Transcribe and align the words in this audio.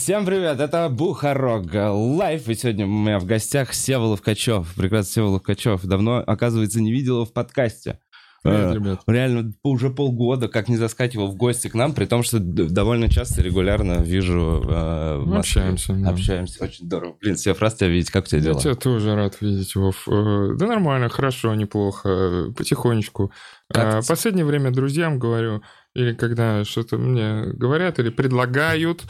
Всем 0.00 0.24
привет, 0.24 0.60
это 0.60 0.88
Бухарог 0.88 1.66
Лайв, 1.74 2.48
и 2.48 2.54
сегодня 2.54 2.86
у 2.86 2.88
меня 2.88 3.18
в 3.18 3.26
гостях 3.26 3.74
Сева 3.74 4.04
Ловкачев, 4.04 4.74
прекрасный 4.74 5.12
Сева 5.12 5.26
Ловкачев. 5.26 5.82
Давно, 5.84 6.24
оказывается, 6.26 6.80
не 6.80 6.90
видел 6.90 7.16
его 7.16 7.24
в 7.26 7.34
подкасте. 7.34 8.00
Привет, 8.42 8.70
Э, 8.70 8.74
ребят. 8.74 9.02
Реально, 9.06 9.52
уже 9.62 9.90
полгода, 9.90 10.48
как 10.48 10.70
не 10.70 10.78
заскакивал 10.78 11.26
в 11.30 11.36
гости 11.36 11.68
к 11.68 11.74
нам, 11.74 11.92
при 11.92 12.06
том, 12.06 12.22
что 12.22 12.38
довольно 12.40 13.10
часто, 13.10 13.42
регулярно 13.42 14.00
вижу 14.00 14.62
э, 14.66 15.18
в 15.18 15.26
Москве. 15.26 15.60
общаемся, 15.60 15.92
да. 15.92 16.08
Общаемся, 16.08 16.64
очень 16.64 16.86
здорово. 16.86 17.16
Блин, 17.20 17.36
Сев, 17.36 17.60
раз 17.60 17.74
тебя 17.74 17.88
видеть, 17.88 18.10
как 18.10 18.24
у 18.24 18.26
тебя 18.28 18.38
Я 18.38 18.44
дела? 18.44 18.60
тебя 18.60 18.74
тоже 18.76 19.14
рад 19.14 19.36
видеть, 19.42 19.76
Вов. 19.76 20.08
Э, 20.08 20.54
Да 20.58 20.66
нормально, 20.66 21.10
хорошо, 21.10 21.54
неплохо, 21.54 22.08
э, 22.08 22.52
потихонечку. 22.56 23.30
Как 23.70 23.96
А, 23.96 24.00
Последнее 24.08 24.46
время 24.46 24.70
друзьям 24.70 25.18
говорю, 25.18 25.60
или 25.94 26.12
когда 26.14 26.64
что-то 26.64 26.98
мне 26.98 27.52
говорят 27.52 27.98
или 27.98 28.10
предлагают, 28.10 29.02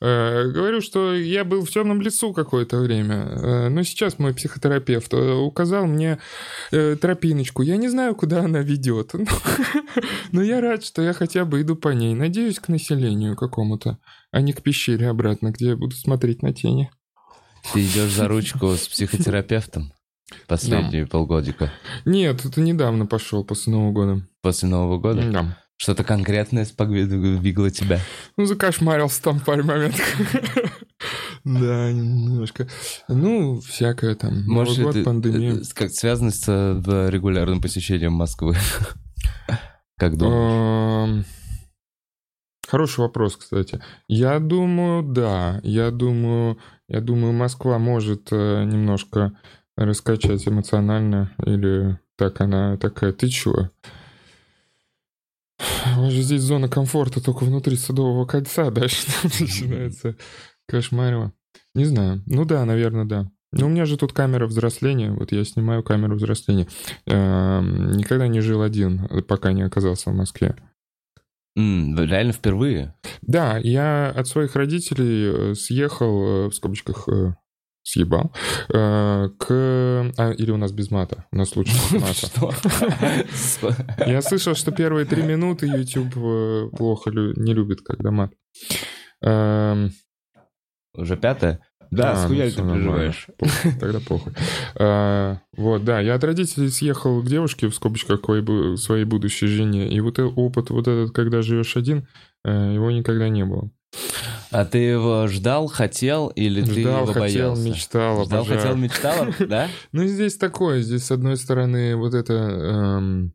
э, 0.00 0.44
говорю, 0.48 0.80
что 0.80 1.14
я 1.14 1.44
был 1.44 1.64
в 1.64 1.70
темном 1.70 2.00
лесу 2.00 2.32
какое-то 2.32 2.78
время. 2.78 3.14
Э, 3.16 3.68
Но 3.68 3.82
сейчас 3.82 4.18
мой 4.20 4.34
психотерапевт 4.34 5.12
э, 5.14 5.32
указал 5.32 5.86
мне 5.86 6.18
э, 6.70 6.96
тропиночку. 6.96 7.62
Я 7.62 7.76
не 7.76 7.88
знаю, 7.88 8.14
куда 8.14 8.44
она 8.44 8.60
ведет. 8.60 9.14
Но 10.32 10.42
я 10.42 10.60
рад, 10.60 10.84
что 10.84 11.02
я 11.02 11.12
хотя 11.12 11.44
бы 11.44 11.60
иду 11.62 11.74
по 11.74 11.88
ней. 11.88 12.14
Надеюсь, 12.14 12.60
к 12.60 12.68
населению 12.68 13.36
какому-то, 13.36 13.98
а 14.30 14.40
не 14.40 14.52
к 14.52 14.62
пещере 14.62 15.08
обратно, 15.08 15.50
где 15.50 15.70
я 15.70 15.76
буду 15.76 15.96
смотреть 15.96 16.42
на 16.42 16.52
тени. 16.52 16.90
Ты 17.72 17.84
идешь 17.84 18.12
за 18.12 18.28
ручку 18.28 18.68
с 18.76 18.86
психотерапевтом 18.88 19.92
последние 20.46 21.06
полгодика 21.06 21.72
Нет, 22.04 22.44
это 22.44 22.60
недавно 22.60 23.06
пошел 23.06 23.44
после 23.44 23.72
Нового 23.72 23.92
года. 23.92 24.26
после 24.42 24.68
Нового 24.68 24.98
года? 24.98 25.30
Да. 25.30 25.58
Что-то 25.78 26.02
конкретное 26.02 26.64
сподвигло 26.64 27.70
тебя? 27.70 28.00
Ну, 28.36 28.44
закошмарился 28.46 29.22
там 29.22 29.38
в 29.38 29.44
паре 29.44 29.62
моментов. 29.62 30.00
Да, 31.44 31.92
немножко. 31.92 32.68
Ну, 33.08 33.60
всякое 33.60 34.16
там. 34.16 34.44
Может, 34.46 34.78
Новый 34.78 34.84
год, 34.86 34.96
это 34.96 35.04
пандемия. 35.04 35.54
э, 35.54 35.62
как 35.72 35.92
связано 35.92 36.32
с 36.32 36.44
э, 36.48 37.08
регулярным 37.10 37.60
посещением 37.60 38.12
Москвы? 38.14 38.56
Как 39.96 40.16
думаешь? 40.16 41.08
Эм, 41.08 41.24
Хороший 42.68 43.00
вопрос, 43.00 43.36
кстати. 43.36 43.80
Я 44.08 44.38
думаю, 44.40 45.02
да. 45.02 45.60
Я 45.62 45.90
думаю, 45.90 46.58
я 46.88 47.00
думаю, 47.00 47.32
Москва 47.32 47.78
может 47.78 48.28
э, 48.32 48.64
немножко 48.64 49.32
раскачать 49.76 50.46
эмоционально, 50.46 51.32
или 51.46 51.98
так 52.16 52.40
она 52.40 52.76
такая, 52.76 53.12
ты 53.12 53.28
чё? 53.28 53.70
У 55.96 56.00
вас 56.00 56.12
же 56.12 56.22
здесь 56.22 56.42
зона 56.42 56.68
комфорта 56.68 57.22
только 57.22 57.44
внутри 57.44 57.76
Садового 57.76 58.26
кольца, 58.26 58.70
дальше 58.70 59.06
там 59.22 59.30
начинается 59.40 60.16
кошмарево. 60.66 61.32
Не 61.74 61.84
знаю. 61.84 62.22
Ну 62.26 62.44
да, 62.44 62.64
наверное, 62.64 63.04
да. 63.04 63.30
Но 63.52 63.66
у 63.66 63.68
меня 63.70 63.86
же 63.86 63.96
тут 63.96 64.12
камера 64.12 64.46
взросления, 64.46 65.10
вот 65.10 65.32
я 65.32 65.42
снимаю 65.44 65.82
камеру 65.82 66.16
взросления. 66.16 66.68
Эм, 67.06 67.92
Никогда 67.92 68.28
не 68.28 68.40
жил 68.40 68.62
один, 68.62 69.08
пока 69.26 69.52
не 69.52 69.62
оказался 69.62 70.10
в 70.10 70.14
Москве. 70.14 70.54
Реально 71.56 72.32
впервые? 72.32 72.94
Да, 73.22 73.58
я 73.58 74.10
от 74.10 74.28
своих 74.28 74.54
родителей 74.54 75.50
э, 75.50 75.54
съехал, 75.54 76.22
э, 76.22 76.46
в 76.48 76.52
скобочках, 76.52 77.08
э, 77.08 77.34
съебал, 77.88 78.32
э, 78.68 79.28
к... 79.38 80.12
А, 80.18 80.32
или 80.32 80.50
у 80.50 80.56
нас 80.56 80.72
без 80.72 80.90
мата? 80.90 81.24
У 81.32 81.36
нас 81.36 81.56
лучше 81.56 81.72
без 81.72 82.00
мата. 82.00 83.84
Я 84.06 84.20
слышал, 84.20 84.54
что 84.54 84.72
первые 84.72 85.06
три 85.06 85.22
минуты 85.22 85.66
YouTube 85.66 86.16
э, 86.16 86.68
плохо 86.76 87.10
не 87.10 87.54
любит, 87.54 87.80
когда 87.80 88.10
мат. 88.10 88.32
Эм, 89.22 89.92
Уже 90.94 91.16
пятое? 91.16 91.60
Да, 91.90 92.12
а, 92.12 92.16
с 92.16 92.28
ну 92.28 92.36
ты 92.36 92.52
переживаешь? 92.52 93.26
Похуй, 93.38 93.72
Тогда 93.80 94.00
похуй. 94.00 94.32
А, 94.78 95.38
Вот, 95.56 95.84
да, 95.84 96.00
я 96.00 96.14
от 96.14 96.24
родителей 96.24 96.68
съехал 96.68 97.22
к 97.22 97.26
девушке, 97.26 97.68
в 97.68 97.74
скобочках, 97.74 98.20
к 98.20 98.24
своей 98.26 98.42
бу- 98.42 98.76
своей 98.76 99.04
будущей 99.04 99.46
жене. 99.46 99.88
И 99.88 99.98
вот 100.00 100.18
опыт 100.18 100.68
вот 100.68 100.86
этот, 100.86 101.14
когда 101.14 101.40
живешь 101.40 101.78
один, 101.78 102.06
его 102.44 102.90
никогда 102.90 103.30
не 103.30 103.46
было. 103.46 103.70
А 104.50 104.64
ты 104.64 104.78
его 104.78 105.26
ждал, 105.26 105.66
хотел 105.68 106.28
или 106.28 106.62
ты 106.62 106.80
Ждал, 106.82 107.02
его 107.02 107.06
хотел, 107.12 107.20
боялся? 107.54 107.62
мечтал, 107.62 108.24
Ждал, 108.24 108.40
обожаю. 108.42 108.60
хотел, 108.60 108.76
мечтал, 108.76 109.26
да? 109.40 109.68
Ну, 109.92 110.06
здесь 110.06 110.36
такое, 110.36 110.80
здесь, 110.80 111.04
с 111.04 111.10
одной 111.10 111.36
стороны, 111.36 111.96
вот 111.96 112.14
это... 112.14 113.30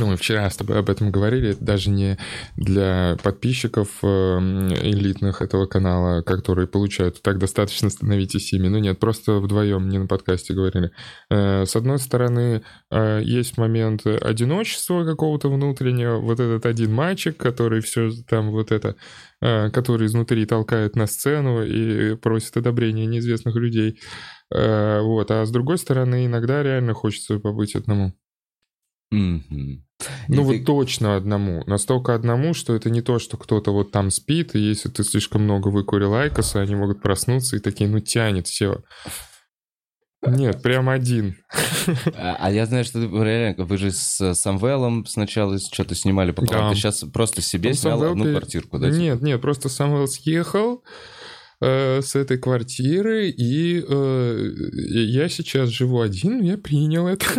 ну, 0.00 0.06
мы 0.08 0.16
вчера 0.16 0.50
с 0.50 0.56
тобой 0.56 0.78
об 0.80 0.90
этом 0.90 1.12
говорили, 1.12 1.50
это 1.50 1.64
даже 1.64 1.88
не 1.90 2.18
для 2.56 3.16
подписчиков 3.22 3.88
эм, 4.02 4.68
элитных 4.74 5.40
этого 5.40 5.66
канала, 5.66 6.20
которые 6.22 6.66
получают 6.66 7.22
так 7.22 7.38
достаточно 7.38 7.90
становитесь 7.90 8.52
ими. 8.52 8.66
Ну 8.66 8.78
нет, 8.78 8.98
просто 8.98 9.34
вдвоем, 9.38 9.88
не 9.88 9.98
на 9.98 10.06
подкасте 10.08 10.52
говорили. 10.52 10.90
Э, 11.30 11.64
С 11.64 11.76
одной 11.76 12.00
стороны, 12.00 12.62
э, 12.90 13.20
есть 13.22 13.56
момент 13.56 14.04
одиночества 14.04 15.04
какого-то 15.04 15.48
внутреннего, 15.48 16.18
вот 16.18 16.40
этот 16.40 16.66
один 16.66 16.92
мальчик, 16.92 17.36
который 17.36 17.80
все 17.80 18.10
там 18.28 18.50
вот 18.50 18.72
это, 18.72 18.96
э, 19.40 19.70
который 19.70 20.08
изнутри 20.08 20.44
толкает 20.44 20.96
на 20.96 21.06
сцену 21.06 21.62
и 21.64 22.16
просит 22.16 22.56
одобрения 22.56 23.06
неизвестных 23.06 23.54
людей. 23.54 24.00
Э, 24.52 25.00
Вот, 25.02 25.30
а 25.30 25.44
с 25.46 25.50
другой 25.52 25.78
стороны, 25.78 26.26
иногда 26.26 26.62
реально 26.64 26.94
хочется 26.94 27.38
побыть 27.38 27.76
одному. 27.76 28.12
Ну 29.10 29.80
И 30.28 30.38
вот 30.38 30.52
ты- 30.52 30.64
точно 30.64 31.16
одному. 31.16 31.62
Настолько 31.66 32.14
одному, 32.14 32.52
что 32.52 32.74
это 32.74 32.90
не 32.90 33.00
то, 33.00 33.18
что 33.18 33.36
кто-то 33.36 33.72
вот 33.72 33.92
там 33.92 34.10
спит, 34.10 34.54
и 34.54 34.58
если 34.58 34.88
ты 34.88 35.04
слишком 35.04 35.42
много 35.44 35.68
выкурил 35.68 36.14
айкоса, 36.14 36.60
они 36.60 36.74
могут 36.74 37.00
проснуться 37.00 37.56
и 37.56 37.60
такие, 37.60 37.88
ну 37.88 38.00
тянет, 38.00 38.46
все. 38.48 38.82
Нет, 40.26 40.62
прям 40.62 40.88
один. 40.88 41.36
А 42.16 42.36
а 42.40 42.50
я 42.50 42.64
знаю, 42.64 42.84
что 42.84 42.98
реально, 43.22 43.66
вы 43.66 43.76
же 43.76 43.90
с 43.90 44.34
Самвелом 44.34 45.04
сначала 45.04 45.58
что-то 45.58 45.94
снимали 45.94 46.30
по 46.32 46.46
Да. 46.46 46.70
Ты 46.70 46.76
сейчас 46.76 47.04
просто 47.12 47.42
себе 47.42 47.70
Ну, 47.70 47.74
снял 47.74 47.98
Самвел 47.98 48.12
одну 48.12 48.24
квартирку, 48.24 48.78
да? 48.78 48.90
типа? 48.90 49.00
Нет, 49.00 49.20
нет, 49.22 49.40
просто 49.42 49.68
Самвел 49.68 50.08
съехал 50.08 50.82
э, 51.64 52.02
с 52.02 52.14
этой 52.14 52.38
квартиры, 52.38 53.28
и 53.28 53.84
э, 53.86 54.50
я 54.72 55.28
сейчас 55.28 55.70
живу 55.70 56.00
один, 56.00 56.42
я 56.42 56.58
принял 56.58 57.06
это. 57.06 57.26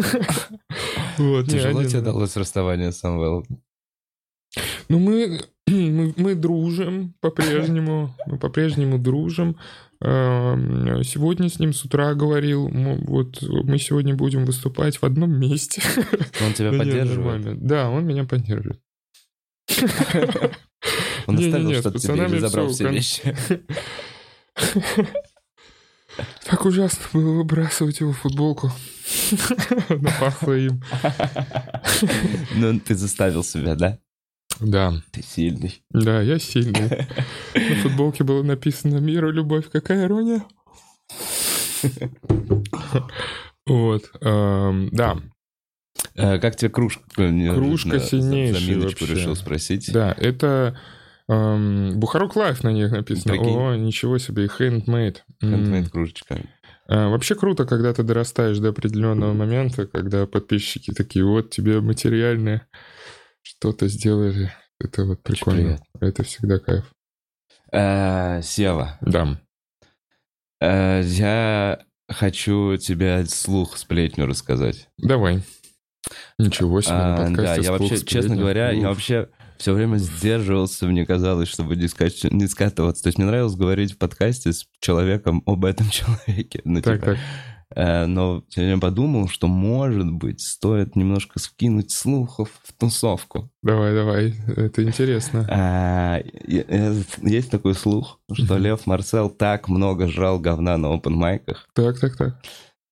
Вот, 1.18 1.48
Тяжело 1.48 1.80
один, 1.80 1.89
тебе 1.89 2.01
да. 2.01 2.12
далось 2.12 2.36
расставание 2.36 2.92
с 2.92 2.98
Самвелом? 2.98 3.45
Ну, 4.89 5.00
мы, 5.00 5.39
мы, 5.68 6.13
мы 6.18 6.36
дружим 6.36 7.13
по-прежнему. 7.22 8.13
Мы 8.25 8.38
по-прежнему 8.38 9.00
дружим. 9.00 9.57
Эм, 10.01 11.04
Сегодня 11.04 11.50
с 11.50 11.57
ним 11.57 11.72
с 11.72 11.86
утра 11.86 12.13
говорил, 12.16 12.69
вот 12.69 13.42
мы 13.42 13.77
сегодня 13.77 14.13
будем 14.13 14.45
выступать 14.45 14.98
в 14.98 15.04
одном 15.04 15.39
месте. 15.39 15.81
Он 16.45 16.54
тебя 16.54 16.72
нет, 16.72 16.80
поддерживает? 16.80 17.66
Да, 17.66 17.89
он 17.89 18.06
меня 18.06 18.25
поддерживает. 18.25 18.81
Он 21.27 21.36
оставил 21.39 21.74
с 21.74 21.80
что-то 21.80 22.00
тебе 22.00 22.39
забрал 22.39 22.68
все 22.69 22.89
вещи? 22.89 23.36
Так 26.46 26.63
ужасно 26.66 27.04
было 27.12 27.31
выбрасывать 27.34 28.00
его 28.00 28.13
футболку. 28.13 28.72
Она 29.90 30.12
пахла 30.19 30.54
им. 30.54 30.81
Ну, 32.56 32.80
ты 32.80 32.96
заставил 32.96 33.44
себя, 33.44 33.75
да? 33.75 34.00
Да, 34.62 34.94
Ты 35.12 35.22
сильный. 35.22 35.84
да, 35.90 36.22
я 36.22 36.40
сильный. 36.40 37.07
На 37.54 37.75
футболке 37.81 38.24
было 38.24 38.42
написано 38.44 38.98
«Мир 39.00 39.28
и 39.28 39.31
любовь». 39.34 39.69
Какая 39.69 40.06
ирония? 40.06 40.46
Вот, 43.66 44.10
эм, 44.22 44.90
да, 44.92 45.18
Э, 46.13 46.40
Как 46.40 46.56
тебе 46.56 46.69
кружка? 46.69 47.01
Кружка 47.16 48.00
за- 48.00 48.06
сильнейшая 48.06 48.62
Заминочку 48.62 49.01
вообще. 49.06 49.16
решил 49.16 49.36
спросить. 49.36 49.92
да, 49.92 50.13
это 50.18 50.78
эм, 51.30 52.00
Бухарог 52.00 52.36
Лайв 52.36 52.63
на 52.63 52.69
них 52.72 52.92
написано. 52.92 53.33
Прикинь. 53.36 53.57
О, 53.57 53.75
ничего 53.75 54.18
себе, 54.18 54.45
handmade. 54.45 55.18
М. 55.42 55.54
Handmade 55.56 55.89
кружечка. 55.89 56.39
А, 56.88 57.10
Вообще 57.10 57.36
круто, 57.36 57.66
когда 57.66 57.94
ты 57.94 58.04
дорастаешь 58.04 58.60
до 58.60 58.69
определенного 58.69 59.33
момента, 59.33 59.88
когда 59.88 60.27
подписчики 60.27 60.92
такие, 60.94 61.25
вот 61.25 61.50
тебе 61.50 61.81
материальное 61.81 62.68
что-то 63.42 63.88
сделали. 63.88 64.51
Это 64.80 65.06
вот 65.06 65.24
прикольно. 65.24 65.80
Это 66.00 66.24
всегда 66.24 66.60
кайф. 66.60 66.83
Э, 67.72 68.42
Сева, 68.44 68.98
Да. 69.01 69.39
э, 70.62 71.01
я 71.04 71.80
хочу 72.10 72.77
тебе 72.77 73.25
слух 73.25 73.77
сплетню 73.77 74.25
рассказать. 74.25 74.88
Давай. 74.98 75.42
Ничего 76.38 76.81
себе, 76.81 76.94
на 76.94 77.16
А, 77.16 77.18
подкасте 77.18 77.62
да, 77.62 77.66
я 77.66 77.72
вообще, 77.72 78.06
честно 78.06 78.36
говоря, 78.36 78.69
я 78.72 78.89
вообще 78.89 79.30
все 79.57 79.74
время 79.74 79.98
сдерживался, 79.98 80.88
мне 80.88 81.06
казалось, 81.06 81.50
чтобы 81.50 81.75
не, 81.75 81.86
скач- 81.88 82.28
не 82.31 82.48
скатываться. 82.48 83.04
То 83.04 83.07
есть 83.07 83.18
мне 83.18 83.28
нравилось 83.28 83.56
говорить 83.56 83.94
в 83.94 83.98
подкасте 83.98 84.54
с 84.54 84.66
человеком 84.80 85.44
об 85.46 85.66
этом 85.66 85.90
человеке. 85.90 86.62
Ну, 86.63 86.81
Так, 86.81 87.00
типа, 87.00 87.06
так. 87.13 87.19
Э, 87.75 88.06
но 88.06 88.44
я 88.56 88.78
подумал, 88.78 89.28
что, 89.28 89.48
может 89.48 90.12
быть, 90.12 90.42
стоит 90.42 90.96
немножко 90.96 91.40
скинуть 91.40 91.92
слухов 91.92 92.50
в 92.63 92.74
тусовку. 92.74 93.52
Давай, 93.63 93.94
давай, 93.94 94.36
это 94.48 94.84
интересно. 94.84 95.48
А, 95.50 96.22
есть 96.48 97.51
такой 97.51 97.74
слух, 97.74 98.19
что 98.31 98.58
Лев 98.58 98.86
Марсел 98.86 99.30
так 99.30 99.68
много 99.68 100.08
жрал 100.08 100.40
говна 100.40 100.78
на 100.78 100.94
опенмайках. 100.94 101.68
Так, 101.74 102.00
так, 102.00 102.16
так. 102.16 102.42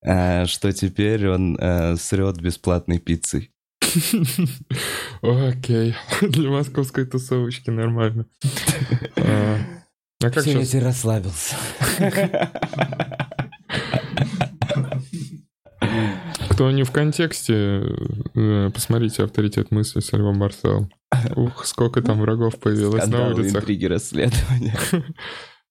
А, 0.04 0.44
что 0.46 0.72
теперь 0.72 1.28
он 1.28 1.56
э, 1.58 1.96
срет 1.96 2.40
бесплатной 2.40 2.98
пиццей. 2.98 3.53
Окей, 5.22 5.94
для 6.22 6.50
московской 6.50 7.06
тусовочки 7.06 7.70
нормально. 7.70 8.26
А, 9.16 9.58
а 10.22 10.30
как 10.30 10.42
Все, 10.42 10.52
сейчас? 10.52 10.74
я 10.74 10.80
расслабился. 10.84 11.56
Кто 16.50 16.70
не 16.70 16.84
в 16.84 16.90
контексте, 16.92 17.82
э, 18.34 18.70
посмотрите 18.72 19.24
«Авторитет 19.24 19.70
мысли» 19.70 20.00
с 20.00 20.12
Львом 20.12 20.38
Марселом. 20.38 20.90
Ух, 21.36 21.64
сколько 21.66 22.00
там 22.02 22.20
врагов 22.20 22.58
появилось 22.60 23.02
Скандалы, 23.02 23.30
на 23.30 23.34
улицах. 23.34 23.62
интриги, 23.62 23.86
расследования. 23.86 24.76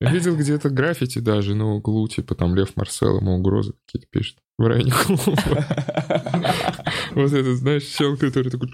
Я 0.03 0.11
видел 0.11 0.35
где-то 0.35 0.69
граффити 0.69 1.19
даже 1.19 1.55
на 1.55 1.75
углу, 1.75 2.07
типа 2.09 2.35
там 2.35 2.55
Лев 2.55 2.75
Марсел 2.75 3.19
ему 3.19 3.35
угрозы 3.35 3.73
какие-то 3.85 4.07
пишет 4.11 4.38
в 4.57 4.67
районе 4.67 4.91
клуба. 4.91 5.33
Вот 7.15 7.31
это, 7.31 7.55
знаешь, 7.55 7.83
чел, 7.83 8.17
который 8.17 8.50
такой... 8.50 8.69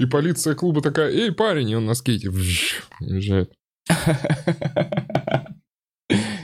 И 0.00 0.06
полиция 0.06 0.54
клуба 0.54 0.82
такая, 0.82 1.10
эй, 1.10 1.32
парень, 1.32 1.70
и 1.70 1.76
он 1.76 1.86
на 1.86 1.94
скейте 1.94 2.28
уезжает. 2.28 3.52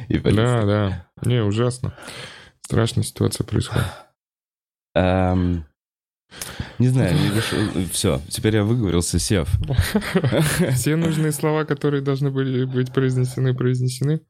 Да, 0.09 0.65
да. 0.65 1.11
Не, 1.23 1.43
ужасно. 1.43 1.95
Страшная 2.63 3.05
ситуация 3.05 3.45
происходит. 3.45 3.85
Не 6.79 6.89
знаю, 6.89 7.15
не 7.15 7.31
вышел. 7.31 7.59
Все, 7.93 8.21
теперь 8.29 8.57
я 8.57 8.65
выговорился, 8.65 9.19
сев. 9.19 9.49
Все 10.75 10.97
нужные 10.97 11.33
слова, 11.33 11.65
которые 11.65 12.03
должны 12.03 12.31
были 12.31 12.65
быть 12.65 12.93
произнесены, 12.93 13.55
произнесены. 13.55 14.21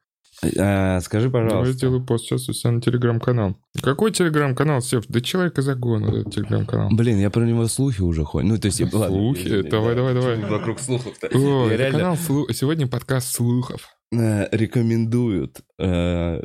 А, 0.57 0.99
скажи, 1.01 1.29
пожалуйста. 1.29 1.67
Я 1.67 1.73
сделаю 1.73 2.03
пост 2.03 2.25
сейчас 2.25 2.49
у 2.49 2.53
себя 2.53 2.71
на 2.71 2.81
телеграм-канал. 2.81 3.57
Какой 3.81 4.11
телеграм-канал, 4.11 4.81
Сев? 4.81 5.05
Да 5.07 5.21
человек 5.21 5.59
из 5.59 5.65
загона, 5.65 6.07
этот 6.07 6.33
телеграм-канал. 6.33 6.89
Блин, 6.91 7.19
я 7.19 7.29
про 7.29 7.45
него 7.45 7.67
слухи 7.67 8.01
уже 8.01 8.23
ходят. 8.23 8.49
Ну, 8.49 8.57
то 8.57 8.67
есть... 8.67 8.77
Слухи? 8.77 9.49
Ладно, 9.49 9.69
давай, 9.69 9.95
давай, 9.95 10.13
давай. 10.13 10.37
Вокруг 10.39 10.79
слухов-то. 10.79 11.27
О, 11.27 11.67
это 11.67 11.75
реально... 11.75 11.99
канал 11.99 12.17
слух... 12.17 12.51
Сегодня 12.53 12.87
подкаст 12.87 13.35
слухов. 13.35 13.89
Э, 14.13 14.47
рекомендуют 14.51 15.61
э, 15.77 16.41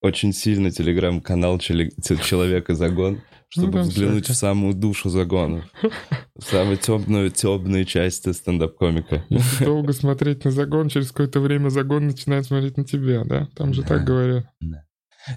очень 0.00 0.32
сильно 0.32 0.70
телеграм-канал 0.70 1.58
«Человек 1.58 2.70
из 2.70 2.82
огон» 2.82 3.20
чтобы 3.50 3.78
ну, 3.78 3.84
взглянуть 3.84 4.28
в 4.28 4.34
самую 4.34 4.74
душу 4.74 5.10
загона. 5.10 5.64
В 6.36 6.44
самую 6.44 6.78
темную, 6.78 7.30
темную 7.30 7.84
часть 7.84 8.32
стендап-комика. 8.34 9.24
Если 9.28 9.64
долго 9.64 9.92
смотреть 9.92 10.44
на 10.44 10.50
загон, 10.50 10.88
через 10.88 11.08
какое-то 11.08 11.40
время 11.40 11.68
загон 11.68 12.06
начинает 12.06 12.46
смотреть 12.46 12.78
на 12.78 12.84
тебя, 12.84 13.24
да? 13.24 13.48
Там 13.56 13.74
же 13.74 13.82
так 13.82 14.04
говорят. 14.04 14.46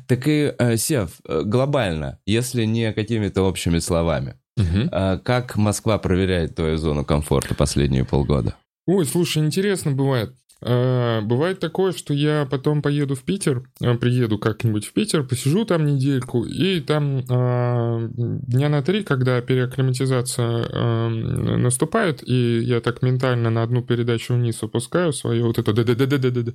Так 0.08 0.28
и, 0.28 0.54
э, 0.58 0.78
Сев, 0.78 1.20
э, 1.28 1.42
глобально, 1.44 2.20
если 2.26 2.64
не 2.64 2.94
какими-то 2.94 3.42
общими 3.42 3.80
словами, 3.80 4.36
угу. 4.56 4.90
как 5.24 5.58
Москва 5.58 5.98
проверяет 5.98 6.56
твою 6.56 6.78
зону 6.78 7.04
комфорта 7.04 7.54
последние 7.54 8.06
полгода? 8.06 8.56
Ой, 8.86 9.06
слушай, 9.06 9.44
интересно 9.44 9.92
бывает. 9.92 10.36
А, 10.66 11.22
бывает 11.22 11.60
такое, 11.60 11.92
что 11.92 12.14
я 12.14 12.48
потом 12.50 12.82
поеду 12.82 13.16
в 13.16 13.24
Питер, 13.24 13.64
а, 13.82 13.96
приеду 13.96 14.38
как-нибудь 14.38 14.86
в 14.86 14.94
Питер, 14.94 15.24
посижу 15.24 15.66
там 15.66 15.86
недельку, 15.86 16.46
и 16.46 16.80
там 16.80 17.20
э, 17.20 18.10
дня 18.16 18.70
на 18.70 18.82
три, 18.82 19.04
когда 19.04 19.42
переакклиматизация 19.42 21.10
наступает, 21.10 22.28
и 22.28 22.60
я 22.60 22.80
так 22.82 23.02
ментально 23.02 23.50
на 23.50 23.64
одну 23.64 23.82
передачу 23.82 24.34
вниз 24.34 24.62
опускаю 24.64 25.14
свое 25.14 25.44
вот 25.44 25.58
это 25.58 25.74
да 25.74 25.84
да 25.84 25.96
да 25.96 26.06
да 26.06 26.18
да 26.18 26.42
да 26.42 26.54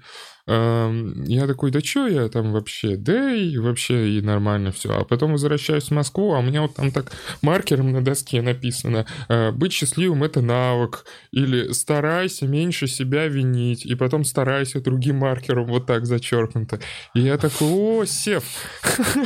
я 0.48 1.46
такой, 1.46 1.70
да 1.70 1.80
что 1.80 2.06
я 2.06 2.28
там 2.28 2.52
вообще, 2.52 2.96
да 2.96 3.34
и 3.34 3.58
вообще 3.58 4.12
и 4.18 4.22
нормально 4.22 4.72
все. 4.72 4.90
А 4.98 5.04
потом 5.04 5.32
возвращаюсь 5.32 5.88
в 5.88 5.90
Москву, 5.90 6.32
а 6.32 6.38
у 6.38 6.42
меня 6.42 6.62
вот 6.62 6.74
там 6.74 6.90
так 6.90 7.12
маркером 7.42 7.92
на 7.92 8.02
доске 8.02 8.40
написано, 8.40 9.04
э, 9.28 9.50
быть 9.52 9.72
счастливым 9.72 10.24
это 10.24 10.40
навык, 10.40 11.04
или 11.32 11.72
старайся 11.72 12.46
меньше 12.46 12.86
себя 12.86 13.26
винить, 13.26 13.84
и 13.84 13.94
потом 13.94 14.24
старайся 14.24 14.80
другим 14.80 15.16
маркером 15.16 15.66
вот 15.66 15.86
так 15.86 16.06
зачеркнуто. 16.06 16.80
И 17.14 17.20
я 17.20 17.36
такой, 17.36 17.68
о, 17.68 18.04
Сев, 18.06 18.44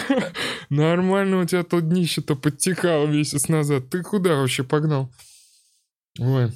нормально 0.70 1.40
у 1.40 1.44
тебя 1.44 1.62
то 1.62 1.80
днище-то 1.80 2.34
подтекало 2.34 3.06
месяц 3.06 3.48
назад. 3.48 3.90
Ты 3.90 4.02
куда 4.02 4.34
вообще 4.34 4.64
погнал? 4.64 5.12
Ой. 6.18 6.50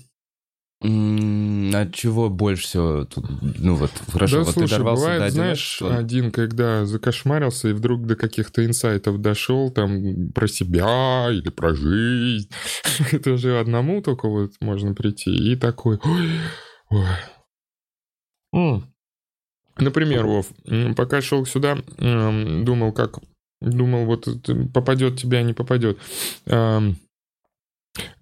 От 0.81 1.95
чего 1.95 2.29
больше 2.29 2.65
всего 2.65 3.05
тут, 3.07 3.25
ну 3.41 3.77
вот, 3.77 3.91
хорошо, 4.13 4.39
да, 4.39 4.45
вот 4.45 4.53
слушай, 4.53 4.69
ты 4.69 4.75
дорвался 4.77 5.03
бывает, 5.03 5.23
до 5.23 5.31
знаешь, 5.31 5.83
один, 5.83 6.31
когда 6.31 6.85
закошмарился 6.85 7.69
и 7.69 7.73
вдруг 7.73 8.07
до 8.07 8.15
каких-то 8.15 8.65
инсайтов 8.65 9.21
дошел, 9.23 9.71
там, 9.71 10.33
про 10.33 10.47
себя 10.47 11.29
или 11.31 11.49
про 11.49 11.75
жизнь. 11.75 12.51
Это 13.13 13.39
же 13.39 13.59
одному 13.59 14.03
только 14.03 14.29
вот 14.29 14.53
можно 14.61 14.95
прийти 14.95 15.35
и 15.35 15.57
такой, 15.57 15.99
ой, 16.91 17.09
ой, 18.53 18.83
Например, 19.79 20.27
Вов, 20.27 20.47
пока 20.97 21.21
шел 21.21 21.45
сюда, 21.47 21.77
думал, 21.99 22.93
как... 22.93 23.19
Думал, 23.63 24.05
вот 24.05 24.29
попадет 24.75 25.19
тебя, 25.19 25.43
не 25.43 25.55
попадет. 25.55 25.99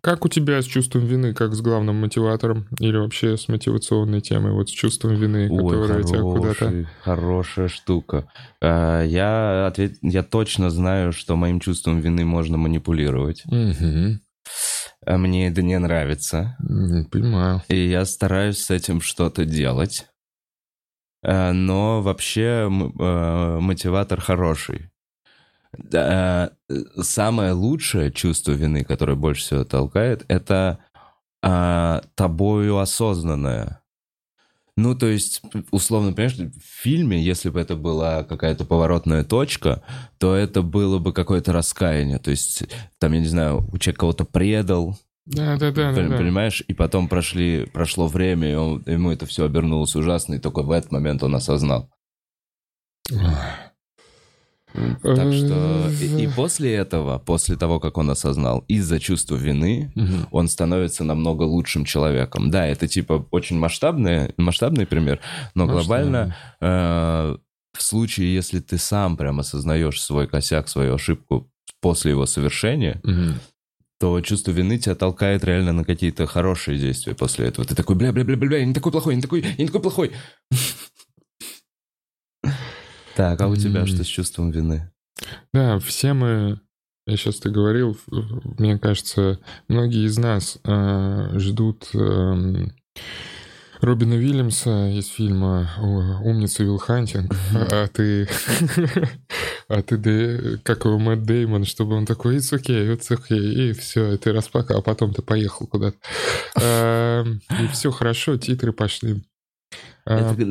Как 0.00 0.24
у 0.24 0.28
тебя 0.28 0.60
с 0.60 0.66
чувством 0.66 1.06
вины, 1.06 1.34
как 1.34 1.54
с 1.54 1.60
главным 1.60 1.96
мотиватором 1.96 2.66
или 2.78 2.96
вообще 2.96 3.36
с 3.36 3.48
мотивационной 3.48 4.20
темой, 4.20 4.52
вот 4.52 4.68
с 4.68 4.72
чувством 4.72 5.14
вины, 5.14 5.48
Ой, 5.50 5.58
которая 5.58 6.02
хороший, 6.02 6.08
тебя 6.08 6.20
куда-то... 6.20 6.90
Хорошая 7.02 7.68
штука. 7.68 8.28
А, 8.60 9.02
я, 9.02 9.66
ответ... 9.66 9.96
я 10.02 10.22
точно 10.22 10.70
знаю, 10.70 11.12
что 11.12 11.36
моим 11.36 11.60
чувством 11.60 12.00
вины 12.00 12.24
можно 12.24 12.56
манипулировать. 12.56 13.44
Угу. 13.46 14.20
Мне 15.06 15.48
это 15.48 15.62
не 15.62 15.78
нравится. 15.78 16.56
Понимаю. 17.10 17.62
И 17.68 17.88
я 17.88 18.04
стараюсь 18.04 18.58
с 18.58 18.70
этим 18.70 19.00
что-то 19.00 19.44
делать. 19.44 20.06
Э, 21.22 21.52
но 21.52 22.02
вообще 22.02 22.68
мотиватор 22.68 24.20
хороший. 24.20 24.90
Э, 25.92 26.48
самое 27.00 27.52
лучшее 27.52 28.10
чувство 28.10 28.52
вины, 28.52 28.84
которое 28.84 29.16
больше 29.16 29.42
всего 29.42 29.64
толкает, 29.64 30.24
это 30.28 30.78
тобою 32.14 32.78
осознанное. 32.78 33.82
Ну, 34.76 34.96
то 34.96 35.06
есть, 35.06 35.42
условно, 35.70 36.12
понимаешь, 36.12 36.36
в 36.36 36.82
фильме, 36.82 37.22
если 37.22 37.50
бы 37.50 37.60
это 37.60 37.76
была 37.76 38.24
какая-то 38.24 38.64
поворотная 38.64 39.24
точка, 39.24 39.82
то 40.18 40.34
это 40.34 40.62
было 40.62 40.98
бы 40.98 41.12
какое-то 41.12 41.52
раскаяние. 41.52 42.18
То 42.18 42.30
есть, 42.30 42.64
там, 42.98 43.12
я 43.12 43.20
не 43.20 43.26
знаю, 43.26 43.68
у 43.70 43.78
человека 43.78 44.00
кого-то 44.00 44.24
предал, 44.24 44.96
да, 45.26 45.56
да, 45.56 45.70
да, 45.70 45.92
да. 45.92 46.16
Понимаешь? 46.16 46.62
И 46.68 46.74
потом 46.74 47.08
прошли, 47.08 47.66
прошло 47.72 48.08
время, 48.08 48.52
и 48.52 48.54
он, 48.54 48.82
ему 48.86 49.10
это 49.10 49.24
все 49.26 49.44
обернулось 49.44 49.96
ужасно, 49.96 50.34
и 50.34 50.38
только 50.38 50.62
в 50.62 50.70
этот 50.70 50.92
момент 50.92 51.22
он 51.22 51.34
осознал. 51.34 51.90
Так 55.02 55.32
что 55.32 55.88
и, 56.00 56.24
и 56.24 56.26
после 56.26 56.74
этого, 56.74 57.18
после 57.18 57.56
того, 57.56 57.78
как 57.78 57.96
он 57.96 58.10
осознал, 58.10 58.64
из-за 58.66 58.98
чувства 58.98 59.36
вины, 59.36 59.92
угу. 59.94 60.28
он 60.32 60.48
становится 60.48 61.04
намного 61.04 61.42
лучшим 61.42 61.84
человеком. 61.84 62.50
Да, 62.50 62.66
это 62.66 62.88
типа 62.88 63.26
очень 63.30 63.58
масштабный, 63.58 64.34
масштабный 64.36 64.86
пример, 64.86 65.20
но 65.54 65.66
глобально 65.66 66.36
э, 66.60 66.66
в 66.66 67.82
случае, 67.82 68.34
если 68.34 68.58
ты 68.58 68.78
сам 68.78 69.16
прям 69.16 69.40
осознаешь 69.40 70.02
свой 70.02 70.26
косяк, 70.26 70.68
свою 70.68 70.94
ошибку 70.94 71.48
после 71.80 72.10
его 72.12 72.26
совершения, 72.26 73.00
угу 73.04 73.38
то 74.00 74.20
чувство 74.20 74.50
вины 74.50 74.76
тебя 74.76 74.94
толкает 74.94 75.44
реально 75.44 75.72
на 75.72 75.84
какие-то 75.84 76.26
хорошие 76.26 76.78
действия 76.78 77.14
после 77.14 77.46
этого. 77.46 77.66
Ты 77.66 77.74
такой, 77.74 77.96
бля-бля-бля-бля, 77.96 78.58
я 78.58 78.66
не 78.66 78.74
такой 78.74 78.92
плохой, 78.92 79.14
я 79.14 79.16
не 79.16 79.22
такой, 79.22 79.40
я 79.40 79.54
не 79.56 79.66
такой 79.66 79.80
плохой. 79.80 80.12
Так, 83.16 83.40
а 83.40 83.48
у 83.48 83.56
тебя 83.56 83.86
что 83.86 84.04
с 84.04 84.06
чувством 84.06 84.50
вины? 84.50 84.90
Да, 85.52 85.78
все 85.78 86.12
мы, 86.12 86.60
я 87.06 87.16
сейчас 87.16 87.36
ты 87.36 87.50
говорил, 87.50 87.96
мне 88.58 88.78
кажется, 88.78 89.38
многие 89.68 90.06
из 90.06 90.18
нас 90.18 90.58
э, 90.64 91.38
ждут 91.38 91.88
э, 91.94 92.66
Робина 93.80 94.16
Уильямса 94.16 94.88
из 94.88 95.08
фильма 95.08 95.70
«Умница 95.78 96.62
Вилл 96.62 96.78
Хантинг», 96.78 97.34
а 97.70 97.86
ты... 97.88 98.28
А 99.66 99.82
ты, 99.82 100.58
как 100.58 100.84
его 100.84 100.98
Мэтт 100.98 101.22
Деймон, 101.22 101.64
чтобы 101.64 101.94
он 101.94 102.04
такой, 102.04 102.36
it's 102.36 102.52
okay, 102.52 102.94
it's 102.94 103.08
okay, 103.10 103.38
и 103.38 103.72
все, 103.72 104.12
и 104.12 104.18
ты 104.18 104.30
распакал, 104.30 104.78
а 104.78 104.82
потом 104.82 105.14
ты 105.14 105.22
поехал 105.22 105.66
куда-то. 105.66 105.96
Эм, 106.60 107.40
и 107.48 107.66
все 107.68 107.90
хорошо, 107.90 108.36
титры 108.36 108.74
пошли. 108.74 109.24
А, 110.06 110.32
Это, 110.32 110.42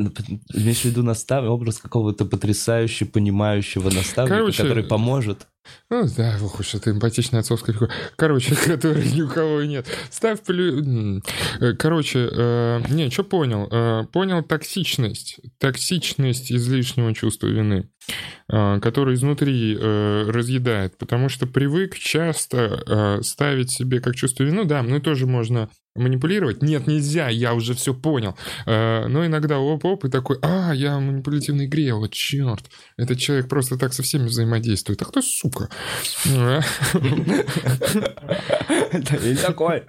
имеешь 0.52 0.80
в 0.80 0.84
виду 0.84 1.02
настав... 1.02 1.44
образ 1.44 1.78
какого-то 1.78 2.24
потрясающего, 2.24 3.08
понимающего 3.08 3.90
наставника, 3.90 4.36
Короче, 4.38 4.62
который 4.62 4.84
поможет? 4.84 5.46
Ну 5.90 6.06
да, 6.16 6.38
ох 6.42 6.60
уж 6.60 6.74
это 6.74 6.90
эмпатичная 6.90 7.40
отцовская 7.40 7.72
фигура. 7.72 7.90
Короче, 8.16 8.54
которой 8.66 9.10
ни 9.12 9.22
у 9.22 9.28
кого 9.28 9.62
нет. 9.62 9.86
Ставь 10.10 10.40
плю... 10.42 11.22
э, 11.60 11.72
Короче, 11.74 12.28
э, 12.30 12.82
не, 12.90 13.10
что 13.10 13.22
понял? 13.22 13.68
Э, 13.70 14.04
понял 14.12 14.42
токсичность. 14.42 15.40
Токсичность 15.58 16.50
излишнего 16.50 17.14
чувства 17.14 17.46
вины, 17.46 17.88
который 18.46 19.14
изнутри 19.14 19.76
э, 19.78 20.24
разъедает. 20.28 20.98
Потому 20.98 21.28
что 21.28 21.46
привык 21.46 21.96
часто 21.96 22.82
э, 22.86 23.22
ставить 23.22 23.70
себе 23.70 24.00
как 24.00 24.14
чувство 24.14 24.44
вины. 24.44 24.64
Да, 24.64 24.82
ну 24.82 25.00
тоже 25.00 25.26
можно 25.26 25.70
манипулировать. 25.96 26.60
Нет, 26.62 26.86
нельзя, 26.86 27.28
я 27.28 27.54
уже 27.54 27.74
все 27.74 27.94
понял. 27.94 28.36
Э, 28.66 29.06
но 29.06 29.24
иногда 29.24 29.58
оп-оп, 29.58 30.04
и 30.04 30.10
такой, 30.10 30.38
а, 30.42 30.72
я 30.74 30.98
в 30.98 31.00
манипулятивной 31.00 31.66
игре, 31.66 31.94
вот 31.94 32.12
черт. 32.12 32.64
Этот 32.96 33.18
человек 33.18 33.48
просто 33.48 33.78
так 33.78 33.94
со 33.94 34.02
всеми 34.02 34.26
взаимодействует. 34.26 35.00
А 35.02 35.04
кто 35.04 35.22
сука? 35.22 35.68
Не 38.92 39.36
такой. 39.36 39.84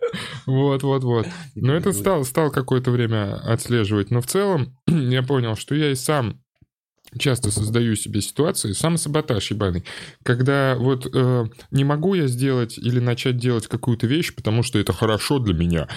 Вот, 0.45 0.83
вот, 0.83 1.03
вот. 1.03 1.27
Но 1.55 1.73
это 1.73 1.91
стал 1.91 2.51
какое-то 2.51 2.91
время 2.91 3.35
отслеживать. 3.35 4.11
Но 4.11 4.21
в 4.21 4.27
целом 4.27 4.77
я 4.87 5.23
понял, 5.23 5.55
что 5.55 5.75
я 5.75 5.91
и 5.91 5.95
сам 5.95 6.44
часто 7.17 7.51
создаю 7.51 7.95
себе 7.95 8.21
ситуации, 8.21 8.73
самосаботаж 8.73 9.51
ебаный, 9.51 9.83
когда 10.23 10.75
вот 10.77 11.07
э, 11.13 11.45
не 11.71 11.83
могу 11.83 12.13
я 12.13 12.27
сделать 12.27 12.77
или 12.77 12.99
начать 12.99 13.37
делать 13.37 13.67
какую-то 13.67 14.07
вещь, 14.07 14.33
потому 14.35 14.63
что 14.63 14.79
это 14.79 14.93
хорошо 14.93 15.39
для 15.39 15.53
меня. 15.53 15.87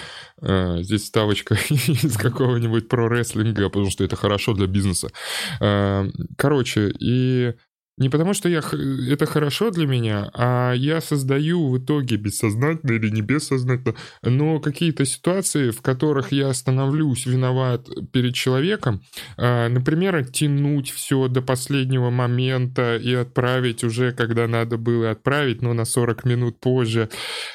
Э, 0.40 0.78
здесь 0.82 1.06
ставочка 1.06 1.54
из 1.70 2.16
какого-нибудь 2.16 2.88
про-рестлинга, 2.88 3.68
потому 3.68 3.90
что 3.90 4.04
это 4.04 4.16
хорошо 4.16 4.54
для 4.54 4.66
бизнеса. 4.66 5.08
Э, 5.60 6.08
короче, 6.37 6.92
и 6.98 7.54
не 7.99 8.09
потому, 8.09 8.35
что 8.35 8.49
я, 8.49 8.61
это 9.11 9.26
хорошо 9.26 9.71
для 9.71 9.87
меня, 9.87 10.31
а 10.35 10.73
я 10.73 11.00
создаю 11.00 11.69
в 11.69 11.78
итоге 11.78 12.17
бессознательно 12.17 12.93
или 12.93 13.11
не 13.11 13.23
бессознательно, 13.23 13.95
но 14.23 14.61
какие-то 14.61 15.05
ситуации, 15.05 15.71
в 15.71 15.83
которых 15.83 16.33
я 16.33 16.52
становлюсь 16.55 17.26
виноват 17.26 17.88
перед 18.12 18.35
человеком, 18.35 19.02
а, 19.37 19.69
например, 19.69 20.17
оттянуть 20.17 20.90
все 20.90 21.28
до 21.28 21.43
последнего 21.43 22.11
момента 22.11 22.97
и 22.97 23.14
отправить 23.14 23.85
уже, 23.85 24.12
когда 24.12 24.47
надо 24.47 24.76
было 24.76 25.11
отправить, 25.11 25.62
но 25.62 25.73
на 25.73 25.85
40 25.85 26.25
минут 26.25 26.61
позже, 26.61 27.09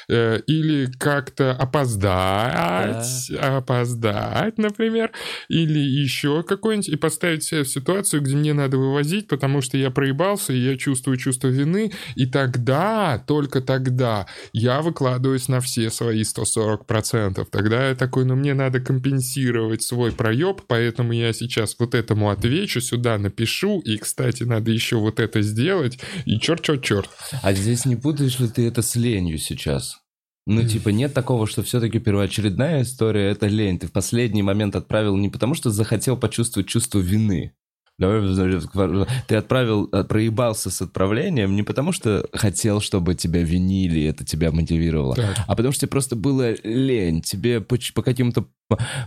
Э, 0.08 0.40
или 0.46 0.86
как-то 0.98 1.52
опоздать, 1.52 3.30
опоздать, 3.40 4.58
например, 4.58 5.12
или 5.48 5.78
еще 5.78 6.42
какой-нибудь, 6.42 6.88
и 6.88 6.96
поставить 6.96 7.44
себя 7.44 7.64
в 7.64 7.68
ситуацию, 7.68 8.22
где 8.22 8.36
мне 8.36 8.52
надо 8.52 8.76
вывозить, 8.76 9.28
потому 9.28 9.62
что 9.62 9.78
я 9.78 9.90
проебался, 10.34 10.52
и 10.52 10.58
я 10.58 10.76
чувствую 10.76 11.16
чувство 11.16 11.48
вины, 11.48 11.92
и 12.16 12.26
тогда, 12.26 13.22
только 13.26 13.60
тогда, 13.60 14.26
я 14.52 14.82
выкладываюсь 14.82 15.48
на 15.48 15.60
все 15.60 15.90
свои 15.90 16.22
140%. 16.22 17.46
Тогда 17.50 17.88
я 17.88 17.94
такой, 17.94 18.24
ну 18.24 18.36
мне 18.36 18.54
надо 18.54 18.80
компенсировать 18.80 19.82
свой 19.82 20.12
проеб, 20.12 20.62
поэтому 20.66 21.12
я 21.12 21.32
сейчас 21.32 21.76
вот 21.78 21.94
этому 21.94 22.30
отвечу, 22.30 22.80
сюда 22.80 23.18
напишу, 23.18 23.80
и, 23.80 23.96
кстати, 23.96 24.44
надо 24.44 24.70
еще 24.70 24.96
вот 24.96 25.20
это 25.20 25.42
сделать, 25.42 25.98
и 26.26 26.38
черт-черт-черт. 26.38 27.08
А 27.42 27.52
здесь 27.52 27.86
не 27.86 27.96
путаешь 27.96 28.40
ли 28.40 28.48
ты 28.48 28.66
это 28.66 28.82
с 28.82 28.96
ленью 28.96 29.38
сейчас? 29.38 30.00
Ну, 30.46 30.62
типа, 30.62 30.90
нет 30.90 31.14
такого, 31.14 31.46
что 31.46 31.62
все-таки 31.62 31.98
первоочередная 31.98 32.82
история— 32.82 33.30
это 33.30 33.46
лень. 33.46 33.78
Ты 33.78 33.86
в 33.86 33.92
последний 33.92 34.42
момент 34.42 34.76
отправил 34.76 35.16
не 35.16 35.30
потому, 35.30 35.54
что 35.54 35.70
захотел 35.70 36.18
почувствовать 36.18 36.68
чувство 36.68 36.98
вины. 36.98 37.54
Ты 37.98 39.36
отправил, 39.36 39.88
э, 39.92 40.04
проебался 40.04 40.70
с 40.70 40.82
отправлением 40.82 41.54
не 41.54 41.62
потому, 41.62 41.92
что 41.92 42.26
хотел, 42.32 42.80
чтобы 42.80 43.14
тебя 43.14 43.42
винили, 43.42 44.04
это 44.04 44.24
тебя 44.24 44.50
мотивировало, 44.50 45.14
Так. 45.14 45.36
а 45.46 45.54
потому 45.54 45.72
что 45.72 45.82
тебе 45.82 45.90
просто 45.90 46.16
было 46.16 46.54
лень. 46.64 47.22
Тебе 47.22 47.60
по, 47.60 47.76
по 47.94 48.02
каким-то 48.02 48.46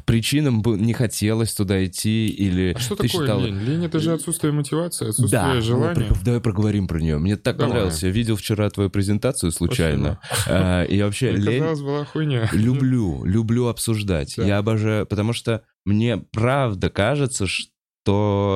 причинам 0.05 0.61
не 0.65 0.93
хотелось 0.93 1.53
туда 1.53 1.83
идти, 1.83 2.27
или 2.29 2.73
А 2.75 2.79
что 2.79 2.95
ты 2.95 3.07
такое 3.09 3.25
считал... 3.25 3.41
лень? 3.41 3.57
Лень— 3.59 3.85
это 3.87 3.99
же 3.99 4.13
отсутствие 4.13 4.53
мотивации, 4.53 5.09
отсутствие 5.09 5.41
Да, 5.41 5.53
ну, 5.55 5.61
желания. 5.61 6.05
про- 6.05 6.23
давай 6.23 6.41
проговорим 6.41 6.87
про 6.87 6.99
нее. 6.99 7.17
Мне 7.17 7.35
так 7.35 7.57
Давай. 7.57 7.71
понравилось. 7.71 8.03
Я 8.03 8.09
видел 8.09 8.35
вчера 8.35 8.69
твою 8.69 8.89
презентацию 8.89 9.51
случайно. 9.51 10.19
А, 10.47 10.83
И 10.83 11.01
вообще, 11.01 11.31
Мне 11.31 11.41
лень 11.41 11.59
казалось, 11.59 11.81
была 11.81 12.05
хуйня. 12.05 12.49
люблю, 12.53 13.25
люблю 13.25 13.67
обсуждать. 13.67 14.35
Да. 14.37 14.45
Я 14.45 14.57
обожаю, 14.59 15.05
потому 15.05 15.33
что 15.33 15.63
мне 15.85 16.17
правда 16.17 16.89
кажется, 16.89 17.47
что, 17.47 17.69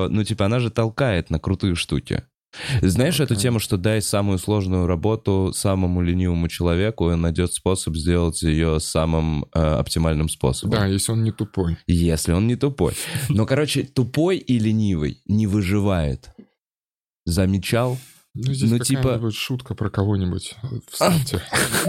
ну, 0.10 0.24
типа, 0.24 0.46
она 0.46 0.60
же 0.60 0.70
толкает 0.70 1.30
на 1.30 1.40
крутые 1.40 1.76
штуки. 1.76 2.24
Знаешь 2.82 3.20
эту 3.20 3.36
тему, 3.36 3.60
что 3.60 3.78
дай 3.78 4.02
самую 4.02 4.38
сложную 4.38 4.86
работу 4.86 5.52
самому 5.56 6.02
ленивому 6.02 6.50
человеку, 6.50 7.10
и 7.10 7.14
он 7.14 7.22
найдет 7.22 7.54
способ 7.54 7.96
сделать 7.96 8.42
ее 8.44 8.80
самым 8.80 9.46
э, 9.54 9.60
оптимальным 9.60 10.28
способом. 10.28 10.78
Да, 10.78 10.86
если 10.86 11.14
он 11.14 11.24
не 11.24 11.32
тупой. 11.32 11.78
Если 11.88 12.34
он 12.34 12.48
не 12.48 12.58
тупой. 12.58 12.94
Но, 13.30 13.46
короче, 13.46 13.84
тупой 13.84 14.38
и 14.38 14.60
ленивый 14.60 15.22
не 15.26 15.48
выживает. 15.48 16.32
Замечал? 17.26 17.98
Ну, 18.34 18.54
здесь 18.54 18.72
Ну, 18.72 18.80
какая-нибудь 18.80 19.36
шутка 19.36 19.76
про 19.76 19.90
кого-нибудь. 19.90 20.56
Вставьте. 20.90 21.42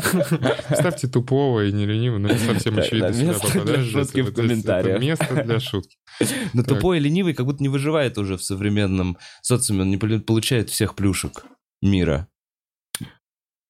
Вставьте 0.71 1.07
тупого 1.07 1.65
и 1.65 1.73
не 1.73 1.87
ленивого, 1.87 2.19
но 2.19 2.29
не 2.33 2.39
совсем 2.39 2.75
Да, 2.75 2.83
очевидно 2.83 3.11
для 3.13 3.33
попадаешь. 3.35 3.91
шутки 3.93 4.21
в 4.23 4.35
комментариях. 4.35 5.01
Место 5.01 5.45
для 5.45 5.61
шутки. 5.61 5.97
Но 6.53 6.65
тупой 6.65 6.99
и 6.99 7.01
ленивый 7.01 7.35
как 7.35 7.47
будто 7.47 7.63
не 7.63 7.69
выживает 7.69 8.19
уже 8.19 8.37
в 8.37 8.43
современном 8.43 9.19
социуме. 9.43 9.83
Он 9.83 9.91
не 9.91 9.99
полу- 9.99 10.21
получает 10.21 10.69
всех 10.69 10.97
плюшек 10.97 11.45
мира. 11.81 12.27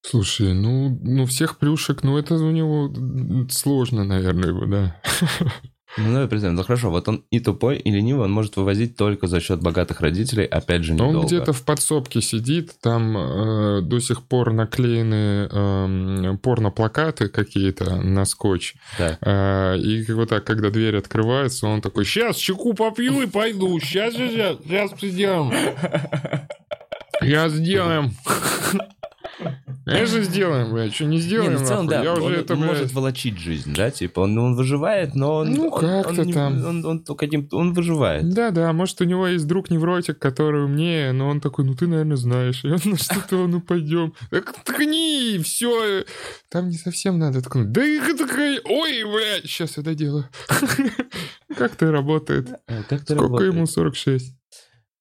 Слушай, 0.04 0.54
ну, 0.54 0.98
ну 1.02 1.26
всех 1.26 1.58
плюшек, 1.58 2.02
ну 2.02 2.16
это 2.18 2.34
у 2.34 2.50
него 2.50 2.92
сложно, 3.50 4.02
наверное, 4.04 4.48
его, 4.48 4.64
да. 4.66 5.00
Ну, 5.98 6.26
представим. 6.26 6.56
Ну, 6.56 6.62
хорошо, 6.62 6.90
вот 6.90 7.06
он 7.08 7.24
и 7.30 7.38
тупой, 7.38 7.76
и 7.76 7.90
ленивый, 7.90 8.24
он 8.24 8.32
может 8.32 8.56
вывозить 8.56 8.96
только 8.96 9.26
за 9.26 9.40
счет 9.40 9.60
богатых 9.60 10.00
родителей, 10.00 10.44
опять 10.44 10.84
же, 10.84 10.94
недолго. 10.94 11.18
он 11.18 11.26
где-то 11.26 11.52
в 11.52 11.62
подсобке 11.64 12.22
сидит, 12.22 12.72
там 12.80 13.16
э, 13.16 13.80
до 13.82 14.00
сих 14.00 14.22
пор 14.22 14.52
наклеены 14.52 15.48
эм, 15.50 16.38
порно-плакаты 16.38 17.28
какие-то 17.28 17.96
на 17.96 18.24
скотч. 18.24 18.74
Да. 18.98 19.18
А, 19.20 19.74
И 19.76 20.10
вот 20.12 20.30
так, 20.30 20.44
когда 20.44 20.70
дверь 20.70 20.96
открывается, 20.96 21.66
он 21.66 21.82
такой, 21.82 22.06
сейчас 22.06 22.36
чеку 22.36 22.72
попью 22.72 23.20
и 23.22 23.26
пойду, 23.26 23.78
сейчас, 23.80 24.14
сейчас, 24.14 24.56
сейчас 24.64 24.90
сделаем. 25.00 25.52
Сейчас 27.20 27.52
сделаем. 27.52 28.10
Конечно, 29.84 30.20
сделаем, 30.22 30.72
блядь, 30.72 30.94
что 30.94 31.04
не 31.04 31.16
Не, 31.16 31.22
сделаем, 31.22 31.54
ну, 31.54 31.58
в 31.58 31.66
целом, 31.66 31.86
нахуй? 31.86 31.98
да, 31.98 32.04
Я 32.04 32.12
уже 32.14 32.22
он, 32.26 32.32
это, 32.34 32.54
он 32.54 32.60
блядь, 32.60 32.72
может 32.72 32.92
волочить 32.92 33.38
жизнь, 33.38 33.74
да, 33.74 33.90
типа, 33.90 34.20
он, 34.20 34.38
он 34.38 34.54
выживает, 34.54 35.14
но 35.14 35.36
он... 35.36 35.52
Ну, 35.52 35.68
он- 35.68 35.80
как-то 35.80 36.20
он 36.20 36.26
не- 36.26 36.32
там. 36.32 36.64
Он, 36.64 36.84
он, 36.84 37.04
то 37.04 37.14
каким-то- 37.14 37.56
он 37.56 37.72
выживает. 37.72 38.28
Да-да, 38.32 38.72
может, 38.72 39.00
у 39.00 39.04
него 39.04 39.26
есть 39.26 39.46
друг-невротик, 39.46 40.18
который 40.18 40.64
умнее, 40.64 41.12
но 41.12 41.28
он 41.28 41.40
такой, 41.40 41.64
ну 41.64 41.74
ты, 41.74 41.86
наверное, 41.88 42.16
знаешь. 42.16 42.64
И 42.64 42.68
он, 42.70 42.78
ну 42.84 42.96
что-то, 42.96 43.46
ну 43.48 43.60
пойдем. 43.60 44.14
Так 44.30 44.52
ткни, 44.64 45.40
все. 45.42 46.04
Там 46.50 46.68
не 46.68 46.76
совсем 46.76 47.18
надо 47.18 47.40
ткнуть. 47.42 47.72
Да 47.72 47.84
и 47.84 47.98
такая, 48.14 48.60
ой, 48.64 49.02
блядь, 49.04 49.44
сейчас 49.44 49.76
я 49.78 49.82
доделаю. 49.82 50.28
Как 51.56 51.74
это 51.74 51.90
работает? 51.90 52.50
Э, 52.68 52.82
это 52.88 52.98
Сколько 53.14 53.44
ему 53.44 53.66
46? 53.66 54.34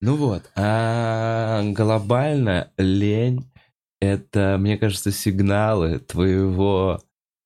Ну 0.02 0.16
вот, 0.16 0.44
а 0.56 1.62
глобально 1.64 2.72
лень— 2.78 3.48
это, 4.02 4.58
мне 4.60 4.78
кажется, 4.78 5.12
сигналы 5.12 6.00
твоего 6.00 7.02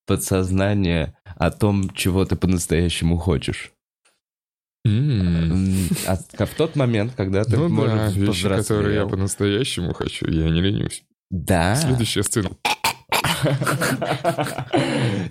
подсознания 0.08 1.18
о 1.36 1.52
том, 1.52 1.90
чего 1.92 2.26
ты 2.26 2.36
по-настоящему 2.36 3.18
хочешь. 3.18 3.72
М. 4.86 5.52
М, 5.52 5.90
А 6.08 6.46
в 6.46 6.54
тот 6.56 6.76
момент, 6.76 7.14
когда 7.16 7.44
ты, 7.44 7.58
Ну 7.58 7.70
может, 7.70 7.96
да, 7.96 8.08
вещи, 8.10 8.48
которые 8.48 8.96
я 8.96 9.06
по-настоящему 9.08 9.94
хочу, 9.94 10.28
я 10.30 10.50
не 10.50 10.62
ленюсь. 10.62 11.04
Да. 11.32 11.76
Следующая 11.76 12.24
сцена. 12.24 12.52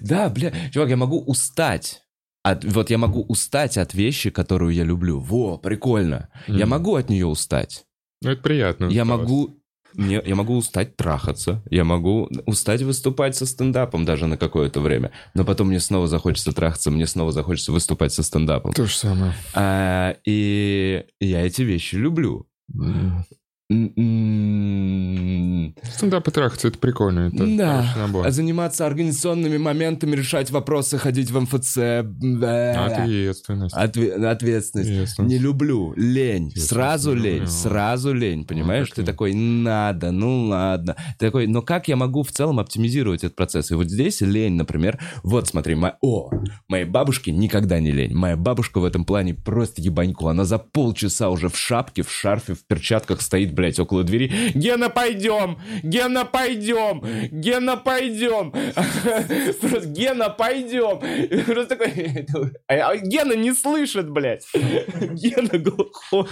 Да, 0.01 0.29
бля, 0.29 0.53
чувак, 0.73 0.91
я 0.91 0.97
могу 0.97 1.21
устать. 1.21 2.03
От, 2.43 2.65
вот 2.65 2.91
я 2.91 2.99
могу 2.99 3.23
устать 3.23 3.79
от 3.79 3.95
вещи, 3.95 4.29
которую 4.31 4.75
я 4.75 4.85
люблю. 4.85 5.19
Во, 5.19 5.57
прикольно. 5.57 6.29
Я 6.47 6.65
М. 6.65 6.71
могу 6.71 6.97
от 6.97 7.09
нее 7.09 7.27
устать. 7.27 7.87
Ну, 8.23 8.31
это 8.31 8.43
приятно. 8.43 8.85
Я 8.87 9.03
усталость. 9.03 9.09
могу... 9.31 9.61
Не, 9.95 10.21
я 10.25 10.35
могу 10.35 10.57
устать 10.57 10.97
трахаться, 10.97 11.63
я 11.71 11.85
могу 11.85 12.29
устать 12.47 12.83
выступать 12.83 13.37
со 13.37 13.47
стендапом 13.47 14.05
даже 14.05 14.27
на 14.27 14.37
какое-то 14.37 14.81
время, 14.81 15.13
но 15.35 15.45
потом 15.45 15.69
мне 15.69 15.81
снова 15.81 16.09
захочется 16.09 16.53
трахаться, 16.53 16.91
мне 16.91 17.07
снова 17.07 17.33
захочется 17.33 17.73
выступать 17.73 18.13
со 18.13 18.23
стендапом. 18.23 18.73
То 18.73 18.87
же 18.87 18.97
самое. 18.97 19.35
А, 19.55 20.17
и 20.25 21.05
я 21.21 21.47
эти 21.47 21.63
вещи 21.63 21.95
люблю. 21.95 22.47
М. 23.71 23.93
М-м. 23.97 25.75
Стендап 25.85 26.29
и 26.29 26.31
трахаться— 26.31 26.69
это 26.69 26.79
прикольно. 26.79 27.31
Это 27.33 27.47
Да. 27.57 27.95
набор. 27.97 28.31
Заниматься 28.31 28.85
организационными 28.87 29.57
моментами, 29.57 30.15
решать 30.15 30.51
вопросы, 30.51 30.99
ходить 30.99 31.31
в 31.31 31.41
МФЦ. 31.41 31.79
Ответственность. 31.79 33.75
Отве- 33.75 34.13
ответственность. 34.13 34.91
Ответственность. 34.91 35.19
Не 35.33 35.39
люблю. 35.39 35.95
Лень. 35.97 36.53
Сразу 36.55 37.15
лень. 37.15 37.47
Сразу 37.47 38.13
лень. 38.13 38.45
Понимаешь? 38.45 38.89
так 38.89 38.97
Ты 38.97 39.03
такой, 39.05 39.33
надо, 39.33 40.11
ну 40.13 40.45
ладно. 40.49 40.97
Ты 41.19 41.27
такой, 41.27 41.47
но 41.47 41.63
как 41.63 41.89
я 41.89 41.97
могу 41.97 42.23
в 42.23 42.31
целом 42.33 42.61
оптимизировать 42.61 43.25
этот 43.25 43.35
процесс? 43.37 43.71
И 43.71 43.75
вот 43.75 43.89
здесь 43.89 44.21
лень, 44.21 44.55
например. 44.57 44.99
Вот 45.23 45.49
смотри, 45.49 45.75
мо- 45.75 45.97
о, 46.03 46.31
моей 46.69 46.85
бабушке 46.85 47.33
никогда 47.33 47.81
не 47.81 47.93
лень. 47.93 48.15
Моя 48.15 48.37
бабушка 48.37 48.79
в 48.81 48.85
этом 48.85 49.07
плане 49.07 49.33
просто 49.33 49.81
ебанько. 49.81 50.29
Она 50.29 50.45
за 50.45 50.59
полчаса 50.59 51.31
уже 51.31 51.49
в 51.49 51.57
шапке, 51.57 52.03
в 52.03 52.11
шарфе, 52.13 52.53
в 52.55 52.67
перчатках 52.67 53.23
стоит, 53.23 53.54
блядь, 53.55 53.79
около 53.79 54.05
двери. 54.05 54.31
Гена, 54.55 54.91
пойдем! 54.91 55.59
Гена, 55.83 56.25
пойдем! 56.25 57.03
Гена, 57.31 57.77
пойдем! 57.77 58.51
Просто 59.61 59.89
Гена, 59.89 60.31
пойдем! 60.31 60.99
Просто 61.45 61.77
такой... 61.77 62.27
А 62.69 62.75
а 62.91 62.97
Гена 62.97 63.35
не 63.35 63.53
слышит, 63.53 64.11
блядь! 64.11 64.47
Гена 64.55 65.59
глухой. 65.59 66.27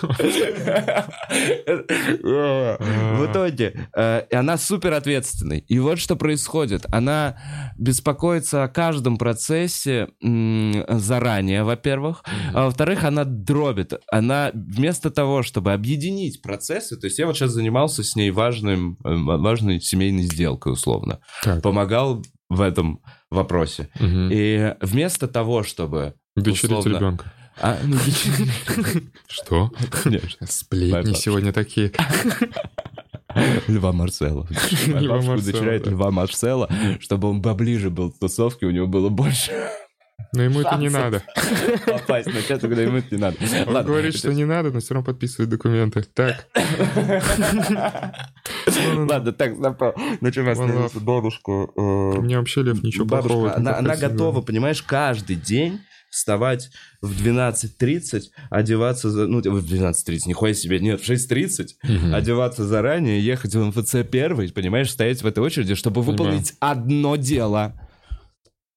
В 2.23 3.31
итоге, 3.31 3.89
э, 3.97 4.23
она 4.33 4.57
супер 4.57 4.93
ответственной. 4.95 5.65
И 5.69 5.79
вот 5.79 5.99
что 5.99 6.17
происходит. 6.17 6.87
Она 6.91 7.37
беспокоится 7.79 8.65
о 8.65 8.69
каждом 8.69 9.17
процессе 9.19 10.09
заранее, 10.21 11.65
во-первых. 11.65 12.25
А 12.55 12.65
во-вторых, 12.67 13.05
она 13.05 13.25
дробит. 13.25 13.93
Она 14.11 14.51
вместо 14.55 15.11
того, 15.11 15.43
чтобы 15.43 15.73
объединить 15.73 16.43
процессы, 16.43 16.97
то 16.97 17.07
есть 17.07 17.12
я 17.19 17.27
вот 17.27 17.37
сейчас 17.37 17.53
занимался 17.53 18.03
с 18.03 18.17
ней 18.17 18.31
важным, 18.31 18.97
э, 19.05 19.15
важной 19.15 19.81
семейной 19.81 20.23
сделкой, 20.23 20.73
условно. 20.73 21.21
Так. 21.43 21.63
Помогал 21.63 22.25
в 22.49 22.61
этом 22.61 23.01
вопросе. 23.31 23.89
Мгм. 23.99 24.29
И 24.33 24.75
вместо 24.81 25.29
того, 25.29 25.63
чтобы... 25.63 26.15
Дочерить 26.37 26.79
условно- 26.79 26.97
ребенка. 26.97 27.33
А, 27.61 27.79
ну, 27.85 27.97
Что? 29.29 29.71
Сплетни 30.47 31.13
сегодня 31.13 31.53
такие. 31.53 31.93
Льва 33.67 33.93
Марсела. 33.93 34.47
Льва 34.87 35.17
Марсела, 35.17 35.35
удочеряет. 35.35 35.87
Льва 35.87 36.11
Марсела, 36.11 36.69
чтобы 37.01 37.29
он 37.29 37.43
поближе 37.43 37.91
был 37.91 38.13
к 38.13 38.19
тусовке, 38.19 38.67
у 38.67 38.71
него 38.71 38.87
было 38.87 39.09
больше 39.09 39.53
Но 40.35 40.43
ему 40.43 40.61
это 40.61 40.77
не 40.77 40.89
надо. 40.89 41.23
попасть. 41.87 42.27
Но 42.33 42.41
сейчас 42.41 42.61
когда 42.61 42.81
ему 42.83 42.97
это 42.99 43.15
не 43.15 43.21
надо. 43.21 43.37
Он 43.67 43.75
Ладно, 43.75 43.83
говорит, 43.91 44.17
что 44.17 44.33
не 44.33 44.45
надо, 44.47 44.71
но 44.71 44.81
все 44.81 44.95
равно 44.95 45.05
подписывает 45.13 45.51
документы. 45.51 46.03
Так. 46.15 46.47
Ладно, 48.97 49.33
так. 49.33 49.59
На 50.21 50.33
чем 50.33 50.49
остановился? 50.49 51.01
Бабушка. 51.01 51.53
э, 51.77 52.21
Мне 52.21 52.39
вообще, 52.39 52.63
Лев, 52.63 52.83
ничего 52.83 53.07
плохого. 53.07 53.55
она, 53.55 53.97
готова, 53.97 54.41
понимаешь, 54.41 54.83
каждый 54.83 55.37
день 55.37 55.81
вставать 56.11 56.71
в 57.01 57.11
12.30, 57.13 58.25
одеваться 58.51 59.11
за... 59.11 59.27
Ну, 59.27 59.39
в 59.41 59.65
12.30, 59.65 60.19
нихуя 60.27 60.53
себе, 60.53 60.79
нет, 60.79 61.01
в 61.01 61.09
6.30, 61.11 61.69
Мгм. 61.83 62.15
одеваться 62.15 62.67
заранее, 62.67 63.19
ехать 63.25 63.55
в 63.55 63.65
МФЦ 63.65 63.97
первый, 64.11 64.53
понимаешь, 64.53 64.91
стоять 64.91 65.23
в 65.23 65.27
этой 65.27 65.43
очереди, 65.43 65.75
чтобы 65.75 66.03
Понимаю. 66.03 66.19
выполнить 66.19 66.55
одно 66.61 67.17
дело. 67.17 67.73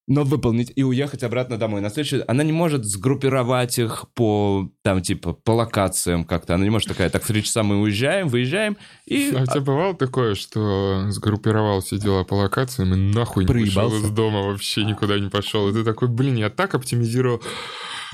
Но 0.08 0.24
выполнить 0.24 0.72
и 0.76 0.84
уехать 0.84 1.24
обратно 1.24 1.58
домой. 1.58 1.82
На 1.82 1.90
следующий... 1.90 2.24
Она 2.28 2.44
не 2.44 2.52
может 2.52 2.86
сгруппировать 2.86 3.80
их 3.80 4.06
по, 4.14 4.70
там, 4.84 5.02
типа, 5.02 5.34
по 5.34 5.52
локациям 5.52 6.26
как-то. 6.26 6.54
Она 6.54 6.64
не 6.64 6.70
может 6.70 6.88
такая, 6.88 7.10
так, 7.10 7.24
в 7.24 7.28
три 7.28 7.44
часа 7.44 7.64
мы 7.64 7.82
уезжаем, 7.82 8.28
выезжаем, 8.28 8.78
и... 9.08 9.34
А 9.36 9.42
у 9.42 9.46
тебя 9.46 9.62
бывало 9.62 9.96
такое, 9.96 10.36
что 10.36 11.10
сгруппировал 11.10 11.82
все 11.82 11.98
дела 11.98 12.24
по 12.24 12.36
локациям 12.36 12.94
и 12.94 12.98
нахуй 12.98 13.46
не 13.46 13.48
Проебался? 13.48 13.98
из 13.98 14.10
дома, 14.12 14.44
вообще 14.44 14.84
никуда 14.86 15.18
не 15.18 15.30
пошел. 15.30 15.70
И 15.70 15.74
ты 15.74 15.84
такой, 15.84 16.08
блин, 16.08 16.36
я 16.36 16.52
так 16.52 16.76
оптимизировал 16.76 17.42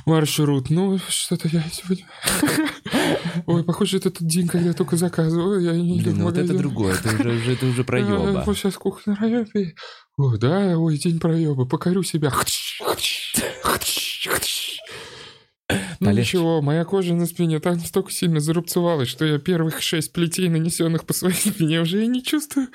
маршрут. 0.05 0.69
Ну, 0.69 0.97
что-то 1.09 1.47
я 1.49 1.63
сегодня... 1.71 2.05
Ой, 3.45 3.63
похоже, 3.63 3.97
это 3.97 4.11
тот 4.11 4.27
день, 4.27 4.47
когда 4.47 4.67
я 4.67 4.73
только 4.73 4.97
заказываю. 4.97 5.61
Я 5.61 5.73
не 5.73 6.01
Блин, 6.01 6.17
ну 6.19 6.23
вот 6.25 6.37
это 6.37 6.57
другое, 6.57 6.95
это 6.95 7.09
уже, 7.09 7.29
уже- 7.29 7.53
это 7.53 7.65
уже 7.65 7.83
проеба. 7.83 8.43
Сейчас 8.55 8.75
кухня. 8.75 9.17
О, 10.17 10.37
да, 10.37 10.77
ой, 10.77 10.97
день 10.97 11.19
проеба. 11.19 11.65
Покорю 11.65 12.03
себя. 12.03 12.29
Ну 15.99 16.11
ничего, 16.11 16.61
моя 16.61 16.83
кожа 16.83 17.13
на 17.13 17.25
спине 17.25 17.59
так 17.59 17.75
настолько 17.75 18.11
сильно 18.11 18.39
зарубцевалась, 18.39 19.07
что 19.07 19.23
я 19.23 19.37
первых 19.37 19.81
шесть 19.81 20.11
плетей, 20.11 20.49
нанесенных 20.49 21.05
по 21.05 21.13
своей 21.13 21.35
спине, 21.35 21.79
уже 21.81 22.03
и 22.03 22.07
не 22.07 22.23
чувствую. 22.23 22.67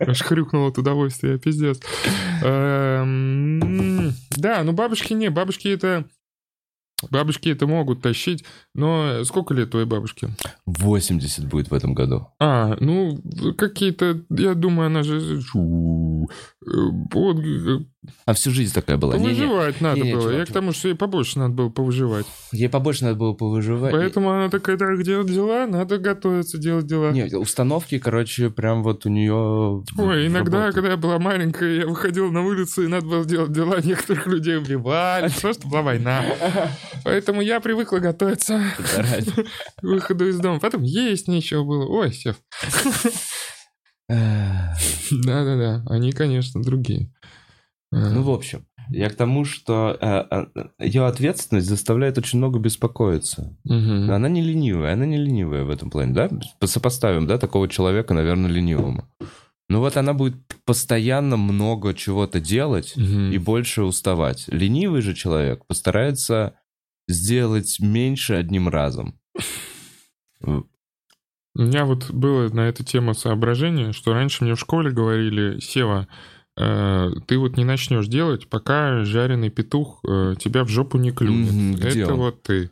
Аж 0.00 0.22
хрюкнул 0.22 0.68
от 0.68 0.78
удовольствия, 0.78 1.38
пиздец. 1.38 1.80
Эм, 2.42 4.12
Да, 4.36 4.62
ну 4.62 4.72
бабушки 4.72 5.14
не, 5.14 5.30
бабушки 5.30 5.68
это... 5.68 6.04
Бабушки 7.10 7.48
это 7.48 7.66
могут 7.66 8.02
тащить, 8.02 8.44
но 8.74 9.24
сколько 9.24 9.54
лет 9.54 9.70
твоей 9.70 9.86
бабушке? 9.86 10.28
80 10.66 11.48
будет 11.48 11.70
в 11.70 11.74
этом 11.74 11.94
году. 11.94 12.28
А, 12.38 12.76
ну, 12.80 13.20
какие-то, 13.56 14.20
я 14.30 14.54
думаю, 14.54 14.86
она 14.86 15.02
же... 15.02 15.18
Э, 15.18 16.28
Вот, 16.64 17.38
э, 17.38 17.78
А 18.24 18.34
всю 18.34 18.50
жизнь 18.50 18.74
такая 18.74 18.96
была. 18.96 19.14
Повыживать 19.14 19.80
надо 19.80 20.00
Не-не, 20.00 20.14
было. 20.14 20.22
чувак, 20.22 20.38
Я 20.38 20.46
к 20.46 20.52
тому, 20.52 20.72
что 20.72 20.88
ей 20.88 20.94
побольше 20.94 21.38
надо 21.38 21.54
было 21.54 21.68
повыживать. 21.68 22.26
Ей 22.50 22.68
побольше 22.68 23.04
надо 23.04 23.16
было 23.16 23.32
повыживать. 23.32 23.92
Поэтому 23.92 24.30
она 24.30 24.48
такая, 24.48 24.76
так, 24.76 25.02
делать 25.04 25.28
дела, 25.28 25.68
надо 25.68 25.98
готовиться, 25.98 26.58
делать 26.58 26.86
дела. 26.86 27.12
Нет, 27.12 27.32
установки, 27.32 28.00
короче, 28.00 28.50
прям 28.50 28.82
вот 28.82 29.06
у 29.06 29.08
нее... 29.08 29.84
Ой, 29.96 30.26
иногда, 30.26 30.72
когда 30.72 30.90
я 30.90 30.96
была 30.96 31.20
маленькая, 31.20 31.82
я 31.82 31.86
выходил 31.86 32.32
на 32.32 32.42
улицу, 32.44 32.82
и 32.82 32.88
надо 32.88 33.06
было 33.06 33.24
делать 33.24 33.52
дела, 33.52 33.80
некоторых 33.84 34.26
людей 34.26 34.58
убивали, 34.58 35.28
что 35.28 35.52
была 35.68 35.82
война. 35.82 36.24
Поэтому 37.04 37.40
я 37.40 37.60
привыкла 37.60 37.98
готовиться 37.98 38.60
к 38.78 39.82
выходу 39.82 40.28
из 40.28 40.38
дома. 40.40 40.58
Потом 40.58 40.82
есть 40.82 41.28
нечего 41.28 41.62
было. 41.62 41.86
Ой, 41.86 42.12
Сев. 42.12 42.36
Да-да-да, 44.08 45.84
они, 45.88 46.12
конечно, 46.12 46.62
другие. 46.62 47.12
Ну, 47.92 48.22
в 48.22 48.30
общем, 48.30 48.66
я 48.88 49.08
к 49.10 49.14
тому, 49.16 49.44
что 49.44 50.48
ее 50.78 51.06
ответственность 51.06 51.68
заставляет 51.68 52.18
очень 52.18 52.38
много 52.38 52.58
беспокоиться. 52.58 53.56
мгм. 53.64 54.10
Она 54.10 54.28
не 54.28 54.42
ленивая, 54.42 54.94
она 54.94 55.06
не 55.06 55.18
ленивая 55.18 55.64
в 55.64 55.70
этом 55.70 55.90
плане, 55.90 56.12
да? 56.14 56.30
Сопоставим, 56.66 57.26
да, 57.26 57.38
такого 57.38 57.68
человека, 57.68 58.14
наверное, 58.14 58.50
ленивому. 58.50 59.06
Ну 59.68 59.78
вот 59.80 59.96
она 59.96 60.12
будет 60.14 60.36
постоянно 60.64 61.36
много 61.36 61.94
чего-то 61.94 62.40
делать 62.40 62.94
Мгм. 62.96 63.30
и 63.30 63.38
больше 63.38 63.82
уставать. 63.82 64.44
Ленивый 64.48 65.00
же 65.02 65.14
человек 65.14 65.64
постарается 65.66 66.54
сделать 67.08 67.78
меньше 67.80 68.34
одним 68.34 68.68
разом. 68.68 69.18
У 71.54 71.60
меня 71.60 71.84
вот 71.84 72.10
было 72.10 72.48
на 72.48 72.68
эту 72.68 72.82
тему 72.84 73.14
соображение, 73.14 73.92
что 73.92 74.14
раньше 74.14 74.44
мне 74.44 74.54
в 74.54 74.60
школе 74.60 74.90
говорили, 74.90 75.60
Сева, 75.60 76.08
э, 76.08 76.14
ты 76.56 77.38
вот 77.38 77.56
не 77.56 77.64
начнешь 77.64 78.08
делать, 78.08 78.48
пока 78.48 79.04
жареный 79.04 79.50
петух 79.50 80.00
э, 80.06 80.34
тебя 80.38 80.64
в 80.64 80.68
жопу 80.68 80.98
не 80.98 81.10
клюнет. 81.10 81.78
Где 81.78 82.02
Это 82.02 82.12
он? 82.14 82.20
вот 82.20 82.42
ты. 82.42 82.70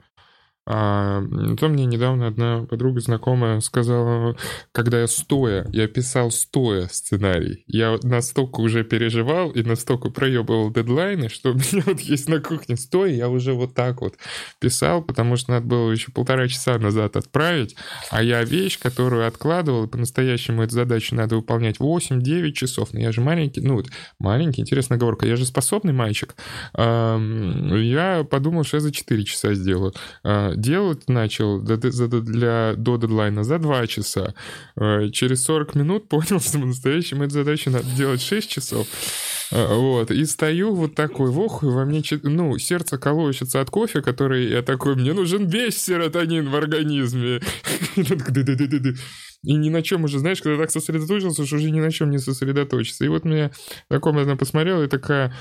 А, 0.72 1.20
то 1.58 1.68
мне 1.68 1.84
недавно 1.84 2.28
одна 2.28 2.64
подруга 2.64 3.00
знакомая 3.00 3.58
сказала, 3.58 4.36
когда 4.70 5.00
я 5.00 5.08
стоя, 5.08 5.66
я 5.72 5.88
писал 5.88 6.30
стоя 6.30 6.86
сценарий, 6.86 7.64
я 7.66 7.98
настолько 8.04 8.60
уже 8.60 8.84
переживал 8.84 9.50
и 9.50 9.64
настолько 9.64 10.10
проебывал 10.10 10.70
дедлайны, 10.70 11.28
что 11.28 11.50
у 11.50 11.54
меня 11.54 11.82
вот 11.86 11.98
есть 11.98 12.28
на 12.28 12.38
кухне 12.38 12.76
стоя, 12.76 13.10
я 13.10 13.28
уже 13.28 13.52
вот 13.52 13.74
так 13.74 14.00
вот 14.00 14.14
писал, 14.60 15.02
потому 15.02 15.34
что 15.34 15.50
надо 15.50 15.66
было 15.66 15.90
еще 15.90 16.12
полтора 16.12 16.46
часа 16.46 16.78
назад 16.78 17.16
отправить, 17.16 17.74
а 18.12 18.22
я 18.22 18.44
вещь, 18.44 18.78
которую 18.78 19.26
откладывал, 19.26 19.88
по-настоящему 19.88 20.62
эту 20.62 20.74
задачу 20.74 21.16
надо 21.16 21.34
выполнять 21.34 21.78
8-9 21.80 22.52
часов, 22.52 22.92
но 22.92 23.00
я 23.00 23.10
же 23.10 23.20
маленький, 23.20 23.60
ну 23.60 23.82
маленький, 24.20 24.60
интересная 24.60 24.98
оговорка, 24.98 25.26
я 25.26 25.34
же 25.34 25.46
способный 25.46 25.92
мальчик, 25.92 26.36
я 26.78 28.24
подумал, 28.30 28.62
что 28.62 28.76
я 28.76 28.80
за 28.82 28.92
4 28.92 29.24
часа 29.24 29.54
сделаю. 29.54 29.94
Делать 30.60 31.08
начал 31.08 31.58
для, 31.60 32.74
до 32.76 32.96
дедлайна 32.98 33.44
за 33.44 33.58
2 33.58 33.86
часа. 33.86 34.34
А, 34.76 35.08
Через 35.08 35.42
40 35.44 35.74
минут 35.74 36.08
понял, 36.08 36.38
что 36.40 36.58
по-настоящему 36.58 37.24
эту 37.24 37.34
задачу 37.34 37.70
надо 37.70 37.86
делать 37.96 38.20
6 38.20 38.50
часов. 38.50 38.86
А, 39.52 39.74
Вот, 39.74 40.10
и 40.10 40.24
стою 40.26 40.74
вот 40.74 40.94
такой, 40.94 41.30
вох, 41.30 41.62
и 41.62 41.66
во 41.66 41.86
мне, 41.86 42.02
ну, 42.24 42.58
сердце 42.58 42.98
колочется 42.98 43.60
от 43.62 43.70
кофе, 43.70 44.02
который 44.02 44.50
я 44.50 44.62
такой, 44.62 44.96
мне 44.96 45.14
нужен 45.14 45.46
весь 45.46 45.82
серотонин 45.82 46.50
в 46.50 46.56
организме. 46.56 47.40
И 49.42 49.54
ни 49.54 49.70
на 49.70 49.82
чем 49.82 50.04
уже, 50.04 50.18
знаешь, 50.18 50.42
когда 50.42 50.58
так 50.58 50.70
сосредоточился, 50.70 51.46
что 51.46 51.56
уже 51.56 51.70
ни 51.70 51.80
на 51.80 51.90
чем 51.90 52.10
не 52.10 52.18
сосредоточиться. 52.18 53.06
И 53.06 53.08
вот 53.08 53.24
меня 53.24 53.50
знакомая 53.88 54.24
она 54.24 54.36
посмотрела 54.36 54.82
и 54.82 54.88
такая, 54.88 55.28
«М, 55.28 55.32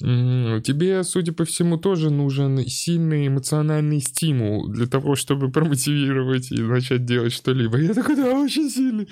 тебе, 0.00 1.02
судя 1.02 1.32
по 1.32 1.44
всему, 1.44 1.76
тоже 1.76 2.10
нужен 2.10 2.64
сильный 2.66 3.26
эмоциональный 3.26 4.00
стимул 4.00 4.68
для 4.68 4.86
того, 4.86 5.16
чтобы 5.16 5.50
промотивировать 5.52 6.52
и 6.52 6.62
начать 6.62 7.04
делать 7.04 7.32
что-либо. 7.32 7.78
Я 7.78 7.94
такой, 7.94 8.14
да, 8.16 8.38
очень 8.38 8.70
сильный. 8.70 9.08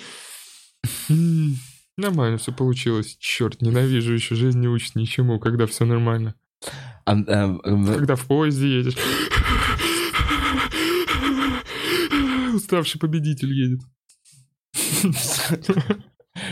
Нормально 1.96 2.38
все 2.38 2.52
получилось. 2.52 3.16
Черт, 3.18 3.62
ненавижу 3.62 4.12
еще 4.12 4.34
жизнь 4.34 4.60
не 4.60 4.68
учит 4.68 4.96
ничему, 4.96 5.40
когда 5.40 5.66
все 5.66 5.86
нормально. 5.86 6.34
А, 7.04 7.12
а, 7.12 7.58
Когда 7.62 8.16
в 8.16 8.26
поезде 8.26 8.78
едешь. 8.78 8.96
Уставший 12.54 13.00
победитель 13.00 13.52
едет. 13.52 13.80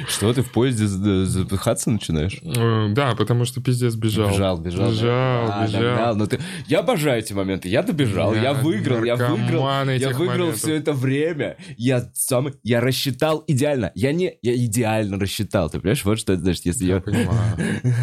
Что, 0.08 0.32
ты 0.32 0.42
в 0.42 0.50
поезде 0.50 0.86
за- 0.86 1.26
запыхаться 1.26 1.90
начинаешь? 1.90 2.38
Э, 2.42 2.88
Да, 2.90 3.14
потому 3.14 3.44
что 3.44 3.60
пиздец 3.62 3.94
бежал. 3.94 4.30
Бежал, 4.30 4.58
бежал. 4.58 4.90
Бежал, 4.90 5.46
да. 5.48 5.54
А, 5.62 5.66
бежал. 5.66 5.80
догнал. 5.82 6.16
Ну 6.16 6.26
ты... 6.26 6.38
Я 6.66 6.80
обожаю 6.80 7.18
эти 7.20 7.32
моменты. 7.32 7.68
Я 7.68 7.82
добежал, 7.82 8.34
я, 8.34 8.42
Я 8.42 8.52
выиграл, 8.54 9.04
я 9.04 9.16
выиграл. 9.16 9.68
Я 9.88 10.08
выиграл 10.10 10.26
моментов. 10.26 10.56
все 10.56 10.74
это 10.76 10.92
время. 10.92 11.56
Я 11.76 12.10
сам, 12.14 12.48
я 12.62 12.80
рассчитал 12.80 13.44
идеально. 13.46 13.92
Я 13.94 14.12
не, 14.12 14.38
я 14.42 14.54
идеально 14.54 15.18
рассчитал. 15.18 15.68
Ты 15.70 15.80
понимаешь, 15.80 16.04
вот 16.04 16.18
что 16.18 16.32
это 16.32 16.42
значит, 16.42 16.66
если 16.66 16.84
Я 16.86 16.94
я... 16.96 17.00
понимаю. 17.00 17.56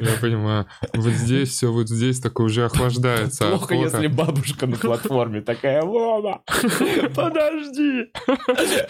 Я 0.00 0.12
понимаю. 0.20 0.66
Вот 0.94 1.12
здесь 1.12 1.50
все, 1.50 1.72
вот 1.72 1.88
здесь 1.88 2.20
такое 2.20 2.46
уже 2.46 2.64
охлаждается. 2.64 3.48
Плохо, 3.48 3.74
если 3.74 4.06
бабушка 4.06 4.66
на 4.66 4.76
платформе 4.76 5.40
такая, 5.40 5.82
Вова, 5.82 6.42
подожди. 7.14 8.10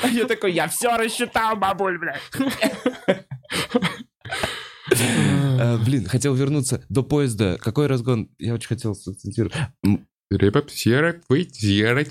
А 0.03 0.09
я 0.09 0.25
такой, 0.27 0.53
я 0.53 0.69
все 0.69 0.97
рассчитал, 0.97 1.57
бабуль, 1.91 1.99
блядь. 1.99 3.21
Э, 4.93 5.79
Блин, 5.79 6.07
хотел 6.07 6.35
вернуться 6.35 6.85
до 6.89 7.03
поезда. 7.03 7.59
Какой 7.59 7.87
разгон? 7.87 8.29
Я 8.39 8.55
очень 8.55 8.69
хотел 8.69 8.95
сакцентировать. 8.95 9.55
Репап, 10.33 10.71
сера, 10.71 11.17
пыть, 11.27 11.57
сера, 11.57 12.05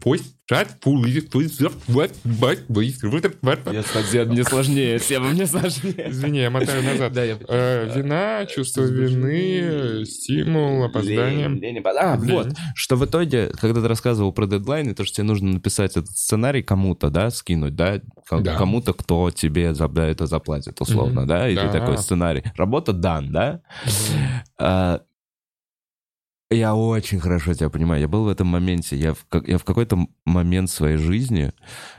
пусть, 0.00 0.34
шат, 0.48 0.80
пулы, 0.80 1.20
пусть, 1.30 1.60
бат, 1.86 2.10
бат, 2.24 2.60
бат, 2.66 2.94
бат, 3.02 3.36
бат. 3.42 3.58
Я 3.74 3.82
сказал, 3.82 4.24
мне 4.32 4.42
сложнее, 4.42 4.98
Сева, 4.98 5.24
мне 5.28 5.46
сложнее. 5.46 6.06
Извини, 6.08 6.38
я 6.38 6.48
мотаю 6.50 6.82
назад. 6.82 7.12
Да, 7.12 7.22
я... 7.24 7.36
Э, 7.46 7.92
Вина, 7.94 8.46
чувство 8.46 8.84
вины, 8.84 10.06
стимул, 10.06 10.82
опоздание. 10.84 11.84
А, 12.00 12.16
вот, 12.16 12.54
что 12.74 12.96
в 12.96 13.04
итоге, 13.04 13.48
когда 13.60 13.82
ты 13.82 13.88
рассказывал 13.88 14.32
про 14.32 14.46
дедлайны, 14.46 14.94
то, 14.94 15.04
что 15.04 15.16
тебе 15.16 15.24
нужно 15.26 15.50
написать 15.52 15.90
этот 15.90 16.16
сценарий 16.16 16.62
кому-то, 16.62 17.10
да, 17.10 17.28
скинуть, 17.28 17.76
да, 17.76 18.00
Ко- 18.26 18.40
Да. 18.40 18.56
кому-то, 18.56 18.94
кто 18.94 19.30
тебе 19.30 19.74
за 19.74 19.90
это 19.94 20.24
заплатит, 20.26 20.80
условно, 20.80 21.26
да, 21.26 21.50
и 21.50 21.54
ты 21.54 21.64
Да. 21.64 21.72
такой 21.72 21.98
сценарий. 21.98 22.44
Работа 22.56 22.94
дан, 22.94 23.30
да? 23.30 23.60
Я 26.50 26.74
очень 26.74 27.20
хорошо 27.20 27.52
тебя 27.52 27.68
понимаю. 27.68 28.00
Я 28.00 28.08
был 28.08 28.24
в 28.24 28.28
этом 28.28 28.46
моменте. 28.46 28.96
Я 28.96 29.12
в, 29.12 29.26
я 29.46 29.58
в 29.58 29.64
какой-то 29.64 30.06
момент 30.24 30.70
своей 30.70 30.96
жизни 30.96 31.52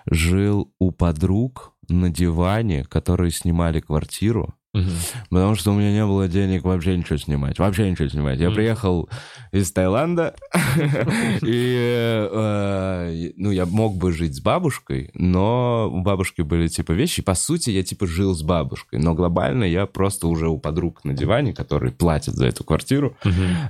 жил 0.08 0.74
у 0.80 0.92
подруг 0.92 1.76
на 1.88 2.10
диване, 2.10 2.84
которые 2.86 3.32
снимали 3.32 3.80
квартиру, 3.80 4.56
Потому 4.71 5.55
что 5.55 5.71
у 5.71 5.73
меня 5.73 5.91
не 5.91 6.05
было 6.05 6.27
денег 6.27 6.63
вообще 6.63 6.95
ничего 6.95 7.17
снимать. 7.17 7.58
Вообще 7.58 7.89
ничего 7.89 8.08
снимать. 8.08 8.39
Я 8.39 8.51
приехал 8.51 9.10
из 9.51 9.71
Таиланда, 9.71 10.36
и, 11.41 12.27
э, 12.32 13.32
ну, 13.36 13.49
я 13.49 13.65
мог 13.65 13.97
бы 13.97 14.12
жить 14.12 14.36
с 14.36 14.41
бабушкой, 14.41 15.10
но 15.15 15.89
у 15.91 16.01
бабушки 16.01 16.43
были, 16.43 16.67
типа, 16.67 16.91
вещи. 16.91 17.23
По 17.23 17.34
сути, 17.34 17.71
я, 17.71 17.82
типа, 17.82 18.05
жил 18.05 18.36
с 18.36 18.43
бабушкой, 18.43 18.99
но 18.99 19.15
глобально 19.15 19.63
я 19.63 19.88
просто 19.88 20.27
уже 20.27 20.49
у 20.49 20.60
подруг 20.60 21.03
на 21.03 21.13
диване, 21.13 21.53
которые 21.53 21.91
платят 21.91 22.36
за 22.36 22.45
эту 22.45 22.63
квартиру, 22.63 23.17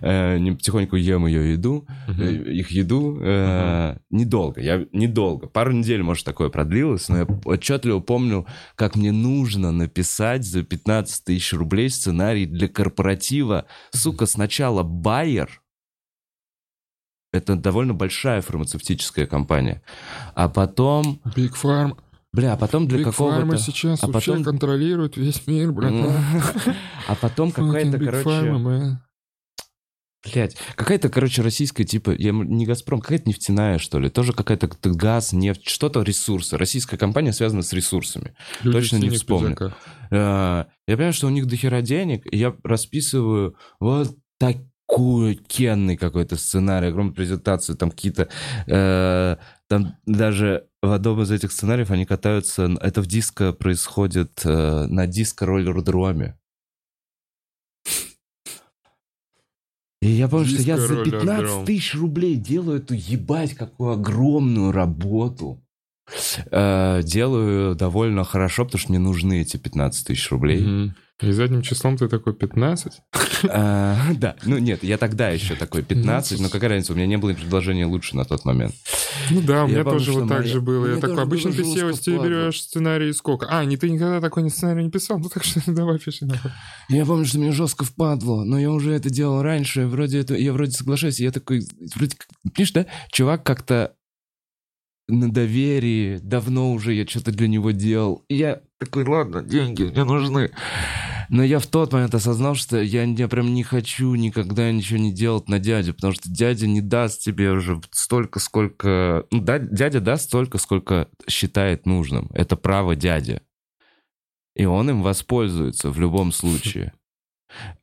э, 0.02 0.38
потихоньку 0.52 0.98
ем 0.98 1.28
ее 1.28 1.54
еду, 1.54 1.88
э, 2.10 2.30
их 2.30 2.72
еду. 2.72 3.20
Недолго, 4.10 4.60
я 4.60 4.86
недолго. 4.92 5.48
Пару 5.48 5.72
недель, 5.72 6.04
может, 6.04 6.26
такое 6.26 6.50
продлилось, 6.50 7.08
но 7.08 7.20
я 7.20 7.28
отчетливо 7.46 8.00
помню, 8.00 8.46
как 8.76 8.98
мне 8.98 9.14
нужно 9.14 9.72
написать 9.72 10.44
за 10.44 10.64
15 10.64 10.89
тысяч 11.26 11.54
рублей 11.54 11.90
сценарий 11.90 12.46
для 12.46 12.68
корпоратива. 12.68 13.66
Сука, 13.92 14.26
сначала 14.26 14.84
Байер, 14.84 15.62
это 17.32 17.56
довольно 17.56 17.94
большая 17.94 18.42
фармацевтическая 18.42 19.28
компания, 19.28 19.84
а 20.34 20.50
потом, 20.50 21.22
Big 21.36 21.54
Pharma. 21.54 21.98
бля, 22.34 22.54
а 22.54 22.58
потом 22.58 22.88
для 22.88 23.04
какого-то... 23.04 23.42
Pharma 23.42 23.58
сейчас 23.58 24.04
а 24.04 24.08
вообще 24.08 24.32
потом- 24.32 24.46
контролирует 24.46 25.16
весь 25.16 25.46
мир, 25.46 25.72
братан. 25.72 26.12
А 27.08 27.16
потом 27.16 27.52
какая-то, 27.52 28.00
короче... 28.00 29.00
Блять, 30.22 30.58
какая-то, 30.76 31.08
короче, 31.08 31.42
российская, 31.42 31.86
типа, 31.86 32.12
я, 32.12 32.32
не 32.32 32.66
Газпром, 32.66 33.00
какая-то 33.00 33.30
нефтяная, 33.30 33.78
что 33.78 34.00
ли, 34.00 34.10
тоже 34.10 34.34
какая-то 34.34 34.68
газ, 34.90 35.32
нефть, 35.32 35.70
что-то 35.70 36.02
ресурсы. 36.02 36.58
Российская 36.58 36.98
компания 36.98 37.32
связана 37.32 37.62
с 37.62 37.72
ресурсами. 37.72 38.36
Люди 38.62 38.78
Точно 38.80 38.98
не 38.98 39.10
вспомню. 39.12 39.56
пиджаках. 39.56 40.68
Я 40.90 40.96
понимаю, 40.96 41.14
что 41.14 41.28
у 41.28 41.30
них 41.30 41.46
дохера 41.46 41.82
денег, 41.82 42.26
и 42.26 42.36
я 42.36 42.56
расписываю 42.64 43.56
вот 43.80 44.18
такую 44.40 45.38
кенный 45.38 45.98
какой-то 45.98 46.36
сценарий, 46.36 46.88
огромную 46.88 47.14
презентацию, 47.14 47.78
там 47.78 47.92
какие-то... 47.92 48.28
э, 48.66 49.38
Там 49.68 49.98
даже 50.08 50.68
в 50.82 50.92
одном 50.92 51.22
из 51.22 51.30
этих 51.30 51.52
сценариев 51.52 51.92
они 51.92 52.08
катаются... 52.08 52.76
Это 52.82 53.04
в 53.04 53.06
диско 53.06 53.54
происходит 53.54 54.42
э, 54.44 54.88
на 54.88 55.06
диско-роллер-дроме. 55.06 56.40
И 60.02 60.08
я 60.08 60.28
помню, 60.28 60.48
что 60.48 60.64
я 60.64 60.78
за 60.78 60.88
Диско-роллер-дром. 60.88 61.66
15 61.66 61.66
тысяч 61.66 61.94
рублей 61.94 62.36
делаю 62.36 62.80
эту 62.80 62.96
ебать 62.96 63.54
какую 63.54 63.92
огромную 63.92 64.72
работу. 64.72 65.64
Э, 66.52 67.02
Делаю 67.04 67.76
довольно 67.76 68.24
хорошо, 68.24 68.66
потому 68.66 68.80
что 68.80 68.92
мне 68.92 69.00
нужны 69.00 69.42
эти 69.42 69.58
15 69.58 70.08
тысяч 70.08 70.30
рублей. 70.32 70.92
И 71.22 71.32
задним 71.34 71.62
числом 71.62 71.98
ты 71.98 72.08
такой 72.08 72.34
15? 72.34 72.94
Э, 73.44 73.96
Да, 74.16 74.36
ну 74.46 74.58
нет, 74.58 74.84
я 74.84 74.98
тогда 74.98 75.30
еще 75.30 75.56
такой 75.56 75.84
15, 75.84 76.40
но 76.40 76.48
какая 76.48 76.70
разница, 76.70 76.94
у 76.94 76.96
меня 76.96 77.08
не 77.08 77.18
было 77.18 77.34
предложения 77.34 77.86
лучше 77.86 78.16
на 78.16 78.24
тот 78.24 78.46
момент. 78.46 78.74
Ну 79.30 79.42
да, 79.42 79.66
у 79.66 79.68
меня 79.68 79.84
тоже 79.84 80.14
вот 80.14 80.30
так 80.30 80.40
моя- 80.40 80.50
же 80.50 80.62
было. 80.62 80.86
Я 80.88 80.96
такой, 81.02 81.22
обычно 81.22 81.52
ты 81.52 81.66
сел, 81.66 81.92
тебе 81.98 82.20
берешь 82.20 82.62
сценарий 82.62 83.12
сколько? 83.12 83.48
А, 83.50 83.66
не 83.66 83.76
ты 83.76 83.90
никогда 83.90 84.22
такой 84.22 84.44
не 84.44 84.50
сценарий 84.50 84.82
не 84.86 84.90
писал, 84.92 85.20
ну 85.20 85.28
так 85.28 85.44
что 85.44 85.60
давай 85.72 86.00
пиши. 86.00 86.26
нахуй. 86.26 86.52
Я 86.88 87.06
помню, 87.06 87.26
что 87.26 87.38
мне 87.40 87.52
жестко 87.52 87.84
впадло, 87.84 88.46
но 88.46 88.58
я 88.58 88.72
уже 88.72 88.94
это 88.94 89.10
делал 89.10 89.42
раньше, 89.42 89.88
вроде 89.88 90.20
это, 90.22 90.36
я 90.36 90.54
вроде 90.54 90.72
соглашаюсь, 90.72 91.20
я 91.20 91.32
такой, 91.32 91.68
вроде, 91.96 92.16
как- 92.16 92.28
понимаешь, 92.56 92.72
да, 92.72 92.86
чувак 93.12 93.44
как-то 93.44 93.92
на 95.10 95.32
доверии, 95.32 96.20
давно 96.22 96.72
уже 96.72 96.94
я 96.94 97.06
что-то 97.06 97.32
для 97.32 97.48
него 97.48 97.72
делал. 97.72 98.24
И 98.30 98.36
я 98.36 98.62
такой, 98.78 99.04
ладно, 99.04 99.42
деньги 99.42 99.84
мне 99.84 100.04
нужны. 100.04 100.52
Но 101.30 101.44
я 101.44 101.60
в 101.60 101.68
тот 101.68 101.94
момент 101.94 102.16
осознал, 102.16 102.56
что 102.56 102.82
я, 102.82 103.04
я 103.04 103.28
прям 103.28 103.54
не 103.54 103.64
хочу 103.64 104.16
никогда 104.16 104.72
ничего 104.72 105.00
не 105.00 105.12
делать 105.12 105.48
на 105.48 105.60
дядю, 105.60 105.94
потому 105.94 106.14
что 106.14 106.30
дядя 106.30 106.66
не 106.66 106.82
даст 106.82 107.22
тебе 107.22 107.52
уже 107.52 107.80
столько, 107.92 108.40
сколько... 108.40 109.26
Ну, 109.30 109.42
да, 109.42 109.60
дядя 109.60 110.00
даст 110.00 110.26
столько, 110.26 110.58
сколько 110.58 111.08
считает 111.28 111.86
нужным. 111.86 112.30
Это 112.34 112.56
право 112.56 112.96
дяди. 112.96 113.42
И 114.56 114.66
он 114.66 114.90
им 114.90 115.04
воспользуется 115.04 115.92
в 115.92 116.00
любом 116.00 116.32
случае. 116.32 116.94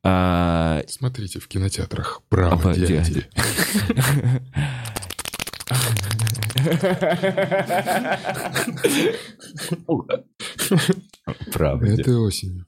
А, 0.03 0.83
Смотрите 0.89 1.41
в 1.41 1.49
кинотеатрах. 1.49 2.23
Право 2.29 2.59
Право 2.59 2.75
дяди. 2.75 3.27
Правда. 11.53 11.87
Этой 11.87 12.17
осенью. 12.17 12.67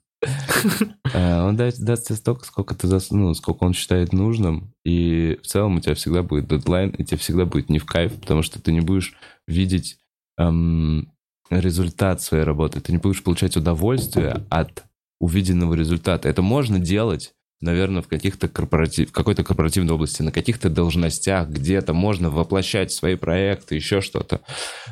Э, 1.14 1.42
Он 1.42 1.56
даст, 1.56 1.80
даст 1.80 2.08
тебе 2.08 2.16
столько, 2.16 2.44
сколько 2.44 2.74
ты 2.74 2.87
зас- 2.88 3.08
ну, 3.12 3.32
сколько 3.34 3.64
он 3.64 3.72
считает 3.72 4.12
нужным, 4.12 4.72
и 4.84 5.38
в 5.42 5.46
целом 5.46 5.76
у 5.76 5.80
тебя 5.80 5.94
всегда 5.94 6.22
будет 6.22 6.48
дедлайн, 6.48 6.90
и 6.90 7.04
тебе 7.04 7.18
всегда 7.18 7.44
будет 7.44 7.68
не 7.68 7.78
в 7.78 7.87
кайф, 7.87 8.14
потому 8.20 8.42
что 8.42 8.61
ты 8.61 8.72
не 8.72 8.80
будешь 8.80 9.14
видеть 9.46 9.98
эм, 10.38 11.12
результат 11.50 12.20
своей 12.20 12.44
работы, 12.44 12.80
ты 12.80 12.90
не 12.92 12.98
будешь 12.98 13.22
получать 13.22 13.56
удовольствие 13.56 14.44
от 14.50 14.84
увиденного 15.20 15.74
результата. 15.74 16.28
Это 16.28 16.42
можно 16.42 16.78
делать, 16.78 17.34
наверное, 17.61 18.03
в 18.03 18.09
каких-то 18.09 18.49
корпоратив, 18.49 19.11
в 19.11 19.12
какой-то 19.12 19.44
корпоративной 19.44 19.94
области, 19.94 20.23
на 20.23 20.33
каких-то 20.33 20.71
должностях, 20.71 21.49
где-то 21.49 21.92
можно 21.92 22.31
воплощать 22.31 22.92
свои 22.92 23.16
проекты, 23.16 23.75
еще 23.75 24.01
что-то. 24.01 24.40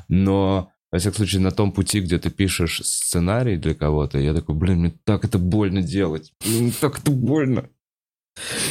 Но 0.08 0.72
во 0.92 0.98
всяком 0.98 1.16
случае, 1.16 1.40
на 1.42 1.50
том 1.50 1.72
пути, 1.72 2.00
где 2.00 2.18
ты 2.18 2.30
пишешь 2.30 2.80
сценарий 2.84 3.56
для 3.56 3.74
кого-то, 3.74 4.18
я 4.18 4.34
такой, 4.34 4.54
блин, 4.54 4.80
мне 4.80 4.94
так 5.04 5.24
это 5.24 5.38
больно 5.38 5.82
делать. 5.82 6.32
Мне 6.44 6.72
так 6.80 6.98
это 6.98 7.10
больно. 7.10 7.68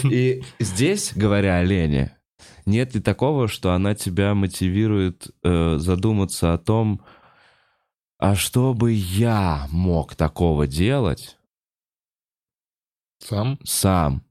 И 0.04 0.44
здесь, 0.60 1.12
говоря 1.16 1.58
о 1.58 1.64
Лене, 1.64 2.18
нет 2.66 2.96
ли 2.96 3.02
такого, 3.02 3.48
что 3.48 3.72
она 3.72 3.96
тебя 3.96 4.34
мотивирует 4.34 5.28
э, 5.44 5.78
задуматься 5.78 6.54
о 6.54 6.58
том, 6.58 7.02
а 8.18 8.36
что 8.36 8.74
бы 8.74 8.92
я 8.94 9.68
мог 9.72 10.16
такого 10.16 10.68
делать 10.68 11.38
Сам? 13.28 13.60
сам, 13.64 14.24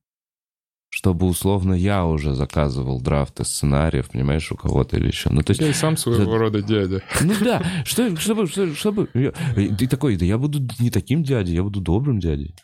чтобы 0.89 1.27
условно 1.27 1.75
я 1.75 2.07
уже 2.07 2.35
заказывал 2.35 3.01
драфты 3.01 3.45
сценариев, 3.45 4.11
понимаешь, 4.11 4.51
у 4.53 4.57
кого-то 4.57 4.97
или 4.97 5.09
еще. 5.09 5.31
Ну, 5.31 5.43
то 5.43 5.51
есть... 5.51 5.61
Я 5.61 5.69
и 5.69 5.73
сам 5.73 5.97
своего 5.97 6.25
за- 6.33 6.39
рода 6.39 6.63
дядя. 6.63 7.03
Ну 7.21 7.35
да, 7.41 7.63
что, 7.85 8.17
чтобы, 8.17 8.47
что- 8.47 8.73
чтобы... 8.75 9.09
я- 9.15 9.33
Ты 9.77 9.89
такой, 9.89 10.17
да 10.17 10.25
я 10.25 10.39
буду 10.39 10.61
не 10.79 10.91
таким 10.91 11.25
дядей, 11.25 11.55
я 11.55 11.63
буду 11.65 11.81
добрым 11.81 12.21
дядей. 12.21 12.55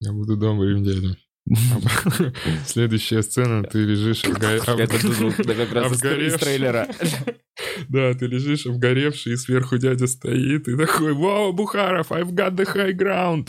Я 0.00 0.12
буду 0.12 0.36
добрым 0.36 0.82
дядей. 0.84 1.16
Следующая 2.66 3.22
сцена, 3.22 3.64
ты 3.64 3.78
лежишь 3.84 4.24
обгоревший. 4.24 4.74
трейлера. 6.38 6.88
Да, 7.88 8.14
ты 8.14 8.26
лежишь 8.26 8.66
обгоревший, 8.66 9.32
и 9.32 9.36
сверху 9.36 9.78
дядя 9.78 10.06
стоит, 10.06 10.68
и 10.68 10.76
такой, 10.76 11.12
вау, 11.12 11.52
Бухаров, 11.52 12.12
I've 12.12 12.30
got 12.32 12.54
the 12.54 12.64
high 12.72 12.96
ground. 12.96 13.48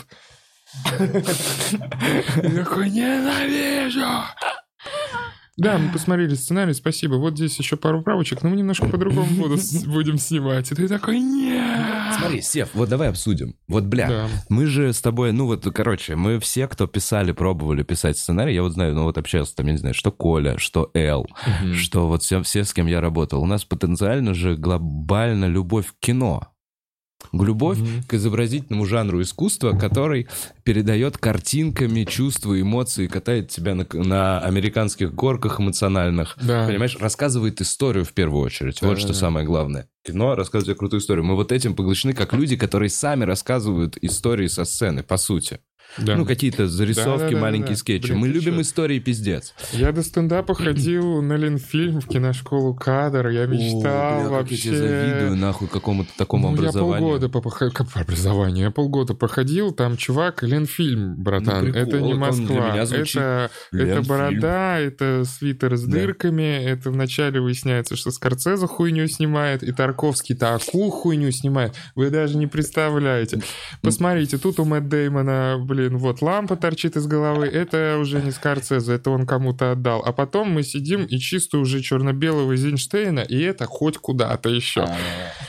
Такой, 2.56 2.90
ненавижу. 2.90 4.06
Да, 5.58 5.76
мы 5.76 5.92
посмотрели 5.92 6.34
сценарий, 6.34 6.72
спасибо. 6.72 7.16
Вот 7.16 7.36
здесь 7.36 7.58
еще 7.58 7.76
пару 7.76 8.02
правочек, 8.02 8.42
но 8.42 8.48
мы 8.48 8.56
немножко 8.56 8.86
по-другому 8.88 9.28
будем 9.86 10.16
снимать. 10.18 10.72
И 10.72 10.74
ты 10.74 10.88
такой, 10.88 11.20
нет. 11.20 12.14
Смотри, 12.18 12.40
Сев, 12.40 12.70
вот 12.72 12.88
давай 12.88 13.10
обсудим. 13.10 13.54
Вот, 13.68 13.84
бля, 13.84 14.08
Да. 14.08 14.28
мы 14.48 14.64
же 14.66 14.92
с 14.94 15.02
тобой, 15.02 15.32
ну 15.32 15.44
вот, 15.46 15.64
короче, 15.74 16.16
мы 16.16 16.40
все, 16.40 16.66
кто 16.68 16.86
писали, 16.86 17.32
пробовали 17.32 17.82
писать 17.82 18.16
сценарий, 18.16 18.54
я 18.54 18.62
вот 18.62 18.72
знаю, 18.72 18.94
ну 18.94 19.04
вот 19.04 19.18
общался 19.18 19.54
там, 19.54 19.66
я 19.66 19.72
не 19.72 19.78
знаю, 19.78 19.94
что 19.94 20.10
Коля, 20.10 20.56
что 20.58 20.90
Эл, 20.94 21.26
Мгм. 21.62 21.74
что 21.74 22.08
вот 22.08 22.22
все, 22.22 22.42
все, 22.42 22.64
с 22.64 22.72
кем 22.72 22.86
я 22.86 23.00
работал. 23.02 23.42
У 23.42 23.46
нас 23.46 23.64
потенциально 23.64 24.32
же 24.32 24.56
глобально 24.56 25.44
любовь 25.44 25.86
к 25.88 25.94
кино. 26.00 26.48
Любовь 27.32 27.78
Мгм. 27.78 28.02
к 28.06 28.14
изобразительному 28.14 28.84
жанру 28.84 29.22
искусства, 29.22 29.72
который 29.76 30.28
передает 30.64 31.16
картинками 31.18 32.04
чувства, 32.04 32.60
эмоции, 32.60 33.06
катает 33.06 33.48
тебя 33.48 33.74
на, 33.74 33.86
на 33.92 34.40
американских 34.40 35.14
горках 35.14 35.58
эмоциональных. 35.60 36.36
Да. 36.42 36.66
Понимаешь, 36.66 36.96
рассказывает 37.00 37.60
историю 37.60 38.04
в 38.04 38.12
первую 38.12 38.42
очередь. 38.44 38.78
Да, 38.80 38.88
вот 38.88 38.98
что 39.00 39.14
самое 39.14 39.46
главное. 39.46 39.88
Кино 40.04 40.34
рассказывает 40.34 40.78
крутую 40.78 41.00
историю. 41.00 41.24
Мы 41.24 41.36
вот 41.36 41.52
этим 41.52 41.74
поглощены 41.74 42.12
как 42.12 42.32
люди, 42.32 42.56
которые 42.56 42.90
сами 42.90 43.24
рассказывают 43.24 43.96
истории 44.02 44.48
со 44.48 44.64
сцены, 44.64 45.02
по 45.02 45.16
сути. 45.16 45.60
Да. 45.98 46.16
Ну, 46.16 46.24
какие-то 46.24 46.68
зарисовки, 46.68 47.06
Да-да-да-да-да. 47.10 47.40
маленькие 47.40 47.76
скетчи. 47.76 48.06
Блин, 48.08 48.18
Мы 48.18 48.28
любим 48.28 48.54
чё? 48.56 48.60
истории 48.62 48.98
пиздец. 48.98 49.54
Я 49.72 49.92
до 49.92 50.02
стендапа 50.02 50.54
ходил 50.54 51.20
на 51.22 51.34
Ленфильм 51.36 52.00
в 52.00 52.06
киношколу 52.08 52.74
кадр. 52.74 53.28
Я 53.28 53.46
мечтал 53.46 54.20
О, 54.20 54.20
бля, 54.20 54.28
вообще. 54.30 54.70
я 54.70 54.76
завидую, 54.76 55.36
нахуй, 55.36 55.68
какому-то 55.68 56.10
такому 56.16 56.48
Ну, 56.50 56.54
я 56.54 56.60
образованию. 56.60 57.00
полгода 57.08 57.28
по 57.28 58.00
образованию, 58.00 58.64
я 58.64 58.70
полгода 58.70 59.14
походил, 59.14 59.72
там 59.72 59.96
чувак 59.96 60.42
Ленфильм, 60.42 61.16
братан, 61.16 61.66
Ну, 61.66 61.72
прикол, 61.72 61.82
это 61.82 62.00
не 62.00 62.14
Москва, 62.14 62.70
меня 62.72 62.86
звучит 62.86 63.16
это, 63.22 63.50
это 63.72 64.02
борода, 64.08 64.78
это 64.78 65.24
свитер 65.26 65.76
с 65.76 65.82
Да. 65.84 65.92
дырками, 65.92 66.64
это 66.64 66.90
вначале 66.90 67.40
выясняется, 67.40 67.96
что 67.96 68.10
Скорцеза 68.10 68.66
хуйню 68.66 69.06
снимает, 69.08 69.62
и 69.62 69.72
Тарковский 69.72 70.34
такую 70.34 70.90
хуйню 70.90 71.30
снимает, 71.32 71.74
вы 71.94 72.10
даже 72.10 72.36
не 72.38 72.46
представляете. 72.46 73.42
Посмотрите, 73.82 74.38
тут 74.38 74.58
у 74.60 74.64
Мэтт 74.64 74.88
Деймона, 74.88 75.56
блин, 75.60 75.81
вот 75.88 76.22
лампа 76.22 76.56
торчит 76.56 76.96
из 76.96 77.06
головы, 77.06 77.46
это 77.46 77.98
уже 78.00 78.20
не 78.22 78.30
Скорцеза, 78.30 78.92
это 78.94 79.10
он 79.10 79.26
кому-то 79.26 79.72
отдал. 79.72 80.02
А 80.04 80.12
потом 80.12 80.50
мы 80.50 80.62
сидим 80.62 81.04
и 81.04 81.18
чисто 81.18 81.58
уже 81.58 81.80
черно-белого 81.80 82.52
Эйзенштейна, 82.52 83.20
и 83.20 83.40
это 83.40 83.66
хоть 83.66 83.98
куда-то 83.98 84.48
еще. 84.48 84.86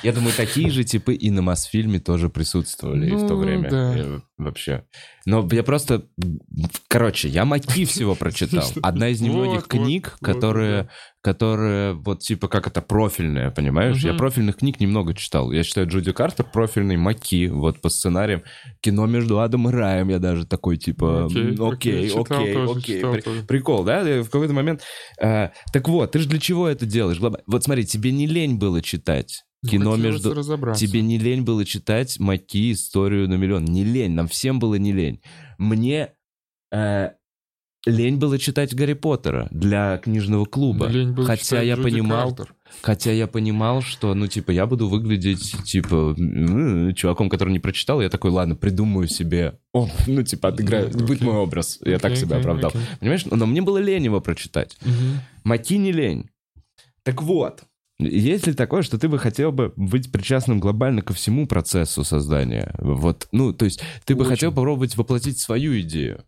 Я 0.03 0.13
думаю, 0.13 0.33
такие 0.35 0.69
же 0.69 0.83
типы 0.83 1.13
и 1.13 1.31
на 1.31 1.41
Мосфильме 1.41 1.99
тоже 1.99 2.29
присутствовали 2.29 3.07
и 3.07 3.11
в 3.11 3.27
то 3.27 3.35
Ну, 3.35 3.37
время. 3.37 3.69
да. 3.69 3.93
э, 3.97 4.19
Вообще. 4.37 4.83
Но 5.25 5.47
я 5.51 5.63
просто... 5.63 6.05
Короче, 6.87 7.29
я 7.29 7.45
маки 7.45 7.85
всего 7.85 8.15
прочитал. 8.15 8.65
Одна 8.81 9.09
из 9.09 9.21
немногих 9.21 9.67
книг, 9.67 10.17
которые, 10.21 10.89
которые 11.23 11.93
вот 11.93 12.19
типа 12.19 12.49
как 12.49 12.67
это 12.67 12.81
профильная, 12.81 13.49
понимаешь? 13.49 13.97
Я 14.03 14.09
Мгм. 14.11 14.17
профильных 14.19 14.57
книг 14.57 14.79
немного 14.81 15.13
читал. 15.13 15.51
Я 15.53 15.63
считаю, 15.63 15.87
Джуди 15.87 16.11
Картер 16.11 16.45
профильный 16.51 16.97
маки, 16.97 17.47
вот 17.47 17.79
по 17.79 17.87
сценариям. 17.87 18.43
Кино 18.81 19.05
между 19.07 19.39
адом 19.39 19.69
и 19.69 19.71
раем 19.71 20.09
я 20.09 20.19
даже 20.19 20.45
такой 20.45 20.75
типа... 20.77 21.25
Окей, 21.27 21.53
Окей, 21.53 21.59
окей, 21.59 22.09
читал 22.09 22.23
окей, 22.41 22.53
тоже, 22.53 22.71
окей. 22.79 22.95
читал 22.97 23.13
При- 23.13 23.21
тоже. 23.21 23.43
Прикол, 23.43 23.83
да? 23.85 24.17
И 24.19 24.21
В 24.21 24.29
какой-то 24.29 24.53
момент... 24.53 24.81
э, 25.21 25.49
Так 25.71 25.87
вот, 25.87 26.11
ты 26.11 26.19
же 26.19 26.27
для 26.27 26.39
чего 26.39 26.67
это 26.67 26.85
делаешь? 26.85 27.19
Вот 27.19 27.63
смотри, 27.63 27.85
тебе 27.85 28.11
не 28.11 28.27
лень 28.27 28.57
было 28.57 28.81
читать. 28.81 29.43
Кино 29.65 29.95
между... 29.95 30.33
Тебе 30.75 30.99
не 31.01 31.17
лень 31.17 31.43
было 31.43 31.63
читать 31.63 32.19
Маки 32.19 32.73
историю 32.73 33.29
на 33.29 33.35
миллион. 33.35 33.63
Не 33.63 33.85
лень, 33.85 34.11
нам 34.11 34.27
всем 34.27 34.59
было 34.59 34.75
не 34.75 34.91
лень. 34.91 35.21
Мне 35.57 36.09
э, 36.73 37.11
лень 37.85 38.17
было 38.17 38.37
читать 38.39 38.73
Гарри 38.73 38.93
Поттера 38.93 39.47
для 39.51 39.97
книжного 39.97 40.45
клуба. 40.45 40.87
Лень 40.87 41.11
было 41.11 41.25
хотя 41.27 41.43
читать 41.43 41.65
я 41.67 41.75
Джуди 41.75 41.83
понимал, 41.91 42.27
Картер. 42.35 42.55
хотя 42.81 43.11
я 43.11 43.27
понимал, 43.27 43.81
что, 43.81 44.13
ну, 44.13 44.27
типа, 44.27 44.51
я 44.51 44.65
буду 44.65 44.87
выглядеть, 44.87 45.55
типа, 45.65 46.15
м, 46.17 46.93
чуваком, 46.95 47.29
который 47.29 47.51
не 47.51 47.59
прочитал. 47.59 48.01
Я 48.01 48.09
такой, 48.09 48.31
ладно, 48.31 48.55
придумаю 48.55 49.07
себе, 49.07 49.59
о, 49.73 49.89
ну, 50.07 50.23
типа, 50.23 50.49
отыграю, 50.49 50.89
будь 50.91 51.17
окей. 51.17 51.27
мой 51.27 51.35
образ. 51.37 51.79
Я 51.83 51.99
так 51.99 52.11
Окей, 52.13 52.23
себя 52.23 52.37
окей, 52.37 52.41
оправдал. 52.41 52.69
окей. 52.69 52.81
Понимаешь? 52.99 53.25
Но 53.25 53.45
мне 53.45 53.61
было 53.61 53.77
лень 53.79 54.05
его 54.05 54.21
прочитать. 54.21 54.77
Мгм. 54.81 55.19
Маки 55.43 55.77
не 55.77 55.91
лень. 55.91 56.29
Так 57.03 57.21
вот, 57.21 57.63
есть 57.99 58.47
ли 58.47 58.53
такое, 58.53 58.81
что 58.81 58.97
ты 58.97 59.07
бы 59.09 59.19
хотел 59.19 59.51
бы 59.51 59.73
быть 59.75 60.11
причастным 60.11 60.59
глобально 60.59 61.01
ко 61.01 61.13
всему 61.13 61.47
процессу 61.47 62.03
создания? 62.03 62.73
Вот, 62.79 63.27
ну, 63.31 63.51
то 63.53 63.65
есть 63.65 63.81
ты 64.05 64.15
бы 64.15 64.21
Очень. 64.21 64.29
хотел 64.31 64.51
попробовать 64.51 64.95
воплотить 64.95 65.37
свою 65.39 65.79
идею. 65.81 66.23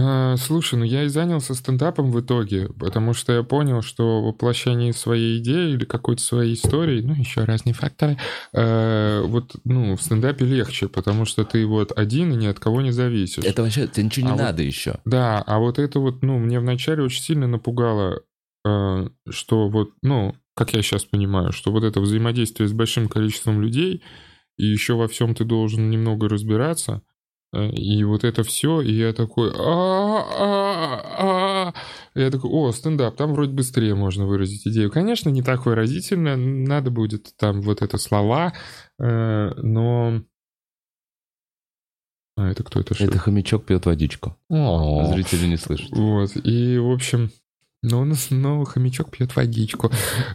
А, 0.00 0.36
слушай, 0.36 0.76
ну 0.78 0.84
я 0.84 1.04
и 1.04 1.08
занялся 1.08 1.54
стендапом 1.54 2.12
в 2.12 2.20
итоге, 2.20 2.68
потому 2.78 3.14
что 3.14 3.32
я 3.32 3.42
понял, 3.42 3.82
что 3.82 4.22
воплощение 4.22 4.92
своей 4.92 5.38
идеи 5.38 5.72
или 5.72 5.84
какой-то 5.84 6.22
своей 6.22 6.54
истории, 6.54 7.00
ну, 7.02 7.14
еще 7.14 7.42
разные 7.44 7.72
факторы, 7.74 8.16
э, 8.52 9.22
вот, 9.24 9.56
ну, 9.64 9.96
в 9.96 10.02
стендапе 10.02 10.44
легче, 10.44 10.88
потому 10.88 11.24
что 11.24 11.44
ты 11.44 11.66
вот 11.66 11.90
один 11.98 12.32
и 12.32 12.36
ни 12.36 12.46
от 12.46 12.60
кого 12.60 12.80
не 12.80 12.92
зависишь. 12.92 13.42
Это 13.44 13.62
вообще, 13.62 13.88
тебе 13.88 14.04
ничего 14.04 14.26
не 14.26 14.32
А 14.32 14.36
вот- 14.36 14.42
надо 14.42 14.62
еще. 14.62 15.00
Да, 15.04 15.42
а 15.44 15.58
вот 15.58 15.80
это 15.80 15.98
вот, 15.98 16.22
ну, 16.22 16.38
мне 16.38 16.60
вначале 16.60 17.02
очень 17.02 17.22
сильно 17.22 17.48
напугало, 17.48 18.22
э, 18.64 19.08
что 19.30 19.68
вот, 19.68 19.90
ну, 20.02 20.36
как 20.54 20.74
я 20.74 20.82
сейчас 20.82 21.04
понимаю, 21.04 21.52
что 21.52 21.72
вот 21.72 21.82
это 21.82 22.00
взаимодействие 22.00 22.68
с 22.68 22.72
большим 22.72 23.08
количеством 23.08 23.60
людей, 23.60 24.02
и 24.56 24.64
еще 24.64 24.94
во 24.94 25.08
всем 25.08 25.34
ты 25.34 25.44
должен 25.44 25.90
немного 25.90 26.28
разбираться, 26.28 27.02
э, 27.02 27.17
и 27.52 28.04
вот 28.04 28.24
это 28.24 28.42
все, 28.42 28.82
и 28.82 28.92
я 28.92 29.12
такой, 29.14 29.50
«А-а-а-а». 29.54 31.08
я 32.14 32.30
такой, 32.30 32.50
о, 32.50 32.70
стендап, 32.72 33.16
там 33.16 33.32
вроде 33.32 33.52
быстрее 33.52 33.94
можно 33.94 34.26
выразить 34.26 34.66
идею. 34.66 34.90
Конечно, 34.90 35.30
не 35.30 35.42
так 35.42 35.64
выразительно, 35.64 36.36
надо 36.36 36.90
будет 36.90 37.34
там 37.38 37.62
вот 37.62 37.80
это 37.80 37.96
слова, 37.96 38.52
э, 39.00 39.52
но... 39.56 40.22
А, 42.36 42.50
это 42.50 42.62
кто 42.64 42.80
это? 42.80 42.94
что? 42.94 43.04
Это 43.04 43.18
хомячок 43.18 43.64
пьет 43.64 43.86
водичку. 43.86 44.36
О. 44.50 45.06
Зрители 45.12 45.46
не 45.46 45.56
слышат. 45.56 45.90
Вот, 45.92 46.36
и, 46.44 46.76
в 46.78 46.90
общем, 46.90 47.30
ну, 47.82 48.04
ну, 48.30 48.64
хомячок 48.64 49.10
пьет 49.10 49.34
водичку. 49.36 49.90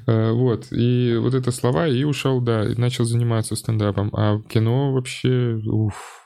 Э, 0.07 0.31
Вот, 0.31 0.71
и 0.71 1.15
вот 1.17 1.33
это 1.35 1.51
слова, 1.51 1.87
и 1.87 2.03
ушел, 2.03 2.41
да, 2.41 2.65
и 2.65 2.75
начал 2.75 3.05
заниматься 3.05 3.55
стендапом. 3.55 4.09
А 4.13 4.39
кино 4.49 4.93
вообще, 4.93 5.61
уф, 5.65 6.22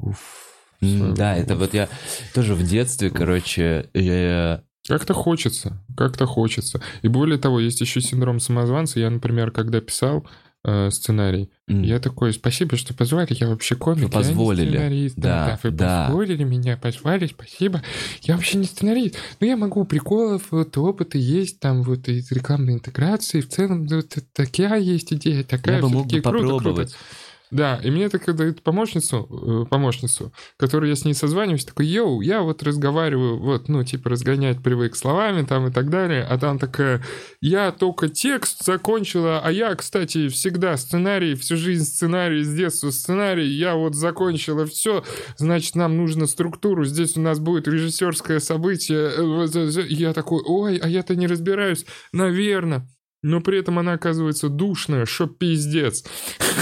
уф. 0.00 0.46
Да, 0.80 1.36
это 1.36 1.56
вот 1.56 1.74
я 1.74 1.88
тоже 2.34 2.54
в 2.54 2.66
детстве, 2.66 3.10
короче, 3.10 3.90
я... 3.92 4.62
Как-то 4.88 5.12
хочется, 5.12 5.78
как-то 5.94 6.24
хочется. 6.26 6.80
И 7.02 7.08
более 7.08 7.38
того, 7.38 7.60
есть 7.60 7.80
еще 7.82 8.00
синдром 8.00 8.40
самозванца. 8.40 8.98
Я, 8.98 9.10
например, 9.10 9.50
когда 9.50 9.82
писал 9.82 10.26
э, 10.64 10.88
сценарий, 10.90 11.50
м, 11.68 11.82
я 11.82 12.00
такой, 12.00 12.32
спасибо, 12.32 12.76
что 12.76 12.94
позвали, 12.94 13.28
я 13.38 13.48
вообще 13.48 13.76
комик, 13.76 14.04
Вы 14.04 14.08
позволили. 14.10 14.64
я 14.64 14.88
не 14.88 15.08
сценарист. 15.10 15.16
Да, 15.16 15.46
Да, 15.46 15.58
вы 15.62 15.70
да. 15.70 16.06
позволили 16.06 16.44
меня, 16.44 16.78
позвали, 16.78 17.26
спасибо. 17.26 17.82
Я 18.22 18.36
вообще 18.36 18.56
не 18.56 18.64
сценарист, 18.64 19.16
но 19.38 19.46
я 19.46 19.56
могу 19.58 19.84
приколов, 19.84 20.44
вот 20.50 20.76
опыты 20.78 21.18
есть, 21.18 21.60
там 21.60 21.82
вот 21.82 22.08
и 22.08 22.22
рекламной 22.30 22.72
интеграции, 22.72 23.42
в 23.42 23.48
целом 23.50 23.86
вот 23.86 24.16
такая 24.32 24.80
есть 24.80 25.12
идея, 25.12 25.44
такая 25.44 25.76
Я 25.76 25.82
бы 25.82 25.90
мог 25.90 26.06
бы 26.06 26.20
круто, 26.22 26.58
круто. 26.58 26.88
Да, 27.50 27.80
и 27.82 27.90
мне 27.90 28.08
так 28.08 28.32
дают 28.36 28.62
помощницу, 28.62 29.64
э, 29.64 29.68
помощницу, 29.68 30.32
которую 30.56 30.90
я 30.90 30.96
с 30.96 31.04
ней 31.04 31.14
созваниваюсь, 31.14 31.64
такой, 31.64 31.86
йоу, 31.86 32.20
я 32.20 32.42
вот 32.42 32.62
разговариваю, 32.62 33.38
вот, 33.38 33.68
ну, 33.68 33.82
типа, 33.82 34.10
разгонять 34.10 34.62
привык 34.62 34.94
словами 34.94 35.44
там 35.44 35.66
и 35.66 35.72
так 35.72 35.90
далее, 35.90 36.22
а 36.22 36.38
там 36.38 36.60
такая, 36.60 37.02
я 37.40 37.72
только 37.72 38.08
текст 38.08 38.64
закончила, 38.64 39.40
а 39.42 39.50
я, 39.50 39.74
кстати, 39.74 40.28
всегда 40.28 40.76
сценарий, 40.76 41.34
всю 41.34 41.56
жизнь 41.56 41.84
сценарий, 41.84 42.44
с 42.44 42.54
детства 42.54 42.90
сценарий, 42.90 43.48
я 43.48 43.74
вот 43.74 43.96
закончила 43.96 44.64
все, 44.66 45.02
значит, 45.36 45.74
нам 45.74 45.96
нужно 45.96 46.26
структуру, 46.26 46.84
здесь 46.84 47.16
у 47.16 47.20
нас 47.20 47.40
будет 47.40 47.66
режиссерское 47.66 48.38
событие, 48.38 49.10
э, 49.16 49.86
я 49.88 50.12
такой, 50.12 50.40
ой, 50.46 50.76
а 50.76 50.88
я-то 50.88 51.16
не 51.16 51.26
разбираюсь, 51.26 51.84
наверное. 52.12 52.86
Но 53.22 53.40
при 53.40 53.58
этом 53.58 53.78
она 53.78 53.92
оказывается 53.92 54.48
душная, 54.48 55.06
что 55.06 55.26
пиздец. 55.26 56.04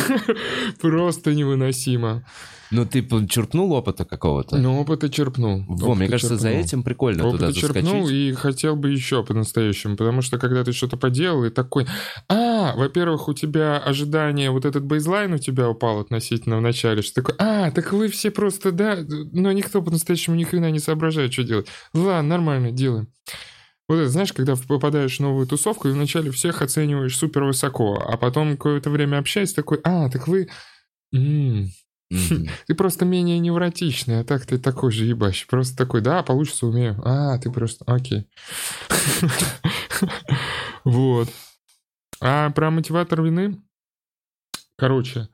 Просто 0.81 1.35
невыносимо. 1.35 2.25
Ну, 2.71 2.85
ты 2.85 3.03
черпнул 3.29 3.73
опыта 3.73 4.05
какого-то? 4.05 4.59
Ну, 4.59 4.79
опыта 4.79 5.09
черпнул. 5.09 5.65
Во, 5.67 5.75
опыта 5.75 5.95
мне 5.95 6.09
кажется, 6.09 6.37
за 6.37 6.49
черпнул. 6.49 6.65
этим 6.65 6.83
прикольно 6.83 7.27
Опыта 7.27 7.47
туда 7.47 7.53
черпнул 7.59 8.03
заскочить. 8.03 8.13
и 8.13 8.33
хотел 8.33 8.77
бы 8.77 8.91
еще 8.91 9.25
по-настоящему, 9.25 9.97
потому 9.97 10.21
что 10.21 10.39
когда 10.39 10.65
ты 10.65 10.73
что-то 10.73 10.99
поделал 10.99 11.45
и 11.45 11.51
такой, 11.51 11.87
а, 12.29 12.75
во-первых, 12.77 13.29
у 13.29 13.33
тебя 13.33 13.79
ожидание, 13.79 14.51
вот 14.51 14.67
этот 14.67 14.85
бейзлайн 14.85 15.33
у 15.33 15.39
тебя 15.39 15.69
упал 15.71 16.01
относительно 16.01 16.59
в 16.59 16.61
начале, 16.61 17.01
что 17.01 17.23
такой, 17.23 17.37
а, 17.39 17.71
так 17.71 17.93
вы 17.93 18.09
все 18.09 18.31
просто, 18.31 18.71
да, 18.71 18.99
но 19.33 19.51
никто 19.53 19.81
по-настоящему 19.81 20.37
ни 20.37 20.45
хрена 20.45 20.71
не 20.71 20.79
соображает, 20.79 21.33
что 21.33 21.45
делать. 21.45 21.69
Ладно, 21.95 22.29
нормально, 22.29 22.71
делаем. 22.71 23.09
Вот 23.89 23.97
это, 23.97 24.11
знаешь, 24.11 24.35
когда 24.35 24.55
попадаешь 24.55 25.17
в 25.17 25.21
новую 25.21 25.47
тусовку, 25.47 25.89
и 25.89 25.93
вначале 25.93 26.31
всех 26.31 26.61
оцениваешь 26.61 27.17
супер 27.17 27.45
высоко, 27.45 27.95
а 28.07 28.19
потом 28.19 28.53
какое-то 28.53 28.91
время 28.91 29.19
общаясь, 29.19 29.55
такой, 29.55 29.81
а, 29.83 30.11
так 30.11 30.29
вы... 30.29 30.49
ты 32.11 32.75
просто 32.77 33.05
менее 33.05 33.39
невротичный, 33.39 34.21
а 34.21 34.25
так 34.25 34.47
ты 34.47 34.59
такой 34.59 34.93
же 34.93 35.05
ебащий. 35.05 35.47
Просто 35.47 35.77
такой, 35.77 36.01
да, 36.01 36.23
получится, 36.23 36.67
умею. 36.67 37.01
А, 37.05 37.39
ты 37.39 37.51
просто, 37.51 37.85
окей. 37.87 38.29
Вот. 40.85 41.29
А 42.21 42.51
про 42.51 42.71
мотиватор 42.71 43.21
вины? 43.21 43.61
Короче, 44.77 45.29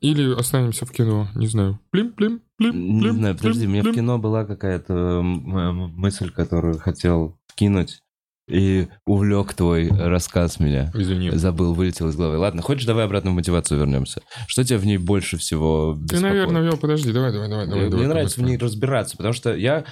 или 0.00 0.34
останемся 0.38 0.84
в 0.86 0.92
кино, 0.92 1.28
не 1.34 1.46
знаю. 1.46 1.78
Плим, 1.90 2.12
плим, 2.12 2.42
плим, 2.58 2.94
Не 2.96 3.00
плим, 3.00 3.14
знаю, 3.16 3.36
подожди, 3.36 3.60
у 3.66 3.70
плим, 3.70 3.72
меня 3.72 3.82
в 3.92 3.94
кино 3.94 4.18
была 4.18 4.44
какая-то 4.44 5.22
мысль, 5.22 6.30
которую 6.30 6.78
хотел 6.78 7.38
вкинуть, 7.46 8.00
и 8.48 8.88
увлек 9.06 9.54
твой 9.54 9.88
рассказ 9.88 10.58
меня. 10.60 10.90
Извини. 10.92 11.30
Забыл, 11.30 11.72
вылетел 11.72 12.08
из 12.08 12.16
головы. 12.16 12.36
Ладно, 12.38 12.62
хочешь, 12.62 12.84
давай 12.84 13.04
обратно 13.04 13.30
в 13.30 13.34
мотивацию 13.34 13.78
вернемся. 13.78 14.22
Что 14.48 14.64
тебя 14.64 14.78
в 14.78 14.84
ней 14.84 14.98
больше 14.98 15.36
всего 15.38 15.94
Ты, 15.94 16.00
беспокоит? 16.16 16.22
наверное, 16.22 16.62
вел, 16.62 16.76
подожди, 16.76 17.12
давай, 17.12 17.32
давай, 17.32 17.48
давай. 17.48 17.66
давай 17.66 17.80
Мне 17.82 17.90
давай, 17.90 18.06
нравится 18.08 18.34
в 18.36 18.38
давай. 18.38 18.50
ней 18.52 18.58
разбираться, 18.58 19.16
потому 19.16 19.32
что 19.34 19.54
я, 19.54 19.84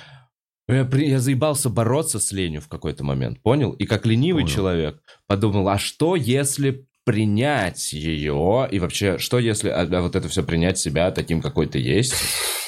я, 0.67 0.85
при- 0.85 1.09
я 1.09 1.21
заебался 1.21 1.71
бороться 1.71 2.19
с 2.19 2.33
ленью 2.33 2.61
в 2.61 2.69
какой-то 2.69 3.05
момент, 3.05 3.41
понял? 3.43 3.71
И 3.73 3.87
как 3.87 4.05
ленивый 4.05 4.43
Понял. 4.43 4.55
человек 4.55 5.03
подумал, 5.29 5.69
а 5.69 5.79
что 5.79 6.17
если 6.17 6.88
принять 7.13 7.93
ее, 7.95 8.69
и 8.71 8.79
вообще, 8.79 9.17
что 9.19 9.39
если 9.39 9.71
а, 9.71 9.81
а 9.91 10.03
вот 10.03 10.15
это 10.15 10.29
все 10.29 10.43
принять 10.43 10.79
себя 10.79 11.11
таким, 11.11 11.41
какой 11.41 11.67
ты 11.67 11.79
есть? 11.79 12.13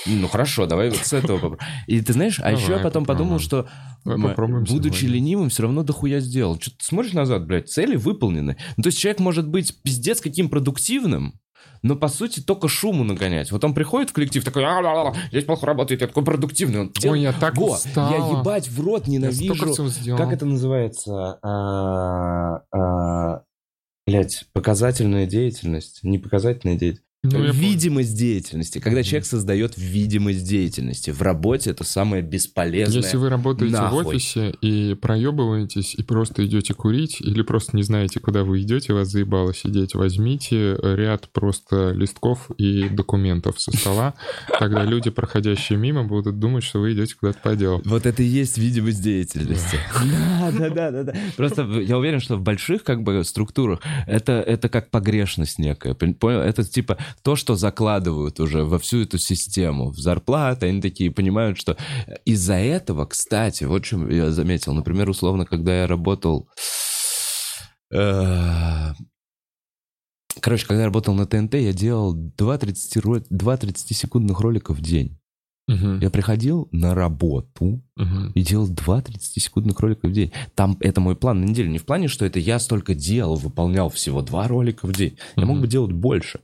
Ну 0.06 0.28
хорошо, 0.28 0.64
давай 0.64 0.88
вот 0.88 0.98
с 1.04 1.12
этого 1.12 1.36
попробуем. 1.36 1.60
И 1.86 2.00
ты 2.00 2.14
знаешь, 2.14 2.40
а 2.42 2.50
еще 2.52 2.72
я 2.72 2.78
потом 2.78 3.04
подумал, 3.04 3.38
попробуем. 3.38 3.66
что 3.66 3.68
Давай 4.04 4.18
м, 4.18 4.22
попробуем 4.30 4.64
будучи 4.64 5.00
сегодня. 5.00 5.16
ленивым, 5.16 5.48
все 5.50 5.62
равно 5.64 5.82
дохуя 5.82 6.20
сделал. 6.20 6.58
Что 6.58 6.70
ты 6.70 6.82
смотришь 6.84 7.12
назад, 7.12 7.46
блядь, 7.46 7.68
цели 7.68 7.96
выполнены. 7.96 8.56
Ну, 8.78 8.82
то 8.82 8.86
есть 8.88 8.98
человек 8.98 9.20
может 9.20 9.46
быть 9.46 9.74
пиздец 9.82 10.22
каким 10.22 10.48
продуктивным, 10.48 11.34
но 11.82 11.96
по 11.96 12.08
сути 12.08 12.40
только 12.40 12.66
шуму 12.68 13.04
нагонять. 13.04 13.52
Вот 13.52 13.62
он 13.62 13.74
приходит 13.74 14.08
в 14.10 14.12
коллектив 14.14 14.42
такой, 14.42 14.64
«А-ла-ла-ла, 14.64 15.14
здесь 15.30 15.44
плохо 15.44 15.66
работает, 15.66 16.00
я 16.00 16.06
такой 16.06 16.24
продуктивный. 16.24 16.80
Он 16.80 16.92
Ой, 17.04 17.20
я 17.20 17.32
так 17.32 17.56
Во, 17.58 17.74
устал. 17.74 18.10
я 18.10 18.38
ебать 18.38 18.68
в 18.68 18.80
рот 18.80 19.06
Я 19.06 19.12
ненавижу. 19.12 19.88
сделал. 19.90 20.18
Как 20.18 20.32
это 20.32 20.46
называется? 20.46 21.38
А, 21.42 22.62
а, 22.72 23.42
Блять, 24.10 24.48
показательная 24.52 25.24
деятельность, 25.24 26.02
не 26.02 26.18
показательная 26.18 26.74
деятельность. 26.74 27.06
Ну, 27.22 27.52
видимость 27.52 28.16
деятельности. 28.16 28.78
Когда 28.78 29.02
человек 29.02 29.26
создает 29.26 29.76
видимость 29.76 30.48
деятельности. 30.48 31.10
В 31.10 31.20
работе 31.20 31.68
это 31.70 31.84
самое 31.84 32.22
бесполезное. 32.22 33.02
Если 33.02 33.18
вы 33.18 33.28
работаете 33.28 33.74
нахуй. 33.74 34.04
в 34.04 34.06
офисе 34.08 34.54
и 34.62 34.94
проебываетесь, 34.94 35.94
и 35.94 36.02
просто 36.02 36.46
идете 36.46 36.72
курить, 36.72 37.20
или 37.20 37.42
просто 37.42 37.76
не 37.76 37.82
знаете, 37.82 38.20
куда 38.20 38.42
вы 38.42 38.62
идете, 38.62 38.94
вас 38.94 39.08
заебало 39.08 39.52
сидеть, 39.52 39.94
возьмите 39.94 40.78
ряд 40.82 41.28
просто 41.30 41.90
листков 41.90 42.50
и 42.52 42.88
документов 42.88 43.60
со 43.60 43.70
стола, 43.76 44.14
тогда 44.58 44.84
люди, 44.84 45.10
проходящие 45.10 45.78
мимо, 45.78 46.04
будут 46.04 46.38
думать, 46.38 46.64
что 46.64 46.80
вы 46.80 46.94
идете 46.94 47.16
куда-то 47.20 47.38
по 47.42 47.54
делу. 47.54 47.82
Вот 47.84 48.06
это 48.06 48.22
и 48.22 48.26
есть 48.26 48.56
видимость 48.56 49.02
деятельности. 49.02 49.76
Да, 50.58 50.70
да, 50.70 50.90
да, 50.90 51.02
да. 51.02 51.14
Просто 51.36 51.64
я 51.64 51.98
уверен, 51.98 52.20
что 52.20 52.36
в 52.36 52.40
больших 52.40 52.82
как 52.82 53.02
бы 53.02 53.22
структурах 53.24 53.80
это, 54.06 54.40
это 54.40 54.70
как 54.70 54.88
погрешность 54.88 55.58
некая. 55.58 55.92
пон- 55.92 56.14
Понял? 56.14 56.40
Это 56.40 56.64
типа 56.64 56.96
то, 57.22 57.36
что 57.36 57.56
закладывают 57.56 58.40
уже 58.40 58.64
во 58.64 58.78
всю 58.78 59.02
эту 59.02 59.18
систему. 59.18 59.90
В 59.90 59.98
зарплаты 59.98 60.66
они 60.66 60.80
такие 60.80 61.10
понимают, 61.10 61.58
что 61.58 61.76
из-за 62.24 62.54
этого, 62.54 63.06
кстати, 63.06 63.64
вот 63.64 63.84
что 63.84 64.08
я 64.08 64.30
заметил. 64.32 64.72
Например, 64.74 65.08
условно, 65.08 65.44
когда 65.46 65.80
я 65.82 65.86
работал... 65.86 66.48
э, 67.92 68.92
Короче, 70.40 70.66
когда 70.66 70.80
я 70.80 70.86
работал 70.86 71.14
на 71.14 71.26
ТНТ, 71.26 71.54
я 71.54 71.72
делал 71.72 72.14
2 72.14 72.56
30-секундных 72.56 74.40
ролика 74.40 74.72
в 74.72 74.80
день. 74.80 75.18
Мгм, 75.68 76.00
Я 76.00 76.10
приходил 76.10 76.68
на 76.72 76.94
работу, 76.94 77.82
мгм. 77.96 78.32
и 78.34 78.42
делал 78.42 78.66
2 78.68 79.00
30-секундных 79.02 79.78
ролика 79.80 80.08
в 80.08 80.12
день. 80.12 80.32
Там 80.54 80.76
это 80.80 81.00
мой 81.00 81.14
план 81.14 81.40
на 81.40 81.44
неделю. 81.44 81.70
Не 81.70 81.78
в 81.78 81.84
плане, 81.84 82.08
что 82.08 82.24
это 82.24 82.38
я 82.40 82.58
столько 82.58 82.94
делал, 82.94 83.36
выполнял 83.36 83.88
всего 83.90 84.22
два 84.22 84.48
ролика 84.48 84.86
в 84.86 84.92
день. 84.92 85.16
Я 85.36 85.46
мог 85.46 85.60
бы 85.60 85.66
делать 85.68 85.92
больше. 85.92 86.40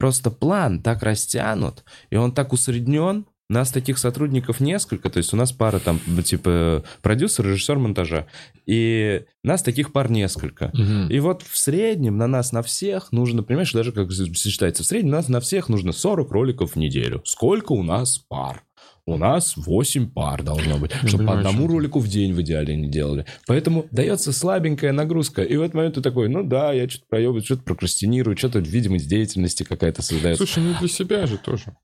Просто 0.00 0.30
план 0.30 0.80
так 0.80 1.02
растянут, 1.02 1.84
и 2.08 2.16
он 2.16 2.32
так 2.32 2.54
усреднен. 2.54 3.26
Нас 3.50 3.70
таких 3.70 3.98
сотрудников 3.98 4.60
несколько, 4.60 5.10
то 5.10 5.18
есть 5.18 5.34
у 5.34 5.36
нас 5.36 5.52
пара 5.52 5.80
там, 5.80 6.00
типа, 6.24 6.84
продюсер, 7.02 7.44
режиссер 7.44 7.78
монтажа. 7.78 8.26
И 8.64 9.24
нас 9.42 9.62
таких 9.62 9.92
пар 9.92 10.10
несколько. 10.10 10.70
Мгм. 10.72 11.08
И 11.08 11.18
вот 11.18 11.42
в 11.42 11.58
среднем 11.58 12.16
на 12.16 12.28
нас 12.28 12.52
на 12.52 12.62
всех 12.62 13.12
нужно, 13.12 13.42
понимаешь, 13.42 13.72
даже 13.72 13.92
как 13.92 14.10
считается, 14.10 14.84
в 14.84 14.86
среднем 14.86 15.10
на 15.10 15.16
нас 15.18 15.28
на 15.28 15.40
всех 15.40 15.68
нужно 15.68 15.92
40 15.92 16.30
роликов 16.30 16.72
в 16.72 16.76
неделю. 16.76 17.20
Сколько 17.26 17.72
у 17.72 17.82
нас 17.82 18.18
пар? 18.18 18.62
У 19.10 19.18
нас 19.18 19.56
8 19.56 20.10
пар 20.10 20.42
должно 20.42 20.78
быть, 20.78 20.92
Я 21.02 21.08
чтобы 21.08 21.26
по 21.26 21.38
одному 21.38 21.66
ролику 21.66 21.98
в 21.98 22.08
день 22.08 22.32
в 22.32 22.40
идеале 22.42 22.76
не 22.76 22.88
делали. 22.88 23.26
Поэтому 23.46 23.86
дается 23.90 24.32
слабенькая 24.32 24.92
нагрузка. 24.92 25.42
И 25.42 25.56
в 25.56 25.62
этот 25.62 25.74
момент 25.74 25.96
ты 25.96 26.00
такой, 26.00 26.28
ну 26.28 26.44
да, 26.44 26.72
я 26.72 26.88
что-то 26.88 27.06
проебываю, 27.08 27.42
что-то 27.42 27.62
прокрастинирую, 27.62 28.36
что-то 28.36 28.60
видимость 28.60 29.08
деятельности 29.08 29.64
какая-то 29.64 30.02
создается. 30.02 30.44
Слушай, 30.46 30.62
ну 30.64 30.78
для 30.78 30.88
себя 30.88 31.26
же 31.26 31.38
тоже. 31.38 31.76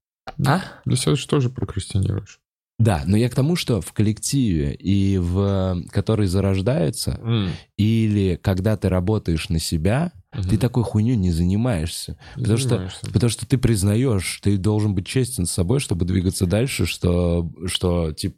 А? 0.46 0.62
Для 0.84 0.96
себя 0.96 1.16
же 1.16 1.26
тоже 1.26 1.50
прокрастинируешь. 1.50 2.40
Да, 2.78 3.02
но 3.06 3.16
я 3.16 3.30
к 3.30 3.34
тому, 3.34 3.56
что 3.56 3.80
в 3.80 3.92
коллективе 3.92 4.74
и 4.74 5.16
в 5.16 5.82
который 5.90 6.26
зарождается, 6.26 7.18
М, 7.22 7.50
или 7.78 8.38
когда 8.42 8.76
ты 8.76 8.90
работаешь 8.90 9.48
на 9.48 9.58
себя, 9.58 10.12
мгм. 10.40 10.48
ты 10.48 10.58
такой 10.58 10.82
хуйней 10.84 11.16
не 11.16 11.30
занимаешься. 11.30 12.18
Не 12.36 12.42
Потому 12.42 12.58
что, 12.58 12.68
занимаешься. 12.70 13.06
потому 13.12 13.30
что 13.30 13.46
ты 13.46 13.58
признаешь, 13.58 14.40
ты 14.42 14.56
должен 14.56 14.94
быть 14.94 15.06
честен 15.06 15.46
с 15.46 15.50
собой, 15.52 15.80
чтобы 15.80 16.04
двигаться 16.04 16.46
дальше, 16.46 16.86
что, 16.86 17.50
что 17.66 18.12
типа, 18.12 18.36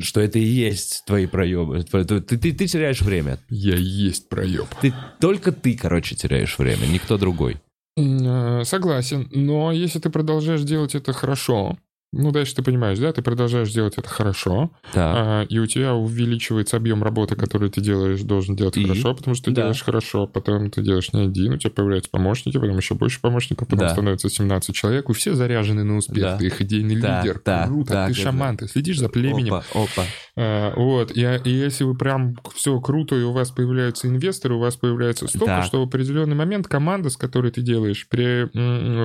что 0.00 0.20
это 0.20 0.38
и 0.38 0.44
есть 0.44 1.02
твои 1.06 1.26
проебы. 1.26 1.82
Ты, 1.82 2.04
ты, 2.20 2.36
ты- 2.38 2.66
теряешь 2.68 3.00
время. 3.02 3.38
Я 3.48 3.74
есть 3.76 4.28
проеб. 4.28 4.66
Ты, 4.80 4.94
только 5.18 5.50
ты, 5.50 5.76
короче, 5.76 6.14
теряешь 6.14 6.58
время, 6.58 6.86
никто 6.86 7.18
другой. 7.18 7.56
Э, 7.96 8.62
Согласен, 8.64 9.28
но 9.32 9.72
если 9.72 9.98
ты 9.98 10.08
продолжаешь 10.10 10.62
делать 10.62 10.94
это 10.94 11.12
хорошо, 11.12 11.76
ну 12.12 12.32
дальше 12.32 12.54
ты 12.56 12.62
понимаешь, 12.62 12.98
да, 12.98 13.12
ты 13.12 13.22
продолжаешь 13.22 13.70
делать 13.72 13.94
это 13.96 14.08
хорошо, 14.08 14.70
Так. 14.92 15.14
а, 15.16 15.42
и 15.44 15.58
у 15.58 15.66
тебя 15.66 15.94
увеличивается 15.94 16.76
объем 16.76 17.02
работы, 17.04 17.36
который 17.36 17.70
ты 17.70 17.80
делаешь, 17.80 18.20
должен 18.22 18.56
делать 18.56 18.76
И? 18.76 18.82
хорошо, 18.82 19.14
потому 19.14 19.34
что 19.36 19.44
ты 19.46 19.50
Да. 19.52 19.62
делаешь 19.62 19.82
хорошо, 19.82 20.26
потом 20.26 20.70
ты 20.70 20.82
делаешь 20.82 21.12
не 21.12 21.22
один, 21.26 21.52
у 21.52 21.56
тебя 21.56 21.70
появляются 21.70 22.10
помощники, 22.10 22.58
потом 22.58 22.76
еще 22.76 22.94
больше 22.94 23.20
помощников, 23.20 23.68
потом 23.68 23.86
Да. 23.86 23.88
становится 23.90 24.28
17 24.28 24.74
человек, 24.74 25.08
и 25.08 25.12
все 25.12 25.34
заряжены 25.34 25.84
на 25.84 25.96
успех, 25.96 26.22
Да. 26.22 26.36
ты 26.38 26.46
их 26.46 26.60
идейный 26.60 27.00
Так, 27.00 27.24
лидер, 27.24 27.38
так, 27.38 27.68
круто, 27.68 27.92
так, 27.92 28.06
ты 28.08 28.12
это- 28.12 28.20
шаман, 28.22 28.56
ты 28.56 28.66
следишь 28.66 28.98
за 28.98 29.08
племенем, 29.08 29.54
Опа, 29.54 29.64
опа. 29.74 30.04
А, 30.42 30.72
вот, 30.74 31.14
и, 31.14 31.20
и 31.44 31.50
если 31.50 31.84
вы 31.84 31.94
прям 31.94 32.38
все 32.54 32.80
круто, 32.80 33.14
и 33.14 33.22
у 33.22 33.32
вас 33.32 33.50
появляются 33.50 34.08
инвесторы, 34.08 34.54
у 34.54 34.58
вас 34.58 34.74
появляется 34.76 35.28
столько, 35.28 35.44
Так. 35.44 35.64
что 35.66 35.80
в 35.84 35.88
определенный 35.88 36.34
момент 36.34 36.66
команда, 36.66 37.10
с 37.10 37.18
которой 37.18 37.52
ты 37.52 37.60
делаешь, 37.60 38.06
при, 38.08 38.44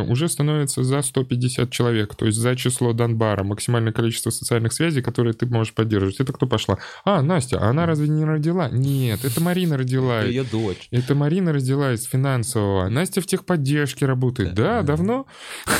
уже 0.09 0.29
становится 0.29 0.83
за 0.83 1.01
150 1.01 1.69
человек, 1.71 2.15
то 2.15 2.25
есть 2.25 2.37
за 2.37 2.55
число 2.55 2.93
Донбара, 2.93 3.43
максимальное 3.43 3.91
количество 3.91 4.29
социальных 4.29 4.71
связей, 4.71 5.01
которые 5.01 5.33
ты 5.33 5.45
можешь 5.45 5.73
поддерживать. 5.73 6.21
Это 6.21 6.31
кто 6.31 6.47
пошла? 6.47 6.77
А, 7.03 7.21
Настя, 7.21 7.59
а 7.59 7.69
она 7.69 7.85
разве 7.85 8.07
не 8.07 8.23
родила? 8.23 8.69
Нет, 8.69 9.25
это 9.25 9.41
Марина 9.41 9.77
родила. 9.77 10.19
Это 10.19 10.29
ее 10.29 10.43
дочь. 10.43 10.87
Это 10.91 11.15
Марина 11.15 11.51
родила 11.51 11.91
из 11.91 12.05
финансового. 12.05 12.87
Настя 12.87 13.19
в 13.19 13.25
техподдержке 13.25 14.05
работает. 14.05 14.53
Да, 14.53 14.83
давно. 14.83 15.25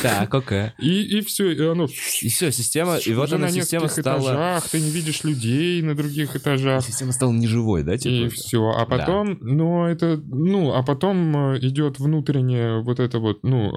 Так, 0.02 0.34
окей. 0.34 0.72
И, 0.78 1.18
и 1.18 1.20
все, 1.22 1.50
и 1.52 1.64
оно 1.64 1.84
И 2.20 2.28
все, 2.28 2.52
система, 2.52 2.96
и 2.96 3.14
вот 3.14 3.32
она 3.32 3.46
на 3.46 3.52
система 3.52 3.88
стала... 3.88 4.18
этажах, 4.18 4.68
ты 4.68 4.80
не 4.80 4.90
видишь 4.90 5.24
людей, 5.24 5.45
людей 5.46 5.82
на 5.82 5.94
других 5.94 6.36
этажах. 6.36 6.82
Система 6.84 7.12
стала 7.12 7.32
неживой, 7.32 7.82
да? 7.82 7.96
Типа, 7.96 8.26
И 8.26 8.28
все. 8.28 8.70
А 8.70 8.86
потом, 8.86 9.38
ну, 9.40 9.86
это, 9.86 10.20
ну, 10.26 10.72
а 10.72 10.82
потом 10.82 11.54
э, 11.54 11.58
идет 11.60 11.98
внутреннее 11.98 12.80
вот 12.82 13.00
это 13.00 13.18
вот, 13.18 13.42
ну, 13.42 13.72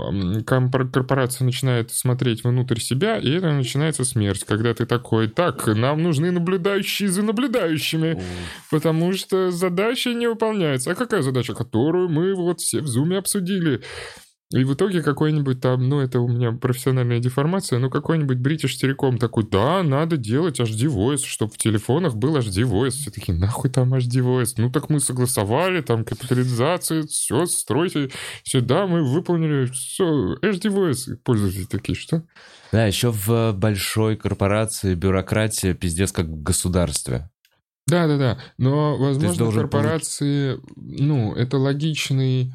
корпорация 0.46 1.46
начинает 1.46 1.92
смотреть 1.92 2.44
внутрь 2.44 2.80
себя, 2.80 3.18
и 3.18 3.30
это 3.32 3.52
начинается 3.52 4.04
смерть, 4.04 4.44
когда 4.46 4.74
ты 4.74 4.86
такой, 4.86 5.28
так, 5.28 5.68
нам 5.68 6.04
нужны 6.04 6.32
наблюдающие 6.32 7.10
за 7.10 7.24
наблюдающими, 7.24 8.14
О, 8.14 8.22
потому 8.72 9.14
что 9.14 9.52
задача 9.52 10.14
не 10.14 10.28
выполняется. 10.28 10.92
А 10.92 10.96
какая 10.96 11.22
задача, 11.22 11.54
которую 11.54 12.10
мы 12.10 12.34
вот 12.36 12.60
все 12.60 12.82
в 12.82 12.88
зуме 12.88 13.18
обсудили? 13.18 13.82
И 14.52 14.64
в 14.64 14.74
итоге 14.74 15.04
какой-нибудь 15.04 15.62
там, 15.62 15.88
ну, 15.90 16.00
это 16.00 16.20
у 16.20 16.28
меня 16.28 16.52
профессиональная 16.52 17.20
деформация, 17.20 17.78
ну, 17.78 17.92
какой-нибудь 17.92 18.40
бритиш 18.40 18.78
телеком 18.78 19.20
такой, 19.20 19.48
да, 19.48 19.84
надо 19.84 20.18
делать 20.18 20.60
HD 20.60 20.88
Voice, 20.88 21.24
чтобы 21.24 21.52
в 21.52 21.58
телефонах 21.60 22.16
был 22.16 22.36
HD 22.36 22.64
Voice. 22.64 22.90
Все 22.90 23.12
такие, 23.12 23.38
нахуй 23.38 23.70
там 23.70 23.94
HD 23.94 24.24
Voice? 24.24 24.56
Ну, 24.58 24.72
так 24.72 24.90
мы 24.90 25.00
согласовали, 25.02 25.82
там, 25.82 26.04
капитализацию, 26.04 27.08
все, 27.08 27.46
стройте 27.46 28.10
сюда, 28.42 28.88
мы 28.88 29.04
выполнили, 29.04 29.66
все, 29.68 30.34
HD 30.42 30.74
Voice. 30.74 31.16
Пользователи 31.24 31.66
такие, 31.66 31.96
что? 31.96 32.24
Да, 32.72 32.88
еще 32.88 33.12
в 33.12 33.54
большой 33.54 34.16
корпорации 34.18 34.96
бюрократия 34.96 35.76
пиздец 35.76 36.12
как 36.12 36.26
в 36.26 36.42
государстве. 36.42 37.30
Да-да-да, 37.86 38.40
но, 38.58 38.98
возможно, 38.98 39.52
корпорации, 39.52 40.60
ну, 40.76 41.36
это 41.36 41.60
логичный 41.60 42.52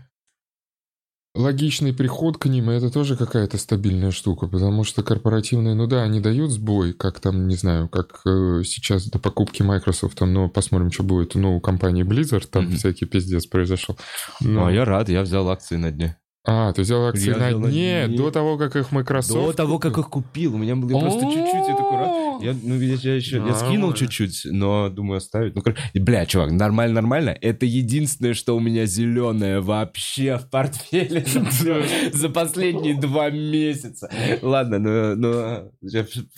логичный 1.34 1.92
приход 1.92 2.38
к 2.38 2.46
ним, 2.46 2.70
это 2.70 2.90
тоже 2.90 3.16
какая-то 3.16 3.58
стабильная 3.58 4.10
штука, 4.12 4.46
потому 4.46 4.84
что 4.84 5.02
корпоративные, 5.02 5.74
ну 5.74 5.86
да, 5.86 6.02
они 6.02 6.20
дают 6.20 6.50
сбой, 6.50 6.92
как 6.92 7.20
там, 7.20 7.48
не 7.48 7.56
знаю, 7.56 7.88
как 7.88 8.20
э, 8.26 8.62
сейчас 8.64 9.06
до 9.08 9.18
покупки 9.18 9.62
Microsoft, 9.62 10.16
там, 10.18 10.32
ну, 10.32 10.48
посмотрим, 10.48 10.90
что 10.92 11.02
будет, 11.02 11.34
ну, 11.34 11.56
у 11.56 11.60
компании 11.60 12.04
Blizzard, 12.04 12.46
там 12.50 12.64
Мгм. 12.66 12.76
всякий 12.76 13.06
пиздец 13.06 13.46
произошел. 13.46 13.96
Ну, 14.40 14.50
Но- 14.60 14.66
а 14.66 14.72
я 14.72 14.84
рад, 14.84 15.08
я 15.08 15.22
взял 15.22 15.48
акции 15.48 15.76
на 15.76 15.90
дне. 15.90 16.16
А, 16.46 16.74
ты 16.74 16.82
взял 16.82 17.06
акции 17.06 17.30
Я 17.30 17.36
на 17.38 17.52
дне 17.70 18.06
дне. 18.06 18.18
до 18.18 18.30
того, 18.30 18.58
как 18.58 18.76
их 18.76 18.92
Microsoft... 18.92 19.46
До 19.46 19.52
того, 19.54 19.78
как 19.78 19.96
их 19.96 20.10
купил, 20.10 20.54
у 20.54 20.58
меня 20.58 20.76
было 20.76 21.00
просто 21.00 21.22
чуть-чуть, 21.22 21.68
я 21.68 21.74
такой 21.74 21.96
рад. 21.96 22.42
Я, 22.42 22.54
ну, 22.62 22.78
я, 22.78 22.94
я 22.96 23.14
еще, 23.14 23.36
я 23.36 23.54
скинул 23.54 23.94
чуть-чуть, 23.94 24.42
но 24.50 24.90
думаю 24.90 25.18
оставить. 25.18 25.54
Ну, 25.54 25.62
короче, 25.62 25.80
бля, 25.94 26.26
чувак, 26.26 26.52
нормально, 26.52 26.96
нормально. 26.96 27.30
Это 27.40 27.64
единственное, 27.64 28.34
что 28.34 28.54
у 28.56 28.60
меня 28.60 28.84
зеленое 28.84 29.60
вообще 29.62 30.36
в 30.36 30.50
портфеле 30.50 31.24
за, 32.12 32.28
последние 32.28 32.94
два 32.94 33.30
месяца. 33.30 34.10
Ладно, 34.42 34.78
ну, 34.78 35.14
ну 35.16 35.72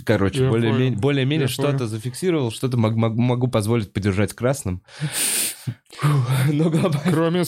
короче, 0.04 0.48
более-менее, 0.48 1.48
что-то 1.48 1.88
зафиксировал, 1.88 2.52
что-то 2.52 2.76
мог- 2.76 2.94
мог- 2.94 3.16
могу 3.16 3.48
позволить 3.48 3.92
подержать 3.92 4.32
красным. 4.34 4.82
Но 6.52 6.70
глобально. 6.70 7.10
Кроме 7.10 7.44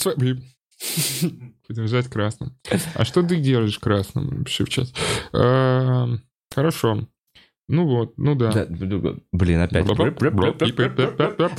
своей... 1.75 1.79
Подержать 1.89 2.09
красным. 2.09 2.57
А 2.95 3.05
что 3.05 3.23
ты 3.23 3.37
делаешь 3.37 3.79
красным? 3.79 4.45
Пиши 4.45 4.65
в 4.65 4.69
чат. 4.69 4.89
Эм, 5.33 6.23
Хорошо. 6.55 7.07
Ну 7.71 7.87
вот, 7.87 8.15
ну 8.17 8.35
да. 8.35 8.51
Да, 8.51 8.67
блин, 9.31 9.61
опять. 9.61 9.87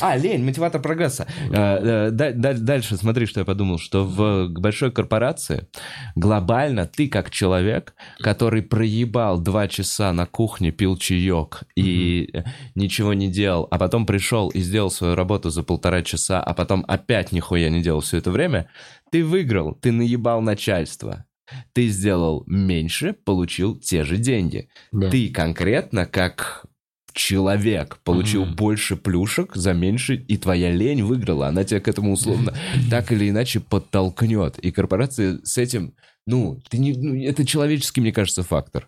А, 0.02 0.18
лень, 0.18 0.44
мотиватор 0.44 0.82
прогресса. 0.82 1.28
Э, 1.52 2.10
да- 2.10 2.32
Дальше 2.54 2.98
смотри, 2.98 3.28
что 3.28 3.42
я 3.42 3.46
подумал, 3.46 3.78
что 3.78 4.04
в 4.06 4.48
большой 4.50 4.92
корпорации 4.92 5.68
глобально 6.16 6.88
ты 6.88 7.08
как 7.10 7.30
человек, 7.30 7.94
который 8.22 8.64
проебал 8.64 9.40
два 9.40 9.68
часа 9.68 10.12
на 10.12 10.26
кухне, 10.26 10.72
пил 10.72 10.98
чаек 10.98 11.62
и 11.76 12.34
ничего 12.74 13.14
не 13.14 13.30
делал, 13.32 13.68
а 13.70 13.78
потом 13.78 14.08
пришел 14.08 14.50
и 14.50 14.62
сделал 14.62 14.90
свою 14.90 15.14
работу 15.14 15.52
за 15.52 15.62
полтора 15.62 16.02
часа, 16.02 16.42
а 16.42 16.56
потом 16.56 16.84
опять 16.88 17.32
нихуя 17.32 17.70
не 17.70 17.84
делал 17.84 18.02
все 18.02 18.18
это 18.18 18.32
время, 18.32 18.68
ты 19.12 19.24
выиграл, 19.26 19.74
ты 19.76 19.92
наебал 19.92 20.42
начальство. 20.42 21.26
Ты 21.74 21.88
сделал 21.88 22.44
меньше, 22.46 23.14
получил 23.14 23.76
те 23.80 24.04
же 24.04 24.18
деньги 24.18 24.70
Да. 24.92 25.10
ты 25.10 25.30
конкретно 25.30 26.06
как 26.06 26.66
человек 27.14 27.98
получил 28.04 28.46
Мгм. 28.46 28.56
больше 28.56 28.96
плюшек 28.96 29.56
за 29.56 29.74
меньше, 29.74 30.16
и 30.16 30.38
твоя 30.38 30.72
лень 30.72 31.04
выиграла. 31.04 31.48
Она 31.48 31.64
тебя 31.64 31.80
к 31.80 31.88
этому 31.88 32.14
условно 32.14 32.54
так 32.92 33.12
или 33.12 33.30
иначе 33.30 33.60
подтолкнет. 33.60 34.60
И 34.60 34.72
корпорации 34.72 35.40
с 35.44 35.58
этим, 35.58 35.96
ну, 36.28 36.62
ты 36.70 36.78
не, 36.78 36.94
ну, 36.94 37.16
это 37.22 37.46
человеческий, 37.46 38.02
мне 38.02 38.12
кажется, 38.12 38.44
фактор. 38.44 38.88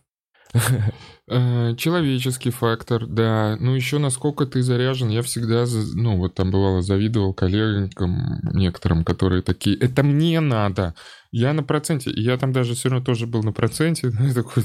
Э, 1.28 1.76
Человеческий 1.78 2.50
фактор, 2.50 3.06
да. 3.08 3.56
Ну, 3.60 3.74
еще 3.74 4.00
насколько 4.00 4.46
ты 4.46 4.62
заряжен. 4.62 5.10
Я 5.10 5.22
всегда, 5.22 5.66
ну, 5.94 6.18
вот 6.18 6.36
там 6.36 6.52
бывало, 6.52 6.82
завидовал 6.82 7.34
коллегам 7.34 8.40
некоторым, 8.54 9.06
которые 9.06 9.42
такие, 9.42 9.78
это 9.78 10.04
мне 10.04 10.40
надо. 10.42 10.94
Я 11.32 11.54
на 11.54 11.64
проценте. 11.64 12.12
Я 12.14 12.38
там 12.38 12.52
даже 12.52 12.74
все 12.74 12.90
равно 12.90 13.06
тоже 13.06 13.28
был 13.28 13.44
на 13.44 13.54
проценте. 13.54 14.12
Ну, 14.20 14.34
такой... 14.34 14.64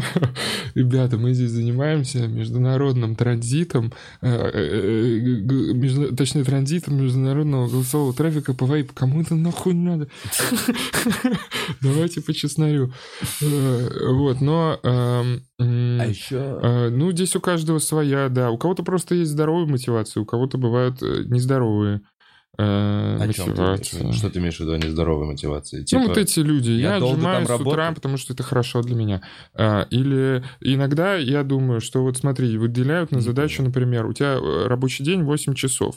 Ребята, 0.74 1.16
мы 1.16 1.32
здесь 1.32 1.50
занимаемся 1.50 2.26
международным 2.26 3.16
транзитом, 3.16 3.92
э, 4.20 4.28
э, 4.28 5.42
э, 6.10 6.16
точнее, 6.16 6.44
транзитом 6.44 6.96
международного 7.02 7.68
голосового 7.68 8.12
трафика 8.12 8.54
по 8.54 8.66
вайп. 8.66 8.92
Кому 8.92 9.22
это 9.22 9.34
нахуй 9.34 9.74
надо? 9.74 10.08
Давайте 11.80 12.20
по 12.20 12.32
чеснарю. 12.32 12.92
Э, 13.42 13.88
Вот, 14.12 14.40
но... 14.40 14.78
эм, 14.82 15.42
м, 15.58 16.08
еще... 16.08 16.90
Ну, 16.90 17.12
здесь 17.12 17.36
у 17.36 17.40
каждого 17.40 17.78
своя, 17.78 18.28
да. 18.28 18.50
У 18.50 18.58
кого-то 18.58 18.82
просто 18.82 19.14
есть 19.14 19.30
здоровые 19.30 19.66
мотивации, 19.66 20.20
у 20.20 20.24
кого-то 20.24 20.58
бывают 20.58 21.00
э, 22.58 23.26
нездоровые 23.26 23.66
э, 23.66 23.76
мотивации. 23.76 24.12
Что 24.12 24.30
ты 24.30 24.38
имеешь 24.38 24.56
в 24.56 24.60
виду 24.60 24.72
о 24.72 24.78
нездоровой 24.78 25.26
мотивации? 25.26 25.84
Ну, 25.92 26.06
вот 26.08 26.16
эти 26.16 26.40
люди. 26.40 26.70
я 26.70 26.96
Я, 26.96 26.96
отжимаюсь 26.96 27.48
с 27.48 27.50
утра, 27.50 27.76
работал. 27.76 27.94
потому 27.94 28.16
что 28.16 28.32
это 28.34 28.42
хорошо 28.42 28.82
для 28.82 28.94
меня. 28.94 29.22
А, 29.54 29.86
Или 29.90 30.42
иногда 30.60 31.14
я 31.16 31.42
думаю, 31.42 31.80
что 31.80 32.02
вот 32.02 32.16
смотри, 32.16 32.56
выделяют 32.58 33.10
на 33.10 33.20
задачу, 33.20 33.62
например, 33.62 34.06
у 34.06 34.12
тебя 34.12 34.34
э, 34.34 34.66
рабочий 34.66 35.04
день 35.04 35.22
8 35.22 35.54
часов. 35.54 35.96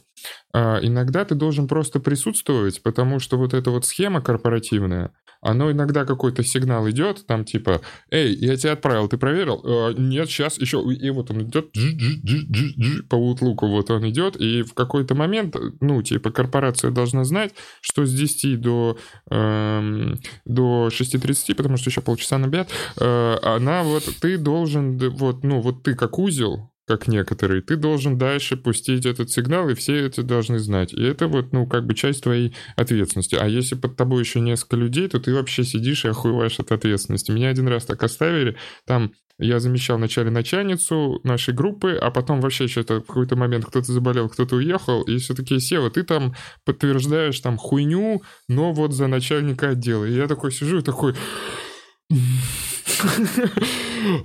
А, 0.53 0.79
Иногда 0.81 1.25
ты 1.25 1.35
должен 1.35 1.67
просто 1.67 1.99
присутствовать, 1.99 2.81
потому 2.83 3.19
что 3.19 3.37
вот 3.37 3.53
эта 3.53 3.71
вот 3.71 3.85
схема 3.85 4.21
корпоративная, 4.21 5.11
оно 5.41 5.71
иногда 5.71 6.05
какой-то 6.05 6.43
сигнал 6.43 6.89
идет, 6.89 7.25
там 7.25 7.45
типа, 7.45 7.81
эй, 8.11 8.35
я 8.35 8.55
тебя 8.57 8.73
отправил, 8.73 9.07
ты 9.07 9.17
проверил? 9.17 9.61
«Э, 9.63 9.93
Нет, 9.97 10.29
сейчас 10.29 10.57
еще. 10.59 10.81
И 10.81 11.09
вот 11.09 11.31
он 11.31 11.43
идет 11.43 11.71
джи-джи-джи-джи-джи, 11.75 13.03
по 13.03 13.15
утлуку 13.15 13.67
вот 13.67 13.89
он 13.91 14.09
идет, 14.09 14.35
и 14.35 14.63
в 14.63 14.73
какой-то 14.73 15.15
момент, 15.15 15.55
ну, 15.81 16.01
типа, 16.01 16.31
корпорация 16.31 16.91
должна 16.91 17.23
знать, 17.23 17.53
что 17.81 18.05
с 18.05 18.13
10 18.13 18.55
до, 18.55 18.97
эм, 19.29 20.19
до 20.45 20.89
6.30, 20.91 21.55
потому 21.55 21.77
что 21.77 21.89
еще 21.89 22.01
полчаса 22.01 22.37
на 22.37 22.47
обед, 22.47 22.69
э, 22.99 23.37
она 23.43 23.83
вот, 23.83 24.03
ты 24.21 24.37
должен, 24.37 24.97
вот, 25.11 25.43
ну, 25.43 25.61
вот 25.61 25.83
ты 25.83 25.95
как 25.95 26.19
узел, 26.19 26.68
как 26.89 27.07
некоторые, 27.07 27.61
ты 27.61 27.75
должен 27.75 28.17
дальше 28.17 28.57
пустить 28.57 29.05
этот 29.05 29.29
сигнал, 29.29 29.69
и 29.69 29.75
все 29.75 29.95
это 30.07 30.23
должны 30.23 30.57
знать. 30.57 30.91
И 30.91 31.03
это 31.03 31.27
вот, 31.27 31.53
ну, 31.53 31.67
как 31.67 31.85
бы 31.85 31.93
часть 31.93 32.23
твоей 32.23 32.55
ответственности. 32.75 33.37
А 33.39 33.47
если 33.47 33.75
под 33.75 33.95
тобой 33.95 34.21
еще 34.21 34.39
несколько 34.39 34.75
людей, 34.75 35.07
то 35.07 35.19
ты 35.19 35.31
вообще 35.31 35.63
сидишь 35.63 36.05
и 36.05 36.07
охуеваешь 36.07 36.59
от 36.59 36.71
ответственности. 36.71 37.29
Меня 37.31 37.49
один 37.49 37.67
раз 37.67 37.85
так 37.85 38.01
оставили, 38.01 38.57
там 38.87 39.11
я 39.37 39.59
замещал 39.59 39.97
вначале 39.97 40.31
начальницу 40.31 41.21
нашей 41.23 41.53
группы, 41.53 41.93
а 41.93 42.09
потом 42.09 42.41
вообще 42.41 42.67
что-то 42.67 43.01
в 43.01 43.05
какой-то 43.05 43.35
момент 43.35 43.65
кто-то 43.65 43.93
заболел, 43.93 44.27
кто-то 44.27 44.55
уехал, 44.55 45.03
и 45.03 45.19
все 45.19 45.35
такие, 45.35 45.59
Сева, 45.59 45.91
ты 45.91 46.01
там 46.01 46.33
подтверждаешь 46.65 47.39
там 47.39 47.57
хуйню, 47.57 48.23
но 48.47 48.73
вот 48.73 48.93
за 48.93 49.05
начальника 49.05 49.69
отдела. 49.69 50.05
И 50.05 50.15
я 50.15 50.27
такой 50.27 50.51
сижу 50.51 50.79
и 50.79 50.81
такой... 50.81 51.13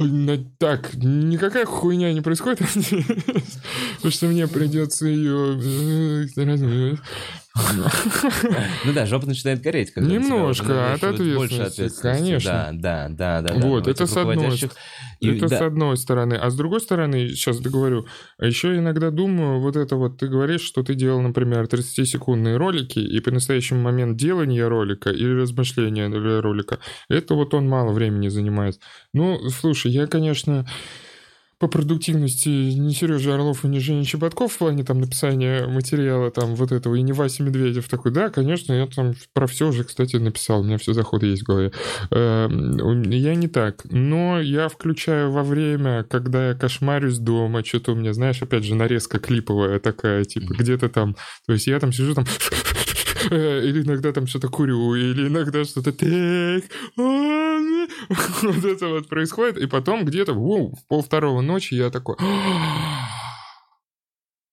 На- 0.01 0.39
Так, 0.59 0.95
никакая 0.95 1.67
хуйня 1.67 2.13
не 2.13 2.21
происходит, 2.21 2.59
потому 3.97 4.11
что 4.11 4.27
мне 4.27 4.47
придется 4.47 5.07
ее. 5.07 6.27
Ну 7.55 8.93
да, 8.93 9.07
жопа 9.07 9.27
начинает 9.27 9.61
гореть. 9.61 9.93
когда 9.93 10.11
Немножко, 10.11 10.95
от 10.95 11.05
ответственности, 11.05 11.91
конечно. 12.03 12.71
Да, 12.73 13.09
да, 13.11 13.41
да. 13.43 13.55
Вот, 13.55 13.87
это 13.87 14.07
с 14.07 14.17
одной 14.17 14.59
это 15.21 15.49
с 15.49 15.61
одной 15.61 15.97
стороны. 15.97 16.35
А 16.35 16.51
с 16.51 16.57
другой 16.57 16.81
стороны, 16.81 17.29
сейчас 17.29 17.61
договорю, 17.61 18.07
еще 18.41 18.77
иногда 18.77 19.11
думаю, 19.11 19.61
вот 19.61 19.77
это 19.77 19.97
вот, 19.97 20.19
ты 20.19 20.27
говоришь, 20.29 20.63
что 20.63 20.83
ты 20.83 20.95
делал, 20.95 21.21
например, 21.21 21.65
30-секундные 21.65 22.57
ролики, 22.57 22.99
и 22.99 23.21
по 23.21 23.31
настоящему 23.31 23.81
момент 23.81 24.17
делания 24.17 24.69
ролика 24.69 25.11
или 25.11 25.33
размышления 25.41 26.09
ролика, 26.41 26.79
это 27.09 27.35
вот 27.35 27.55
он 27.55 27.69
мало 27.69 27.93
времени 27.93 28.29
занимает. 28.29 28.81
Ну, 29.13 29.49
слушай, 29.49 29.91
я, 29.91 30.07
конечно, 30.07 30.67
по 31.65 31.69
продуктивности 31.69 32.49
не 32.49 32.93
Сережа 32.93 33.37
Орлов 33.37 33.65
и 33.65 33.69
не 33.69 33.81
Женя 33.81 34.05
Чеботков 34.05 34.53
в 34.53 34.59
плане 34.59 34.85
там 34.85 35.01
написания 35.01 35.67
материала 35.67 36.31
там 36.31 36.57
вот 36.57 36.73
этого, 36.73 36.95
и 36.95 37.01
не 37.01 37.13
Вася 37.13 37.43
Медведев 37.43 37.89
такой, 37.89 38.13
да, 38.13 38.29
конечно, 38.29 38.75
я 38.75 38.87
там 38.87 39.15
про 39.33 39.47
все 39.47 39.69
уже, 39.69 39.83
кстати, 39.85 40.17
написал, 40.17 40.61
у 40.61 40.65
меня 40.65 40.77
все 40.77 40.93
заходы 40.93 41.29
есть 41.29 41.43
в 41.43 41.47
голове. 41.47 41.73
Эм, 42.11 43.03
я 43.11 43.35
не 43.35 43.49
так, 43.49 43.81
но 43.91 44.41
я 44.41 44.69
включаю 44.69 45.33
во 45.33 45.43
время, 45.43 46.05
когда 46.05 46.49
я 46.49 46.55
кошмарюсь 46.55 47.17
дома, 47.17 47.65
что-то 47.65 47.93
у 47.93 47.95
меня, 47.95 48.13
знаешь, 48.13 48.43
опять 48.43 48.65
же, 48.65 48.75
нарезка 48.75 49.19
клиповая 49.19 49.79
такая, 49.79 50.25
типа, 50.25 50.53
где-то 50.53 50.91
там, 50.91 51.17
то 51.47 51.55
есть 51.55 51.67
я 51.67 51.81
там 51.81 51.95
сижу 51.95 52.15
там 52.15 52.27
или 53.31 53.83
иногда 53.83 54.13
там 54.13 54.27
что-то 54.27 54.49
курю, 54.49 54.95
или 54.95 55.29
иногда 55.29 55.65
что-то 55.65 55.93
так, 55.93 56.65
вот 56.97 58.65
это 58.65 58.89
вот 58.89 59.09
происходит, 59.09 59.59
и 59.59 59.67
потом 59.67 60.05
где-то 60.05 60.33
в 60.33 60.75
пол 60.89 61.03
второго 61.03 61.41
ночи 61.41 61.75
я 61.75 61.91
такой, 61.91 62.17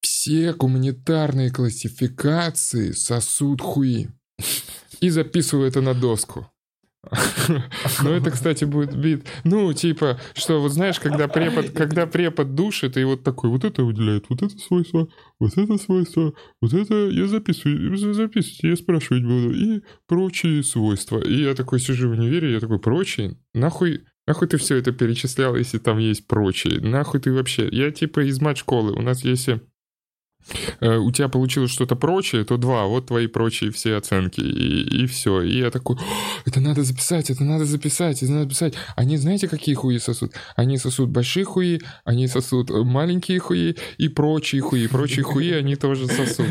все 0.00 0.52
гуманитарные 0.52 1.50
классификации 1.50 2.92
сосуд 2.92 3.60
хуи. 3.60 4.08
И 5.00 5.10
записываю 5.10 5.66
это 5.66 5.80
на 5.80 5.94
доску. 5.94 6.51
Ну, 8.02 8.10
это, 8.10 8.30
кстати, 8.30 8.64
будет 8.64 8.96
бит. 8.96 9.26
Ну, 9.44 9.72
типа, 9.72 10.20
что, 10.34 10.60
вот 10.60 10.72
знаешь, 10.72 11.00
когда 11.00 11.28
препод, 11.28 11.70
когда 11.70 12.06
препод 12.06 12.54
душит, 12.54 12.96
и 12.96 13.04
вот 13.04 13.22
такой, 13.24 13.50
вот 13.50 13.64
это 13.64 13.82
выделяет, 13.82 14.26
вот 14.28 14.42
это 14.42 14.56
свойство, 14.58 15.08
вот 15.40 15.56
это 15.56 15.78
свойство, 15.78 16.32
вот 16.60 16.72
это 16.72 17.08
я 17.08 17.26
записываю, 17.26 17.96
записывайте, 17.96 18.68
я 18.68 18.76
спрашивать 18.76 19.24
буду, 19.24 19.52
и 19.52 19.82
прочие 20.06 20.62
свойства. 20.62 21.18
И 21.18 21.42
я 21.42 21.54
такой 21.54 21.80
сижу 21.80 22.08
в 22.08 22.12
универе, 22.12 22.52
я 22.52 22.60
такой, 22.60 22.78
прочие? 22.78 23.36
Нахуй, 23.52 24.04
Нахуй 24.26 24.46
ты 24.46 24.56
все 24.56 24.76
это 24.76 24.92
перечислял, 24.92 25.56
если 25.56 25.78
там 25.78 25.98
есть 25.98 26.28
прочие? 26.28 26.80
Нахуй 26.80 27.20
ты 27.20 27.32
вообще? 27.32 27.68
Я 27.70 27.90
типа 27.90 28.20
из 28.20 28.40
мат-школы. 28.40 28.92
У 28.92 29.02
нас 29.02 29.24
есть 29.24 29.48
Э, 29.48 29.58
у 30.80 31.10
тебя 31.12 31.28
получилось 31.28 31.70
что-то 31.70 31.96
прочее, 31.96 32.44
то 32.44 32.56
два, 32.56 32.86
вот 32.86 33.06
твои 33.06 33.26
прочие 33.26 33.70
все 33.70 33.96
оценки, 33.96 34.40
и, 34.40 35.02
и 35.02 35.06
все. 35.06 35.42
И 35.42 35.58
я 35.58 35.70
такой, 35.70 35.96
это 36.44 36.60
надо 36.60 36.82
записать, 36.82 37.30
это 37.30 37.44
надо 37.44 37.64
записать, 37.64 38.22
это 38.22 38.32
надо 38.32 38.44
записать. 38.44 38.74
Они 38.96 39.16
знаете, 39.16 39.48
какие 39.48 39.74
хуи 39.74 39.98
сосут? 39.98 40.32
Они 40.56 40.78
сосут 40.78 41.10
большие 41.10 41.44
хуи, 41.44 41.80
они 42.04 42.26
сосут 42.28 42.70
маленькие 42.70 43.38
хуи 43.38 43.76
и 43.98 44.08
прочие 44.08 44.62
хуи. 44.62 44.86
Прочие 44.86 45.24
хуи 45.24 45.50
они 45.52 45.76
тоже 45.76 46.06
сосут. 46.08 46.46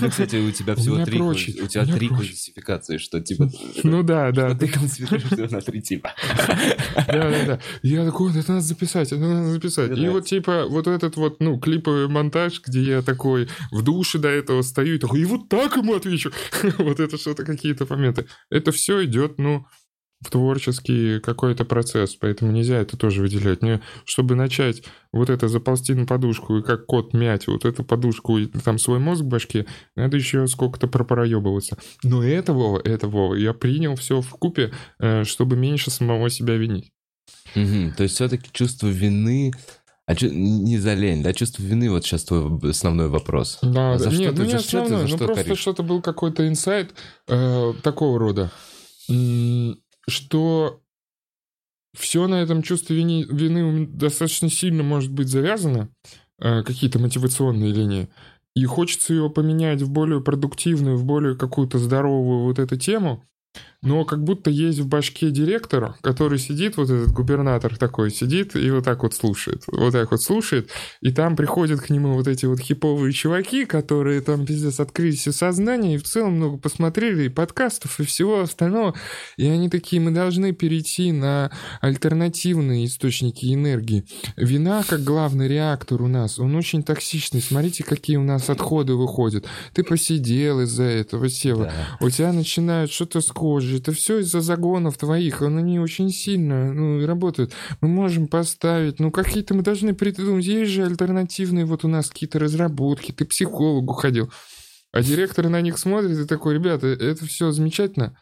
Ну, 0.00 0.10
кстати, 0.10 0.36
у 0.36 0.50
тебя 0.50 0.74
всего 0.74 1.04
три 1.04 1.20
у 1.20 1.34
тебя 1.34 1.86
три 1.86 2.08
классификации, 2.08 2.98
что 2.98 3.20
типа... 3.20 3.50
Ну 3.82 4.02
да, 4.02 4.30
да. 4.32 4.54
Ты 4.54 4.68
классифицируешь 4.68 5.50
на 5.50 5.60
три 5.60 5.82
типа. 5.82 6.12
Да, 7.06 7.30
да, 7.30 7.44
да. 7.46 7.60
Я 7.82 8.04
такой, 8.04 8.30
это 8.36 8.52
надо 8.52 8.64
записать, 8.64 9.12
это 9.12 9.20
надо 9.20 9.50
записать. 9.50 9.96
И 9.96 10.08
вот 10.08 10.26
типа 10.26 10.66
вот 10.68 10.86
этот 10.86 11.16
вот, 11.16 11.40
ну, 11.40 11.58
клиповый 11.58 12.08
монтаж, 12.24 12.60
где 12.66 12.82
я 12.82 13.02
такой 13.02 13.48
в 13.70 13.82
душе 13.82 14.18
до 14.18 14.28
этого 14.28 14.62
стою 14.62 14.96
и 14.96 14.98
такой, 14.98 15.20
и 15.20 15.24
вот 15.24 15.48
так 15.48 15.76
ему 15.76 15.94
отвечу. 15.94 16.32
вот 16.78 17.00
это 17.00 17.18
что-то 17.18 17.44
какие-то 17.44 17.86
моменты. 17.88 18.26
Это 18.50 18.72
все 18.72 19.04
идет, 19.04 19.38
ну, 19.38 19.66
в 20.20 20.30
творческий 20.30 21.20
какой-то 21.20 21.66
процесс, 21.66 22.14
поэтому 22.14 22.50
нельзя 22.50 22.78
это 22.78 22.96
тоже 22.96 23.20
выделять. 23.20 23.62
Не, 23.62 23.82
чтобы 24.06 24.34
начать 24.34 24.82
вот 25.12 25.28
это 25.28 25.48
заползти 25.48 25.92
на 25.92 26.06
подушку 26.06 26.56
и 26.56 26.62
как 26.62 26.86
кот 26.86 27.12
мять 27.12 27.46
вот 27.46 27.66
эту 27.66 27.84
подушку 27.84 28.38
и 28.38 28.46
там 28.46 28.78
свой 28.78 28.98
мозг 28.98 29.22
в 29.22 29.28
башке, 29.28 29.66
надо 29.96 30.16
еще 30.16 30.46
сколько-то 30.46 30.86
пропороебываться. 30.86 31.76
Но 32.02 32.24
это, 32.24 32.54
Вова, 32.54 32.80
это, 32.82 33.06
Вова, 33.06 33.34
я 33.34 33.52
принял 33.52 33.96
все 33.96 34.22
в 34.22 34.30
купе, 34.30 34.72
э, 34.98 35.24
чтобы 35.24 35.56
меньше 35.56 35.90
самого 35.90 36.30
себя 36.30 36.56
винить. 36.56 36.90
Угу, 37.54 37.92
то 37.96 38.02
есть 38.02 38.14
все-таки 38.14 38.48
чувство 38.52 38.88
вины 38.88 39.52
а 40.06 40.14
чё, 40.14 40.28
не 40.30 40.78
за 40.78 40.94
лень, 40.94 41.22
да? 41.22 41.32
Чувство 41.32 41.62
вины, 41.62 41.90
вот 41.90 42.04
сейчас 42.04 42.24
твой 42.24 42.70
основной 42.70 43.08
вопрос. 43.08 43.58
Да, 43.62 43.94
а 43.94 43.98
да. 43.98 43.98
За 43.98 44.10
Нет, 44.10 44.32
что 44.34 44.42
ну 44.42 44.44
ты, 44.44 44.46
не 44.46 44.58
основной, 44.58 45.02
ну 45.02 45.08
что 45.08 45.26
просто 45.26 45.56
что-то 45.56 45.82
был 45.82 46.02
какой-то 46.02 46.46
инсайт 46.46 46.92
э, 47.28 47.72
такого 47.82 48.18
рода, 48.18 48.50
что 50.06 50.80
все 51.96 52.26
на 52.26 52.42
этом 52.42 52.62
чувстве 52.62 52.96
вины, 52.96 53.24
вины 53.30 53.86
достаточно 53.86 54.50
сильно 54.50 54.82
может 54.82 55.10
быть 55.10 55.28
завязано, 55.28 55.88
э, 56.38 56.62
какие-то 56.64 56.98
мотивационные 56.98 57.72
линии, 57.72 58.10
и 58.54 58.64
хочется 58.66 59.14
его 59.14 59.30
поменять 59.30 59.80
в 59.80 59.90
более 59.90 60.20
продуктивную, 60.20 60.98
в 60.98 61.04
более 61.04 61.36
какую-то 61.36 61.78
здоровую 61.78 62.44
вот 62.44 62.58
эту 62.58 62.76
тему, 62.76 63.24
но 63.84 64.04
как 64.04 64.24
будто 64.24 64.50
есть 64.50 64.78
в 64.78 64.88
башке 64.88 65.30
директор, 65.30 65.94
который 66.00 66.38
сидит, 66.38 66.76
вот 66.76 66.90
этот 66.90 67.12
губернатор 67.12 67.76
такой 67.76 68.10
сидит 68.10 68.56
и 68.56 68.70
вот 68.70 68.84
так 68.84 69.02
вот 69.02 69.14
слушает, 69.14 69.62
вот 69.66 69.92
так 69.92 70.10
вот 70.10 70.22
слушает, 70.22 70.70
и 71.00 71.12
там 71.12 71.36
приходят 71.36 71.80
к 71.80 71.90
нему 71.90 72.14
вот 72.14 72.26
эти 72.26 72.46
вот 72.46 72.60
хиповые 72.60 73.12
чуваки, 73.12 73.66
которые 73.66 74.22
там 74.22 74.46
пиздец 74.46 74.80
открыли 74.80 75.12
все 75.12 75.32
сознание 75.32 75.96
и 75.96 75.98
в 75.98 76.04
целом 76.04 76.34
много 76.36 76.56
посмотрели 76.56 77.24
и 77.24 77.28
подкастов 77.28 78.00
и 78.00 78.04
всего 78.04 78.40
остального, 78.40 78.94
и 79.36 79.46
они 79.46 79.68
такие, 79.68 80.00
мы 80.00 80.10
должны 80.10 80.52
перейти 80.52 81.12
на 81.12 81.50
альтернативные 81.80 82.86
источники 82.86 83.52
энергии. 83.52 84.04
Вина 84.36 84.82
как 84.86 85.04
главный 85.04 85.46
реактор 85.46 86.02
у 86.02 86.08
нас, 86.08 86.38
он 86.38 86.56
очень 86.56 86.82
токсичный, 86.82 87.42
смотрите, 87.42 87.84
какие 87.84 88.16
у 88.16 88.24
нас 88.24 88.48
отходы 88.48 88.94
выходят. 88.94 89.44
Ты 89.74 89.84
посидел 89.84 90.60
из-за 90.60 90.84
этого, 90.84 91.28
Сева, 91.28 91.64
да. 91.64 92.06
у 92.06 92.08
тебя 92.08 92.32
начинают 92.32 92.90
что-то 92.90 93.20
с 93.20 93.26
кожи, 93.26 93.73
это 93.74 93.92
все 93.92 94.18
из-за 94.20 94.40
загонов 94.40 94.96
твоих, 94.96 95.42
они 95.42 95.78
очень 95.78 96.10
сильно 96.10 96.72
ну, 96.72 97.06
работают. 97.06 97.52
Мы 97.80 97.88
можем 97.88 98.28
поставить, 98.28 99.00
ну 99.00 99.10
какие-то 99.10 99.54
мы 99.54 99.62
должны 99.62 99.94
придумать, 99.94 100.44
есть 100.44 100.72
же 100.72 100.84
альтернативные, 100.84 101.64
вот 101.64 101.84
у 101.84 101.88
нас 101.88 102.10
какие-то 102.10 102.38
разработки, 102.38 103.12
ты 103.12 103.24
психологу 103.24 103.92
ходил. 103.92 104.30
А 104.92 105.02
директор 105.02 105.48
на 105.48 105.60
них 105.60 105.78
смотрит 105.78 106.18
и 106.18 106.26
такой, 106.26 106.54
ребята, 106.54 106.86
это 106.86 107.26
все 107.26 107.50
замечательно, 107.50 108.16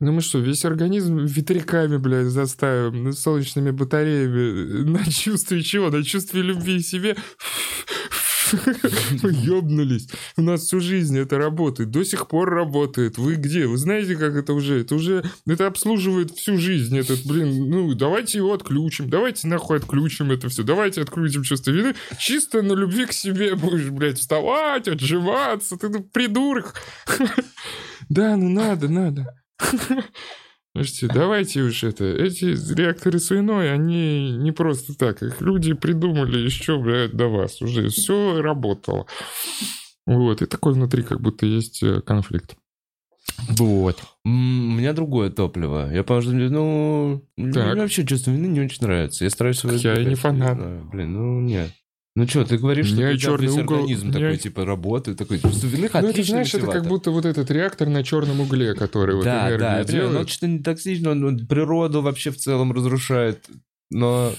ну 0.00 0.12
мы 0.12 0.22
что, 0.22 0.38
весь 0.38 0.64
организм 0.64 1.18
ветряками, 1.18 1.98
блядь, 1.98 2.28
заставим, 2.28 3.12
солнечными 3.12 3.70
батареями, 3.70 4.82
на 4.88 5.04
чувстве 5.04 5.62
чего? 5.62 5.90
На 5.90 6.02
чувстве 6.02 6.40
любви 6.40 6.82
к 6.82 6.86
себе 6.86 7.16
мы 9.22 9.30
ёбнулись. 9.32 10.08
У 10.36 10.42
нас 10.42 10.62
всю 10.62 10.80
жизнь 10.80 11.18
это 11.18 11.38
работает. 11.38 11.90
До 11.90 12.04
сих 12.04 12.28
пор 12.28 12.50
работает. 12.50 13.18
Вы 13.18 13.34
где? 13.36 13.66
Вы 13.66 13.76
знаете, 13.76 14.16
как 14.16 14.34
это 14.34 14.52
уже? 14.52 14.80
Это 14.80 14.94
уже... 14.94 15.24
Это 15.46 15.66
обслуживает 15.66 16.32
всю 16.32 16.58
жизнь. 16.58 16.96
Этот, 16.96 17.24
блин, 17.26 17.70
ну, 17.70 17.94
давайте 17.94 18.38
его 18.38 18.52
отключим. 18.52 19.10
Давайте 19.10 19.46
нахуй 19.48 19.78
отключим 19.78 20.30
это 20.30 20.48
все. 20.48 20.62
Давайте 20.62 21.02
отключим 21.02 21.42
чувство 21.42 21.70
вины. 21.70 21.94
Чисто 22.18 22.62
на 22.62 22.72
любви 22.72 23.06
к 23.06 23.12
себе 23.12 23.54
будешь, 23.54 23.88
блядь, 23.90 24.18
вставать, 24.18 24.88
отживаться. 24.88 25.76
Ты 25.76 25.88
ну, 25.88 26.02
придурок. 26.02 26.74
Да, 28.08 28.36
ну 28.36 28.48
надо, 28.48 28.88
надо. 28.88 29.40
Слушайте, 30.72 31.08
давайте 31.12 31.62
уж 31.62 31.82
это. 31.82 32.04
Эти 32.04 32.44
реакторы 32.74 33.18
с 33.18 33.30
войной, 33.30 33.72
они 33.72 34.36
не 34.36 34.52
просто 34.52 34.96
так. 34.96 35.22
Их 35.22 35.40
люди 35.40 35.72
придумали 35.72 36.38
еще, 36.38 36.78
блядь, 36.78 37.12
до 37.12 37.26
вас. 37.26 37.60
Уже 37.60 37.88
все 37.88 38.40
работало. 38.40 39.06
Вот. 40.06 40.42
И 40.42 40.46
такой 40.46 40.74
внутри 40.74 41.02
как 41.02 41.20
будто 41.20 41.44
есть 41.44 41.82
э, 41.82 42.00
конфликт. 42.00 42.56
Вот. 43.48 43.98
У 44.24 44.28
меня 44.28 44.92
другое 44.92 45.30
топливо. 45.30 45.92
Я, 45.92 46.04
потому 46.04 46.32
ну, 46.32 47.22
так. 47.52 47.72
мне 47.72 47.82
вообще 47.82 48.06
чувство 48.06 48.30
вины 48.30 48.46
не 48.46 48.60
очень 48.60 48.82
нравится. 48.82 49.24
Я 49.24 49.30
стараюсь... 49.30 49.64
Я 49.64 50.00
и 50.00 50.04
не 50.04 50.14
фанат. 50.14 50.58
Блин, 50.90 51.12
ну 51.14 51.40
нет. 51.40 51.70
Ну 52.16 52.26
что, 52.26 52.44
ты 52.44 52.58
говоришь, 52.58 52.88
что 52.88 53.08
у 53.08 53.16
черный 53.16 53.46
весь 53.46 53.56
угол... 53.56 53.76
организм 53.76 54.10
такой, 54.10 54.36
типа, 54.36 54.64
работает, 54.64 55.16
такой, 55.16 55.38
вины 55.38 55.88
Ну, 55.92 56.08
это, 56.08 56.22
знаешь, 56.24 56.52
это 56.54 56.66
как 56.66 56.86
будто 56.86 57.12
вот 57.12 57.24
этот 57.24 57.50
реактор 57.50 57.88
на 57.88 58.02
черном 58.02 58.40
угле, 58.40 58.74
который 58.74 59.14
вот 59.14 59.24
да, 59.24 59.48
энергию 59.48 59.60
да, 59.60 59.84
делает. 59.84 60.12
Да, 60.12 60.20
он 60.20 60.26
что-то 60.26 60.46
не 60.48 60.58
токсично, 60.58 61.10
он, 61.10 61.24
он 61.24 61.46
природу 61.46 62.02
вообще 62.02 62.30
в 62.30 62.36
целом 62.36 62.72
разрушает 62.72 63.46
но... 63.90 64.32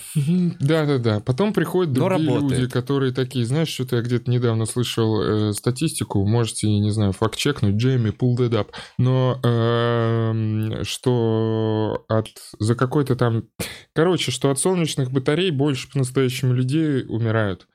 Да-да-да. 0.59 1.19
Потом 1.19 1.53
приходят 1.53 1.93
другие 1.93 2.39
люди, 2.39 2.67
которые 2.67 3.11
такие, 3.11 3.45
знаешь, 3.45 3.69
что-то 3.69 3.97
я 3.97 4.01
где-то 4.01 4.29
недавно 4.31 4.65
слышал 4.65 5.21
э, 5.21 5.53
статистику, 5.53 6.25
можете, 6.25 6.67
не 6.67 6.91
знаю, 6.91 7.11
факт-чекнуть, 7.11 7.75
Джейми, 7.75 8.09
pull 8.09 8.37
that 8.37 8.51
up, 8.51 8.67
но 8.97 9.39
э, 9.43 10.83
что 10.83 12.05
от, 12.07 12.27
за 12.59 12.75
какой-то 12.75 13.15
там... 13.15 13.43
Короче, 13.93 14.31
что 14.31 14.51
от 14.51 14.59
солнечных 14.59 15.11
батарей 15.11 15.51
больше 15.51 15.89
по-настоящему 15.91 16.53
людей 16.53 17.05
умирают 17.07 17.67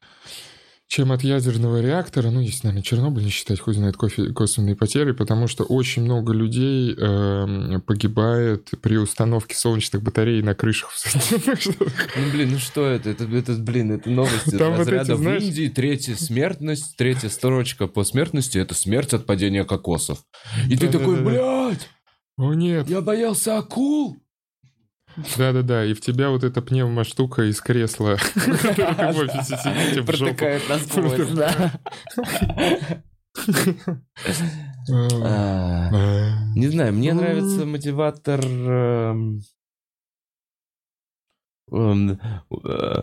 чем 0.89 1.11
от 1.11 1.25
ядерного 1.25 1.81
реактора, 1.81 2.31
ну, 2.31 2.41
если, 2.41 2.69
наверное, 2.69 2.83
Чернобыль 2.83 3.25
не 3.25 3.31
считать, 3.31 3.59
хуй 3.59 3.75
знает 3.75 3.97
кофе, 3.97 4.33
косвенные 4.33 4.77
потери, 4.77 5.13
потому 5.13 5.49
что 5.49 5.65
очень 5.65 6.03
много 6.03 6.33
людей 6.33 6.95
э, 6.97 7.81
погибает 7.85 8.71
при 8.83 8.97
установке 8.97 9.57
солнечных 9.57 10.03
батарей 10.03 10.43
на 10.43 10.55
крышах. 10.55 10.91
Ну, 12.17 12.33
блин, 12.33 12.51
ну 12.53 12.59
что 12.59 12.87
это? 12.87 13.11
Это, 13.11 13.25
это 13.25 13.55
блин, 13.55 13.93
это 13.93 14.09
новости 14.09 14.57
Там 14.57 14.79
разряда 14.79 15.17
вот 15.17 15.21
эти, 15.21 15.23
знаешь... 15.23 15.43
в 15.43 15.47
Индии. 15.47 15.69
Третья 15.69 16.15
смертность, 16.15 16.97
третья 16.97 17.29
строчка 17.29 17.89
по 17.89 18.05
смертности— 18.05 18.59
это 18.59 18.75
смерть 18.75 19.13
от 19.13 19.27
падения 19.27 19.65
кокосов. 19.65 20.25
И 20.69 20.77
да, 20.77 20.81
ты 20.81 20.87
да, 20.87 20.99
такой, 20.99 21.17
да, 21.17 21.23
блядь! 21.23 21.89
О, 22.39 22.55
нет. 22.55 22.89
Я 22.89 23.01
боялся 23.01 23.59
акул! 23.59 24.17
Да-да-да, 25.37 25.85
и 25.85 25.95
в 25.95 26.01
тебя 26.01 26.31
вот 26.31 26.45
эта 26.45 26.61
пневмоштука 26.63 27.49
из 27.49 27.61
кресла. 27.61 28.17
В 28.35 29.19
офисе 29.19 29.57
сидите 29.57 30.03
в 30.03 30.13
жопу. 30.15 30.35
Протыкает 30.35 30.69
насквозь, 30.69 31.29
да. 31.31 31.81
А, 34.89 35.91
Не 36.55 36.69
знаю, 36.69 36.93
мне 36.93 37.13
нравится 37.13 37.65
мотиватор... 37.67 38.41
эм, 38.45 39.41
эм, 41.73 42.21
э, 42.65 43.03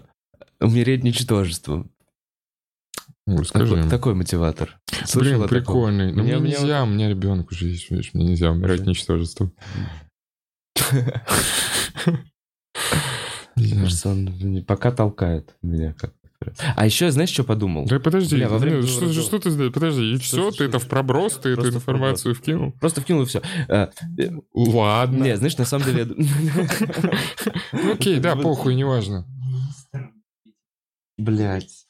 Умереть 0.59 1.03
ничтожеством. 1.03 1.91
Ой, 3.27 3.37
Расскажи 3.37 3.75
Такой, 3.75 3.89
такой 3.89 4.15
мотиватор. 4.15 4.79
Слышал 5.05 5.39
Блин, 5.39 5.49
прикольный. 5.49 6.11
Но 6.13 6.23
Мне- 6.23 6.37
мне 6.37 6.41
мне 6.41 6.51
нельзя, 6.51 6.83
у 6.83 6.87
меня 6.87 7.09
ребенок 7.09 7.51
уже 7.51 7.67
есть, 7.67 7.89
видишь, 7.89 8.13
мне 8.13 8.25
нельзя 8.27 8.51
умирать 8.51 8.85
ничтожеством. 8.85 9.53
Мне 13.55 13.75
кажется, 13.75 14.09
он 14.09 14.63
пока 14.67 14.91
толкает 14.91 15.55
меня 15.61 15.93
как 15.93 16.13
А 16.75 16.85
еще, 16.85 17.11
знаешь, 17.11 17.29
что 17.29 17.43
подумал? 17.43 17.85
Да 17.85 17.99
подожди, 17.99 18.35
Бля, 18.35 18.49
во 18.49 18.57
время 18.57 18.81
ну, 18.81 18.87
что, 18.87 19.13
что 19.13 19.39
ты 19.39 19.51
знаешь? 19.51 19.71
Подожди, 19.71 20.13
и 20.13 20.17
все, 20.17 20.51
что- 20.51 20.57
ты 20.57 20.63
это 20.65 20.79
в 20.79 20.87
проброс, 20.87 21.37
ты 21.37 21.49
эту 21.49 21.69
информацию 21.69 22.33
вкинул? 22.35 22.71
Просто 22.73 23.01
вкинул 23.01 23.23
и 23.23 23.25
все. 23.25 23.41
Ладно. 24.53 25.23
Не, 25.23 25.37
знаешь, 25.37 25.57
на 25.57 25.65
самом 25.65 25.85
деле... 25.85 26.05
Ну, 27.71 27.93
окей, 27.93 28.19
да, 28.19 28.35
похуй, 28.35 28.75
неважно. 28.75 29.27
Блять. 31.17 31.87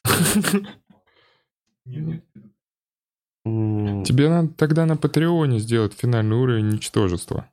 Тебе 3.46 4.30
надо 4.30 4.50
тогда 4.50 4.86
на 4.86 4.96
Патреоне 4.96 5.60
сделать 5.60 5.94
финальный 5.94 6.36
уровень 6.38 6.70
ничтожества. 6.70 7.50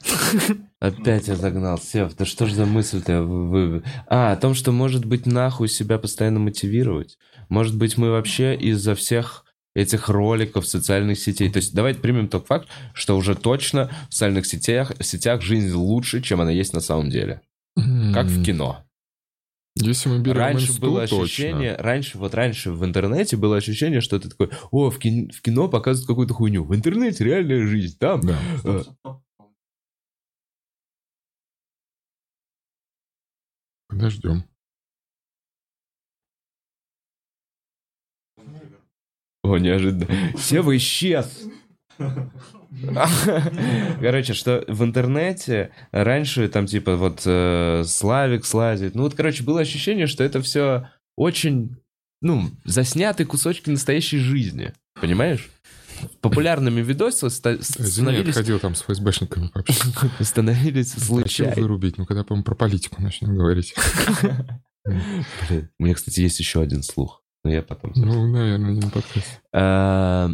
Опять 0.82 1.28
я 1.28 1.36
загнал. 1.36 1.78
Сев, 1.78 2.16
да 2.16 2.24
что 2.24 2.46
ж 2.46 2.52
за 2.52 2.66
мысль-то? 2.66 3.22
вы- 3.22 3.84
А, 4.08 4.32
о 4.32 4.36
том, 4.36 4.54
что, 4.54 4.72
может 4.72 5.04
быть, 5.04 5.26
нахуй 5.26 5.68
себя 5.68 5.96
постоянно 5.98 6.40
мотивировать. 6.40 7.18
Может 7.48 7.76
быть, 7.78 7.96
мы 7.98 8.10
вообще 8.10 8.56
из-за 8.56 8.94
всех 8.96 9.44
этих 9.76 10.08
роликов 10.08 10.66
социальных 10.66 11.18
сетей. 11.20 11.50
То 11.50 11.58
есть 11.58 11.72
давайте 11.72 12.00
примем 12.00 12.26
тот 12.28 12.46
факт, 12.48 12.68
что 12.94 13.16
уже 13.16 13.34
точно 13.36 13.90
в 14.10 14.12
социальных 14.14 14.44
сетях, 14.44 14.92
сетях 15.00 15.40
жизнь 15.40 15.72
лучше, 15.72 16.20
чем 16.20 16.40
она 16.40 16.50
есть 16.50 16.72
на 16.74 16.80
самом 16.80 17.10
деле. 17.10 17.40
Как 18.12 18.26
в 18.26 18.44
кино. 18.44 18.84
Если 19.76 20.10
мы 20.10 20.18
берем 20.18 20.36
раньше 20.36 20.66
инсту, 20.66 20.82
было 20.82 21.00
точно. 21.06 21.22
ощущение, 21.22 21.76
раньше, 21.76 22.18
вот 22.18 22.34
раньше 22.34 22.72
в 22.72 22.84
интернете 22.84 23.38
было 23.38 23.56
ощущение, 23.56 24.02
что 24.02 24.18
ты 24.18 24.28
такой, 24.28 24.50
о, 24.70 24.90
в 24.90 24.98
кино, 24.98 25.30
в 25.32 25.40
кино 25.40 25.68
показывают 25.68 26.06
какую-то 26.08 26.34
хуйню. 26.34 26.64
В 26.64 26.74
интернете 26.74 27.24
реальная 27.24 27.66
жизнь. 27.66 27.96
Там 27.98 28.20
Да. 28.20 28.38
э, 28.64 28.82
Подождем. 33.92 34.44
О, 39.42 39.58
неожиданно. 39.58 40.06
Сева 40.38 40.74
исчез. 40.78 41.42
Короче, 44.00 44.32
что 44.32 44.64
в 44.66 44.82
интернете 44.82 45.72
раньше 45.90 46.48
там 46.48 46.64
типа 46.64 46.96
вот 46.96 47.22
э, 47.26 47.82
Славик 47.84 48.46
слазит. 48.46 48.94
Ну 48.94 49.02
вот, 49.02 49.14
короче, 49.14 49.44
было 49.44 49.60
ощущение, 49.60 50.06
что 50.06 50.24
это 50.24 50.40
все 50.40 50.88
очень, 51.18 51.76
ну, 52.22 52.48
заснятые 52.64 53.26
кусочки 53.26 53.68
настоящей 53.68 54.18
жизни. 54.18 54.72
Понимаешь? 54.94 55.50
Популярными 56.20 56.80
видосы 56.80 57.30
ста- 57.30 57.54
Извини, 57.54 57.78
я 57.78 57.90
становились, 57.90 58.34
ходил 58.34 58.58
там 58.58 58.74
с 58.74 58.82
ФСБшниками 58.82 59.48
пообщаться. 59.48 60.10
становились 60.20 60.92
случайно. 60.92 61.60
вырубить, 61.60 61.98
ну 61.98 62.06
когда, 62.06 62.24
по-моему, 62.24 62.44
про 62.44 62.54
политику 62.54 63.00
начнем 63.02 63.36
говорить. 63.36 63.74
У 64.84 65.84
меня, 65.84 65.94
кстати, 65.94 66.20
есть 66.20 66.38
еще 66.40 66.60
один 66.60 66.82
слух. 66.82 67.22
Но 67.44 67.50
я 67.52 67.62
потом... 67.62 67.92
Ну, 67.96 68.26
наверное, 68.28 68.72
не 68.72 68.80
на 68.80 68.90
подкасте. 68.90 69.40
А, 69.52 70.30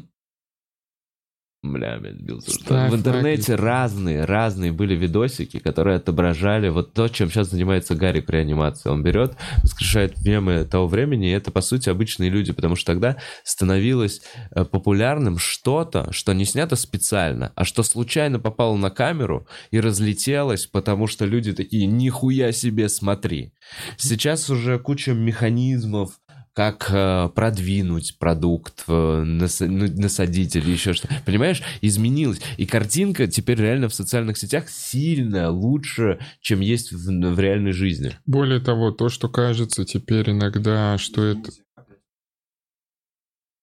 Бля, 1.61 1.95
опять 1.95 2.19
сбился. 2.19 2.53
Ставь 2.53 2.93
В 2.93 2.95
интернете 2.95 3.53
лайки. 3.53 3.63
разные, 3.63 4.25
разные 4.25 4.71
были 4.71 4.95
видосики, 4.95 5.59
которые 5.59 5.97
отображали 5.97 6.69
вот 6.69 6.95
то, 6.95 7.09
чем 7.09 7.31
сейчас 7.31 7.51
занимается 7.51 7.97
Гарик 7.97 8.31
реанимации. 8.31 8.89
Он 8.89 9.03
берет, 9.03 9.37
воскрешает 9.65 10.25
мемы 10.25 10.65
того 10.65 10.87
времени, 10.87 11.29
и 11.29 11.33
это, 11.33 11.51
по 11.51 11.61
сути, 11.61 11.89
обычные 11.89 12.31
люди, 12.31 12.53
потому 12.53 12.77
что 12.77 12.93
тогда 12.93 13.17
становилось 13.43 14.23
э, 14.53 14.65
популярным 14.65 15.39
что-то, 15.39 16.13
что 16.13 16.33
не 16.33 16.45
снято 16.45 16.77
специально, 16.77 17.53
а 17.57 17.65
что 17.65 17.83
случайно 17.83 18.39
попало 18.39 18.77
на 18.77 18.91
камеру 18.91 19.49
и 19.73 19.81
разлетелось, 19.81 20.67
потому 20.67 21.09
что 21.09 21.25
люди 21.25 21.53
такие, 21.53 21.87
нихуя 21.87 22.53
себе, 22.53 22.89
смотри. 22.89 23.53
Сейчас 23.97 24.49
уже 24.49 24.79
куча 24.79 25.13
механизмов, 25.13 26.21
как 26.59 26.91
э, 26.91 27.29
продвинуть 27.37 28.19
продукт, 28.19 28.83
э, 28.89 29.23
нас- 29.23 29.61
ну, 29.61 29.87
насадить 29.95 30.57
или 30.57 30.73
еще 30.73 30.93
что. 30.93 31.07
Понимаешь, 31.25 31.63
изменилось. 31.83 32.41
И 32.57 32.67
картинка 32.67 33.29
теперь 33.29 33.61
реально 33.61 33.89
в 33.89 33.95
социальных 33.95 34.37
сетях 34.39 34.69
сильно 34.69 35.51
лучше, 35.51 36.19
чем 36.41 36.59
есть 36.59 36.91
в, 36.91 36.97
в 36.99 37.39
реальной 37.39 37.71
жизни. 37.71 38.19
Более 38.27 38.59
того, 38.59 38.91
то, 38.91 39.09
что 39.09 39.29
кажется 39.29 39.85
теперь 39.85 40.31
иногда, 40.33 40.99
что 40.99 41.23
это... 41.27 41.53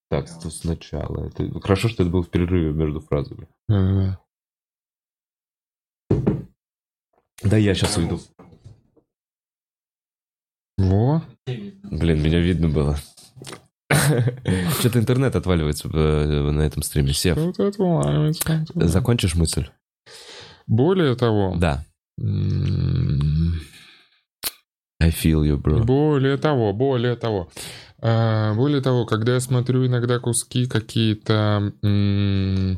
Так, 0.09 0.27
то 0.41 0.49
сначала. 0.49 1.27
Это... 1.27 1.59
Хорошо, 1.59 1.89
что 1.89 2.03
это 2.03 2.09
был 2.13 2.23
в 2.23 2.29
перерыве 2.29 2.71
между 2.71 3.01
фразами. 3.01 3.49
э, 3.69 4.15
Да, 7.43 7.57
я 7.57 7.75
сейчас 7.75 7.97
уйду. 7.97 8.21
Во, 10.77 11.23
Блин, 11.47 12.23
меня 12.23 12.39
видно 12.39 12.69
было. 12.69 12.97
Что-то 14.79 14.99
интернет 14.99 15.35
отваливается 15.35 15.87
э, 15.93 16.51
на 16.51 16.61
этом 16.61 16.81
стриме. 16.81 17.13
Сев, 17.13 17.37
закончишь 18.75 19.35
мысль? 19.35 19.67
Более 20.65 21.15
того... 21.15 21.55
Да. 21.57 21.85
I 24.99 25.09
feel 25.11 25.43
you, 25.43 25.57
bro. 25.61 25.83
Более 25.83 26.37
того, 26.37 26.73
более 26.73 27.15
того. 27.15 27.51
А, 28.01 28.53
Более 28.55 28.81
того, 28.81 29.05
когда 29.05 29.33
я 29.33 29.39
смотрю 29.39 29.85
иногда 29.85 30.19
куски 30.19 30.65
какие-то, 30.65 31.73
э, 31.83 32.75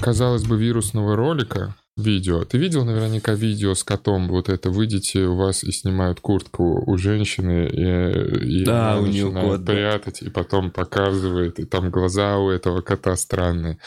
казалось 0.00 0.44
бы, 0.44 0.56
вирусного 0.58 1.14
ролика, 1.16 1.76
видео. 1.96 2.44
Ты 2.44 2.58
видел 2.58 2.84
наверняка 2.84 3.34
видео 3.34 3.74
с 3.74 3.84
котом, 3.84 4.28
вот 4.28 4.48
это, 4.48 4.70
выйдете 4.70 5.24
у 5.24 5.36
вас 5.36 5.62
и 5.64 5.72
снимают 5.72 6.20
куртку 6.20 6.82
у 6.86 6.96
женщины, 6.96 7.68
и, 7.68 8.60
и 8.60 8.64
Да, 8.64 8.98
у 8.98 9.06
начинает 9.06 9.46
кот, 9.46 9.64
да. 9.64 9.72
прятать, 9.72 10.22
и 10.22 10.30
потом 10.30 10.70
показывает, 10.70 11.58
и 11.58 11.64
там 11.64 11.90
глаза 11.90 12.38
у 12.38 12.48
этого 12.50 12.80
кота 12.80 13.16
странные. 13.16 13.78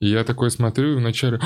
И 0.00 0.08
я 0.08 0.24
такой 0.24 0.50
смотрю, 0.50 0.94
и 0.94 0.96
вначале 0.96 1.38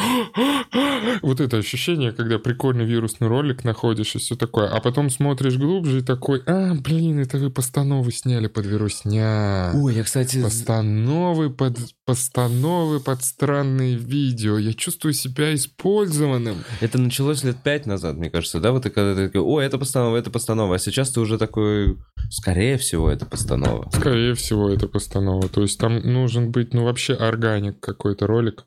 вот 1.22 1.40
это 1.40 1.58
ощущение, 1.58 2.12
когда 2.12 2.38
прикольный 2.38 2.86
вирусный 2.86 3.28
ролик 3.28 3.64
находишь 3.64 4.14
и 4.14 4.18
все 4.18 4.34
такое, 4.34 4.68
а 4.68 4.80
потом 4.80 5.10
смотришь 5.10 5.58
глубже 5.58 5.98
и 5.98 6.02
такой, 6.02 6.42
а, 6.46 6.74
блин, 6.74 7.20
это 7.20 7.36
вы 7.36 7.50
постановы 7.50 8.10
сняли 8.12 8.46
под 8.46 8.64
вирусня. 8.64 9.72
Ой, 9.74 9.94
я, 9.94 10.04
кстати, 10.04 10.42
Постановы 10.42 11.50
под 11.50 11.76
постановы 12.07 13.00
под 13.00 13.24
странные 13.24 13.96
видео. 13.96 14.59
Я 14.59 14.72
чувствую 14.72 15.12
себя 15.12 15.52
использованным. 15.54 16.59
Это 16.80 16.98
началось 16.98 17.42
лет 17.42 17.57
пять 17.62 17.84
назад, 17.84 18.16
мне 18.16 18.30
кажется, 18.30 18.61
да? 18.61 18.70
Вот 18.70 18.84
ты 18.84 18.90
когда 18.90 19.14
ты 19.14 19.26
такой, 19.26 19.40
о, 19.40 19.61
это 19.61 19.76
постанова, 19.76 20.16
это 20.16 20.30
постанова. 20.30 20.76
А 20.76 20.78
сейчас 20.78 21.11
ты 21.11 21.20
уже 21.20 21.36
такой, 21.36 21.98
скорее 22.30 22.78
всего, 22.78 23.11
это 23.11 23.26
постанова. 23.26 23.90
Скорее 23.92 24.34
всего, 24.34 24.70
это 24.70 24.86
постанова. 24.86 25.48
То 25.48 25.62
есть 25.62 25.80
там 25.80 25.98
нужен 25.98 26.52
быть, 26.52 26.72
ну, 26.72 26.84
вообще 26.84 27.14
органик 27.14 27.80
какой-то 27.80 28.28
ролик. 28.28 28.66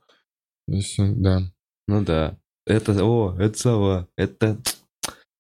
Если, 0.68 1.10
да. 1.16 1.42
Ну 1.88 2.04
да. 2.04 2.38
Это, 2.68 3.04
о, 3.04 3.36
это 3.40 3.58
сова, 3.58 4.08
это... 4.18 4.60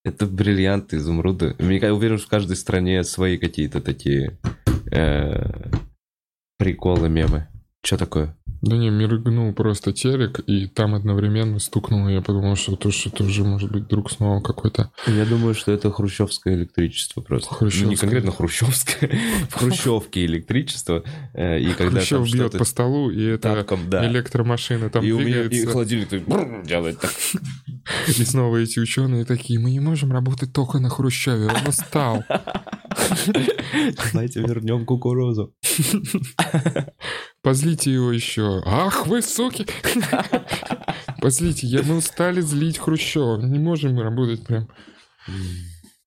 Это 0.05 0.25
бриллианты, 0.25 0.95
изумруды. 0.95 1.57
Я 1.59 1.93
уверен, 1.93 2.17
что 2.17 2.27
в 2.27 2.29
каждой 2.29 2.55
стране 2.55 3.03
свои 3.03 3.37
какие-то 3.37 3.81
такие 3.81 4.39
э, 4.93 5.71
приколы, 6.57 7.09
мемы. 7.09 7.48
Что 7.81 7.97
такое? 7.97 8.35
Да 8.61 8.75
не, 8.75 8.89
миргнул 8.89 9.53
просто 9.53 9.93
телек, 9.93 10.41
и 10.45 10.67
там 10.67 10.93
одновременно 10.93 11.59
стукнуло. 11.59 12.09
Я 12.09 12.21
подумал, 12.21 12.57
что 12.57 12.73
это 12.73 12.91
что-то 12.91 13.23
уже 13.23 13.45
может 13.45 13.71
быть 13.71 13.87
друг 13.87 14.11
снова 14.11 14.41
какой-то. 14.41 14.91
Я 15.07 15.25
думаю, 15.25 15.53
что 15.53 15.71
это 15.71 15.89
хрущевское 15.89 16.55
электричество 16.55 17.21
просто. 17.21 17.53
Хрущевское. 17.55 17.85
Ну, 17.85 17.91
не 17.91 17.95
конкретно 17.95 18.31
хрущевское. 18.33 19.09
В 19.49 19.53
хрущевке 19.53 20.25
электричество. 20.25 21.03
э, 21.33 21.61
И 21.61 21.71
когда 21.71 22.01
Хрущев 22.01 22.29
там 22.29 22.39
бьет 22.39 22.57
по 22.57 22.65
столу, 22.65 23.11
и 23.11 23.23
это 23.23 23.65
электромашина 24.03 24.89
там 24.89 25.05
и 25.05 25.11
меня 25.11 25.43
и 25.45 25.47
двигается. 25.47 25.71
холодильник 25.71 26.65
делает 26.67 26.99
так. 26.99 27.11
И 28.07 28.23
снова 28.25 28.57
эти 28.57 28.77
ученые 28.79 29.23
такие, 29.25 29.57
мы 29.59 29.71
не 29.71 29.79
можем 29.79 30.11
работать 30.11 30.51
только 30.53 30.79
на 30.79 30.89
Хрущеве, 30.89 31.47
он 31.47 31.67
устал. 31.67 32.23
Давайте 34.13 34.41
вернем 34.41 34.85
кукурузу. 34.85 35.55
Позлите 37.41 37.93
его 37.93 38.11
еще. 38.11 38.61
Ах, 38.65 39.07
вы 39.07 39.21
суки! 39.21 39.65
Позлите, 41.21 41.67
я, 41.67 41.83
мы 41.83 41.97
устали 41.97 42.41
злить 42.41 42.77
Хрущева. 42.77 43.37
Не 43.41 43.59
можем 43.59 43.93
мы 43.95 44.03
работать 44.03 44.45
прям. 44.45 44.69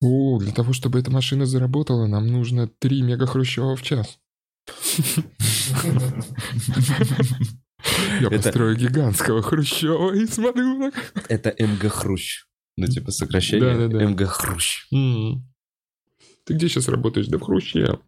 О, 0.01 0.39
для 0.39 0.53
того, 0.53 0.73
чтобы 0.73 0.99
эта 0.99 1.11
машина 1.11 1.47
заработала, 1.47 2.07
нам 2.07 2.27
нужно 2.27 2.67
3 2.67 3.03
мега 3.03 3.27
Хрущева 3.27 3.77
в 3.77 3.83
час. 3.83 4.19
Я 8.21 8.31
построю 8.31 8.77
гигантского 8.77 9.43
Хрущева 9.43 10.15
и 10.15 10.27
смотрю 10.27 10.91
так. 10.91 11.25
Это 11.29 11.55
МГ 11.59 11.89
Хрущ. 11.91 12.45
Ну, 12.77 12.87
типа 12.87 13.11
сокращение. 13.11 13.89
МГ 13.89 14.27
Хрущ. 14.27 14.87
Ты 14.91 16.55
где 16.55 16.69
сейчас 16.69 16.89
работаешь? 16.89 17.29
Да 17.29 17.39
в 17.39 17.43
Хруще. 17.43 17.99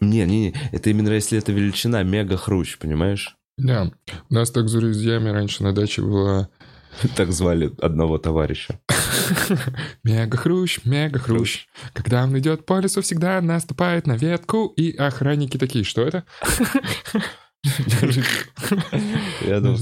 Не, 0.00 0.26
не, 0.26 0.40
не, 0.40 0.54
это 0.72 0.90
именно 0.90 1.10
если 1.10 1.38
это 1.38 1.52
величина, 1.52 2.02
мега 2.02 2.36
Хрущ, 2.36 2.78
понимаешь? 2.78 3.36
Да, 3.58 3.92
у 4.30 4.34
нас 4.34 4.50
так 4.50 4.68
с 4.68 4.72
друзьями 4.72 5.28
раньше 5.28 5.62
на 5.62 5.74
даче 5.74 6.02
была 6.02 6.48
Так 7.16 7.32
звали 7.32 7.72
одного 7.80 8.18
товарища. 8.18 8.80
Мега 10.04 10.36
хрущ, 10.36 10.80
мега 10.84 11.18
хрущ. 11.18 11.66
Когда 11.92 12.24
он 12.24 12.38
идет 12.38 12.66
по 12.66 12.80
лесу, 12.80 13.02
всегда 13.02 13.40
наступает 13.40 14.06
на 14.06 14.16
ветку, 14.16 14.66
и 14.76 14.96
охранники 14.96 15.56
такие, 15.56 15.84
что 15.84 16.02
это? 16.02 16.24
Я 19.42 19.60
думал, 19.60 19.78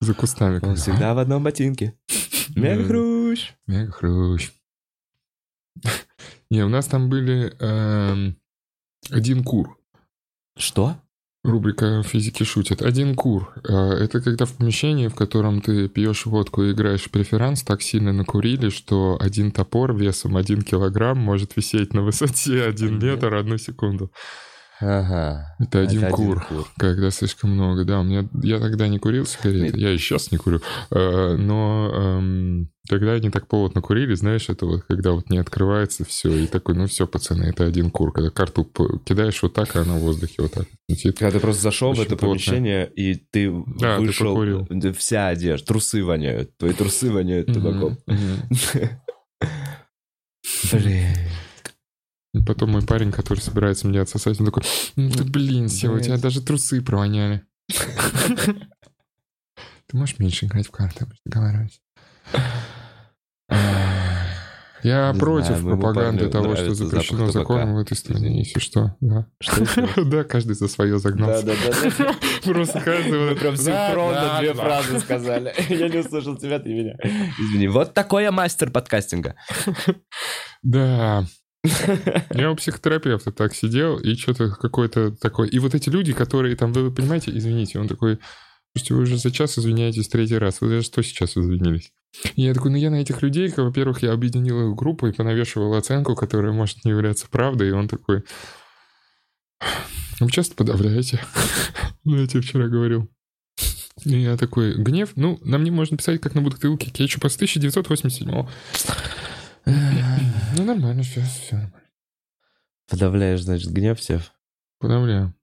За 0.00 0.14
кустами. 0.14 0.60
он 0.62 0.76
всегда 0.76 1.14
в 1.14 1.18
одном 1.18 1.42
ботинке. 1.42 1.94
Мега 2.54 2.84
Хрущ. 2.84 3.52
Мега 3.66 3.92
хрущ. 3.92 4.50
Не, 6.50 6.64
у 6.64 6.68
нас 6.68 6.86
там 6.86 7.08
были 7.08 7.54
эм, 7.60 8.36
один 9.10 9.44
кур. 9.44 9.76
Что? 10.56 10.96
Рубрика 11.44 12.02
«Физики 12.02 12.42
шутят». 12.42 12.82
Один 12.82 13.14
кур. 13.14 13.54
Э, 13.66 13.72
Это 13.72 14.20
когда 14.20 14.44
в 14.44 14.56
помещении, 14.56 15.08
в 15.08 15.14
котором 15.14 15.60
ты 15.60 15.88
пьешь 15.88 16.26
водку 16.26 16.64
и 16.64 16.72
играешь 16.72 17.04
в 17.04 17.10
преферанс, 17.10 17.62
так 17.62 17.80
сильно 17.80 18.12
накурили, 18.12 18.70
что 18.70 19.16
один 19.20 19.52
топор 19.52 19.94
весом 19.96 20.36
один 20.36 20.62
килограмм 20.62 21.18
может 21.18 21.56
висеть 21.56 21.94
на 21.94 22.02
высоте 22.02 22.64
Один 22.64 22.98
метр 22.98 23.34
одну 23.34 23.56
секунду. 23.56 24.10
Ага. 24.80 25.56
Это 25.58 25.80
один 25.80 26.04
Это 26.04 26.14
кур. 26.14 26.46
Когда 26.76 27.10
слишком 27.10 27.50
много, 27.50 27.84
да. 27.84 28.00
У 28.00 28.04
меня 28.04 28.28
я 28.42 28.60
тогда 28.60 28.86
не 28.86 28.98
курил 28.98 29.26
сигареты, 29.26 29.78
я 29.78 29.92
и 29.92 29.98
сейчас 29.98 30.30
не 30.30 30.38
курю. 30.38 30.60
Э, 30.90 31.34
Но 31.36 31.90
эм, 31.92 32.70
тогда 32.88 33.12
они 33.14 33.30
так 33.30 33.48
плотно 33.48 33.80
курили, 33.82 34.14
знаешь, 34.14 34.48
это 34.48 34.66
вот 34.66 34.84
когда 34.84 35.12
вот 35.12 35.30
не 35.30 35.38
открывается 35.38 36.04
все, 36.04 36.30
и 36.32 36.46
такой, 36.46 36.76
ну 36.76 36.86
все, 36.86 37.06
пацаны, 37.08 37.44
это 37.44 37.64
один 37.64 37.90
кур. 37.90 38.12
Когда 38.12 38.30
карту 38.30 38.64
кидаешь 39.04 39.42
вот 39.42 39.52
так, 39.54 39.74
а 39.74 39.82
она 39.82 39.96
в 39.96 40.00
воздухе 40.00 40.34
вот 40.42 40.52
так 40.52 40.66
летит. 40.88 41.18
Когда 41.18 41.32
ты 41.32 41.40
просто 41.40 41.62
зашел 41.62 41.88
в 41.88 41.92
Очень 41.98 42.02
это 42.02 42.16
плотно. 42.16 42.28
помещение, 42.34 42.86
и 42.94 43.14
ты 43.16 43.50
Да, 43.80 43.96
ты 43.96 44.02
вышел, 44.02 44.26
покурил. 44.32 44.66
да, 44.70 44.92
вся 44.92 45.26
одежда, 45.28 45.66
трусы 45.66 46.04
воняют, 46.04 46.56
твои 46.56 46.72
трусы 46.72 47.10
воняют 47.10 47.46
табаком. 47.52 47.98
Блин. 50.72 51.14
И 52.34 52.42
Потом 52.42 52.70
мой 52.70 52.82
парень, 52.82 53.10
который 53.10 53.40
собирается 53.40 53.86
меня 53.86 54.02
отсосать, 54.02 54.38
он 54.38 54.46
такой, 54.46 54.62
ну 54.96 55.10
ты, 55.10 55.24
блин, 55.24 55.68
Сева, 55.68 55.96
у 55.96 56.00
тебя 56.00 56.18
даже 56.18 56.42
трусы 56.42 56.82
провоняли. 56.82 57.42
Ты 59.90 59.96
можешь 59.96 60.18
меньше 60.18 60.44
играть 60.44 60.66
в 60.66 60.70
карты, 60.70 61.06
договаривались. 61.24 61.80
Я 64.82 65.10
Не 65.12 65.18
против 65.18 65.58
знаю, 65.58 65.76
пропаганды 65.78 66.28
того, 66.28 66.54
что 66.54 66.72
запрещено 66.74 67.30
законом 67.30 67.74
в 67.74 67.78
этой 67.78 67.96
стране, 67.96 68.38
если 68.38 68.60
что. 68.60 68.96
Да, 69.00 69.26
Что? 69.40 69.66
Да, 70.04 70.24
каждый 70.24 70.54
за 70.54 70.68
свое 70.68 70.98
загнался. 70.98 71.44
Да-да-да. 71.46 72.14
Просто 72.44 72.80
каждый 72.80 73.18
Мы 73.30 73.34
прям 73.34 73.56
Да, 73.56 73.62
синхронно 73.62 74.14
да, 74.14 74.38
две 74.40 74.54
да. 74.54 74.62
фразы 74.62 75.00
сказали. 75.00 75.54
Я 75.68 75.88
не 75.88 75.98
услышал 75.98 76.36
тебя, 76.36 76.60
ты 76.60 76.72
меня. 76.72 76.94
Извини. 77.38 77.66
Вот 77.68 77.92
такой 77.92 78.22
я 78.22 78.30
мастер 78.30 78.70
подкастинга. 78.70 79.34
Да. 80.62 81.26
Я 82.34 82.50
у 82.50 82.56
психотерапевта 82.56 83.32
так 83.32 83.54
сидел, 83.54 83.98
и 83.98 84.14
что-то 84.14 84.50
какой-то 84.50 85.10
такой... 85.12 85.48
И 85.48 85.58
вот 85.58 85.74
эти 85.74 85.88
люди, 85.88 86.12
которые 86.12 86.56
там, 86.56 86.72
вы 86.72 86.92
понимаете, 86.92 87.30
извините, 87.36 87.78
он 87.78 87.88
такой, 87.88 88.18
слушайте, 88.74 88.94
вы 88.94 89.02
уже 89.02 89.18
за 89.18 89.30
час 89.30 89.58
извиняетесь 89.58 90.08
третий 90.08 90.38
раз, 90.38 90.60
вы 90.60 90.68
за 90.68 90.82
что 90.82 91.02
сейчас 91.02 91.36
извинились? 91.36 91.92
И 92.34 92.42
я 92.42 92.54
такой, 92.54 92.70
ну 92.70 92.76
я 92.76 92.90
на 92.90 92.96
этих 93.00 93.22
людей, 93.22 93.52
во-первых, 93.56 94.02
я 94.02 94.12
объединил 94.12 94.70
их 94.70 94.76
группу 94.76 95.06
и 95.06 95.12
понавешивал 95.12 95.74
оценку, 95.74 96.14
которая 96.14 96.52
может 96.52 96.84
не 96.84 96.90
являться 96.90 97.28
правдой, 97.28 97.68
и 97.68 97.72
он 97.72 97.88
такой, 97.88 98.24
«Ну, 100.20 100.26
вы 100.26 100.32
часто 100.32 100.54
подавляете? 100.54 101.20
Ну, 102.04 102.16
я 102.16 102.26
тебе 102.26 102.40
вчера 102.40 102.68
говорил. 102.68 103.10
И 104.06 104.18
я 104.18 104.38
такой, 104.38 104.74
гнев, 104.74 105.10
ну, 105.16 105.38
на 105.42 105.58
мне 105.58 105.70
можно 105.70 105.98
писать, 105.98 106.22
как 106.22 106.34
на 106.34 106.40
бутылке 106.40 106.90
кетчупа 106.90 107.28
с 107.28 107.36
1987 107.36 108.46
Ну, 110.56 110.64
нормально, 110.64 111.02
все, 111.02 111.20
все 111.22 111.56
нормально. 111.56 111.82
Подавляешь, 112.88 113.42
значит, 113.42 113.70
гнев 113.70 113.98
всех. 113.98 114.32
Подавляю. 114.78 115.34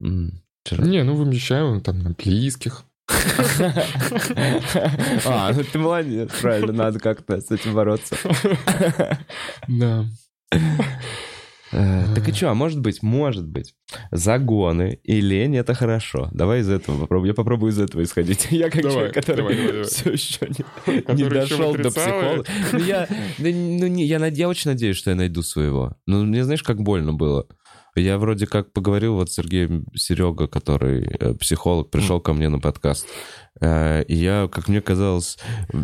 Не, 0.00 1.04
ну 1.04 1.14
вымещаю 1.14 1.80
там 1.80 2.00
на 2.00 2.10
близких. 2.10 2.84
А, 5.26 5.52
ну 5.52 5.64
ты 5.64 5.78
молодец, 5.78 6.30
правильно, 6.40 6.72
надо 6.72 6.98
как-то 6.98 7.40
с 7.40 7.50
этим 7.50 7.74
бороться. 7.74 8.16
Да. 9.68 10.06
Э, 11.72 12.04
Так 12.14 12.28
и 12.28 12.32
что, 12.32 12.50
а 12.50 12.54
может 12.54 12.80
быть, 12.80 13.02
может 13.02 13.46
быть, 13.46 13.74
загоны 14.10 14.98
и 15.04 15.20
лень— 15.20 15.56
это 15.58 15.74
хорошо. 15.74 16.28
Давай 16.32 16.60
из 16.60 16.68
этого 16.68 17.00
попробуем. 17.00 17.28
Я 17.30 17.34
попробую 17.34 17.72
из 17.72 17.78
этого 17.78 18.02
исходить. 18.02 18.48
Я 18.50 18.70
как 18.70 18.82
Давай, 18.82 18.94
человек, 18.94 19.14
который 19.14 19.36
давай, 19.36 19.56
давай, 19.56 19.72
давай. 19.72 19.84
все 19.84 20.10
еще 20.10 20.46
не, 20.48 21.14
не 21.14 21.22
еще 21.22 21.30
дошел 21.30 21.74
до 21.74 21.90
психолога. 21.90 22.44
Ну, 22.72 22.78
я, 22.78 23.06
да, 23.06 23.16
ну, 23.38 23.86
не, 23.86 24.04
я, 24.06 24.24
я 24.26 24.48
очень 24.48 24.70
надеюсь, 24.70 24.96
что 24.96 25.10
я 25.10 25.16
найду 25.16 25.42
своего. 25.42 25.96
Ну, 26.06 26.24
мне 26.24 26.44
знаешь, 26.44 26.62
как 26.62 26.82
больно 26.82 27.12
было? 27.12 27.46
Я 27.96 28.18
вроде 28.18 28.46
как 28.46 28.72
поговорил 28.72 29.14
вот 29.14 29.30
с 29.30 29.34
Сергеем 29.34 29.86
Серега, 29.94 30.46
который 30.46 31.02
э, 31.18 31.34
психолог, 31.34 31.90
пришел 31.90 32.20
ко 32.20 32.32
мне 32.32 32.48
на 32.48 32.58
подкаст. 32.60 33.06
Э, 33.60 34.02
И 34.08 34.16
я, 34.16 34.48
как 34.50 34.68
мне 34.68 34.80
казалось, 34.80 35.38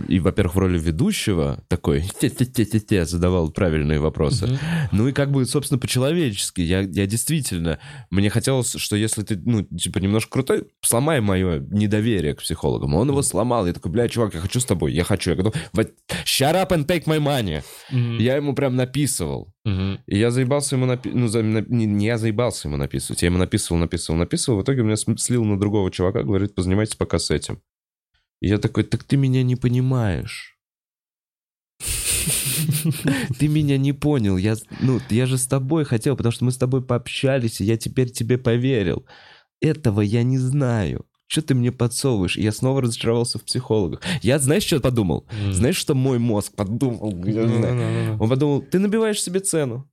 и, 0.09 0.19
во-первых, 0.19 0.55
в 0.55 0.59
роли 0.59 0.79
ведущего 0.79 1.63
такой 1.69 2.03
те-те-те-те-те 2.21 3.05
задавал 3.05 3.51
правильные 3.51 3.99
вопросы. 4.01 4.47
Мгм. 4.47 4.59
Ну 4.93 5.09
и 5.09 5.13
как 5.13 5.31
бы, 5.31 5.45
собственно, 5.47 5.79
по-человечески. 5.79 6.61
Я, 6.61 6.81
я 6.81 7.07
действительно... 7.07 7.79
Мне 8.11 8.31
хотелось, 8.31 8.75
что 8.77 8.97
если 8.97 9.23
ты, 9.23 9.37
ну, 9.45 9.63
типа, 9.63 9.99
немножко 9.99 10.31
крутой, 10.31 10.69
сломай 10.83 11.21
мое 11.21 11.61
недоверие 11.71 12.35
к 12.35 12.43
психологам. 12.43 12.95
Он 12.95 13.09
его 13.09 13.23
сломал. 13.23 13.67
Я 13.67 13.73
такой, 13.73 13.91
бля, 13.93 14.09
чувак, 14.09 14.35
я 14.35 14.41
хочу 14.41 14.61
с 14.61 14.65
тобой. 14.65 14.93
Я 14.93 15.05
хочу. 15.05 15.31
Я 15.31 15.37
готов. 15.37 15.55
Вот, 15.73 15.91
Shut 16.25 16.55
up 16.55 16.69
and 16.71 16.87
take 16.87 17.05
my 17.05 17.19
money. 17.19 17.63
Мгм. 17.91 18.19
Я 18.19 18.37
ему 18.37 18.55
прям 18.55 18.77
написывал. 18.77 19.53
Мгм. 19.67 19.99
И 20.07 20.17
я 20.17 20.31
заебался 20.31 20.77
ему 20.77 20.87
напи- 20.87 21.11
Ну, 21.13 21.27
за- 21.27 21.43
не, 21.43 21.87
не 21.87 22.07
я 22.07 22.19
заебался 22.19 22.69
ему 22.69 22.77
написывать. 22.77 23.23
Я 23.23 23.27
ему 23.27 23.39
написывал, 23.39 23.81
написывал, 23.81 24.17
написывал. 24.19 24.59
В 24.61 24.63
итоге 24.63 24.83
меня 24.83 24.97
слил 24.97 25.45
на 25.45 25.59
другого 25.59 25.91
чувака, 25.91 26.23
говорит, 26.23 26.55
позанимайтесь 26.55 26.95
пока 26.95 27.19
с 27.19 27.33
этим. 27.33 27.61
И 28.41 28.49
я 28.49 28.59
такой, 28.59 28.85
так 28.85 29.03
ты 29.03 29.17
меня 29.17 29.43
не 29.43 29.57
понимаешь. 29.57 30.57
Ты 33.39 33.49
меня 33.49 33.77
не 33.79 33.93
понял. 33.93 34.37
Я, 34.37 34.57
ну, 34.81 35.01
я 35.11 35.27
же 35.27 35.37
с 35.37 35.47
тобой 35.47 35.85
хотел, 35.85 36.17
потому 36.17 36.33
что 36.33 36.45
мы 36.45 36.53
с 36.53 36.57
тобой 36.57 36.83
пообщались, 36.83 37.61
и 37.61 37.65
я 37.65 37.77
теперь 37.77 38.11
тебе 38.11 38.39
поверил. 38.39 39.05
Этого 39.61 40.01
я 40.01 40.23
не 40.23 40.39
знаю. 40.39 41.05
Что 41.29 41.43
ты 41.43 41.55
мне 41.55 41.73
подсовываешь? 41.73 42.37
И 42.37 42.43
я 42.43 42.53
снова 42.53 42.83
разочаровался 42.83 43.39
в 43.39 43.45
психологах. 43.45 44.01
Я, 44.23 44.39
знаешь, 44.39 44.65
что 44.65 44.81
подумал? 44.81 45.27
Мгм. 45.33 45.53
Знаешь, 45.53 45.77
что 45.77 45.95
мой 45.95 46.19
мозг 46.19 46.55
подумал? 46.55 47.13
Ну-ну-ну-ну. 47.13 48.17
Он 48.23 48.29
подумал, 48.29 48.63
ты 48.63 48.79
набиваешь 48.79 49.21
себе 49.21 49.41
цену. 49.41 49.89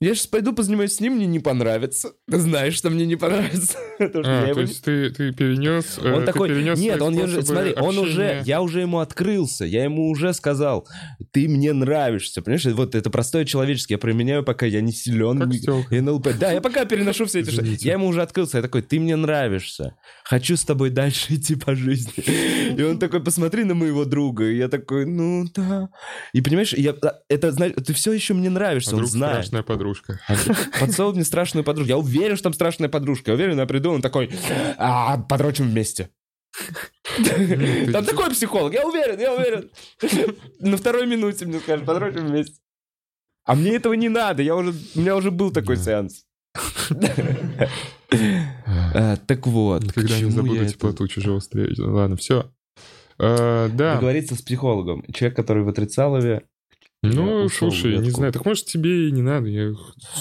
Я 0.00 0.14
сейчас 0.14 0.26
пойду 0.26 0.52
позанимаюсь 0.52 0.94
с 0.94 1.00
ним, 1.00 1.14
мне 1.14 1.26
не 1.26 1.38
понравится. 1.38 2.12
Ты 2.28 2.38
знаешь, 2.38 2.74
что 2.74 2.90
мне 2.90 3.06
не 3.06 3.16
понравится. 3.16 3.78
А, 3.96 4.52
то 4.52 4.60
есть 4.60 4.82
ты, 4.82 5.10
ты 5.10 5.32
перенес... 5.32 5.98
э, 6.02 6.12
Он 6.12 6.20
ты 6.20 6.26
такой, 6.26 6.48
перенес 6.48 6.80
нет, 6.80 7.00
он 7.00 7.16
уже, 7.16 7.42
смотри, 7.42 7.74
он 7.74 7.96
уже, 7.96 8.24
общения. 8.24 8.42
я 8.44 8.60
уже 8.60 8.80
ему 8.80 8.98
открылся, 8.98 9.64
я 9.64 9.84
ему 9.84 10.08
уже 10.08 10.34
сказал, 10.34 10.88
ты 11.30 11.48
мне 11.48 11.72
нравишься, 11.72 12.42
понимаешь? 12.42 12.64
Вот 12.66 12.96
это 12.96 13.08
простое 13.08 13.44
человеческое, 13.44 13.94
я 13.94 13.98
применяю, 13.98 14.42
пока 14.42 14.66
я 14.66 14.80
не 14.80 14.90
силен. 14.92 15.38
Как. 15.64 15.90
НЛП. 15.92 16.28
Да, 16.38 16.50
я 16.50 16.60
пока 16.60 16.84
переношу 16.86 17.26
все 17.26 17.40
эти 17.40 17.50
штуки. 17.50 17.78
Я 17.82 17.92
ему 17.92 18.08
уже 18.08 18.20
открылся, 18.20 18.58
я 18.58 18.62
такой, 18.62 18.82
ты 18.82 18.98
мне 18.98 19.14
нравишься, 19.14 19.94
хочу 20.24 20.56
с 20.56 20.64
тобой 20.64 20.90
дальше 20.90 21.34
идти 21.34 21.54
по 21.54 21.76
жизни. 21.76 22.74
И 22.76 22.82
он 22.82 22.98
такой, 22.98 23.22
посмотри 23.22 23.62
на 23.62 23.74
моего 23.74 24.04
друга. 24.04 24.44
И 24.44 24.56
я 24.56 24.68
такой, 24.68 25.06
ну 25.06 25.44
да. 25.54 25.88
И 26.32 26.40
понимаешь, 26.40 26.74
я, 26.74 26.96
это, 27.28 27.52
знаешь, 27.52 27.74
ты 27.86 27.92
все 27.94 28.12
еще 28.12 28.34
мне 28.34 28.48
А 28.48 28.52
нравишься, 28.52 28.90
он 28.90 28.98
друг 28.98 29.10
знает. 29.10 29.52
Подружка. 29.84 30.20
Подсовывай 30.80 31.16
мне 31.16 31.24
страшную 31.24 31.64
подружку. 31.64 31.88
Я 31.88 31.98
уверен, 31.98 32.36
что 32.36 32.44
там 32.44 32.54
страшная 32.54 32.88
подружка. 32.88 33.30
Я 33.30 33.34
уверен, 33.34 33.58
я 33.58 33.66
приду, 33.66 33.92
он 33.92 34.02
такой, 34.02 34.30
а, 34.78 35.18
подрочим 35.18 35.68
вместе. 35.68 36.10
Там 37.92 38.04
такой 38.04 38.30
психолог, 38.30 38.72
я 38.72 38.86
уверен, 38.86 39.18
я 39.20 39.34
уверен. 39.34 39.70
На 40.60 40.76
второй 40.76 41.06
минуте 41.06 41.46
мне 41.46 41.58
скажет, 41.58 41.84
подрочим 41.84 42.26
вместе. 42.26 42.60
А 43.44 43.54
мне 43.54 43.74
этого 43.76 43.92
не 43.92 44.08
надо, 44.08 44.42
я 44.42 44.56
уже, 44.56 44.72
у 44.94 45.00
меня 45.00 45.16
уже 45.16 45.30
был 45.30 45.50
такой 45.50 45.76
сеанс. 45.76 46.24
А, 48.94 49.16
Так 49.26 49.46
вот, 49.46 49.82
к 49.82 49.86
Никогда 49.86 50.20
не 50.20 50.30
забуду 50.30 50.66
теплоту 50.66 51.08
чужого 51.08 51.40
встречи. 51.40 51.80
Ладно, 51.80 52.16
все. 52.16 52.50
да. 53.18 53.68
Договориться 53.68 54.34
с 54.34 54.42
психологом. 54.42 55.04
Человек, 55.12 55.36
который 55.36 55.62
в 55.62 55.68
отрицалове. 55.68 56.44
Ну, 57.12 57.44
ушел 57.44 57.70
слушай, 57.70 57.92
не 57.98 58.04
ветку. 58.04 58.18
знаю. 58.18 58.32
Так 58.32 58.44
может 58.44 58.66
тебе 58.66 59.08
и 59.08 59.12
не 59.12 59.22
надо. 59.22 59.48
Я... 59.48 59.72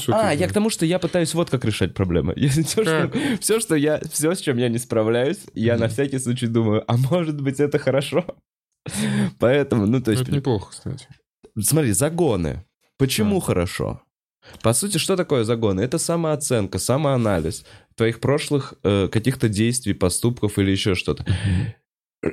А, 0.09 0.31
я 0.33 0.47
к 0.47 0.53
тому, 0.53 0.69
что 0.69 0.85
я 0.85 0.99
пытаюсь 0.99 1.33
вот 1.33 1.49
как 1.49 1.63
решать 1.65 1.93
проблемы. 1.93 2.33
Все, 2.49 2.63
что, 2.83 3.11
все, 3.39 3.59
что 3.59 3.75
я, 3.75 4.01
все, 4.11 4.33
с 4.35 4.39
чем 4.39 4.57
я 4.57 4.69
не 4.69 4.77
справляюсь, 4.79 5.39
я 5.53 5.77
на 5.77 5.87
всякий 5.87 6.19
случай 6.19 6.47
думаю, 6.47 6.83
а 6.87 6.97
может 6.97 7.39
быть 7.41 7.59
это 7.59 7.79
хорошо? 7.79 8.25
Поэтому, 9.39 9.85
ну 9.85 9.99
то 10.01 10.11
Ну, 10.11 10.17
есть, 10.17 10.23
Это 10.23 10.35
неплохо, 10.35 10.71
кстати. 10.71 11.07
смотри, 11.59 11.91
загоны. 11.93 12.65
Почему 12.97 13.39
Да. 13.39 13.45
хорошо? 13.45 14.01
По 14.61 14.73
сути, 14.73 14.97
что 14.97 15.15
такое 15.15 15.45
загоны? 15.45 15.79
Это 15.81 15.97
самооценка, 15.97 16.77
самоанализ 16.79 17.65
твоих 17.95 18.19
прошлых 18.19 18.73
э, 18.83 19.07
каких-то 19.07 19.47
действий, 19.47 19.93
поступков 19.93 20.59
или 20.59 20.71
еще 20.71 20.95
что-то. 20.95 21.25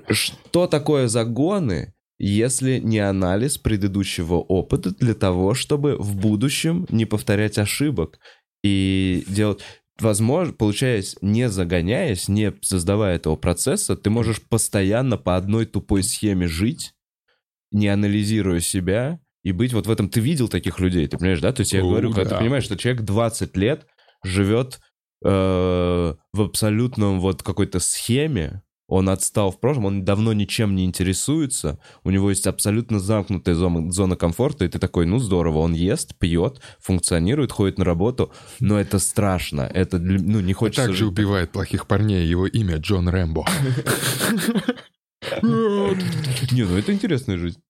Что 0.08 0.66
такое 0.66 1.08
загоны, 1.08 1.92
если 2.22 2.78
не 2.80 2.98
анализ 2.98 3.56
предыдущего 3.56 4.34
опыта 4.34 4.90
для 4.90 5.14
того, 5.14 5.54
чтобы 5.54 5.96
в 5.96 6.16
будущем 6.16 6.86
не 6.90 7.06
повторять 7.06 7.58
ошибок 7.58 8.18
и 8.62 9.24
делать... 9.26 9.62
Возможно, 9.98 10.54
получаясь, 10.54 11.16
не 11.20 11.50
загоняясь, 11.50 12.28
не 12.28 12.54
создавая 12.62 13.16
этого 13.16 13.36
процесса, 13.36 13.96
ты 13.96 14.08
можешь 14.08 14.40
постоянно 14.40 15.18
по 15.18 15.36
одной 15.36 15.66
тупой 15.66 16.02
схеме 16.02 16.46
жить, 16.46 16.94
не 17.70 17.88
анализируя 17.88 18.60
себя, 18.60 19.20
и 19.42 19.52
быть 19.52 19.72
вот 19.72 19.86
в 19.86 19.90
этом... 19.90 20.08
Ты 20.08 20.20
видел 20.20 20.48
таких 20.48 20.78
людей, 20.80 21.06
ты 21.06 21.18
понимаешь, 21.18 21.40
да? 21.40 21.52
То 21.52 21.60
есть 21.60 21.72
я 21.72 21.80
О, 21.80 21.88
говорю, 21.88 22.12
когда 22.12 22.30
да. 22.30 22.36
ты 22.36 22.42
понимаешь, 22.42 22.64
что 22.64 22.76
человек 22.76 23.02
20 23.02 23.56
лет 23.56 23.86
живет 24.24 24.80
э, 25.22 25.28
в 25.28 26.40
абсолютном 26.40 27.20
вот 27.20 27.42
какой-то 27.42 27.78
схеме, 27.78 28.62
он 28.90 29.08
отстал 29.08 29.50
в 29.50 29.58
прошлом, 29.60 29.86
он 29.86 30.04
давно 30.04 30.32
ничем 30.32 30.74
не 30.74 30.84
интересуется, 30.84 31.78
у 32.04 32.10
него 32.10 32.28
есть 32.30 32.46
абсолютно 32.46 33.00
замкнутая 33.00 33.54
зона, 33.54 33.90
зона 33.90 34.16
комфорта, 34.16 34.64
и 34.64 34.68
ты 34.68 34.78
такой, 34.78 35.06
ну 35.06 35.18
здорово, 35.18 35.58
он 35.58 35.72
ест, 35.72 36.14
пьет, 36.18 36.60
функционирует, 36.80 37.52
ходит 37.52 37.78
на 37.78 37.84
работу, 37.84 38.32
но 38.58 38.78
это 38.78 38.98
страшно, 38.98 39.62
это, 39.62 39.98
ну, 39.98 40.40
не 40.40 40.52
хочется... 40.52 40.82
Также 40.86 40.98
жить 41.04 41.08
убивает 41.08 41.52
плохих 41.52 41.86
парней. 41.86 42.26
Его 42.26 42.46
имя 42.46 42.76
Джон 42.76 43.08
Рэмбо. 43.08 43.46
Не, 45.42 46.64
ну 46.64 46.76
это 46.76 46.92
интересная 46.92 47.36
жизнь. 47.38 47.60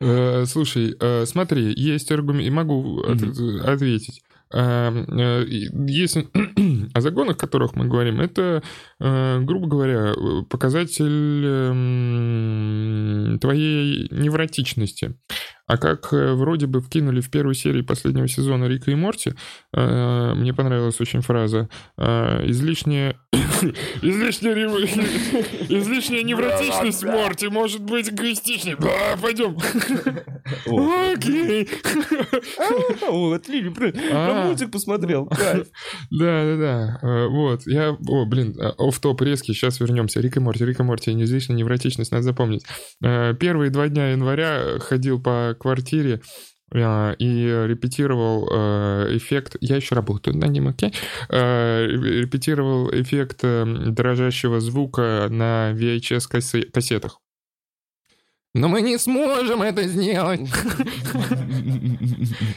Э, 0.00 0.44
Слушай, 0.46 0.94
э, 1.00 1.26
смотри, 1.26 1.72
есть 1.76 2.12
аргумент, 2.12 2.46
и 2.46 2.50
могу 2.50 3.00
от- 3.00 3.22
ответить. 3.66 4.22
Э, 4.52 5.44
Если 5.48 6.28
о 6.94 7.00
загонах, 7.00 7.36
о 7.36 7.38
которых 7.38 7.74
мы 7.76 7.86
говорим, 7.86 8.20
это, 8.20 8.62
э, 9.00 9.40
грубо 9.40 9.66
говоря, 9.66 10.12
э, 10.12 10.42
показатель 10.48 11.44
эм, 11.44 13.38
твоей 13.40 14.08
невротичности. 14.10 15.16
А 15.68 15.76
как 15.76 16.12
э, 16.14 16.32
вроде 16.32 16.66
бы 16.66 16.80
вкинули 16.80 17.20
в 17.20 17.30
первой 17.30 17.54
серии 17.54 17.82
последнего 17.82 18.26
сезона 18.26 18.64
Рика 18.64 18.90
и 18.90 18.94
Морти, 18.94 19.34
э, 19.74 20.32
мне 20.34 20.54
понравилась 20.54 20.98
очень 21.00 21.20
фраза, 21.20 21.68
э, 21.98 22.46
излишняя... 22.46 23.16
Излишняя 24.02 24.54
излишняя 25.68 26.22
невротичность 26.22 27.04
Морти 27.04 27.48
может 27.48 27.82
быть 27.82 28.08
эгоистичней. 28.08 28.76
Пойдем. 29.20 29.58
Окей. 31.12 31.68
О, 33.08 33.32
отлично, 33.34 33.92
А. 34.12 34.46
мультик 34.46 34.70
посмотрел, 34.70 35.26
кайф. 35.26 35.66
Да, 36.10 36.44
да, 36.44 36.56
да. 36.56 36.98
Э, 37.02 37.26
Вот. 37.28 37.66
Я. 37.66 37.90
О, 37.90 38.24
блин, 38.24 38.56
оф 38.78 38.98
топ 39.00 39.20
резкий. 39.20 39.52
Сейчас 39.52 39.80
вернемся. 39.80 40.20
Рик 40.20 40.36
и 40.38 40.40
Морти, 40.40 40.64
Рик 40.64 40.80
и 40.80 40.82
Морти. 40.82 41.12
Неизлишняя 41.12 41.58
невротичность, 41.58 42.12
надо 42.12 42.22
запомнить. 42.22 42.64
Первые 43.00 43.70
два 43.70 43.88
дня 43.88 44.12
января 44.12 44.78
ходил 44.78 45.20
по 45.20 45.57
квартире 45.58 46.20
э, 46.72 47.14
и 47.18 47.44
репетировал 47.66 48.48
э, 48.50 49.16
эффект. 49.16 49.56
Я 49.60 49.76
еще 49.76 49.94
работаю 49.94 50.36
над 50.36 50.50
ним, 50.50 50.68
окей? 50.68 50.94
Э, 51.28 51.86
Репетировал 51.86 52.90
эффект 52.90 53.42
дрожащего 53.42 54.60
звука 54.60 55.28
на 55.30 55.72
VHS-кассетах. 55.72 57.20
Но 58.54 58.68
мы 58.68 58.80
не 58.80 58.98
сможем 58.98 59.62
это 59.62 59.84
сделать. 59.84 60.40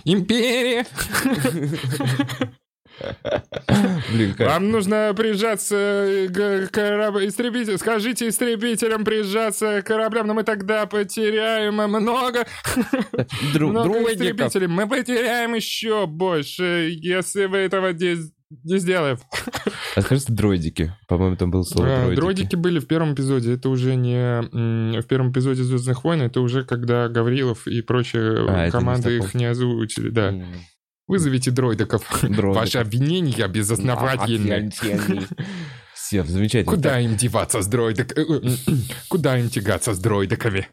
Империя. 0.06 0.86
Блин, 4.12 4.34
кайф. 4.34 4.50
Вам 4.50 4.72
нужно 4.72 5.14
прижаться 5.16 6.28
к 6.34 6.68
кораблю. 6.72 7.28
Истребитель, 7.28 7.78
скажите 7.78 8.28
истребителям 8.28 9.04
прижаться 9.04 9.82
к 9.82 9.88
кораблям, 9.88 10.28
но 10.28 10.34
мы 10.34 10.44
тогда 10.44 10.86
потеряем 10.86 11.76
много, 11.76 12.46
Дру- 13.54 13.68
много 13.70 14.14
истребителей. 14.14 14.68
Мы 14.68 14.88
потеряем 14.88 15.54
еще 15.54 16.06
больше, 16.08 16.90
если 16.92 17.46
вы 17.46 17.58
этого 17.60 17.92
не, 17.94 18.18
не 18.64 18.78
сделаем. 18.80 19.18
А 19.96 20.02
скажи, 20.02 20.24
дроидики. 20.28 20.94
По-моему, 21.08 21.36
там 21.36 21.52
было 21.52 21.64
слово 21.64 21.88
дроидики. 21.88 22.16
Дроидики 22.16 22.56
были 22.56 22.80
в 22.80 22.88
первом 22.88 23.14
эпизоде. 23.14 23.54
Это 23.54 23.70
уже 23.70 23.96
не 23.96 25.00
в 25.02 25.08
первом 25.08 25.32
эпизоде 25.32 25.64
Звездных 25.64 26.04
войн. 26.04 26.22
Это 26.22 26.42
уже 26.42 26.64
когда 26.64 27.08
Гаврилов 27.10 27.68
и 27.68 27.82
прочие 27.82 28.46
А, 28.48 28.72
команды 28.72 29.18
их 29.18 29.34
не 29.34 29.46
озвучили. 29.46 30.10
Да. 30.10 30.34
Вызовите 31.12 31.52
дроидиков. 31.52 32.04
дроидиков. 32.22 32.56
Ваши 32.56 32.78
обвинения 32.78 33.46
безосновательны. 33.50 34.72
Все, 35.94 36.24
замечательно. 36.24 36.74
Куда 36.74 37.02
им 37.02 37.18
деваться 37.18 37.62
с 37.62 37.68
дроидок... 37.68 38.18
э, 38.18 38.22
э, 38.22 38.56
Куда 39.10 39.38
им 39.38 39.50
тягаться 39.50 39.94
с 39.94 40.00
дроидиками? 40.00 40.70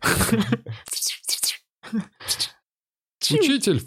Учитель. 3.21 3.83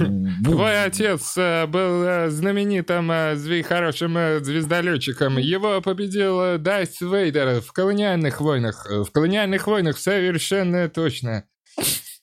Твой 0.44 0.84
отец 0.84 1.36
э, 1.36 1.66
был 1.66 2.02
э, 2.02 2.30
знаменитым 2.30 3.10
э, 3.10 3.62
хорошим 3.62 4.16
звездолетчиком. 4.42 5.38
Его 5.38 5.80
победил 5.80 6.58
Дарth 6.58 7.00
Вейдер 7.00 7.60
в 7.60 7.72
колониальных 7.72 8.40
войнах. 8.40 8.86
В 8.88 9.10
колониальных 9.10 9.66
войнах 9.66 9.98
совершенно 9.98 10.88
точно. 10.88 11.44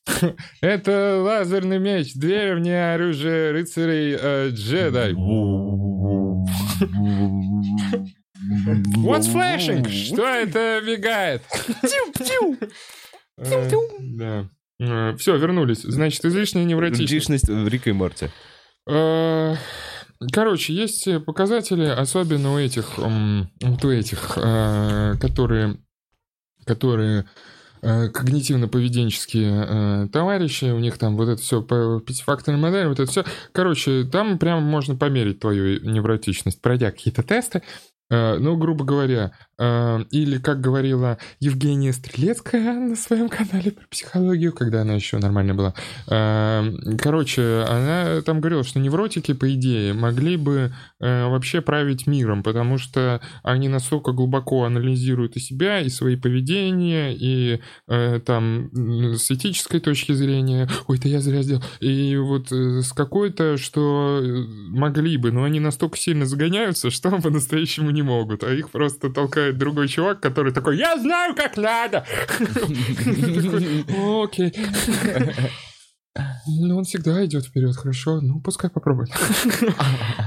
Это 0.62 1.22
лазерный 1.22 1.80
меч, 1.80 2.14
древнее 2.16 2.96
оружие 2.96 3.52
рыцарей 3.52 4.50
джедай. 4.50 5.14
What's 8.98 9.28
flashing? 9.28 9.90
Что 9.90 10.26
это 10.26 10.82
мигает? 10.86 11.42
Да. 14.00 14.50
Все, 14.80 15.36
вернулись. 15.38 15.82
Значит, 15.82 16.24
излишняя 16.26 16.66
невротичность. 16.66 17.30
Невротичность 17.30 17.50
в 17.50 17.68
Рика 17.68 17.90
и 17.90 17.94
Морти. 17.94 18.30
Э, 18.88 19.56
Короче, 20.32 20.74
есть 20.74 21.08
показатели, 21.26 21.86
особенно 21.86 22.54
у 22.54 22.58
этих, 22.58 22.98
м, 22.98 23.52
вот 23.62 23.86
у 23.86 23.92
этих, 23.92 24.34
э, 24.38 25.14
которые, 25.20 25.78
которые 26.66 27.26
э, 27.84 28.10
когнитивно-поведенческие 28.10 30.06
э, 30.06 30.08
товарищи, 30.12 30.66
у 30.66 30.80
них 30.80 30.98
там 30.98 31.16
вот 31.16 31.30
это 31.30 31.40
все, 31.42 31.62
пятифакторная 31.62 32.60
модель, 32.60 32.88
вот 32.88 33.00
это 33.00 33.12
все. 33.12 33.24
Короче, 33.52 34.06
там 34.12 34.40
прям 34.40 34.64
можно 34.64 34.96
померить 34.96 35.40
твою 35.40 35.80
невротичность, 35.84 36.60
пройдя 36.62 36.90
какие-то 36.90 37.22
тесты. 37.22 37.62
Э, 38.10 38.38
Ну, 38.40 38.56
грубо 38.58 38.86
говоря, 38.86 39.32
э, 39.60 40.00
или, 40.12 40.38
как 40.38 40.62
говорила 40.62 41.18
Евгения 41.40 41.92
Стрелецкая 41.94 42.74
на 42.74 42.96
своем 42.96 43.30
канале 43.30 43.72
про 43.72 43.86
психологию, 43.90 44.54
когда 44.54 44.82
она 44.82 44.94
еще 44.94 45.18
нормально 45.18 45.54
была, 45.56 45.74
Э, 46.10 46.64
Короче, 47.00 47.66
она 47.68 48.22
там 48.22 48.40
говорила, 48.40 48.64
что 48.64 48.80
невротики, 48.80 49.34
по 49.34 49.54
идее, 49.54 49.94
могли 49.94 50.38
бы 50.38 50.74
э, 51.00 51.28
вообще 51.28 51.62
править 51.62 52.08
миром, 52.08 52.44
потому 52.44 52.78
что 52.78 53.22
они 53.44 53.68
настолько 53.70 54.12
глубоко 54.12 54.64
анализируют 54.64 55.36
и 55.36 55.40
себя, 55.40 55.80
и 55.82 55.90
свои 55.90 56.16
поведения, 56.16 57.14
и 57.14 57.62
э, 57.88 58.20
там 58.26 58.70
с 59.18 59.30
этической 59.32 59.80
точки 59.80 60.14
зрения, 60.14 60.70
ой, 60.88 60.98
это 60.98 61.08
я 61.08 61.20
зря 61.20 61.42
сделал, 61.42 61.64
и 61.80 62.16
вот 62.18 62.52
с 62.52 62.92
какой-то, 62.94 63.58
что 63.58 64.22
могли 64.70 65.18
бы, 65.18 65.32
но 65.32 65.44
они 65.44 65.60
настолько 65.60 65.98
сильно 65.98 66.26
загоняются, 66.26 66.90
что 66.92 67.10
по-настоящему 67.22 67.92
не 67.98 68.04
могут, 68.04 68.44
а 68.44 68.54
их 68.54 68.70
просто 68.70 69.10
толкает 69.10 69.58
другой 69.58 69.88
чувак, 69.88 70.20
который 70.20 70.54
такой, 70.54 70.78
я 70.78 70.98
знаю, 70.98 71.36
как 71.36 71.58
надо! 71.58 72.06
Окей. 74.24 74.54
Ну, 76.48 76.78
он 76.78 76.84
всегда 76.84 77.26
идет 77.26 77.46
вперед, 77.46 77.76
хорошо. 77.76 78.22
Ну, 78.22 78.40
пускай 78.42 78.70
попробует. 78.70 79.10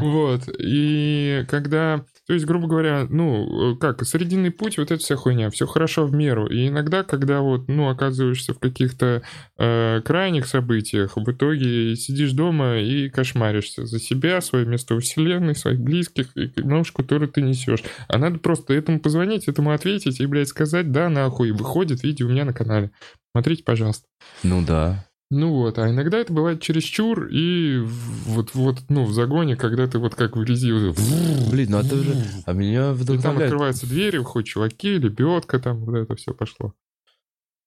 Вот. 0.00 0.48
И 0.58 1.44
когда... 1.48 2.04
То 2.26 2.34
есть, 2.34 2.46
грубо 2.46 2.68
говоря, 2.68 3.06
ну, 3.08 3.76
как, 3.78 4.04
срединный 4.04 4.50
путь, 4.50 4.78
вот 4.78 4.90
эта 4.90 5.02
вся 5.02 5.16
хуйня, 5.16 5.50
все 5.50 5.66
хорошо 5.66 6.06
в 6.06 6.12
меру. 6.12 6.46
И 6.46 6.68
иногда, 6.68 7.02
когда 7.02 7.40
вот, 7.40 7.68
ну, 7.68 7.88
оказываешься 7.88 8.54
в 8.54 8.58
каких-то 8.58 9.22
э, 9.58 10.00
крайних 10.04 10.46
событиях, 10.46 11.16
в 11.16 11.30
итоге 11.30 11.96
сидишь 11.96 12.32
дома 12.32 12.78
и 12.78 13.08
кошмаришься 13.08 13.84
за 13.84 13.98
себя, 13.98 14.40
свое 14.40 14.64
место 14.64 14.94
во 14.94 15.00
вселенной, 15.00 15.54
своих 15.54 15.80
близких, 15.80 16.36
и 16.36 16.52
нож, 16.56 16.92
который 16.92 17.28
ты 17.28 17.42
несешь. 17.42 17.82
А 18.08 18.18
надо 18.18 18.38
просто 18.38 18.74
этому 18.74 19.00
позвонить, 19.00 19.48
этому 19.48 19.72
ответить 19.72 20.20
и, 20.20 20.26
блядь, 20.26 20.48
сказать, 20.48 20.92
да, 20.92 21.08
нахуй, 21.08 21.50
выходит 21.50 22.02
видео 22.02 22.26
у 22.26 22.30
меня 22.30 22.44
на 22.44 22.52
канале. 22.52 22.90
Смотрите, 23.32 23.62
пожалуйста. 23.64 24.06
Ну 24.42 24.64
да. 24.64 25.04
Ну 25.32 25.52
вот, 25.52 25.78
а 25.78 25.88
иногда 25.88 26.18
это 26.18 26.32
бывает 26.32 26.60
чересчур, 26.60 27.28
и 27.30 27.78
вот, 28.26 28.52
вот 28.54 28.78
ну, 28.88 29.04
в 29.04 29.12
загоне, 29.12 29.54
когда 29.54 29.86
ты 29.86 30.00
вот 30.00 30.16
как 30.16 30.34
в. 30.34 30.40
Вот, 30.40 31.50
Блин, 31.52 31.70
ну 31.70 31.78
это 31.78 31.96
же... 31.96 32.16
А 32.46 32.52
меня 32.52 32.80
и 32.80 32.82
там 32.86 32.94
вдохновляет... 32.94 33.42
открываются 33.44 33.86
двери, 33.86 34.18
выходят 34.18 34.48
чуваки, 34.48 34.98
лебедка, 34.98 35.60
там 35.60 35.84
вот 35.84 35.94
это 35.94 36.16
все 36.16 36.34
пошло. 36.34 36.74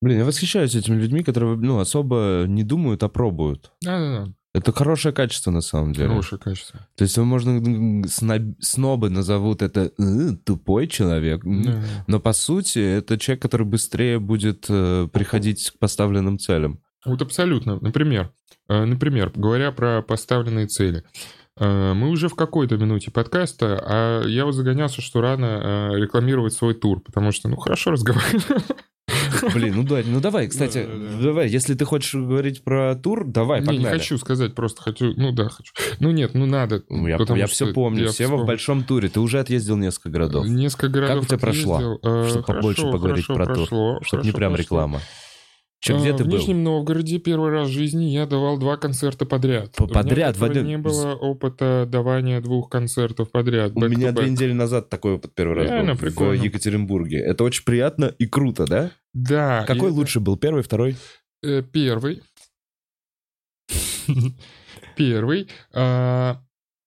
Блин, 0.01 0.19
я 0.19 0.25
восхищаюсь 0.25 0.75
этими 0.75 0.99
людьми, 0.99 1.23
которые, 1.23 1.55
ну, 1.55 1.79
особо 1.79 2.43
не 2.45 2.65
думают, 2.65 3.01
а 3.03 3.07
пробуют. 3.07 3.71
Да-да-да, 3.81 4.33
Это 4.53 4.73
хорошее 4.73 5.13
качество 5.13 5.49
на 5.49 5.61
самом 5.61 5.93
деле. 5.93 6.09
хорошее 6.09 6.41
качество. 6.41 6.85
То 6.97 7.03
есть, 7.05 7.17
можно 7.17 7.59
сноб- 8.07 8.55
снобы 8.59 9.09
назовут 9.09 9.61
это 9.61 9.93
«Э, 9.97 10.35
тупой 10.43 10.87
человек, 10.87 11.45
м». 11.45 11.63
Да. 11.63 11.83
но 12.07 12.19
по 12.19 12.33
сути 12.33 12.79
это 12.79 13.17
человек, 13.17 13.41
который 13.41 13.65
быстрее 13.65 14.19
будет 14.19 14.65
э, 14.67 15.07
приходить 15.13 15.71
к 15.71 15.79
поставленным 15.79 16.37
целям. 16.37 16.81
Вот 17.05 17.21
абсолютно. 17.21 17.77
Например, 17.81 18.31
э, 18.69 18.85
например, 18.85 19.31
говоря 19.35 19.71
про 19.71 20.01
поставленные 20.01 20.67
цели. 20.67 21.03
Э, 21.59 21.93
Мы 21.93 22.09
уже 22.09 22.29
в 22.29 22.35
какой-то 22.35 22.77
минуте 22.77 23.11
подкаста, 23.11 23.81
а 23.85 24.23
я 24.25 24.45
вот 24.45 24.53
загонялся, 24.53 25.01
что 25.01 25.21
рано 25.21 25.91
э, 25.93 25.99
рекламировать 25.99 26.53
свой 26.53 26.73
тур, 26.73 27.01
потому 27.01 27.31
что, 27.31 27.47
ну, 27.49 27.57
хорошо 27.57 27.91
разговариваю. 27.91 28.61
Блин, 29.53 29.73
ну 29.75 29.83
да, 29.83 30.01
ну 30.05 30.21
давай, 30.21 30.47
кстати, 30.47 30.85
Да-да-да. 30.85 31.21
давай, 31.23 31.49
если 31.49 31.73
ты 31.73 31.83
хочешь 31.83 32.13
говорить 32.15 32.63
про 32.63 32.95
тур, 32.95 33.25
давай, 33.27 33.59
Не, 33.59 33.65
погнали. 33.67 33.83
не 33.93 33.99
хочу 33.99 34.17
сказать, 34.17 34.55
просто 34.55 34.81
хочу, 34.81 35.13
ну 35.17 35.33
да, 35.33 35.49
хочу. 35.49 35.73
Ну 35.99 36.11
нет, 36.11 36.33
ну 36.33 36.45
надо. 36.45 36.83
Ну, 36.89 37.07
я 37.07 37.17
я 37.35 37.47
все 37.47 37.73
помню, 37.73 38.03
я 38.03 38.07
все 38.11 38.23
в 38.23 38.27
вспомнил. 38.27 38.45
большом 38.47 38.83
туре. 38.85 39.09
Ты 39.09 39.19
уже 39.19 39.39
отъездил 39.41 39.75
несколько 39.75 40.09
городов. 40.09 40.45
Несколько 40.47 40.87
городов 40.87 41.25
у 41.25 41.27
тебя 41.27 41.37
прошло? 41.37 41.99
Чтобы 42.29 42.43
побольше 42.43 42.81
поговорить 42.83 43.25
хорошо 43.27 43.35
про 43.35 43.45
тур, 43.45 43.55
прошло, 43.67 43.99
Чтобы 44.03 44.23
не 44.23 44.31
прям 44.31 44.53
прошло. 44.53 44.63
реклама. 44.63 45.01
Че, 45.83 45.97
где 45.99 46.13
А, 46.13 46.17
ты 46.17 46.23
в 46.23 46.27
был? 46.27 46.37
Нижнем 46.37 46.63
Новгороде 46.63 47.19
первый 47.19 47.51
раз 47.51 47.67
в 47.67 47.71
жизни 47.73 48.05
я 48.05 48.25
давал 48.25 48.57
два 48.57 48.77
концерта 48.77 49.25
подряд. 49.25 49.75
П- 49.75 49.83
У 49.83 49.87
меня 49.87 49.93
подряд, 49.93 50.37
в 50.37 50.63
не 50.63 50.77
было 50.77 51.13
опыта 51.13 51.85
давания 51.91 52.39
двух 52.39 52.69
концертов 52.69 53.31
подряд. 53.31 53.73
У 53.75 53.81
меня 53.81 54.13
две 54.13 54.29
недели 54.29 54.53
назад 54.53 54.89
такой 54.89 55.15
опыт 55.15 55.35
первый 55.35 55.57
раз 55.57 55.67
Реально 55.67 55.91
был 55.91 55.97
в 55.97 55.99
прикольно. 55.99 56.41
Екатеринбурге. 56.41 57.17
Это 57.19 57.43
очень 57.43 57.65
приятно 57.65 58.05
и 58.17 58.25
круто, 58.27 58.65
да? 58.65 58.91
Да. 59.13 59.65
Какой 59.67 59.89
и- 59.89 59.91
лучше 59.91 60.21
был, 60.21 60.37
первый, 60.37 60.63
второй? 60.63 60.95
Э, 61.43 61.61
Первый. 61.61 62.21
Первый. 64.95 65.47
А, 65.73 66.41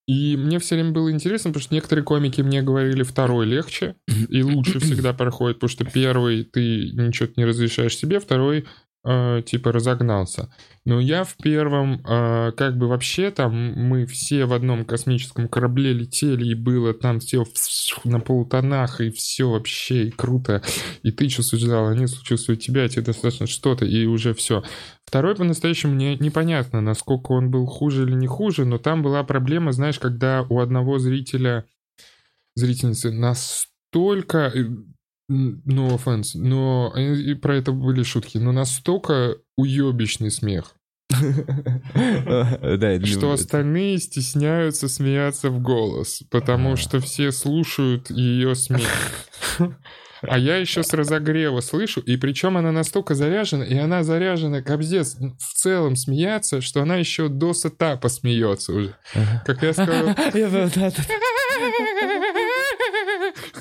И 0.09 0.37
мне 0.39 0.59
все 0.59 0.77
время 0.77 0.93
было 0.93 1.11
интересно, 1.11 1.51
потому 1.51 1.63
что 1.65 1.75
некоторые 1.75 2.05
комики 2.05 2.41
мне 2.41 2.63
говорили, 2.63 3.03
второй 3.03 3.45
легче 3.45 3.97
и 4.31 4.43
лучше 4.43 4.79
всегда 4.79 5.13
проходит, 5.13 5.57
потому 5.59 5.69
что 5.69 5.85
первый 5.85 6.45
ты 6.45 6.93
ничего 6.93 7.29
не 7.37 7.45
разрешаешь 7.45 7.97
себе, 7.97 8.21
второй 8.21 8.67
э, 9.07 9.43
типа 9.47 9.73
разогнался. 9.73 10.51
Но 10.85 11.01
я 11.01 11.25
в 11.25 11.37
первом, 11.37 12.01
э, 12.05 12.53
как 12.57 12.77
бы 12.77 12.89
вообще 12.89 13.31
там 13.31 13.55
мы 13.55 14.05
все 14.07 14.45
в 14.47 14.53
одном 14.53 14.85
космическом 14.85 15.49
корабле 15.49 15.93
летели, 15.93 16.47
и 16.47 16.55
было 16.55 16.93
там 16.93 17.21
все 17.21 17.45
на 18.05 18.21
полутонах, 18.21 19.01
и 19.01 19.11
все 19.11 19.49
вообще 19.51 20.09
и 20.09 20.11
круто. 20.11 20.63
И 21.03 21.13
ты 21.13 21.29
чувствуешь 21.29 21.65
зал, 21.65 21.89
они 21.89 22.07
чувствуют 22.25 22.61
тебя, 22.61 22.89
тебе 22.89 23.03
достаточно 23.03 23.47
что-то, 23.47 23.85
и 23.85 24.07
уже 24.07 24.35
все. 24.35 24.63
Второй 25.05 25.37
по-настоящему 25.37 25.95
мне 25.95 26.17
непонятно, 26.17 26.81
насколько 26.81 27.33
он 27.33 27.51
был 27.51 27.67
хуже 27.67 28.03
или 28.03 28.15
не 28.15 28.27
хуже, 28.27 28.65
но 28.65 28.79
там 28.79 29.03
была 29.03 29.23
проблема, 29.23 29.73
знаешь, 29.73 30.01
когда 30.01 30.45
у 30.49 30.59
одного 30.59 30.99
зрителя, 30.99 31.65
зрительницы 32.57 33.13
настолько, 33.13 34.53
э, 34.55 34.65
no 35.29 35.97
offense, 35.97 36.31
но 36.35 36.93
и 36.97 37.35
про 37.35 37.57
это 37.57 37.73
были 37.73 38.03
шутки, 38.03 38.39
но 38.39 38.53
настолько 38.53 39.37
уебищный 39.57 40.31
смех, 40.31 40.75
что 43.05 43.33
остальные 43.33 43.99
стесняются 43.99 44.89
смеяться 44.89 45.51
в 45.51 45.61
голос, 45.61 46.23
потому 46.31 46.77
что 46.77 47.01
все 47.01 47.33
слушают 47.33 48.11
ее 48.11 48.55
смех. 48.55 48.89
А 50.23 50.39
я 50.39 50.57
еще 50.57 50.83
с 50.83 50.93
разогрева 50.95 51.61
слышу, 51.61 52.01
и 52.01 52.17
причем 52.17 52.57
она 52.57 52.73
настолько 52.73 53.15
заряжена, 53.15 53.65
и 53.65 53.77
она 53.77 54.03
заряжена, 54.03 54.63
кобздец, 54.63 55.17
в 55.17 55.55
целом 55.55 55.95
смеяться, 55.95 56.63
что 56.63 56.83
она 56.83 56.97
еще 56.97 57.29
до 57.29 57.53
сетапа 57.53 58.09
смеется 58.09 58.73
уже. 58.73 58.97
Как 59.45 59.63
я 59.63 59.75
сказал. 59.75 60.17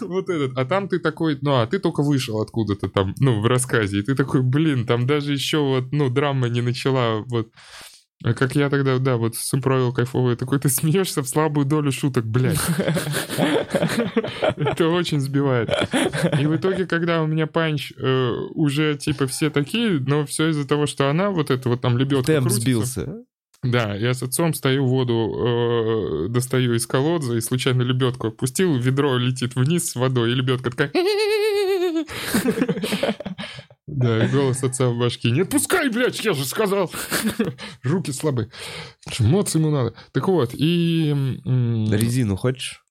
вот 0.08 0.30
этот. 0.30 0.58
А 0.58 0.66
там 0.66 0.88
ты 0.88 1.00
такой, 1.00 1.38
ну, 1.42 1.56
а 1.56 1.68
ты 1.68 1.80
только 1.80 2.04
вышел 2.04 2.42
откуда-то 2.42 2.90
там, 2.90 3.14
ну, 3.20 3.42
в 3.42 3.46
рассказе, 3.46 4.00
и 4.00 4.02
ты 4.02 4.16
такой, 4.16 4.42
блин, 4.42 4.86
там 4.86 5.08
даже 5.08 5.34
еще 5.34 5.60
вот, 5.60 5.92
ну, 5.92 6.10
драма 6.10 6.50
не 6.50 6.62
начала, 6.62 7.24
вот. 7.28 7.50
А 8.24 8.34
как 8.34 8.56
я 8.56 8.70
тогда, 8.70 8.98
да, 8.98 9.18
вот 9.18 9.36
с 9.36 9.54
импровил 9.54 9.94
кайфовый, 9.94 10.38
такой, 10.38 10.60
ты 10.60 10.70
смеешься 10.70 11.22
в 11.22 11.28
слабую 11.28 11.66
долю 11.66 11.92
шуток, 11.92 12.26
блядь. 12.26 12.58
Это 14.58 14.88
очень 14.88 15.20
сбивает. 15.20 15.70
И 16.40 16.48
в 16.48 16.56
итоге, 16.56 16.88
когда 16.88 17.22
у 17.22 17.28
меня 17.28 17.46
панч 17.46 17.92
э, 17.98 18.32
уже, 18.54 18.96
типа, 18.96 19.28
все 19.28 19.50
такие, 19.50 20.00
но 20.00 20.26
все 20.26 20.50
из-за 20.50 20.66
того, 20.66 20.88
что 20.88 21.10
она 21.10 21.30
вот 21.30 21.52
это 21.52 21.68
вот 21.68 21.82
там 21.82 21.98
лебедка 21.98 22.26
Темп 22.26 22.50
сбился. 22.50 23.26
Да, 23.66 23.96
я 23.96 24.14
с 24.14 24.22
отцом 24.22 24.54
стою, 24.54 24.86
воду 24.86 26.26
э, 26.26 26.28
достаю 26.30 26.76
из 26.76 26.86
колодца 26.86 27.36
и 27.36 27.42
случайно 27.42 27.82
лебедку 27.82 28.28
опустил, 28.28 28.78
ведро 28.78 29.18
летит 29.18 29.56
вниз 29.56 29.90
с 29.92 29.96
водой, 29.96 30.32
и 30.32 30.36
лебедка 30.36 30.70
такая... 30.72 30.92
Да, 33.88 34.26
и 34.26 34.28
голос 34.30 34.64
отца 34.64 34.90
в 34.90 34.98
башке. 34.98 35.32
Не 35.32 35.42
отпускай, 35.42 35.90
блядь, 35.90 36.20
я 36.26 36.34
же 36.34 36.44
сказал. 36.44 36.92
Руки 37.84 38.12
слабые. 38.12 38.50
Моться 39.20 39.60
ему 39.60 39.70
надо. 39.70 39.94
Так 40.12 40.28
вот, 40.28 40.50
и... 40.54 41.12
Резину 41.46 42.36
хочешь? 42.36 42.84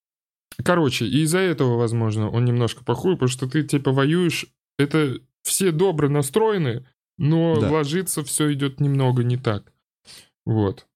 Короче, 0.64 1.04
и 1.04 1.22
из-за 1.22 1.40
этого, 1.40 1.76
возможно, 1.76 2.30
он 2.30 2.44
немножко 2.44 2.84
похуй, 2.84 3.14
потому 3.14 3.28
что 3.28 3.48
ты, 3.48 3.64
типа, 3.64 3.92
воюешь... 3.92 4.46
Это 4.78 5.18
все 5.42 5.72
добро 5.72 6.08
настроены, 6.08 6.86
но 7.18 7.60
Да. 7.60 7.70
ложиться 7.70 8.24
все 8.24 8.52
идет 8.52 8.80
немного 8.80 9.24
не 9.24 9.36
так. 9.36 9.73
Вот, 10.46 10.86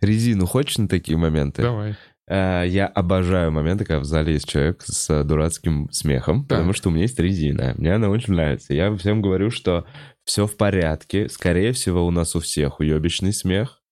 Резину 0.00 0.46
хочешь 0.46 0.78
на 0.78 0.88
такие 0.88 1.16
моменты? 1.18 1.62
давай. 1.62 1.94
Э, 2.26 2.64
Я 2.66 2.86
обожаю 2.86 3.52
моменты, 3.52 3.84
когда 3.84 4.00
в 4.00 4.04
зале 4.04 4.34
есть 4.34 4.48
человек 4.48 4.82
с 4.82 5.24
дурацким 5.24 5.90
смехом, 5.90 6.40
Так. 6.46 6.58
потому 6.58 6.72
что 6.72 6.88
у 6.88 6.92
меня 6.92 7.02
есть 7.02 7.18
резина. 7.18 7.74
Мне 7.76 7.94
она 7.94 8.08
очень 8.08 8.32
нравится. 8.32 8.72
Я 8.72 8.94
всем 8.96 9.20
говорю, 9.20 9.50
что 9.50 9.84
все 10.24 10.46
в 10.46 10.56
порядке. 10.56 11.28
Скорее 11.28 11.72
всего, 11.72 12.06
у 12.06 12.10
нас 12.10 12.34
у 12.34 12.40
всех 12.40 12.80
уебищный 12.80 13.32
смех. 13.34 13.82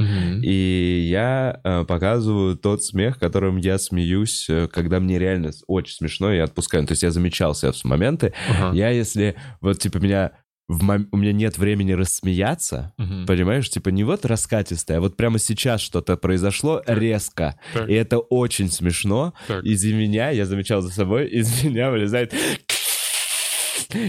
И 0.43 1.07
я 1.11 1.61
э, 1.63 1.85
показываю 1.85 2.57
тот 2.57 2.83
смех, 2.83 3.19
которым 3.19 3.57
я 3.59 3.77
смеюсь, 3.79 4.47
э, 4.49 4.67
когда 4.67 4.99
мне 4.99 5.19
реально 5.19 5.51
очень 5.67 5.95
смешно, 5.95 6.33
и 6.33 6.39
я 6.39 6.45
отпускаю. 6.45 6.87
То 6.87 6.93
есть 6.93 7.03
я 7.03 7.11
замечал 7.11 7.55
себя 7.55 7.73
в 7.73 7.85
моменты. 7.85 8.33
Ага. 8.49 8.75
Я, 8.75 8.89
если 8.91 9.37
вот, 9.61 9.79
типа, 9.79 9.99
меня... 9.99 10.33
Мом- 10.69 11.09
У 11.13 11.17
меня 11.17 11.33
нет 11.33 11.59
времени 11.59 11.93
рассмеяться, 11.93 12.93
Мгм. 12.97 13.27
понимаешь? 13.27 13.69
Типа 13.69 13.91
не 13.91 14.05
вот 14.05 14.25
раскатистое, 14.25 14.99
а 14.99 15.01
вот 15.01 15.17
прямо 15.17 15.39
сейчас 15.39 15.81
что-то 15.81 16.17
произошло 16.17 16.83
резко. 16.87 17.59
Так. 17.75 17.89
И 17.89 17.93
это 17.93 18.19
очень 18.19 18.71
смешно. 18.71 19.35
Так. 19.49 19.65
Из 19.65 19.85
меня, 19.85 20.31
я 20.31 20.47
замечал 20.47 20.81
за 20.81 20.91
собой, 20.91 21.29
из 21.29 21.63
меня 21.65 21.91
вылезает... 21.91 22.33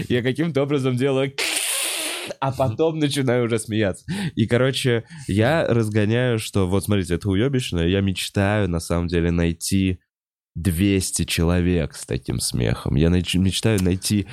Я 0.08 0.22
каким-то 0.22 0.62
образом 0.62 0.96
делаю... 0.96 1.32
А 2.40 2.52
потом 2.52 2.98
начинаю 2.98 3.44
уже 3.44 3.58
смеяться. 3.58 4.06
И, 4.34 4.46
короче, 4.46 5.04
я 5.28 5.66
разгоняю, 5.66 6.38
что 6.38 6.66
вот 6.66 6.84
смотрите, 6.84 7.14
это 7.16 7.28
уебищно. 7.28 7.80
Я 7.80 8.00
мечтаю, 8.00 8.66
на 8.66 8.80
самом 8.80 9.08
деле, 9.08 9.30
найти 9.30 9.98
200 10.54 11.24
человек 11.24 11.94
с 11.94 12.06
таким 12.06 12.38
смехом. 12.38 12.94
Я 12.94 13.08
нач- 13.08 13.36
мечтаю 13.38 13.82
найти 13.82 14.26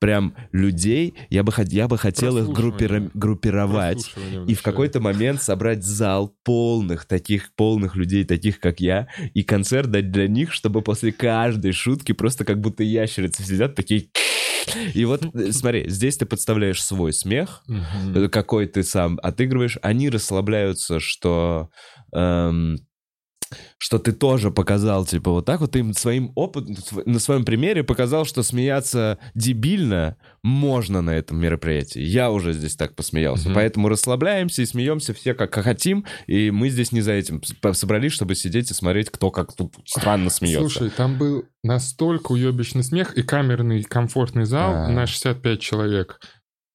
прям 0.00 0.34
людей. 0.50 1.14
Я 1.30 1.44
бы, 1.44 1.52
я 1.68 1.86
бы 1.86 1.96
хотел 1.98 2.36
их 2.38 2.46
группира- 2.48 3.10
группировать. 3.14 4.12
И 4.48 4.54
в 4.54 4.62
какой-то 4.62 5.00
момент 5.00 5.40
собрать 5.40 5.84
зал 5.84 6.34
полных, 6.42 7.04
таких 7.04 7.54
полных 7.54 7.94
людей, 7.94 8.24
таких 8.24 8.58
как 8.58 8.80
я, 8.80 9.06
и 9.34 9.44
концерт 9.44 9.90
дать 9.90 10.10
для 10.10 10.26
них, 10.26 10.52
чтобы 10.52 10.82
после 10.82 11.12
каждой 11.12 11.72
шутки 11.72 12.10
просто 12.12 12.44
как 12.44 12.60
будто 12.60 12.82
ящерицы 12.82 13.44
сидят 13.44 13.74
такие... 13.76 14.08
И 14.94 15.04
вот, 15.06 15.24
э, 15.34 15.52
смотри, 15.52 15.88
здесь 15.88 16.18
ты 16.18 16.26
подставляешь 16.26 16.82
свой 16.82 17.12
смех, 17.12 17.62
э, 18.14 18.28
какой 18.28 18.66
ты 18.66 18.82
сам 18.82 19.18
отыгрываешь, 19.22 19.78
они 19.80 20.10
расслабляются, 20.10 20.98
что... 21.00 21.70
эм, 22.12 22.76
что 23.78 23.98
ты 23.98 24.12
тоже 24.12 24.50
показал, 24.50 25.04
типа, 25.06 25.30
вот 25.30 25.44
так 25.44 25.60
вот 25.60 25.72
ты 25.72 25.80
им 25.80 25.92
своим 25.94 26.32
опытом, 26.34 26.76
на 27.04 27.18
своем 27.18 27.44
примере 27.44 27.84
показал, 27.84 28.24
что 28.24 28.42
смеяться 28.42 29.18
дебильно 29.34 30.16
можно 30.42 31.02
на 31.02 31.10
этом 31.10 31.38
мероприятии. 31.38 32.00
Я 32.00 32.30
уже 32.30 32.52
здесь 32.52 32.76
так 32.76 32.94
посмеялся. 32.94 33.48
Мгм. 33.48 33.54
Поэтому 33.54 33.88
расслабляемся 33.88 34.62
и 34.62 34.66
смеемся 34.66 35.14
все 35.14 35.34
как 35.34 35.54
хотим, 35.54 36.04
и 36.26 36.50
мы 36.50 36.70
здесь 36.70 36.92
не 36.92 37.00
за 37.00 37.12
этим 37.12 37.42
собрались, 37.72 38.12
чтобы 38.12 38.34
сидеть 38.34 38.70
и 38.70 38.74
смотреть, 38.74 39.10
кто 39.10 39.30
как 39.30 39.54
тут 39.54 39.74
странно 39.84 40.30
смеется. 40.30 40.60
Слушай, 40.60 40.90
там 40.90 41.18
был 41.18 41.44
настолько 41.62 42.32
уебищный 42.32 42.82
смех 42.82 43.16
и 43.16 43.22
камерный 43.22 43.82
комфортный 43.82 44.44
зал 44.44 44.72
А. 44.74 44.88
на 44.88 45.06
65 45.06 45.60
человек. 45.60 46.20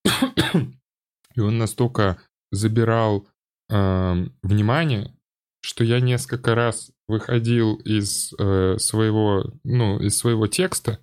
И 1.36 1.40
он 1.40 1.58
настолько 1.58 2.20
забирал 2.52 3.28
эм, 3.70 4.36
внимание, 4.44 5.16
что 5.64 5.84
я 5.86 6.02
несколько 6.02 6.56
раз 6.56 6.92
выходил 7.08 7.76
из 7.76 8.34
э, 8.38 8.76
своего, 8.80 9.54
ну, 9.64 9.98
из 10.00 10.18
своего 10.18 10.48
текста, 10.48 11.00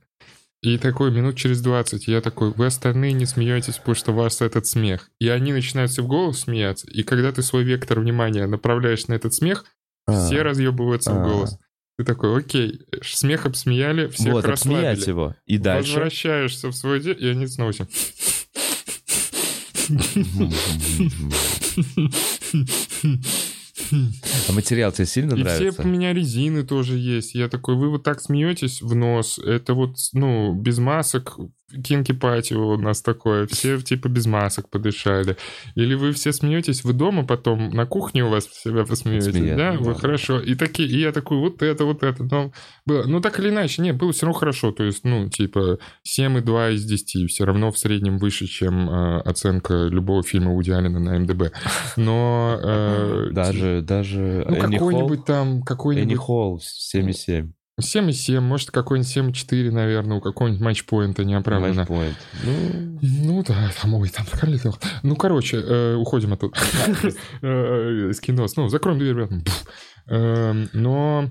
и 0.62 0.76
такой 0.76 1.10
минут 1.10 1.36
через 1.36 1.62
20 1.62 2.06
я 2.08 2.20
такой, 2.20 2.50
вы 2.50 2.66
остальные 2.66 3.14
не 3.14 3.24
смеетесь, 3.24 3.78
потому 3.78 3.94
что 3.94 4.12
у 4.12 4.16
вас 4.16 4.42
этот 4.42 4.66
смех. 4.66 5.10
И 5.18 5.28
они 5.28 5.54
начинают 5.54 5.90
все 5.90 6.02
в 6.02 6.06
голос 6.06 6.40
смеяться, 6.40 6.86
и 6.90 7.02
когда 7.02 7.32
ты 7.32 7.42
свой 7.42 7.64
вектор 7.64 8.00
внимания 8.00 8.46
направляешь 8.46 9.06
на 9.06 9.14
этот 9.14 9.32
смех, 9.32 9.64
А. 10.06 10.26
все 10.26 10.42
разъебываются 10.42 11.12
А. 11.12 11.14
в 11.14 11.26
голос. 11.26 11.58
Ты 11.98 12.04
такой, 12.04 12.38
окей, 12.38 12.82
смех 13.02 13.46
обсмеяли, 13.46 14.08
всех 14.08 14.34
вот, 14.34 14.44
расслабили. 14.44 15.08
его. 15.08 15.34
И 15.46 15.56
дальше... 15.56 15.92
Возвращаешься 15.92 16.68
в 16.68 16.74
свой 16.74 17.00
день, 17.00 17.16
и 17.18 17.28
они 17.28 17.46
снова 17.46 17.72
все. 17.72 17.86
А 24.48 24.52
материал 24.52 24.92
тебе 24.92 25.06
сильно 25.06 25.34
И 25.34 25.42
нравится? 25.42 25.72
все 25.72 25.82
у 25.82 25.86
меня 25.86 26.12
резины 26.12 26.62
тоже 26.62 26.96
есть. 26.96 27.34
Я 27.34 27.48
такой, 27.48 27.76
вы 27.76 27.90
вот 27.90 28.02
так 28.02 28.20
смеетесь 28.20 28.82
в 28.82 28.94
нос. 28.94 29.38
Это 29.38 29.74
вот, 29.74 29.96
ну, 30.12 30.54
без 30.54 30.78
масок. 30.78 31.38
Кинки 31.84 32.12
пати 32.12 32.54
у 32.54 32.76
нас 32.76 33.02
такое. 33.02 33.46
Все 33.46 33.80
типа 33.80 34.08
без 34.08 34.26
масок 34.26 34.68
подышали. 34.68 35.36
Или 35.74 35.94
вы 35.94 36.12
все 36.12 36.32
смеетесь, 36.32 36.84
вы 36.84 36.92
дома 36.92 37.24
потом 37.24 37.70
на 37.70 37.86
кухне 37.86 38.24
у 38.24 38.28
вас 38.28 38.46
себя 38.46 38.84
посмеетесь. 38.84 39.32
Смеяться, 39.32 39.56
Да, 39.56 39.72
да. 39.72 39.78
вот 39.78 40.00
хорошо. 40.00 40.40
И 40.40 40.54
такие, 40.54 40.88
и 40.88 41.00
я 41.00 41.12
такой, 41.12 41.38
вот 41.38 41.62
это, 41.62 41.84
вот 41.84 42.02
это. 42.02 42.24
Но 42.24 42.52
было, 42.86 43.04
ну 43.06 43.20
так 43.20 43.38
или 43.38 43.48
иначе, 43.50 43.82
нет, 43.82 43.96
было 43.96 44.12
все 44.12 44.26
равно 44.26 44.38
хорошо. 44.38 44.72
То 44.72 44.84
есть, 44.84 45.04
ну, 45.04 45.28
типа 45.28 45.78
7,2 46.06 46.74
из 46.74 46.84
10. 46.84 47.30
Все 47.30 47.44
равно 47.44 47.70
в 47.70 47.78
среднем 47.78 48.18
выше, 48.18 48.46
чем 48.46 48.88
э, 48.90 49.20
оценка 49.20 49.86
любого 49.86 50.22
фильма 50.22 50.52
Вуди 50.52 50.70
Аллена 50.70 50.98
на 50.98 51.18
МДБ. 51.18 51.52
Но... 51.96 52.58
э, 52.62 53.28
Даже, 53.32 53.82
даже 53.82 54.44
ну, 54.48 54.56
какой-нибудь 54.56 55.24
там, 55.24 55.46
Холл, 55.46 55.56
Энни 55.56 55.64
какой-нибудь... 55.64 56.16
Холл 56.18 56.60
7,7. 56.94 57.50
7,7, 57.80 58.40
может, 58.40 58.70
какой-нибудь 58.70 59.36
7,4, 59.36 59.70
наверное, 59.70 60.18
у 60.18 60.20
какого-нибудь 60.20 60.60
матчпоинта 60.60 61.24
неоправданно. 61.24 61.80
Matchpoint. 61.82 62.14
Ну, 62.44 62.98
Ну 63.02 63.44
да, 63.46 63.70
там, 63.80 63.94
ой, 63.94 64.08
там 64.08 64.26
пролетел. 64.26 64.76
Ну, 65.02 65.16
короче, 65.16 65.58
э, 65.58 65.94
уходим 65.94 66.32
оттуда. 66.32 66.56
Э, 67.42 68.10
Из 68.10 68.20
кино. 68.20 68.46
Ну, 68.56 68.68
закроем 68.68 68.98
дверь. 68.98 69.14
ребят. 69.16 69.30
Эм, 70.06 70.68
Но... 70.72 71.30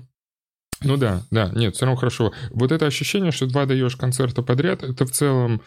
Ну 0.82 0.96
да, 0.96 1.22
да, 1.30 1.50
нет, 1.54 1.74
все 1.76 1.84
равно 1.84 1.96
хорошо. 1.98 2.32
Вот 2.50 2.72
это 2.72 2.86
ощущение, 2.86 3.32
что 3.32 3.46
два 3.46 3.66
даешь 3.66 3.96
концерта 3.96 4.42
подряд, 4.42 4.82
это 4.82 5.04
в 5.04 5.10
целом, 5.10 5.60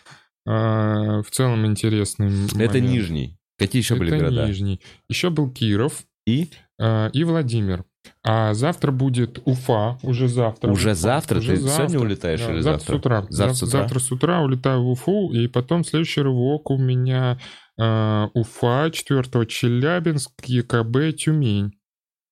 э, 0.48 0.50
в 0.50 1.26
целом 1.30 1.68
интересный 1.68 2.48
это. 2.60 2.80
Нижний. 2.80 3.38
Какие 3.60 3.82
еще 3.84 3.96
были 3.96 4.10
Это 4.10 4.26
города? 4.26 4.48
Нижний. 4.48 4.82
Еще 5.08 5.30
был 5.30 5.52
Киров 5.52 6.04
И 6.26 6.50
э, 6.80 7.10
и 7.14 7.24
Владимир. 7.24 7.86
А 8.24 8.54
завтра 8.54 8.92
будет 8.92 9.40
Уфа, 9.46 9.98
уже 10.02 10.28
завтра. 10.28 10.72
уже 10.72 10.90
Уфа. 10.92 10.96
завтра? 10.96 11.40
Уже 11.40 11.52
Ты 11.52 11.58
сегодня 11.58 11.74
завтра. 11.78 12.00
улетаешь 12.00 12.40
Да, 12.42 12.52
или 12.54 12.60
завтра 12.62 12.80
завтра? 12.80 12.94
с 12.94 12.98
утра. 13.00 13.26
Завтра 13.30 13.54
Зав- 13.54 13.56
с 13.56 13.64
утра? 13.64 13.80
Завтра 13.80 14.00
с 14.00 14.12
утра 14.12 14.42
улетаю 14.42 14.84
в 14.84 14.90
Уфу, 14.90 15.32
и 15.34 15.48
потом 15.48 15.84
следующий 15.84 16.22
рывок 16.22 16.70
у 16.72 16.78
меня 16.78 17.38
э, 17.80 18.28
Уфа, 18.34 18.90
4 18.92 19.46
Челябинск, 19.46 20.32
ЕКБ, 20.46 21.16
Тюмень. 21.18 21.74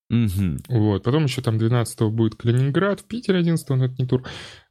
Мгм. 0.10 0.58
Вот. 0.68 1.04
Потом 1.04 1.24
еще 1.24 1.42
там 1.42 1.58
12 1.58 2.12
будет 2.12 2.36
Калининград, 2.36 3.00
в 3.00 3.06
Питере 3.08 3.40
11 3.40 3.70
но 3.70 3.86
это 3.86 3.96
не 3.98 4.06
тур. 4.06 4.24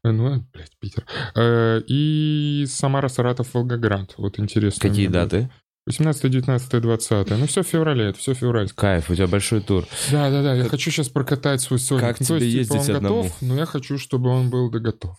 Э, 0.04 0.10
Ну, 0.10 0.36
э, 0.36 0.40
блядь, 0.52 0.76
Питер. 0.80 1.06
Э, 1.34 1.80
И 1.86 2.64
Самара, 2.68 3.08
Саратов, 3.08 3.54
Волгоград. 3.54 4.14
Вот 4.18 4.38
интересно. 4.38 4.86
Какие 4.88 5.06
меня 5.06 5.24
будет. 5.24 5.50
Даты? 5.86 5.86
18, 5.86 6.30
19, 6.30 6.80
20. 6.82 7.30
Ну, 7.30 7.46
все 7.46 7.62
в 7.62 7.66
феврале, 7.66 8.06
это 8.06 8.18
все 8.18 8.34
февраль. 8.34 8.68
Кайф, 8.70 9.10
у 9.10 9.14
тебя 9.14 9.26
большой 9.26 9.60
тур. 9.60 9.86
Да, 10.10 10.30
да, 10.30 10.42
да. 10.42 10.54
Я 10.54 10.64
хочу 10.64 10.90
сейчас 10.90 11.08
прокатать 11.08 11.60
свой 11.60 11.78
Соник. 11.78 12.02
Как 12.02 12.20
Ну, 12.20 12.26
то 12.26 12.38
тебе 12.38 12.50
типа, 12.50 12.58
ездить 12.58 12.90
он 12.90 12.96
одному? 12.96 13.22
готов, 13.22 13.42
но 13.42 13.56
я 13.56 13.66
хочу, 13.66 13.98
чтобы 13.98 14.30
он 14.30 14.50
был 14.50 14.70
да 14.70 14.78
готов. 14.78 15.16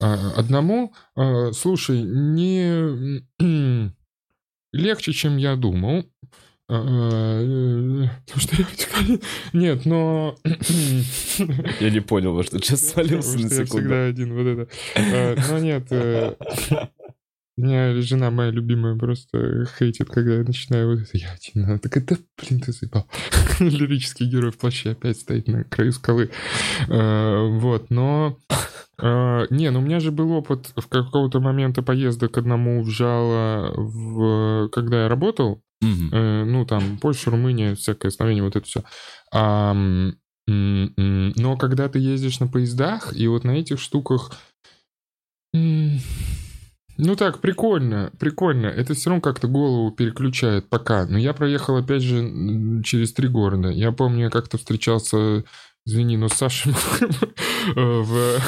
А, 0.00 0.32
Одному, 0.36 0.92
а, 1.16 1.52
слушай, 1.52 2.02
не 2.02 3.22
легче, 4.72 5.12
чем 5.12 5.36
я 5.38 5.56
думал. 5.56 6.04
А, 6.68 7.40
э, 7.40 8.08
Потому 8.26 8.40
что 8.40 8.56
я 8.56 8.64
типа, 8.64 9.24
Нет, 9.52 9.86
но... 9.86 10.36
Я 11.80 11.90
не 11.90 12.00
понял, 12.00 12.34
во 12.34 12.42
что 12.42 12.58
сейчас 12.58 12.88
свалился 12.88 13.38
на 13.38 13.46
что 13.46 13.54
я 13.60 13.64
секунду. 13.66 13.86
всегда 13.88 14.04
один, 14.06 14.34
вот 14.34 14.46
это. 14.46 15.46
Но 15.48 15.58
нет, 15.60 15.86
э, 15.90 16.34
меня 17.56 18.00
жена 18.02 18.30
моя 18.30 18.50
любимая 18.50 18.96
просто 18.96 19.66
хейтит, 19.78 20.08
когда 20.10 20.34
я 20.34 20.42
начинаю 20.42 20.90
вот 20.90 21.00
это, 21.00 21.16
я 21.16 21.32
один, 21.32 21.64
она 21.64 21.78
такая, 21.78 22.04
да 22.04 22.16
блин, 22.36 22.60
ты 22.60 22.72
заебал. 22.72 23.08
Лирический 23.60 24.26
герой 24.26 24.50
в 24.50 24.58
плаще 24.58 24.90
опять 24.90 25.18
стоит 25.18 25.48
на 25.48 25.64
краю 25.64 25.92
скалы. 25.92 26.30
А, 26.88 27.46
Вот, 27.46 27.90
но... 27.90 28.38
а, 28.98 29.46
Не, 29.50 29.70
ну 29.70 29.78
у 29.78 29.82
меня 29.82 30.00
же 30.00 30.12
был 30.12 30.32
опыт 30.32 30.72
в 30.76 30.86
какого-то 30.88 31.40
момента 31.40 31.82
поезда 31.82 32.28
к 32.28 32.36
одному 32.36 32.82
в 32.82 32.90
жало, 32.90 33.72
в... 33.76 34.68
когда 34.68 35.04
я 35.04 35.08
работал. 35.08 35.62
Э, 35.82 36.44
ну, 36.44 36.64
там, 36.64 36.98
Польша, 36.98 37.30
Румыния, 37.30 37.74
всякое 37.74 38.10
Словения, 38.10 38.42
вот 38.42 38.56
это 38.56 38.66
все. 38.66 38.82
но 40.48 41.56
когда 41.56 41.88
ты 41.88 41.98
ездишь 41.98 42.40
на 42.40 42.48
поездах, 42.48 43.14
и 43.16 43.26
вот 43.28 43.44
на 43.44 43.52
этих 43.52 43.80
штуках... 43.80 44.32
Ну 46.98 47.16
так, 47.16 47.40
прикольно, 47.40 48.10
прикольно. 48.18 48.66
Это 48.66 48.94
все 48.94 49.10
равно 49.10 49.20
как-то 49.20 49.48
голову 49.48 49.90
переключает 49.90 50.68
пока. 50.68 51.06
Но 51.06 51.18
я 51.18 51.34
проехал, 51.34 51.76
опять 51.76 52.02
же, 52.02 52.82
через 52.82 53.12
три 53.12 53.28
города. 53.28 53.68
Я 53.68 53.92
помню, 53.92 54.24
я 54.24 54.30
как-то 54.30 54.58
встречался, 54.58 55.44
извини, 55.84 56.16
но 56.16 56.28
с 56.28 56.34
Сашей 56.34 56.72
э, 57.76 57.80
в 57.80 58.40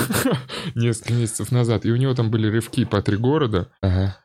несколько 0.74 1.12
месяцев 1.12 1.52
назад. 1.52 1.84
И 1.84 1.92
у 1.92 1.96
него 1.96 2.14
там 2.14 2.30
были 2.30 2.48
рывки 2.48 2.84
по 2.84 3.02
три 3.02 3.16
города. 3.16 3.70
Ага, 3.82 4.16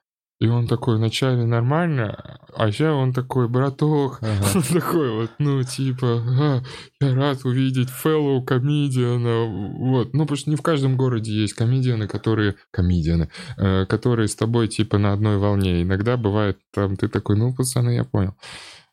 И 0.43 0.47
он 0.49 0.67
такой 0.67 0.97
вначале 0.97 1.45
нормально, 1.45 2.37
а 2.53 2.69
сейчас 2.69 2.93
он 2.93 3.13
такой, 3.13 3.47
браток, 3.47 4.19
ага. 4.19 4.45
он 4.55 4.61
такой 4.61 5.09
вот, 5.09 5.31
ну, 5.39 5.63
типа, 5.63 6.21
«А, 6.21 6.61
я 6.99 7.15
рад 7.15 7.45
увидеть 7.45 7.87
fellow 7.87 8.43
комедиана, 8.43 9.45
вот. 9.45 10.13
Ну, 10.13 10.23
потому 10.23 10.35
что 10.35 10.49
не 10.49 10.57
в 10.57 10.61
каждом 10.61 10.97
городе 10.97 11.31
есть 11.31 11.53
комедианы, 11.53 12.09
которые, 12.09 12.55
комедианы, 12.71 13.29
э, 13.55 13.85
которые 13.85 14.27
с 14.27 14.35
тобой, 14.35 14.67
типа, 14.67 14.97
на 14.97 15.13
одной 15.13 15.37
волне. 15.37 15.81
Иногда 15.81 16.17
бывает, 16.17 16.57
там, 16.73 16.97
ты 16.97 17.07
такой, 17.07 17.37
ну, 17.37 17.55
пацаны, 17.55 17.91
я 17.91 18.03
понял. 18.03 18.35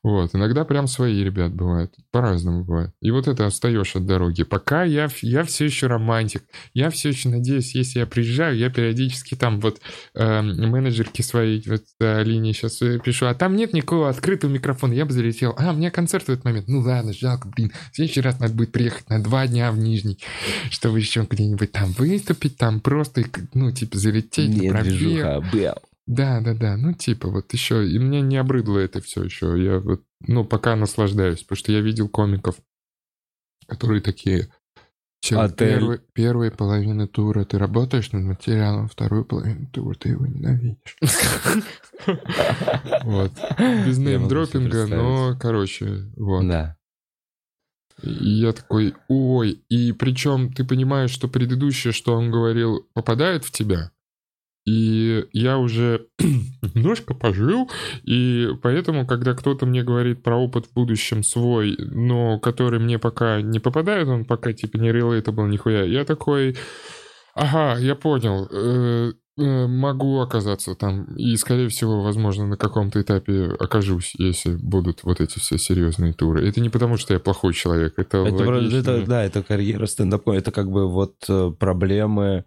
Вот, 0.03 0.35
иногда 0.35 0.65
прям 0.65 0.87
свои 0.87 1.23
ребят 1.23 1.53
бывают, 1.53 1.95
по-разному 2.11 2.65
бывает. 2.65 2.91
И 3.03 3.11
вот 3.11 3.29
это 3.29 3.45
остаешь 3.45 3.97
от 3.97 4.07
дороги. 4.07 4.45
Пока 4.45 4.83
я, 4.83 5.09
я 5.21 5.45
все 5.45 5.67
еще 5.67 5.89
романтик, 5.89 6.43
я 6.73 6.89
все 6.89 7.11
еще 7.11 7.29
надеюсь, 7.29 7.75
если 7.75 7.99
я 7.99 8.07
приезжаю, 8.07 8.57
я 8.57 8.71
периодически 8.71 9.35
там 9.35 9.61
вот 9.61 9.81
э, 10.15 10.41
менеджерке 10.41 11.23
своей, 11.23 11.63
вот 11.69 11.83
э, 12.01 12.21
Алине 12.21 12.55
сейчас 12.55 12.79
пишу, 13.05 13.27
а 13.27 13.35
там 13.35 13.57
нет 13.57 13.75
никакого 13.75 14.09
открытого 14.09 14.51
микрофона, 14.51 14.95
я 14.95 15.05
бы 15.05 15.13
залетел. 15.13 15.55
А, 15.59 15.73
у 15.73 15.77
меня 15.77 15.91
концерт 15.91 16.25
в 16.25 16.29
этот 16.31 16.47
момент. 16.47 16.67
Ну 16.67 16.81
ладно, 16.81 17.13
жалко, 17.13 17.49
блин. 17.49 17.71
В 17.93 17.97
следующий 17.97 18.23
раз 18.23 18.41
надо 18.41 18.55
будет 18.55 18.73
приехать 18.73 19.11
на 19.11 19.23
два 19.23 19.47
дня 19.47 19.71
в 19.71 19.79
Нижний, 19.79 20.19
чтобы 20.71 20.99
еще 20.99 21.27
где-нибудь 21.29 21.73
там 21.73 21.93
выступить, 21.93 22.57
там 22.57 22.81
просто, 22.81 23.25
ну, 23.53 23.71
типа, 23.71 23.99
залететь 23.99 24.49
Нет, 24.49 24.73
пробег. 24.73 24.93
движуха, 24.95 25.45
бэу. 25.53 25.90
Да, 26.11 26.41
да, 26.41 26.55
да. 26.55 26.77
Ну, 26.77 26.93
типа, 26.93 27.29
вот 27.29 27.53
еще. 27.53 27.89
И 27.89 27.97
мне 28.01 28.21
не 28.21 28.37
обрыдло 28.37 28.81
это 28.81 29.01
все 29.01 29.23
еще. 29.23 29.55
Я 29.63 29.79
вот, 29.79 30.03
ну, 30.27 30.45
пока 30.45 30.75
наслаждаюсь, 30.75 31.43
потому 31.43 31.57
что 31.57 31.71
я 31.71 31.81
видел 31.81 32.09
комиков, 32.09 32.57
которые 33.69 34.01
такие. 34.01 34.49
«Чел, 35.23 35.41
Отель. 35.41 35.79
первый- 35.79 36.01
первые 36.15 36.51
половины 36.51 37.07
тура 37.07 37.45
ты 37.45 37.59
работаешь 37.59 38.11
над 38.11 38.25
материалом, 38.25 38.89
вторую 38.89 39.25
половину 39.25 39.69
тура 39.69 39.95
ты 39.95 40.09
его 40.11 40.27
ненавидишь. 40.27 40.97
Вот. 43.05 43.33
Без 43.59 43.99
неймдропинга, 43.99 44.87
но, 44.87 45.37
короче, 45.39 46.11
вот. 46.17 46.49
Да. 46.49 46.77
И 48.03 48.31
я 48.31 48.53
такой, 48.53 48.95
ой, 49.09 49.63
и 49.69 49.93
причем 49.93 50.53
ты 50.53 50.65
понимаешь, 50.65 51.11
что 51.11 51.29
предыдущее, 51.29 51.93
что 51.93 52.17
он 52.17 52.31
говорил, 52.31 52.89
попадает 52.95 53.45
в 53.45 53.53
тебя, 53.53 53.93
И 54.67 55.25
я 55.33 55.59
уже 55.59 56.07
немножко 56.75 57.15
пожил, 57.15 57.71
и 58.05 58.49
поэтому, 58.63 59.07
когда 59.07 59.35
кто-то 59.35 59.65
мне 59.67 59.83
говорит 59.83 60.23
про 60.23 60.37
опыт 60.37 60.67
в 60.67 60.75
будущем 60.75 61.23
свой, 61.23 61.77
но 61.79 62.39
который 62.39 62.79
мне 62.79 62.99
пока 62.99 63.41
не 63.41 63.59
попадает, 63.59 64.07
он 64.09 64.25
пока 64.27 64.53
типа 64.53 64.77
не 64.77 64.91
relatable 64.91 65.49
нихуя, 65.49 65.85
я 65.85 66.05
такой, 66.05 66.57
ага, 67.35 67.79
я 67.81 67.95
понял, 67.95 68.47
э, 68.51 69.13
э, 69.39 69.67
могу 69.67 70.21
оказаться 70.21 70.75
там, 70.75 71.05
и, 71.17 71.35
скорее 71.37 71.69
всего, 71.69 72.03
возможно, 72.03 72.47
на 72.47 72.57
каком-то 72.59 73.01
этапе 73.01 73.47
окажусь, 73.59 74.13
если 74.19 74.55
будут 74.57 75.05
вот 75.05 75.23
эти 75.23 75.39
все 75.39 75.57
серьезные 75.57 76.13
туры. 76.13 76.47
Это 76.47 76.61
не 76.61 76.69
потому, 76.69 76.99
что 76.99 77.15
я 77.15 77.21
плохой 77.21 77.55
человек, 77.55 77.95
это, 77.97 78.19
Это, 78.19 78.45
логично. 78.45 78.77
это- 78.77 79.07
да, 79.07 79.25
это 79.25 79.43
карьера 79.43 79.87
стендап 79.87 80.29
Это 80.29 80.53
как 80.53 80.71
бы 80.71 80.87
вот 80.87 81.15
э, 81.31 81.51
проблемы 81.59 82.45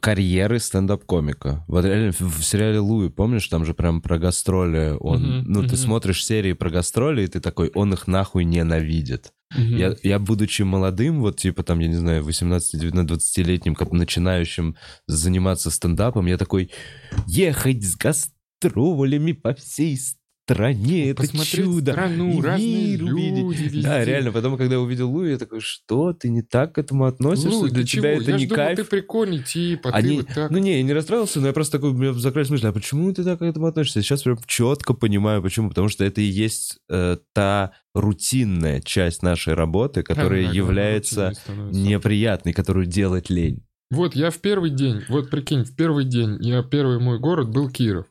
карьеры 0.00 0.58
стендап-комика. 0.58 1.64
Вот 1.68 1.84
реально 1.84 2.12
в, 2.12 2.42
сериале 2.42 2.78
Луи, 2.78 3.10
помнишь, 3.10 3.48
там 3.48 3.64
же 3.64 3.74
прям 3.74 4.00
про 4.00 4.18
гастроли 4.18 4.96
он... 4.98 5.40
Мгм, 5.40 5.52
ну, 5.52 5.60
ты 5.62 5.68
мгм. 5.68 5.76
смотришь 5.76 6.24
серии 6.24 6.52
про 6.52 6.70
гастроли, 6.70 7.24
и 7.24 7.26
ты 7.26 7.40
такой, 7.40 7.70
он 7.74 7.92
их 7.92 8.06
нахуй 8.06 8.44
ненавидит. 8.44 9.32
Мгм. 9.56 9.76
Я, 9.76 9.94
я, 10.02 10.18
будучи 10.18 10.62
молодым, 10.62 11.20
вот 11.20 11.36
типа 11.36 11.62
там, 11.62 11.78
я 11.80 11.88
не 11.88 11.96
знаю, 11.96 12.24
18-19-20-летним, 12.24 13.74
как 13.74 13.92
начинающим 13.92 14.76
заниматься 15.06 15.70
стендапом, 15.70 16.26
я 16.26 16.38
такой, 16.38 16.70
ехать 17.26 17.84
с 17.84 17.96
гастролями 17.96 19.32
по 19.32 19.54
всей 19.54 19.96
стране, 19.96 20.23
это 20.46 21.22
Посмотреть 21.22 21.64
чудо. 21.64 21.92
страну, 21.92 22.38
И 22.38 22.42
разные 22.42 22.96
мир 22.98 23.02
увидеть». 23.14 23.38
люди 23.38 23.62
везде. 23.62 23.82
Да, 23.82 24.04
реально, 24.04 24.32
потом, 24.32 24.56
когда 24.56 24.74
я 24.74 24.80
увидел 24.80 25.10
Луи, 25.10 25.30
я 25.30 25.38
такой, 25.38 25.60
что, 25.60 26.12
ты 26.12 26.28
не 26.28 26.42
так 26.42 26.74
к 26.74 26.78
этому 26.78 27.06
относишься? 27.06 27.48
Луй, 27.56 27.70
Для 27.70 27.82
да 27.82 27.86
тебя 27.86 28.12
чего? 28.14 28.22
это 28.22 28.30
я 28.32 28.36
не 28.36 28.46
думал, 28.46 28.56
кайф? 28.64 28.76
ты 28.78 28.84
прикольный 28.84 29.42
тип, 29.42 29.80
а 29.86 29.90
ты 29.92 29.96
Они- 29.98 30.16
вот 30.18 30.28
так. 30.28 30.50
Ну 30.50 30.58
не, 30.58 30.76
я 30.76 30.82
не 30.82 30.92
расстроился, 30.92 31.40
но 31.40 31.46
я 31.46 31.52
просто 31.52 31.78
такой, 31.78 31.90
у 31.90 31.94
меня 31.94 32.12
закрылись 32.12 32.50
мысли, 32.50 32.66
а 32.66 32.72
почему 32.72 33.12
ты 33.12 33.24
так 33.24 33.38
к 33.38 33.42
этому 33.42 33.66
относишься? 33.66 34.02
Сейчас 34.02 34.22
прям 34.22 34.38
четко 34.46 34.94
понимаю, 34.94 35.42
почему. 35.42 35.68
Потому 35.70 35.88
что 35.88 36.04
это 36.04 36.20
и 36.20 36.24
есть 36.24 36.78
э, 36.90 37.16
та 37.32 37.72
рутинная 37.94 38.80
часть 38.80 39.22
нашей 39.22 39.54
работы, 39.54 40.02
которая 40.02 40.42
Да, 40.42 40.48
да, 40.50 40.54
является 40.54 41.32
неприятной, 41.72 42.52
которую 42.52 42.86
делать 42.86 43.30
лень. 43.30 43.64
Вот 43.90 44.16
я 44.16 44.30
в 44.30 44.38
первый 44.38 44.70
день, 44.70 45.02
вот 45.08 45.30
прикинь, 45.30 45.62
в 45.64 45.76
первый 45.76 46.04
день, 46.04 46.36
я 46.40 46.62
первый 46.62 46.98
мой 46.98 47.18
город 47.18 47.50
был 47.50 47.70
Киров. 47.70 48.06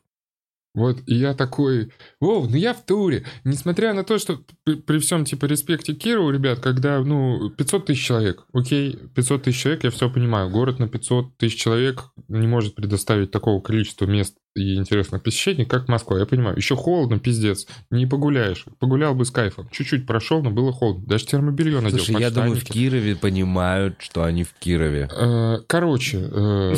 Вот, 0.74 0.98
и 1.06 1.14
я 1.14 1.34
такой, 1.34 1.92
о, 2.18 2.46
ну 2.48 2.56
я 2.56 2.74
в 2.74 2.84
туре. 2.84 3.24
Несмотря 3.44 3.94
на 3.94 4.02
то, 4.02 4.18
что 4.18 4.40
при, 4.64 4.74
при 4.74 4.98
всем, 4.98 5.24
типа, 5.24 5.46
респекте 5.46 5.94
Кирову, 5.94 6.30
ребят, 6.30 6.58
когда, 6.58 6.98
ну, 7.00 7.48
500 7.50 7.86
тысяч 7.86 8.04
человек, 8.04 8.44
окей, 8.52 8.98
500 9.14 9.44
тысяч 9.44 9.60
человек, 9.60 9.84
я 9.84 9.90
все 9.90 10.10
понимаю, 10.10 10.50
город 10.50 10.80
на 10.80 10.88
500 10.88 11.36
тысяч 11.36 11.60
человек 11.60 12.10
не 12.26 12.48
может 12.48 12.74
предоставить 12.74 13.30
такого 13.30 13.60
количества 13.60 14.06
мест 14.06 14.36
и 14.54 14.76
интересных 14.76 15.22
посещений, 15.22 15.64
как 15.64 15.88
Москва, 15.88 16.18
я 16.18 16.26
понимаю. 16.26 16.56
Еще 16.56 16.76
холодно, 16.76 17.18
пиздец, 17.18 17.66
не 17.90 18.06
погуляешь. 18.06 18.64
Погулял 18.78 19.14
бы 19.14 19.24
с 19.24 19.30
кайфом. 19.30 19.68
Чуть-чуть 19.70 20.06
прошел, 20.06 20.42
но 20.42 20.50
было 20.50 20.72
холодно. 20.72 21.04
Даже 21.06 21.26
термобелье 21.26 21.80
надел. 21.80 21.98
Слушай, 21.98 22.20
я 22.20 22.30
думаю, 22.30 22.54
в. 22.56 22.64
Кирове 22.64 23.16
понимают, 23.16 23.96
что 23.98 24.22
они 24.22 24.44
в 24.44 24.52
Кирове. 24.54 25.08
Э, 25.10 25.58
Короче, 25.66 26.18
э, 26.30 26.74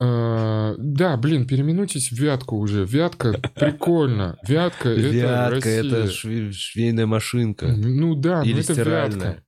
э, 0.00 0.74
да, 0.78 1.16
блин, 1.16 1.46
переименуйтесь 1.46 2.10
в 2.10 2.18
Вятку 2.18 2.56
уже. 2.56 2.84
Вятка 2.84 3.32
прикольно. 3.54 4.36
Вятка 4.46 4.90
это 4.90 5.08
Вятка, 5.08 5.68
это 5.68 6.04
шве- 6.10 6.52
швейная 6.52 7.06
машинка. 7.06 7.66
Ну 7.68 8.14
да, 8.14 8.42
ну 8.44 8.58
это. 8.58 8.72
Вятка. 8.74 9.42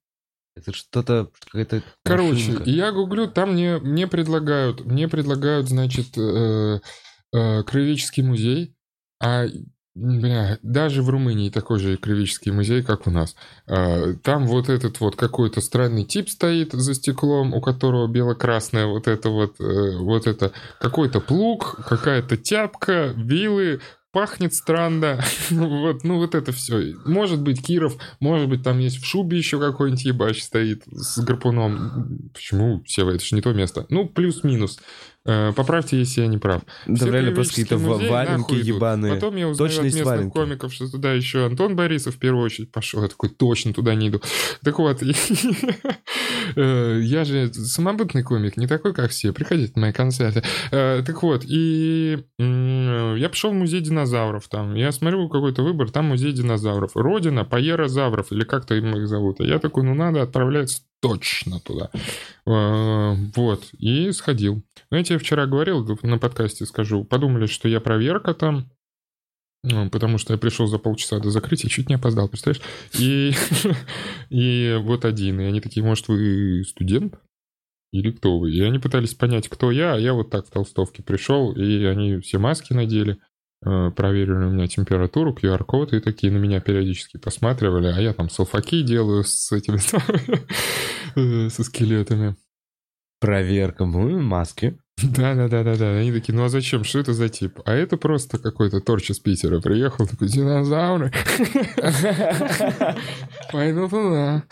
Это 0.57 0.75
что-то, 0.75 1.31
какая-то 1.47 1.83
Короче, 2.05 2.33
машинка. 2.51 2.63
я 2.69 2.93
гуглю, 2.93 3.29
там 3.29 3.53
мне, 3.53 3.79
мне 3.79 4.07
предлагают, 4.07 4.85
мне 4.85 5.09
предлагают, 5.09 5.69
значит, 5.69 6.19
э, 6.19 6.81
э, 7.33 7.63
краеведческий 7.63 8.23
музей, 8.23 8.75
а 9.23 9.47
Бля, 9.97 10.59
даже 10.63 11.03
в 11.03 11.11
Румынии 11.11 11.51
такой 11.51 11.81
же 11.81 11.97
краеведческий 11.97 12.53
музей, 12.53 12.83
как 12.83 13.09
у 13.09 13.11
нас. 13.11 13.35
А, 13.67 14.15
Там 14.23 14.47
вот 14.47 14.69
этот 14.69 15.01
вот 15.01 15.17
какой-то 15.17 15.61
странный 15.61 16.05
тип 16.05 16.29
стоит 16.29 16.73
за 16.73 16.95
стеклом, 16.95 17.53
у 17.53 17.61
которого 17.61 18.07
бело-красное 18.07 18.87
вот 18.87 19.09
это 19.09 19.31
вот, 19.31 19.61
э, 19.61 19.99
вот 19.99 20.29
это 20.29 20.53
какой-то 20.81 21.21
плуг, 21.21 21.85
какая-то 21.87 22.37
тяпка, 22.37 23.13
вилы, 23.17 23.81
пахнет 24.13 24.55
странно. 24.55 25.23
вот, 25.51 26.05
ну 26.05 26.19
вот 26.19 26.35
это 26.35 26.53
все. 26.53 26.95
Может 27.05 27.43
быть 27.43 27.65
Киров, 27.65 27.97
может 28.21 28.49
быть 28.49 28.63
там 28.63 28.79
есть 28.79 28.99
в 29.03 29.05
шубе 29.05 29.39
еще 29.39 29.59
какой-нибудь 29.59 30.05
ебач 30.05 30.43
стоит 30.43 30.85
с 30.87 31.19
гарпуном. 31.19 32.31
Почему, 32.33 32.83
Сева, 32.87 33.11
это 33.11 33.25
же 33.25 33.35
не 33.35 33.43
то 33.43 33.53
место. 33.53 33.87
Ну, 33.89 34.09
плюс-минус. 34.09 34.79
Э, 35.27 35.53
Поправьте, 35.55 35.99
если 35.99 36.23
я 36.23 36.27
не 36.29 36.39
прав. 36.39 36.63
Да 36.87 36.95
Все 36.95 37.11
реально 37.11 37.33
просто 37.33 37.53
какие-то 37.53 37.77
валенки 37.77 38.55
ебаные. 38.55 39.15
Потом 39.15 39.37
я 39.37 39.49
узнаю 39.49 39.69
Точно 39.69 39.83
от 39.83 39.85
местных 39.87 40.07
валенки. 40.07 40.33
комиков, 40.33 40.73
что 40.73 40.91
туда 40.91 41.13
еще 41.13 41.45
Антон 41.45 41.77
Борисов 41.77 42.15
в 42.17 42.19
первую 42.19 42.45
очередь 42.45 42.73
пошел. 42.73 43.03
Я 43.03 43.09
такой, 43.09 43.29
точно 43.29 43.75
туда 43.75 43.95
не 43.95 44.09
иду. 44.09 44.21
Так 44.65 44.79
вот, 44.79 45.03
э, 46.57 47.01
я 47.03 47.25
же 47.25 47.53
самобытный 47.53 48.23
комик, 48.23 48.57
не 48.57 48.67
такой, 48.67 48.95
как 48.95 49.11
все. 49.11 49.33
Приходите 49.33 49.73
на 49.75 49.83
мои 49.83 49.93
концерты. 49.93 50.43
Э, 50.71 51.03
Так 51.05 51.23
вот, 51.23 51.45
и 51.47 52.19
я 52.39 53.29
пошел 53.29 53.51
в 53.51 53.55
музей 53.55 53.81
динозавров 53.81 54.49
там. 54.49 54.75
Я 54.75 54.93
смотрю 54.93 55.29
какой-то 55.29 55.63
выбор, 55.63 55.91
там 55.91 56.07
музей 56.07 56.33
динозавров. 56.33 56.93
Родина 56.95 57.45
Паерозавров, 57.45 58.33
или 58.33 58.45
как-то 58.45 58.75
им 58.75 58.97
их 58.97 59.07
зовут. 59.07 59.41
А 59.41 59.45
я 59.45 59.59
такой, 59.59 59.85
ну 59.85 59.95
надо 59.95 60.23
отправляться 60.23 60.83
точно 61.01 61.61
туда. 61.61 61.91
Э, 62.47 63.15
Вот, 63.35 63.69
и 63.79 64.13
сходил. 64.13 64.63
Ну, 64.91 64.97
я 64.97 65.05
тебе 65.05 65.19
вчера 65.19 65.47
говорил, 65.47 65.87
на 66.03 66.19
подкасте 66.19 66.67
скажу, 66.67 67.05
подумали, 67.05 67.47
что 67.47 67.69
я 67.69 67.81
проверка 67.81 68.35
там, 68.35 68.71
ну, 69.63 69.91
потому 69.91 70.17
что 70.17 70.33
я 70.33 70.39
пришел 70.39 70.67
за 70.67 70.79
полчаса 70.79 71.19
до 71.19 71.31
закрытия, 71.31 71.69
чуть 71.69 71.89
не 71.89 71.97
опоздал, 71.97 72.29
представляешь? 72.29 72.65
И, 72.99 73.33
и 74.31 74.79
вот 74.81 75.05
один, 75.05 75.41
и 75.41 75.45
они 75.45 75.61
такие, 75.61 75.85
может, 75.85 76.09
вы 76.09 76.65
студент? 76.67 77.21
Или 77.93 78.13
кто 78.13 78.39
вы? 78.39 78.53
И 78.53 78.61
они 78.63 78.79
пытались 78.79 79.15
понять, 79.15 79.49
кто 79.49 79.71
я, 79.71 79.95
а 79.95 79.99
я 79.99 80.15
вот 80.15 80.31
так 80.31 80.47
в 80.47 80.51
толстовке 80.51 81.03
пришел, 81.03 81.53
и 81.53 81.85
они 81.85 82.21
все 82.21 82.39
маски 82.39 82.73
надели, 82.73 83.19
проверили 83.63 84.33
у 84.33 84.51
меня 84.51 84.67
температуру, 84.67 85.35
QR-код, 85.35 85.93
и 85.93 86.01
такие 86.01 86.33
на 86.33 86.39
меня 86.39 86.61
периодически 86.61 87.19
посматривали, 87.19 87.89
а 87.89 88.01
я 88.01 88.15
там 88.15 88.31
салфаки 88.31 88.83
делаю 88.83 89.25
с 89.25 89.53
этими, 89.53 89.79
э, 91.47 91.51
со 91.51 91.65
скелетами. 91.65 92.37
Проверка, 93.21 93.85
ну, 93.85 94.19
маски. 94.21 94.80
Да, 95.03 95.35
да, 95.35 95.49
да, 95.49 95.63
да, 95.65 95.77
да. 95.77 95.91
Они 95.97 96.13
такие, 96.13 96.35
ну 96.35 96.45
а 96.45 96.49
зачем? 96.49 96.85
Что 96.85 96.99
это 96.99 97.13
за 97.15 97.29
тип? 97.29 97.61
А 97.65 97.73
это 97.75 97.97
просто 97.97 98.39
какой-то 98.39 98.81
торч 98.81 99.11
из 99.11 99.19
Питера 99.19 99.61
приехал, 99.61 100.07
такой, 100.07 100.29
динозавры. 100.29 101.11
Пойду 103.53 103.89
туда. 103.89 104.43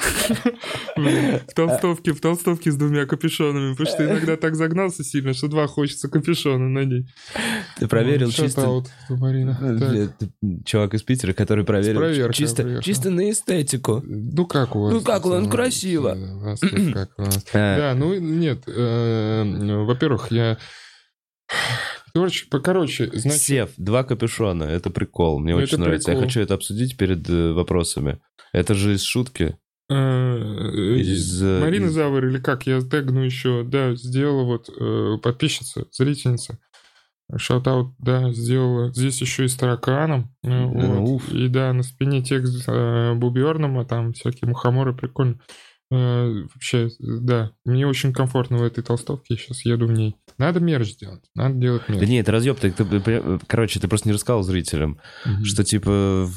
В 0.97 1.55
толстовке, 1.55 2.13
в 2.13 2.21
толстовке 2.21 2.71
с 2.73 2.77
двумя 2.77 3.07
капюшонами, 3.07 3.73
потому 3.75 3.89
что 3.89 4.05
иногда 4.05 4.37
так 4.37 4.55
загнался 4.57 5.05
сильно, 5.05 5.33
что 5.35 5.49
два 5.49 5.67
хочется 5.67 6.09
капюшона 6.09 6.69
надеть. 6.69 7.07
Ты 7.79 7.87
проверил 7.89 8.31
чисто... 8.31 8.61
Э, 9.61 10.09
ты- 10.19 10.31
Чувак 10.65 10.95
из 10.95 11.03
Питера, 11.03 11.33
который 11.33 11.65
проверил 11.65 12.01
чисто, 12.33 12.63
чисто 12.83 13.11
на 13.11 13.31
эстетику. 13.31 14.03
Ну 14.07 14.47
как 14.47 14.75
у 14.77 14.81
вас? 14.83 14.93
Ну, 14.93 15.01
как 15.01 15.23
тут, 15.23 15.51
красиво. 15.51 16.17
э? 16.17 16.57
Э, 17.53 17.77
Да, 17.79 17.95
ну 17.95 18.15
нет. 18.19 18.63
э, 18.67 19.85
Во-первых, 19.85 20.31
я... 20.39 20.59
Короче, 22.15 22.47
короче, 22.51 23.11
значит... 23.13 23.41
Сев, 23.41 23.71
два 23.77 24.03
капюшона, 24.05 24.65
это 24.65 24.91
прикол, 24.91 25.39
мне 25.39 25.55
Ну, 25.55 25.63
очень 25.63 25.79
нравится. 25.79 26.11
Я 26.11 26.17
прикол. 26.17 26.29
хочу 26.29 26.41
это 26.41 26.55
обсудить 26.55 26.97
перед 26.97 27.29
э, 27.29 27.53
вопросами. 27.53 28.19
Это 28.53 28.75
же 28.75 28.95
из 28.95 29.03
шутки. 29.03 29.57
Э, 29.91 29.95
Из, 30.97 31.43
э, 31.43 31.61
Марина 31.61 31.87
из- 31.87 31.93
Завар 31.93 32.27
или 32.27 32.39
как, 32.39 32.67
я 32.67 32.81
тегну 32.81 33.23
еще, 33.23 33.63
да, 33.65 33.95
сделала 33.95 34.45
вот 34.45 34.69
э, 34.69 35.19
подписчица, 35.23 35.85
зрительница. 35.93 36.59
Шаутаут, 37.37 37.95
да, 37.99 38.33
сделала. 38.33 38.91
Здесь 38.93 39.21
еще 39.21 39.45
и 39.45 39.49
с 39.49 39.55
тараканом. 39.55 40.35
вот. 40.43 41.09
уф. 41.11 41.29
И 41.31 41.49
да, 41.49 41.73
на 41.75 41.83
спине 41.83 42.23
текст 42.23 42.65
э, 42.67 43.13
Бубернама, 43.15 43.85
там 43.85 44.15
всякие 44.15 44.49
мухоморы, 44.49 44.95
прикольно. 44.95 45.39
Э, 45.91 46.43
вообще, 46.55 46.91
да, 46.99 47.53
мне 47.65 47.87
очень 47.87 48.13
комфортно 48.13 48.59
в 48.59 48.63
этой 48.63 48.85
толстовке, 48.85 49.35
я 49.35 49.37
сейчас 49.39 49.65
еду 49.65 49.87
в 49.87 49.93
ней. 49.93 50.17
Надо 50.37 50.61
мерч 50.61 50.89
сделать, 50.93 51.23
надо 51.35 51.55
делать 51.55 51.89
мерч. 51.89 52.01
Да 52.01 52.07
не, 52.07 52.19
это 52.21 52.31
разъеб. 52.31 52.59
Ты, 52.61 52.71
ты, 52.71 52.85
ты- 53.01 53.39
короче, 53.47 53.81
ты 53.81 53.89
просто 53.89 54.07
не 54.09 54.13
рассказал 54.13 54.43
зрителям, 54.43 54.99
Мгм. 55.25 55.45
что 55.47 55.65
типа 55.65 56.29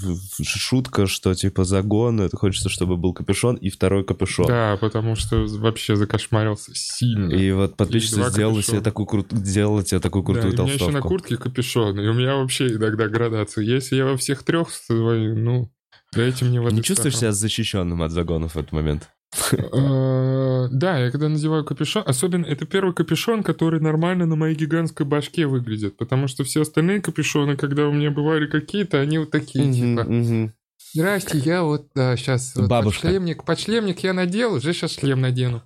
шутка, 0.41 1.05
что 1.05 1.33
типа 1.35 1.65
загон, 1.65 2.21
это 2.21 2.37
хочется, 2.37 2.69
чтобы 2.69 2.95
был 2.95 3.13
капюшон 3.13 3.55
и 3.57 3.69
второй 3.69 4.05
капюшон. 4.05 4.45
Да, 4.47 4.77
потому 4.79 5.15
что 5.15 5.45
вообще 5.45 5.97
закошмарился 5.97 6.71
сильно. 6.73 7.33
И 7.33 7.51
вот 7.51 7.75
подписчица 7.75 8.29
сделала 8.29 8.53
капюшона. 8.55 8.77
себе 8.77 8.81
такую 8.81 9.05
крутую, 9.05 9.43
сделала 9.45 9.83
тебе 9.83 9.99
такую 9.99 10.23
Да, 10.23 10.31
крутую 10.33 10.53
и 10.53 10.55
у 10.55 10.63
меня 10.63 10.73
еще 10.73 10.85
на 10.85 10.91
толстовку. 10.93 11.07
куртке 11.09 11.35
капюшон, 11.37 11.99
и 11.99 12.07
у 12.07 12.13
меня 12.13 12.37
вообще 12.37 12.67
иногда 12.69 13.09
градация. 13.09 13.65
Если 13.65 13.97
я 13.97 14.05
во 14.05 14.15
всех 14.15 14.43
трех, 14.43 14.69
ну, 14.87 15.69
дайте 16.15 16.45
мне 16.45 16.61
воды 16.61 16.75
Не 16.77 16.83
чувствуешь 16.83 17.15
сахаром. 17.15 17.33
себя 17.35 17.39
защищенным 17.41 18.01
от 18.01 18.11
загонов 18.11 18.55
в 18.55 18.57
этот 18.57 18.71
момент? 18.71 19.09
Э, 19.51 20.67
Да, 20.71 20.99
я 20.99 21.11
когда 21.11 21.29
надеваю 21.29 21.63
капюшон, 21.63 22.03
особенно 22.05 22.45
это 22.45 22.65
первый 22.65 22.93
капюшон, 22.93 23.43
который 23.43 23.79
нормально 23.79 24.25
на 24.25 24.35
моей 24.35 24.55
гигантской 24.55 25.05
башке 25.05 25.45
выглядит, 25.47 25.97
потому 25.97 26.27
что 26.27 26.43
все 26.43 26.61
остальные 26.61 27.01
капюшоны, 27.01 27.55
когда 27.55 27.87
у 27.87 27.93
меня 27.93 28.11
бывали 28.11 28.47
какие-то, 28.47 28.99
они 28.99 29.19
вот 29.19 29.31
такие, 29.31 29.71
типа. 29.73 30.51
Здрасте, 30.93 31.37
я 31.37 31.63
вот, 31.63 31.87
да, 31.95 32.17
сейчас 32.17 32.53
Бабушка. 32.57 33.03
подшлемник, 33.03 33.45
подшлемник 33.45 33.99
я 33.99 34.13
надел, 34.13 34.55
уже 34.55 34.73
сейчас 34.73 34.93
шлем 34.95 35.21
надену. 35.21 35.61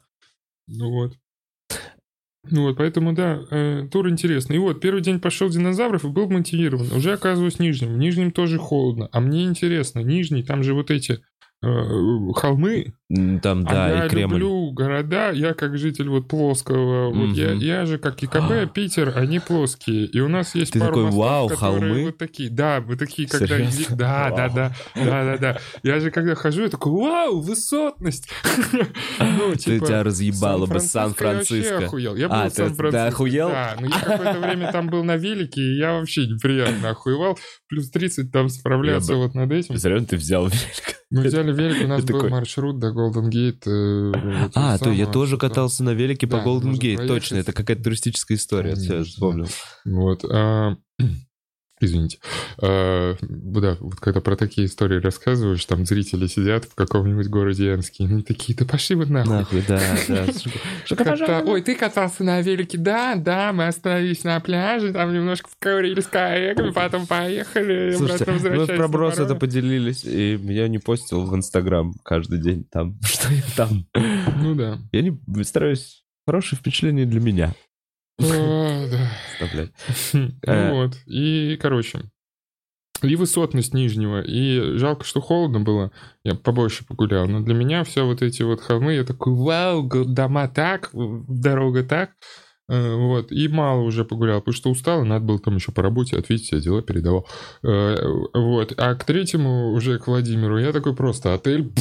Ну 0.68 0.92
вот. 0.92 1.14
Ну 2.52 2.64
вот, 2.64 2.78
поэтому, 2.78 3.14
да, 3.14 3.42
э, 3.50 3.88
тур 3.92 4.08
интересный. 4.10 4.58
И 4.58 4.60
вот, 4.60 4.80
первый 4.80 5.02
день 5.02 5.20
пошел 5.20 5.50
динозавров 5.50 6.04
и 6.06 6.10
был 6.10 6.30
мотивирован. 6.30 6.92
Уже 6.92 7.14
оказываюсь 7.14 7.56
в 7.56 7.60
Нижнем. 7.60 7.94
В 7.94 7.98
Нижнем 7.98 8.32
тоже 8.32 8.60
холодно. 8.60 9.10
А 9.12 9.20
мне 9.20 9.46
интересно, 9.46 10.00
Нижний, 10.00 10.44
там 10.44 10.62
же 10.62 10.76
вот 10.76 10.92
эти 10.92 11.24
э, 11.64 11.68
холмы, 12.36 12.94
Там, 13.08 13.64
а 13.68 13.72
да, 13.72 13.90
я 14.00 14.06
и 14.08 14.10
Кремль. 14.10 14.32
люблю 14.40 14.72
города, 14.72 15.30
я 15.32 15.54
как 15.54 15.78
житель 15.78 16.10
вот 16.10 16.28
плоского, 16.28 17.12
вот 17.14 17.36
я, 17.38 17.52
я 17.52 17.86
же 17.86 18.00
как 18.00 18.24
ИКБ, 18.24 18.74
Питер, 18.74 19.14
они 19.16 19.38
плоские, 19.38 20.08
и 20.08 20.20
у 20.22 20.28
нас 20.28 20.56
есть 20.56 20.74
Ты 20.74 20.80
пару 20.80 20.90
такой, 20.92 21.04
мостов, 21.06 21.20
«Вау, 21.24 21.50
которые 21.50 21.80
холмы?» 21.82 22.06
вот 22.06 22.18
такие, 22.18 22.50
да, 22.50 22.82
вот 22.82 22.98
такие, 22.98 23.28
когда, 23.30 23.46
Серьезно? 23.60 23.96
да, 23.96 24.30
да, 24.32 24.48
Вау. 24.48 24.50
да, 24.50 24.72
да, 24.96 25.24
да, 25.24 25.38
да, 25.38 25.60
я 25.84 26.00
же 26.00 26.10
когда 26.10 26.34
хожу, 26.34 26.64
я 26.64 26.70
такой, 26.70 26.94
вау, 26.94 27.42
высотность, 27.42 28.28
ну, 29.20 29.54
типа, 29.54 29.86
тебя 29.86 30.04
разъебало 30.04 30.66
бы 30.66 30.80
Сан-Франциско 30.80 31.56
Я 31.58 31.64
Сан-Франциско. 31.64 31.86
охуел. 31.86 32.16
Я 32.16 32.28
был 32.28 32.36
А, 32.38 32.50
в 32.50 32.50
ты- 32.50 32.56
ты 32.56 32.64
Сан-Франциско. 32.70 33.08
охуел? 33.08 33.50
Да, 33.50 33.76
но 33.80 33.86
я 33.88 34.00
какое-то 34.00 34.40
время 34.40 34.72
там 34.72 34.88
был 34.88 35.04
на 35.04 35.16
велике, 35.16 35.62
и 35.62 35.78
я 35.78 35.94
вообще 35.94 36.26
неприятно 36.26 36.90
охуевал. 36.90 37.38
Плюс 37.70 37.90
30 37.92 38.32
там 38.32 38.50
справляться 38.50 39.16
вот 39.16 39.36
над 39.36 39.52
этим. 39.52 39.78
Серьезно, 39.78 40.08
ты 40.08 40.18
взял 40.18 40.50
Мы 41.12 41.22
взяли 41.22 41.54
велик, 41.54 41.84
у 41.84 41.88
нас 41.88 42.04
был 42.04 42.28
маршрут 42.30 42.80
до 42.80 42.92
Голден 42.96 43.30
Гейт. 43.30 43.64
А, 44.56 44.78
то 44.78 44.90
я 44.90 45.06
тоже 45.06 45.38
катался 45.38 45.84
на 45.84 45.94
велике 45.94 46.28
по 46.28 46.38
Да, 46.38 46.44
Голден 46.44 46.70
можно 46.70 46.82
Гейт, 46.82 46.98
проехать. 46.98 47.22
точно, 47.24 47.36
это 47.36 47.52
какая-то 47.52 47.84
туристическая 47.84 48.38
история, 48.38 48.74
Конечно. 48.76 49.04
вспомнил. 49.04 49.48
Вот. 49.84 50.24
Извините. 51.86 52.18
А, 52.62 53.16
Да, 53.22 53.78
вот 53.80 53.96
когда 53.96 54.22
про 54.22 54.36
такие 54.36 54.68
истории 54.68 55.00
рассказываешь, 55.00 55.64
там 55.66 55.86
зрители 55.86 56.28
сидят 56.28 56.66
в 56.66 56.76
каком-нибудь 56.76 57.28
городе 57.28 57.74
Энске, 57.74 58.04
они 58.06 58.22
такие, 58.24 58.56
да 58.58 58.66
пошли 58.66 58.96
вы 58.96 59.06
нахуй. 59.06 59.34
Нахуй, 59.34 59.64
да, 59.68 59.80
да. 60.08 60.26
Кота- 60.96 61.44
Ой, 61.46 61.62
ты 61.62 61.76
катался 61.76 62.24
на 62.24 62.42
велике? 62.42 62.78
Да, 62.78 63.16
да, 63.16 63.54
мы 63.54 63.68
остановились 63.68 64.24
на 64.24 64.40
пляже, 64.40 64.94
там 64.94 65.14
немножко 65.14 65.50
вкурили 65.50 66.00
с 66.02 66.08
коллегами, 66.08 66.72
потом 66.72 67.08
поехали, 67.08 67.94
Слушайте, 67.96 68.26
мы 68.32 68.66
в 68.66 68.68
проброс 68.76 69.20
это 69.20 69.36
поделились, 69.36 70.04
и 70.04 70.36
я 70.44 70.68
не 70.68 70.80
постил 70.80 71.26
в 71.26 71.36
Инстаграм 71.36 71.94
каждый 72.04 72.40
день 72.40 72.64
там, 72.70 73.00
что 73.04 73.32
я 73.34 73.44
там. 73.56 73.86
Ну 74.42 74.56
да. 74.56 74.80
Я 74.92 75.02
не 75.02 75.18
стараюсь 75.44 76.04
хорошее 76.28 76.60
впечатление 76.60 77.06
для 77.06 77.20
меня 77.22 77.54
вот, 80.72 80.98
и, 81.06 81.58
короче, 81.62 82.04
и 83.02 83.16
высотность 83.16 83.74
нижнего, 83.74 84.22
и 84.22 84.78
жалко, 84.78 85.04
что 85.04 85.22
холодно 85.22 85.60
было, 85.60 85.92
я 86.24 86.36
побольше 86.36 86.86
погулял, 86.86 87.28
но 87.28 87.42
для 87.42 87.54
меня 87.54 87.84
все 87.84 88.06
вот 88.06 88.22
эти 88.22 88.44
вот 88.44 88.62
холмы, 88.62 88.94
я 88.94 89.04
такой, 89.04 89.34
вау, 89.34 89.84
дома 89.84 90.48
так, 90.48 90.92
дорога 90.94 91.84
так, 91.84 92.12
Э, 92.14 92.45
вот, 92.68 93.32
и 93.32 93.48
мало 93.48 93.82
уже 93.82 94.06
погулял, 94.06 94.40
потому 94.40 94.56
что 94.56 94.70
устал, 94.72 95.04
и 95.04 95.08
надо 95.08 95.26
было 95.26 95.40
там 95.40 95.56
еще 95.56 95.72
по 95.72 95.82
работе 95.84 96.18
ответить, 96.18 96.48
все 96.48 96.62
дела 96.62 96.82
передавал. 96.82 97.28
Э, 97.64 97.96
Вот, 98.34 98.74
а 98.78 98.96
к 98.96 99.04
третьему, 99.04 99.72
уже 99.72 100.00
к 100.00 100.08
Владимиру, 100.08 100.58
я 100.58 100.72
такой 100.72 100.96
просто 100.96 101.34
отель, 101.34 101.72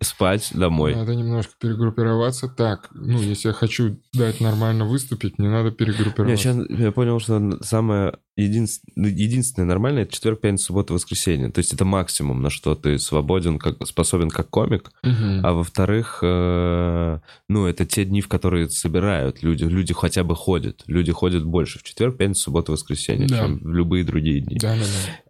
Спать 0.00 0.50
домой. 0.54 0.94
надо 0.96 1.14
немножко 1.14 1.52
перегруппироваться. 1.60 2.48
Так, 2.48 2.88
ну, 2.92 3.20
если 3.20 3.48
я 3.48 3.54
хочу 3.54 3.96
дать 4.12 4.40
нормально 4.40 4.84
выступить, 4.84 5.38
мне 5.38 5.48
надо 5.48 5.70
перегруппироваться. 5.70 6.36
сейчас 6.54 6.56
я 6.80 6.90
понял, 6.92 7.20
что 7.20 7.58
самое 7.62 8.18
единс- 8.38 8.80
ну, 8.96 9.08
единственное 9.08 9.66
нормальное 9.66 10.02
это 10.04 10.12
четверг, 10.12 10.40
пятница, 10.40 10.66
суббота, 10.66 10.92
воскресенье. 10.94 11.50
То 11.50 11.58
есть 11.58 11.72
это 11.72 11.84
максимум, 11.84 12.42
на 12.42 12.50
что 12.50 12.74
ты 12.74 12.98
свободен, 12.98 13.58
как, 13.58 13.86
способен 13.86 14.30
как 14.30 14.48
комик. 14.50 14.90
Мгм. 15.02 15.44
А 15.44 15.52
во-вторых, 15.52 16.20
э, 16.22 17.18
ну, 17.48 17.66
это 17.66 17.84
те 17.86 18.04
дни, 18.04 18.20
в 18.20 18.28
которые 18.28 18.68
собирают 18.70 19.42
люди. 19.42 19.64
Люди 19.64 19.92
хотя 19.94 20.24
бы 20.24 20.34
ходят. 20.34 20.82
Люди 20.86 21.12
ходят 21.12 21.44
больше 21.44 21.78
в 21.78 21.82
четверг, 21.82 22.16
пятницу, 22.16 22.42
субботу, 22.42 22.72
воскресенье, 22.72 23.28
Да. 23.28 23.38
чем 23.38 23.58
в 23.58 23.68
любые 23.74 24.04
другие 24.04 24.40
дни. 24.40 24.56
Да, 24.58 24.74
да, 24.74 24.80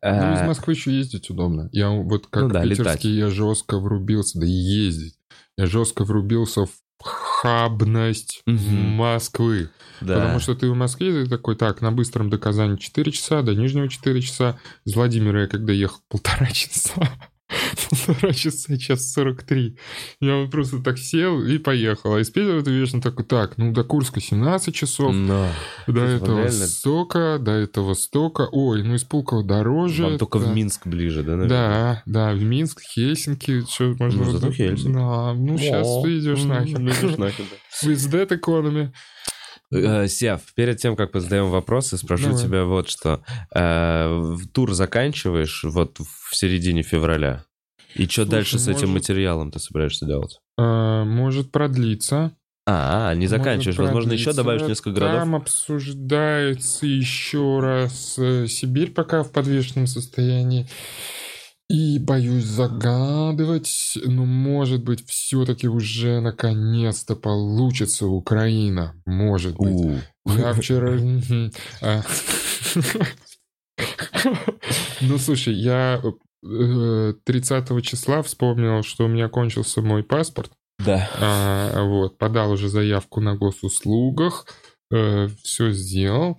да. 0.02 0.26
Ну, 0.28 0.34
из 0.34 0.40
А, 0.40 0.46
Москвы 0.46 0.72
еще 0.74 0.92
ездить 0.96 1.30
удобно. 1.30 1.68
Я 1.72 1.90
вот 1.90 2.26
как 2.28 2.44
Ну 2.44 2.48
да, 2.50 2.62
питерский, 2.62 3.10
я 3.16 3.30
жестко 3.30 3.78
врубился, 3.78 4.38
да 4.40 4.46
и 4.46 4.50
ездить. 4.50 5.14
Я 5.58 5.66
жестко 5.66 6.04
врубился 6.04 6.66
в 6.66 6.70
хабность 7.42 8.42
Мгм. 8.46 8.92
Москвы. 8.96 9.68
да. 10.00 10.14
Потому 10.14 10.38
что 10.38 10.54
ты 10.54 10.70
в 10.70 10.76
Москве, 10.76 11.24
ты 11.24 11.28
такой, 11.28 11.56
так, 11.56 11.80
на 11.80 11.90
быстром 11.90 12.30
до 12.30 12.38
Казани 12.38 12.78
4 12.78 13.10
часа, 13.10 13.42
до 13.42 13.52
Нижнего 13.54 13.88
4 13.88 14.20
часа. 14.22 14.58
Из 14.84 14.94
Владимира 14.94 15.42
я 15.42 15.46
когда 15.48 15.72
ехал 15.72 15.98
полтора 16.08 16.46
часа. 16.52 16.92
Полтора 17.90 18.32
часа, 18.32 18.76
час 18.78 19.12
43. 19.12 19.76
Я 20.20 20.36
вот 20.36 20.50
просто 20.50 20.78
так 20.82 20.98
сел 20.98 21.42
и 21.42 21.58
поехал. 21.58 22.14
А 22.14 22.20
из 22.20 22.30
Питера 22.30 22.62
ты 22.62 22.70
вечно 22.70 23.00
такой, 23.00 23.24
так, 23.24 23.56
ну 23.58 23.72
до 23.72 23.84
Курска 23.84 24.20
17 24.20 24.74
часов, 24.74 25.14
Но 25.14 25.48
до 25.86 25.92
Слушай, 25.92 26.16
этого 26.16 26.38
реально- 26.38 26.66
стока, 26.66 27.38
до 27.38 27.50
этого 27.52 27.94
стока. 27.94 28.48
Ой, 28.52 28.82
ну 28.82 28.94
из 28.94 29.04
Пулково 29.04 29.42
дороже. 29.44 30.04
вам 30.04 30.18
только 30.18 30.38
да. 30.38 30.46
в 30.46 30.54
Минск 30.54 30.86
ближе, 30.86 31.22
да, 31.22 31.36
наверное? 31.36 31.48
Да, 31.48 32.02
да, 32.06 32.32
в 32.34 32.42
Минск, 32.42 32.80
Хельсинки, 32.82 33.64
что 33.68 33.94
можно... 33.98 34.24
Ну, 34.24 34.30
зато 34.32 34.46
вот- 34.46 34.54
Хельсинки. 34.56 34.94
Да, 34.94 35.34
ну 35.34 35.58
сейчас 35.58 35.86
ты 36.02 36.18
идешь 36.18 36.44
нахер. 36.44 36.80
идешь 36.80 37.02
нахер, 37.18 37.44
да. 37.50 37.88
With 37.88 38.10
that 38.12 38.28
economy. 38.40 38.90
Э, 39.74 40.06
Сев, 40.06 40.40
перед 40.54 40.76
тем, 40.76 40.96
как 40.96 41.14
мы 41.14 41.20
задаем 41.20 41.48
вопросы, 41.48 41.96
спрошу 41.96 42.24
Давай. 42.24 42.42
тебя 42.42 42.64
вот 42.64 42.90
что. 42.90 43.22
Э, 43.54 44.36
Тур 44.52 44.74
заканчиваешь 44.74 45.64
вот 45.64 45.98
в 45.98 46.36
середине 46.36 46.82
февраля. 46.82 47.44
И 47.94 48.04
что 48.06 48.22
Слушай, 48.22 48.30
дальше 48.30 48.58
с 48.58 48.68
этим 48.68 48.88
может- 48.88 48.94
материалом 48.94 49.50
ты 49.50 49.58
собираешься 49.58 50.06
делать? 50.06 50.40
А, 50.58 51.04
может 51.04 51.50
продлиться. 51.52 52.32
А, 52.64 53.10
а, 53.10 53.14
не 53.14 53.26
заканчиваешь. 53.26 53.76
Может 53.76 53.94
Возможно, 53.94 54.12
еще 54.12 54.32
добавишь 54.32 54.62
несколько 54.62 54.92
городов. 54.92 55.18
Там 55.20 55.34
обсуждается 55.34 56.86
еще 56.86 57.58
раз 57.60 58.16
э, 58.18 58.46
Сибирь 58.46 58.92
пока 58.92 59.24
в 59.24 59.32
подвешенном 59.32 59.88
состоянии. 59.88 60.68
И 61.68 61.98
боюсь 61.98 62.44
загадывать, 62.44 63.98
но 64.04 64.26
может 64.26 64.84
быть 64.84 65.04
все-таки 65.08 65.66
уже 65.68 66.20
наконец-то 66.20 67.16
получится 67.16 68.06
Украина. 68.06 68.94
Может 69.06 69.56
быть. 69.56 69.74
У, 70.24 70.32
Я 70.32 70.52
вчера... 70.52 70.98
А. 71.82 72.02
Ну, 75.00 75.18
слушай, 75.18 75.54
я 75.54 76.00
30 76.42 77.84
числа 77.84 78.22
вспомнил, 78.22 78.82
что 78.82 79.04
у 79.04 79.08
меня 79.08 79.28
кончился 79.28 79.80
мой 79.80 80.02
паспорт. 80.02 80.52
Да. 80.78 81.08
А, 81.20 81.84
Вот, 81.84 82.18
подал 82.18 82.50
уже 82.52 82.68
заявку 82.68 83.20
на 83.20 83.36
госуслугах, 83.36 84.46
все 84.90 85.70
сделал. 85.70 86.38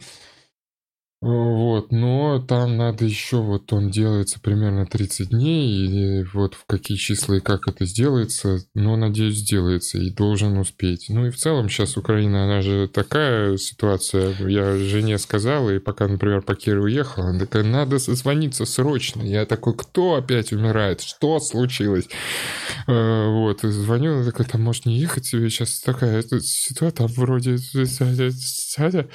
Вот, 1.23 1.93
но 1.93 2.43
там 2.45 2.75
надо 2.75 3.05
еще, 3.05 3.37
вот 3.37 3.71
он 3.71 3.89
делается 3.89 4.41
примерно 4.41 4.85
30 4.85 5.29
дней, 5.29 6.19
и 6.19 6.23
вот 6.33 6.55
в 6.55 6.65
какие 6.65 6.97
числа 6.97 7.37
и 7.37 7.39
как 7.39 7.65
это 7.69 7.85
сделается, 7.85 8.59
но, 8.73 8.97
надеюсь, 8.97 9.37
сделается 9.37 9.99
и 9.99 10.09
должен 10.09 10.57
успеть. 10.57 11.05
Ну 11.07 11.27
и 11.27 11.29
в 11.29 11.37
целом 11.37 11.69
сейчас 11.69 11.95
Украина, 11.95 12.43
она 12.43 12.61
же 12.61 12.89
такая 12.89 13.55
ситуация, 13.55 14.35
я 14.49 14.75
жене 14.75 15.17
сказал, 15.17 15.69
и 15.69 15.79
пока, 15.79 16.09
например, 16.09 16.41
по 16.41 16.55
Киеву 16.55 16.83
уехала, 16.83 17.29
она 17.29 17.39
такая, 17.39 17.63
надо 17.63 17.99
созвониться 17.99 18.65
срочно. 18.65 19.21
Я 19.21 19.45
такой, 19.45 19.75
кто 19.77 20.15
опять 20.15 20.51
умирает? 20.51 20.99
Что 20.99 21.39
случилось? 21.39 22.09
Э, 22.85 23.27
Вот, 23.29 23.63
и 23.63 23.69
звоню, 23.69 24.15
она 24.15 24.25
такая, 24.25 24.45
там 24.45 24.61
может 24.61 24.85
не 24.85 24.97
ехать 24.97 25.31
тебе 25.31 25.49
сейчас 25.49 25.79
такая 25.79 26.21
ситуация, 26.21 26.91
там 26.91 27.07
вроде 27.07 27.57
Сядя, 27.59 29.07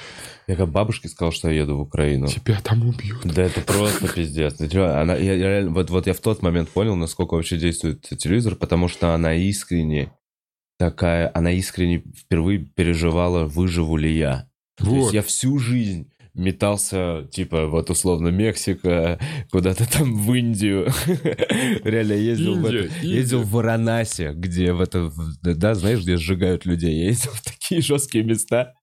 Я 0.47 0.55
как 0.55 0.69
бабушке 0.69 1.09
сказал, 1.09 1.31
что 1.31 1.49
я 1.49 1.61
еду 1.61 1.77
в 1.77 1.81
Украину. 1.81 1.98
Тебя 2.27 2.59
там 2.63 2.87
убьют. 2.87 3.21
Да 3.23 3.43
это 3.43 3.61
просто 3.61 4.07
пиздец. 4.07 4.59
Она, 4.75 5.15
я, 5.15 5.33
я 5.61 5.69
вот, 5.69 5.89
вот 5.89 6.07
я 6.07 6.13
в 6.13 6.19
тот 6.19 6.41
момент 6.41 6.69
понял, 6.69 6.95
насколько 6.95 7.33
вообще 7.35 7.57
действует 7.57 8.01
телевизор, 8.01 8.55
потому 8.55 8.87
что 8.87 9.13
она 9.13 9.33
искренне 9.35 10.11
такая, 10.77 11.31
она 11.33 11.51
искренне 11.51 12.03
впервые 12.17 12.59
переживала, 12.59 13.45
выживу 13.45 13.97
ли 13.97 14.15
я. 14.17 14.47
То 14.77 14.85
есть 14.85 14.95
Вот. 14.97 15.13
я 15.13 15.21
всю 15.21 15.59
жизнь 15.59 16.09
метался, 16.35 17.27
типа, 17.31 17.65
вот 17.67 17.89
условно, 17.89 18.29
Мексика, 18.29 19.19
куда-то 19.51 19.91
там 19.91 20.15
в 20.15 20.33
Индию. 20.33 20.87
Реально 21.83 22.13
ездил, 22.13 22.55
в, 22.55 22.65
Индия, 22.65 22.85
это- 22.85 22.95
Индия. 23.01 23.15
ездил 23.17 23.41
в 23.41 23.51
Варанаси, 23.51 24.31
где 24.35 24.71
в 24.71 24.79
это, 24.79 25.05
в- 25.09 25.37
да, 25.41 25.75
знаешь, 25.75 25.99
где 25.99 26.15
сжигают 26.15 26.65
людей. 26.65 26.95
Я 26.97 27.05
ездил 27.07 27.31
в 27.31 27.41
такие 27.41 27.81
жесткие 27.81 28.23
места. 28.23 28.73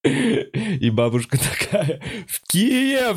И 0.81 0.91
бабушка 0.91 1.39
такая, 1.39 2.01
в 2.27 2.47
Киев! 2.49 3.17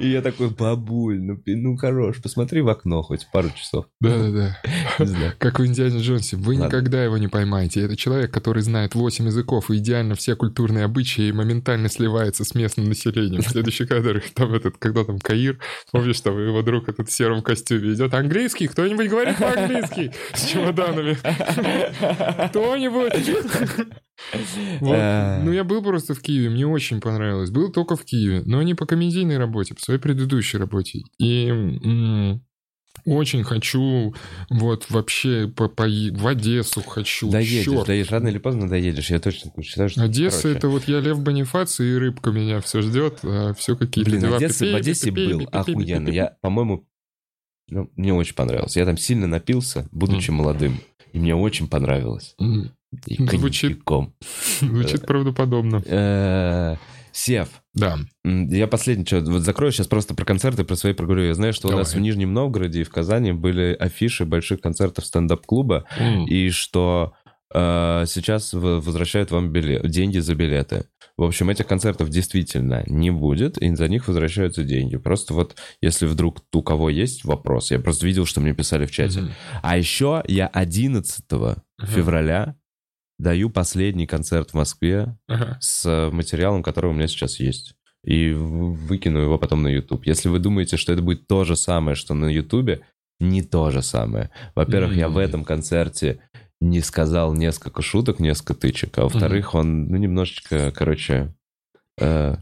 И 0.00 0.08
я 0.08 0.22
такой, 0.22 0.50
бабуль, 0.50 1.20
ну, 1.20 1.40
ну 1.46 1.76
хорош, 1.76 2.20
посмотри 2.22 2.60
в 2.60 2.68
окно 2.68 3.02
хоть 3.02 3.28
пару 3.32 3.50
часов. 3.50 3.86
Да-да-да. 4.00 4.56
Как 5.38 5.58
в 5.58 5.66
Индиане 5.66 6.00
Джонсе. 6.00 6.36
Вы 6.36 6.54
Ладно. 6.54 6.66
никогда 6.66 7.04
его 7.04 7.18
не 7.18 7.28
поймаете. 7.28 7.82
Это 7.82 7.96
человек, 7.96 8.32
который 8.32 8.62
знает 8.62 8.94
8 8.94 9.26
языков 9.26 9.70
и 9.70 9.76
идеально 9.76 10.14
все 10.14 10.36
культурные 10.36 10.84
обычаи 10.84 11.28
и 11.28 11.32
моментально 11.32 11.88
сливается 11.88 12.44
с 12.44 12.54
местным 12.54 12.88
населением. 12.88 13.42
Следующий 13.46 13.86
кадр, 13.86 14.22
там 14.34 14.54
этот, 14.54 14.76
когда 14.78 15.04
там 15.04 15.18
Каир, 15.18 15.58
помнишь, 15.90 16.20
там 16.20 16.38
его 16.38 16.62
друг 16.62 16.88
этот 16.88 17.08
в 17.08 17.12
сером 17.12 17.42
костюме 17.42 17.92
идет. 17.92 18.14
Английский? 18.14 18.68
Кто-нибудь 18.68 19.08
говорит 19.08 19.38
по-английски? 19.38 20.12
С 20.34 20.46
чемоданами. 20.46 21.16
Кто-нибудь? 22.48 23.12
Вот. 24.80 24.96
Э. 24.96 25.40
Ну, 25.42 25.52
я 25.52 25.64
был 25.64 25.82
просто 25.82 26.14
в 26.14 26.20
Киеве, 26.20 26.50
мне 26.50 26.66
очень 26.66 27.00
понравилось. 27.00 27.50
Был 27.50 27.70
только 27.70 27.96
в 27.96 28.04
Киеве, 28.04 28.42
но 28.44 28.62
не 28.62 28.74
по 28.74 28.86
комедийной 28.86 29.38
работе, 29.38 29.74
по 29.74 29.80
своей 29.80 30.00
предыдущей 30.00 30.58
работе. 30.58 31.02
И 31.18 32.38
очень 33.06 33.44
хочу, 33.44 34.14
вот 34.50 34.86
вообще 34.90 35.48
по, 35.48 35.68
по, 35.68 35.84
в 35.84 36.26
Одессу 36.26 36.82
хочу. 36.82 37.30
Доедешь, 37.30 37.64
черт. 37.64 37.86
доедешь, 37.86 38.10
рано 38.10 38.28
или 38.28 38.38
поздно 38.38 38.68
доедешь, 38.68 39.10
я 39.10 39.20
точно 39.20 39.50
считаю, 39.62 39.88
что 39.88 40.02
Одесса 40.02 40.48
это 40.48 40.68
вот 40.68 40.86
я 40.86 41.00
Лев 41.00 41.20
Бонифаций 41.20 41.88
и 41.88 41.94
рыбка 41.94 42.30
меня 42.30 42.60
все 42.60 42.82
ждет, 42.82 43.20
а 43.22 43.54
все 43.54 43.76
какие-то 43.76 44.10
Блин, 44.10 44.22
дела. 44.22 44.36
Одесса, 44.36 44.66
в 44.66 44.74
Одессе 44.74 45.10
был 45.10 45.48
охуенно. 45.50 46.08
Я, 46.08 46.36
по-моему, 46.42 46.86
ну, 47.68 47.90
мне 47.96 48.12
очень 48.12 48.34
понравилось. 48.34 48.76
Я 48.76 48.84
там 48.84 48.96
сильно 48.96 49.26
напился, 49.26 49.88
будучи 49.92 50.30
молодым, 50.30 50.80
и 51.12 51.18
мне 51.18 51.34
очень 51.34 51.68
понравилось. 51.68 52.34
И 53.06 53.24
звучит, 53.24 53.82
звучит 54.60 55.06
правдоподобно. 55.06 55.82
Э, 55.86 56.76
Сев. 57.12 57.48
Да. 57.74 57.98
Я 58.24 58.66
последний 58.66 59.04
что, 59.04 59.20
вот 59.20 59.42
закрою 59.42 59.72
сейчас 59.72 59.86
просто 59.86 60.14
про 60.14 60.24
концерты, 60.24 60.64
про 60.64 60.76
свои 60.76 60.92
проговорю. 60.92 61.26
Я 61.26 61.34
знаю, 61.34 61.52
что 61.52 61.68
Давай. 61.68 61.76
у 61.76 61.78
нас 61.80 61.94
в 61.94 62.00
Нижнем 62.00 62.32
Новгороде 62.32 62.80
и 62.80 62.84
в 62.84 62.90
Казани 62.90 63.32
были 63.32 63.74
афиши 63.78 64.24
больших 64.24 64.60
концертов 64.60 65.06
стендап-клуба, 65.06 65.86
mm. 65.98 66.26
и 66.26 66.50
что 66.50 67.14
э, 67.52 68.04
сейчас 68.06 68.52
возвращают 68.52 69.30
вам 69.30 69.52
билет, 69.52 69.88
деньги 69.88 70.18
за 70.18 70.34
билеты. 70.34 70.86
В 71.16 71.24
общем, 71.24 71.50
этих 71.50 71.66
концертов 71.66 72.08
действительно 72.08 72.82
не 72.86 73.10
будет, 73.10 73.58
и 73.58 73.74
за 73.74 73.88
них 73.88 74.08
возвращаются 74.08 74.64
деньги. 74.64 74.96
Просто 74.96 75.34
вот, 75.34 75.56
если 75.82 76.06
вдруг 76.06 76.38
у 76.52 76.62
кого 76.62 76.88
есть 76.88 77.24
вопрос, 77.24 77.70
я 77.70 77.78
просто 77.78 78.06
видел, 78.06 78.24
что 78.24 78.40
мне 78.40 78.54
писали 78.54 78.86
в 78.86 78.90
чате. 78.90 79.20
Mm-hmm. 79.20 79.30
А 79.62 79.76
еще 79.76 80.22
я 80.26 80.46
11 80.46 81.24
mm-hmm. 81.28 81.56
февраля 81.86 82.56
даю 83.20 83.50
последний 83.50 84.06
концерт 84.06 84.50
в 84.50 84.54
Москве 84.54 85.16
ага. 85.28 85.58
с 85.60 86.10
материалом, 86.10 86.62
который 86.62 86.90
у 86.90 86.94
меня 86.94 87.06
сейчас 87.06 87.38
есть. 87.38 87.74
И 88.02 88.32
выкину 88.32 89.20
его 89.20 89.38
потом 89.38 89.62
на 89.62 89.68
YouTube. 89.68 90.06
Если 90.06 90.28
вы 90.28 90.38
думаете, 90.38 90.78
что 90.78 90.92
это 90.92 91.02
будет 91.02 91.26
то 91.26 91.44
же 91.44 91.54
самое, 91.54 91.94
что 91.94 92.14
на 92.14 92.26
YouTube, 92.26 92.80
не 93.18 93.42
то 93.42 93.70
же 93.70 93.82
самое. 93.82 94.30
Во-первых, 94.54 94.92
mm-hmm. 94.92 95.00
я 95.00 95.08
в 95.10 95.18
этом 95.18 95.44
концерте 95.44 96.20
не 96.62 96.80
сказал 96.80 97.34
несколько 97.34 97.82
шуток, 97.82 98.20
несколько 98.20 98.54
тычек, 98.54 98.96
а 98.98 99.02
во-вторых, 99.02 99.54
mm-hmm. 99.54 99.58
он, 99.58 99.88
ну, 99.88 99.96
немножечко, 99.98 100.72
короче, 100.74 101.34
э, 101.98 102.36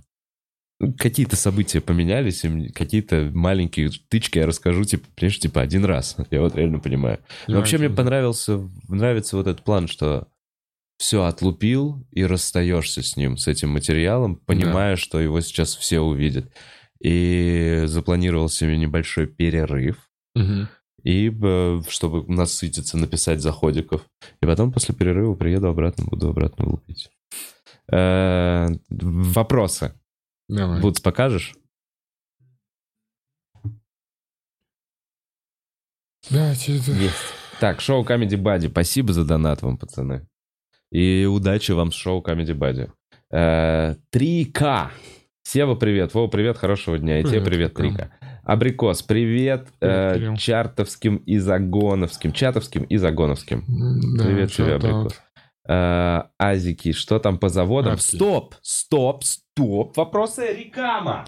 какие-то 0.96 1.34
события 1.34 1.80
поменялись, 1.80 2.44
и 2.44 2.68
какие-то 2.68 3.30
маленькие 3.34 3.90
тычки 4.08 4.38
я 4.38 4.46
расскажу, 4.46 4.84
типа, 4.84 5.08
понимаешь, 5.16 5.40
типа 5.40 5.60
один 5.60 5.84
раз. 5.84 6.16
Я 6.30 6.40
вот 6.40 6.54
реально 6.54 6.78
понимаю. 6.78 7.18
Но 7.48 7.56
вообще 7.56 7.78
мне 7.78 7.90
понравился, 7.90 8.60
нравится 8.88 9.36
вот 9.36 9.48
этот 9.48 9.64
план, 9.64 9.88
что 9.88 10.28
все 10.98 11.24
отлупил 11.24 12.04
и 12.10 12.24
расстаешься 12.24 13.02
с 13.02 13.16
ним, 13.16 13.36
с 13.36 13.46
этим 13.46 13.70
материалом, 13.70 14.36
понимая, 14.36 14.96
да. 14.96 15.00
что 15.00 15.20
его 15.20 15.40
сейчас 15.40 15.76
все 15.76 16.00
увидят. 16.00 16.52
И 17.00 17.84
запланировал 17.86 18.48
себе 18.48 18.76
небольшой 18.76 19.28
перерыв. 19.28 20.10
Угу. 20.34 20.68
И 21.04 21.30
э, 21.30 21.80
чтобы 21.88 22.26
насытиться, 22.26 22.98
написать 22.98 23.40
заходиков. 23.40 24.04
И 24.42 24.46
потом 24.46 24.72
после 24.72 24.94
перерыва 24.94 25.36
приеду 25.36 25.68
обратно, 25.68 26.04
буду 26.06 26.28
обратно 26.28 26.68
лупить. 26.68 27.08
Э, 27.92 28.66
вопросы. 28.90 29.94
Давай. 30.48 30.80
Будс, 30.80 31.00
покажешь? 31.00 31.54
Да, 36.30 36.52
это... 36.52 37.12
Так, 37.60 37.80
шоу 37.80 38.04
Comedy 38.04 38.36
Buddy. 38.36 38.68
Спасибо 38.68 39.12
за 39.12 39.24
донат 39.24 39.62
вам, 39.62 39.78
пацаны. 39.78 40.26
И 40.90 41.26
удачи 41.26 41.72
вам 41.72 41.92
с 41.92 41.94
шоу 41.94 42.22
Comedy 42.22 42.54
Buddy. 42.54 42.90
3К. 43.32 44.62
Э, 44.62 44.88
Сева, 45.42 45.74
привет. 45.74 46.14
Вова, 46.14 46.28
привет, 46.28 46.56
хорошего 46.56 46.98
дня. 46.98 47.20
И 47.20 47.24
тебе 47.24 47.40
привет, 47.42 47.78
3К. 47.78 48.08
Абрикос, 48.44 49.02
привет, 49.02 49.68
привет 49.78 50.32
э, 50.32 50.36
чартовским 50.36 51.16
и 51.16 51.36
загоновским. 51.36 52.32
Чатовским 52.32 52.84
и 52.84 52.96
загоновским. 52.96 53.64
Да, 54.16 54.24
привет 54.24 54.52
тебе, 54.52 54.76
Абрикос. 54.76 55.20
Э, 55.68 56.22
Азики, 56.38 56.92
что 56.92 57.18
там 57.18 57.38
по 57.38 57.50
заводам? 57.50 57.92
Арки. 57.92 58.16
Стоп, 58.16 58.54
стоп, 58.62 59.24
стоп. 59.24 59.96
Вопросы 59.98 60.54
Рикама. 60.54 61.26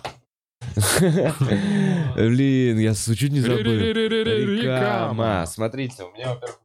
Блин, 2.16 2.78
я 2.78 2.94
чуть 2.94 3.32
не 3.32 3.40
забыл. 3.40 3.72
Рикама. 3.72 5.44
Смотрите, 5.46 6.04
у 6.04 6.12
меня, 6.12 6.30
во-первых, 6.30 6.60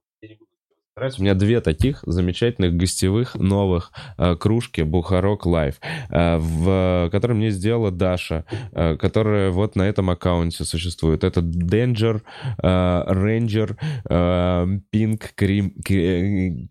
у 0.97 1.21
меня 1.21 1.33
две 1.33 1.59
таких 1.59 2.03
замечательных 2.05 2.77
гостевых 2.77 3.35
новых 3.35 3.91
э, 4.17 4.37
кружки 4.37 4.79
Бухарок 4.79 5.45
Лайф, 5.45 5.75
э, 6.09 6.37
в, 6.37 7.09
которые 7.11 7.35
мне 7.35 7.49
сделала 7.49 7.91
Даша, 7.91 8.45
э, 8.71 8.95
которая 8.95 9.51
вот 9.51 9.75
на 9.75 9.81
этом 9.81 10.09
аккаунте 10.09 10.63
существует. 10.63 11.25
Это 11.25 11.41
Danger 11.41 12.21
э, 12.63 12.67
Ranger 12.67 13.75
э, 14.09 14.79
Pink 14.93 15.33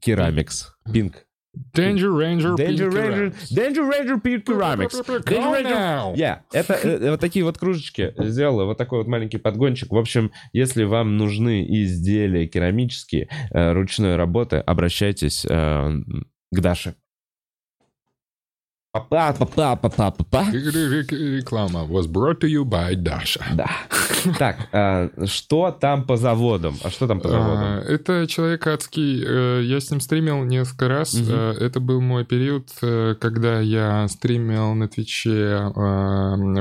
Keramics. 0.01 0.69
Pink. 0.89 1.13
Danger 1.75 2.11
Ranger 2.11 2.57
Danger 2.57 2.91
Ranger 2.91 3.35
Danger 3.51 3.89
Ranger 3.89 4.21
Pink 4.21 4.45
Ceramics. 4.45 5.01
Danger 5.25 5.53
Ranger... 5.53 6.15
Yeah. 6.17 6.39
Это 6.53 6.75
э, 6.75 7.11
вот 7.11 7.21
такие 7.21 7.45
вот 7.45 7.59
кружечки 7.59 8.15
сделала, 8.19 8.65
вот 8.65 8.79
такой 8.79 8.99
вот 8.99 9.09
маленький 9.09 9.39
подгончик. 9.39 9.91
В 9.91 9.97
общем, 9.97 10.33
если 10.53 10.85
вам 10.85 11.17
нужны 11.17 11.65
изделия 11.83 12.47
керамические 12.47 13.29
э, 13.51 13.73
ручной 13.73 14.17
работы, 14.17 14.57
обращайтесь 14.57 15.45
э, 15.49 15.91
к 16.51 16.61
Даше. 16.61 16.95
Папа, 18.95 19.35
папа, 19.45 19.89
папа, 19.89 20.25
папа. 20.31 20.47
Реклама 20.53 21.85
was 21.85 22.07
brought 22.07 22.39
to 22.39 22.49
you 22.49 22.65
by 22.65 22.95
Dasha. 22.95 23.43
Да. 23.57 23.69
Так, 24.39 24.69
а, 24.73 25.11
что 25.27 25.73
там 25.73 26.05
по 26.05 26.17
заводам? 26.17 26.77
А 26.85 26.91
что 26.91 27.09
там 27.09 27.21
по 27.21 27.29
заводам? 27.29 27.65
А, 27.65 27.81
это 27.81 28.29
человек 28.29 28.65
адский. 28.69 29.25
Э, 29.27 29.63
я 29.65 29.81
с 29.81 29.91
ним 29.91 29.99
стримил 29.99 30.45
несколько 30.45 30.87
раз. 30.87 31.13
Угу. 31.13 31.33
Это 31.33 31.81
был 31.81 32.01
мой 32.01 32.25
период, 32.25 32.69
э, 32.83 33.17
когда 33.21 33.59
я 33.59 34.07
стримил 34.07 34.75
на 34.75 34.87
Твиче 34.87 35.73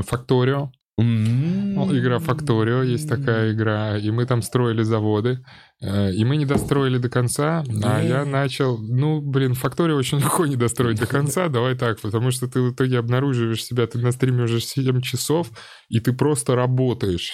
Факторио. 0.07 0.71
Mm-hmm. 0.99 1.99
Игра 1.99 2.19
Факторио, 2.19 2.83
есть 2.83 3.09
такая 3.09 3.51
игра, 3.53 3.97
и 3.97 4.11
мы 4.11 4.25
там 4.25 4.43
строили 4.43 4.83
заводы. 4.83 5.43
Э, 5.81 6.11
и 6.11 6.23
мы 6.23 6.37
не 6.37 6.45
достроили 6.45 6.97
до 6.97 7.09
конца, 7.09 7.63
а 7.83 8.01
я 8.01 8.23
начал... 8.23 8.77
Ну, 8.77 9.19
блин, 9.21 9.53
Факторию 9.53 9.97
очень 9.97 10.19
легко 10.19 10.45
не 10.45 10.55
достроить 10.55 10.99
до 10.99 11.05
конца, 11.05 11.47
давай 11.49 11.75
так, 11.75 11.99
потому 11.99 12.31
что 12.31 12.47
ты 12.47 12.61
в 12.61 12.71
итоге 12.73 12.99
обнаруживаешь 12.99 13.63
себя, 13.63 13.85
ты 13.85 13.97
на 13.99 14.11
стриме 14.11 14.43
уже 14.43 14.61
7 14.61 15.01
часов, 15.01 15.49
и 15.89 15.99
ты 15.99 16.13
просто 16.13 16.55
работаешь. 16.55 17.33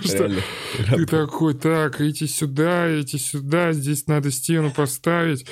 Ты 0.90 1.06
такой, 1.06 1.54
так, 1.54 2.00
иди 2.00 2.26
сюда, 2.26 3.00
иди 3.00 3.18
сюда, 3.18 3.72
здесь 3.72 4.06
надо 4.06 4.30
стену 4.30 4.70
поставить. 4.70 5.46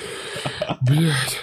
Блять. 0.81 1.41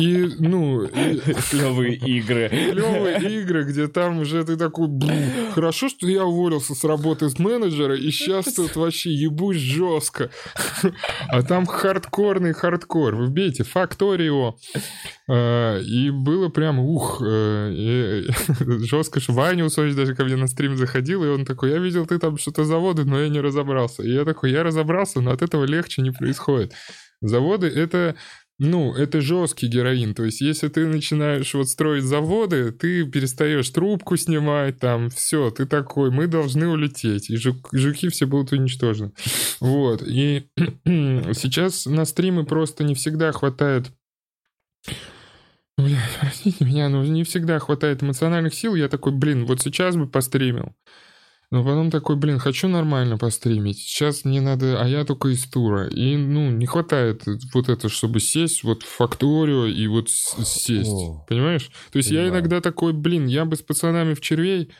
И, 0.00 0.28
ну... 0.38 0.86
Клевые 1.50 1.96
игры. 1.96 2.48
Клевые 2.48 3.42
игры, 3.42 3.64
где 3.64 3.86
там 3.86 4.18
уже 4.18 4.44
ты 4.44 4.56
такой, 4.56 4.88
хорошо, 5.54 5.88
что 5.88 6.06
я 6.06 6.24
уволился 6.24 6.74
с 6.74 6.84
работы 6.84 7.28
с 7.28 7.38
менеджера, 7.38 7.96
и 7.96 8.10
сейчас 8.10 8.52
тут 8.54 8.76
вообще 8.76 9.12
ебусь 9.12 9.58
жестко. 9.58 10.31
А 11.28 11.42
там 11.42 11.66
хардкорный 11.66 12.52
хардкор. 12.52 13.14
Вы 13.16 13.26
вбейте 13.26 13.64
Факторио. 13.64 14.56
А, 15.28 15.78
и 15.78 16.10
было 16.10 16.48
прям, 16.48 16.78
ух, 16.78 17.22
э, 17.24 18.22
жестко, 18.60 19.20
Ваня 19.28 19.64
Усович 19.64 19.94
даже 19.94 20.14
ко 20.14 20.24
мне 20.24 20.36
на 20.36 20.46
стрим 20.46 20.76
заходил, 20.76 21.24
и 21.24 21.28
он 21.28 21.44
такой, 21.44 21.70
я 21.70 21.78
видел, 21.78 22.06
ты 22.06 22.18
там 22.18 22.36
что-то 22.38 22.64
заводы, 22.64 23.04
но 23.04 23.20
я 23.20 23.28
не 23.28 23.40
разобрался. 23.40 24.02
И 24.02 24.12
я 24.12 24.24
такой, 24.24 24.50
я 24.50 24.62
разобрался, 24.62 25.20
но 25.20 25.30
от 25.30 25.42
этого 25.42 25.64
легче 25.64 26.02
не 26.02 26.10
происходит. 26.10 26.72
Заводы— 27.22 27.66
это 27.68 28.16
ну, 28.58 28.94
это 28.94 29.20
жесткий 29.20 29.66
героин. 29.66 30.14
То 30.14 30.24
есть, 30.24 30.40
если 30.40 30.68
ты 30.68 30.86
начинаешь 30.86 31.52
вот 31.54 31.68
строить 31.68 32.04
заводы, 32.04 32.70
ты 32.72 33.04
перестаешь 33.04 33.68
трубку 33.70 34.16
снимать, 34.16 34.78
там, 34.78 35.10
все, 35.10 35.50
ты 35.50 35.66
такой, 35.66 36.10
мы 36.10 36.26
должны 36.26 36.68
улететь. 36.68 37.30
И 37.30 37.36
жук, 37.36 37.68
жуки 37.72 38.08
все 38.08 38.26
будут 38.26 38.52
уничтожены. 38.52 39.12
Вот. 39.60 40.02
И 40.06 40.46
сейчас 40.56 41.86
на 41.86 42.04
стримы 42.04 42.44
просто 42.44 42.84
не 42.84 42.94
всегда 42.94 43.32
хватает 43.32 43.90
Блин, 45.78 45.98
простите 46.20 46.64
меня, 46.64 46.88
но 46.88 47.02
не 47.04 47.24
всегда 47.24 47.58
хватает 47.58 48.02
эмоциональных 48.02 48.54
сил. 48.54 48.74
Я 48.74 48.88
такой, 48.88 49.12
блин, 49.12 49.46
вот 49.46 49.60
сейчас 49.60 49.96
бы 49.96 50.06
постримил. 50.06 50.74
Но 51.52 51.62
потом 51.62 51.90
такой, 51.90 52.16
блин, 52.16 52.38
хочу 52.38 52.66
нормально 52.66 53.18
постримить. 53.18 53.76
Сейчас 53.76 54.24
мне 54.24 54.40
надо, 54.40 54.82
а 54.82 54.88
я 54.88 55.04
только 55.04 55.28
из 55.28 55.44
тура. 55.44 55.86
И, 55.86 56.16
ну, 56.16 56.50
не 56.50 56.64
хватает 56.64 57.24
вот 57.52 57.68
это, 57.68 57.90
чтобы 57.90 58.20
сесть 58.20 58.64
вот 58.64 58.82
в 58.84 58.88
факторию 58.88 59.66
и 59.66 59.86
вот 59.86 60.08
сесть. 60.08 60.88
О, 60.88 61.22
Понимаешь? 61.28 61.70
То 61.92 61.98
есть 61.98 62.08
понимаю. 62.08 62.28
я 62.28 62.32
иногда 62.32 62.62
такой, 62.62 62.94
блин, 62.94 63.26
я 63.26 63.44
бы 63.44 63.56
с 63.56 63.60
пацанами 63.60 64.14
в 64.14 64.22
червей 64.22 64.70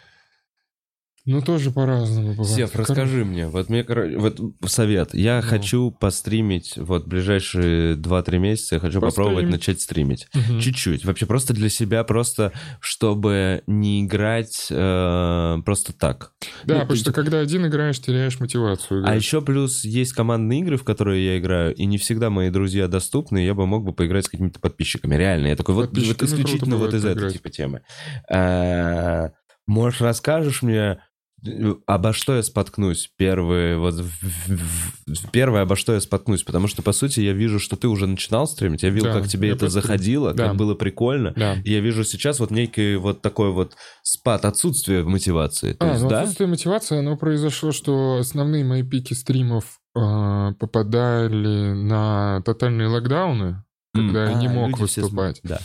ну, 1.24 1.40
тоже 1.40 1.70
по-разному 1.70 2.34
бывает. 2.34 2.52
Сев, 2.52 2.74
расскажи 2.74 3.24
мне, 3.24 3.46
вот 3.46 3.68
мне, 3.68 3.84
вот 3.84 4.40
совет. 4.66 5.14
Я 5.14 5.40
ну. 5.40 5.48
хочу 5.48 5.90
постримить, 5.92 6.76
вот 6.76 7.06
ближайшие 7.06 7.94
2-3 7.94 8.38
месяца 8.38 8.74
я 8.74 8.80
хочу 8.80 9.00
Пострим. 9.00 9.26
попробовать 9.26 9.48
начать 9.48 9.80
стримить. 9.80 10.26
Угу. 10.34 10.60
Чуть-чуть. 10.60 11.04
Вообще 11.04 11.26
просто 11.26 11.54
для 11.54 11.68
себя, 11.68 12.02
просто 12.02 12.52
чтобы 12.80 13.62
не 13.68 14.04
играть 14.04 14.66
э, 14.68 15.58
просто 15.64 15.92
так. 15.92 16.32
Да, 16.64 16.74
ну, 16.74 16.80
потому 16.80 16.96
ты... 16.96 16.96
что 16.96 17.12
когда 17.12 17.38
один 17.38 17.68
играешь, 17.68 18.00
теряешь 18.00 18.40
мотивацию. 18.40 19.02
Играть. 19.02 19.12
А 19.12 19.16
еще 19.16 19.40
плюс 19.42 19.84
есть 19.84 20.14
командные 20.14 20.60
игры, 20.60 20.76
в 20.76 20.82
которые 20.82 21.24
я 21.24 21.38
играю, 21.38 21.72
и 21.72 21.84
не 21.84 21.98
всегда 21.98 22.30
мои 22.30 22.50
друзья 22.50 22.88
доступны, 22.88 23.44
я 23.44 23.54
бы 23.54 23.64
мог 23.64 23.84
бы 23.84 23.92
поиграть 23.92 24.24
с 24.24 24.28
какими-то 24.28 24.58
подписчиками. 24.58 25.14
Реально, 25.14 25.48
я 25.48 25.56
такой, 25.56 25.76
вот, 25.76 25.96
вот 25.96 26.22
исключительно 26.22 26.78
вот 26.78 26.94
из 26.94 27.04
этой 27.04 27.30
типа 27.30 27.50
темы. 27.50 27.82
А, 28.28 29.30
можешь 29.66 30.00
расскажешь 30.00 30.62
мне, 30.62 30.98
обо 31.86 32.12
что 32.12 32.36
я 32.36 32.42
споткнусь? 32.42 33.10
Первый, 33.16 33.76
вот, 33.76 33.94
первое, 35.32 35.62
обо 35.62 35.76
что 35.76 35.94
я 35.94 36.00
споткнусь, 36.00 36.42
потому 36.42 36.68
что, 36.68 36.82
по 36.82 36.92
сути, 36.92 37.20
я 37.20 37.32
вижу, 37.32 37.58
что 37.58 37.76
ты 37.76 37.88
уже 37.88 38.06
начинал 38.06 38.46
стримить, 38.46 38.82
я 38.82 38.90
видел, 38.90 39.12
да, 39.12 39.20
как 39.20 39.28
тебе 39.28 39.50
это 39.50 39.60
просто... 39.60 39.80
заходило, 39.80 40.32
да. 40.32 40.48
как 40.48 40.56
было 40.56 40.74
прикольно, 40.74 41.32
да. 41.36 41.54
и 41.64 41.72
я 41.72 41.80
вижу 41.80 42.04
сейчас 42.04 42.40
вот 42.40 42.50
некий 42.50 42.96
вот 42.96 43.22
такой 43.22 43.50
вот 43.50 43.76
спад, 44.02 44.44
отсутствие 44.44 45.04
мотивации. 45.04 45.72
То 45.72 45.86
а, 45.86 45.90
есть, 45.90 46.02
ну, 46.02 46.10
да? 46.10 46.20
отсутствие 46.20 46.48
мотивации, 46.48 46.98
оно 46.98 47.16
произошло, 47.16 47.72
что 47.72 48.18
основные 48.18 48.64
мои 48.64 48.82
пики 48.82 49.14
стримов 49.14 49.80
э, 49.96 50.52
попадали 50.58 51.72
на 51.72 52.42
тотальные 52.44 52.88
локдауны, 52.88 53.64
когда 53.94 54.26
mm. 54.26 54.30
я 54.30 54.34
не 54.34 54.46
а, 54.46 54.50
мог 54.50 54.78
выступать. 54.78 55.38
Все... 55.38 55.48
Да. 55.48 55.60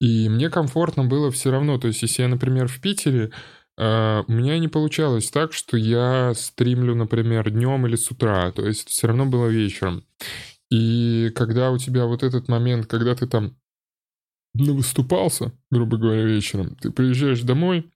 И 0.00 0.28
мне 0.28 0.48
комфортно 0.48 1.04
было 1.04 1.30
все 1.30 1.50
равно, 1.50 1.78
то 1.78 1.88
есть 1.88 2.02
если 2.02 2.22
я, 2.22 2.28
например, 2.28 2.68
в 2.68 2.80
Питере, 2.80 3.32
Uh, 3.78 4.24
у 4.26 4.32
меня 4.32 4.58
не 4.58 4.66
получалось 4.66 5.30
так, 5.30 5.52
что 5.52 5.76
я 5.76 6.34
стримлю, 6.34 6.96
например, 6.96 7.48
днем 7.48 7.86
или 7.86 7.94
с 7.94 8.10
утра, 8.10 8.50
то 8.50 8.66
есть 8.66 8.88
все 8.88 9.06
равно 9.06 9.24
было 9.24 9.46
вечером. 9.46 10.04
И 10.68 11.30
когда 11.36 11.70
у 11.70 11.78
тебя 11.78 12.06
вот 12.06 12.24
этот 12.24 12.48
момент, 12.48 12.86
когда 12.86 13.14
ты 13.14 13.28
там 13.28 13.56
выступался, 14.54 15.52
грубо 15.70 15.96
говоря, 15.96 16.24
вечером, 16.24 16.74
ты 16.76 16.90
приезжаешь 16.90 17.42
домой, 17.42 17.88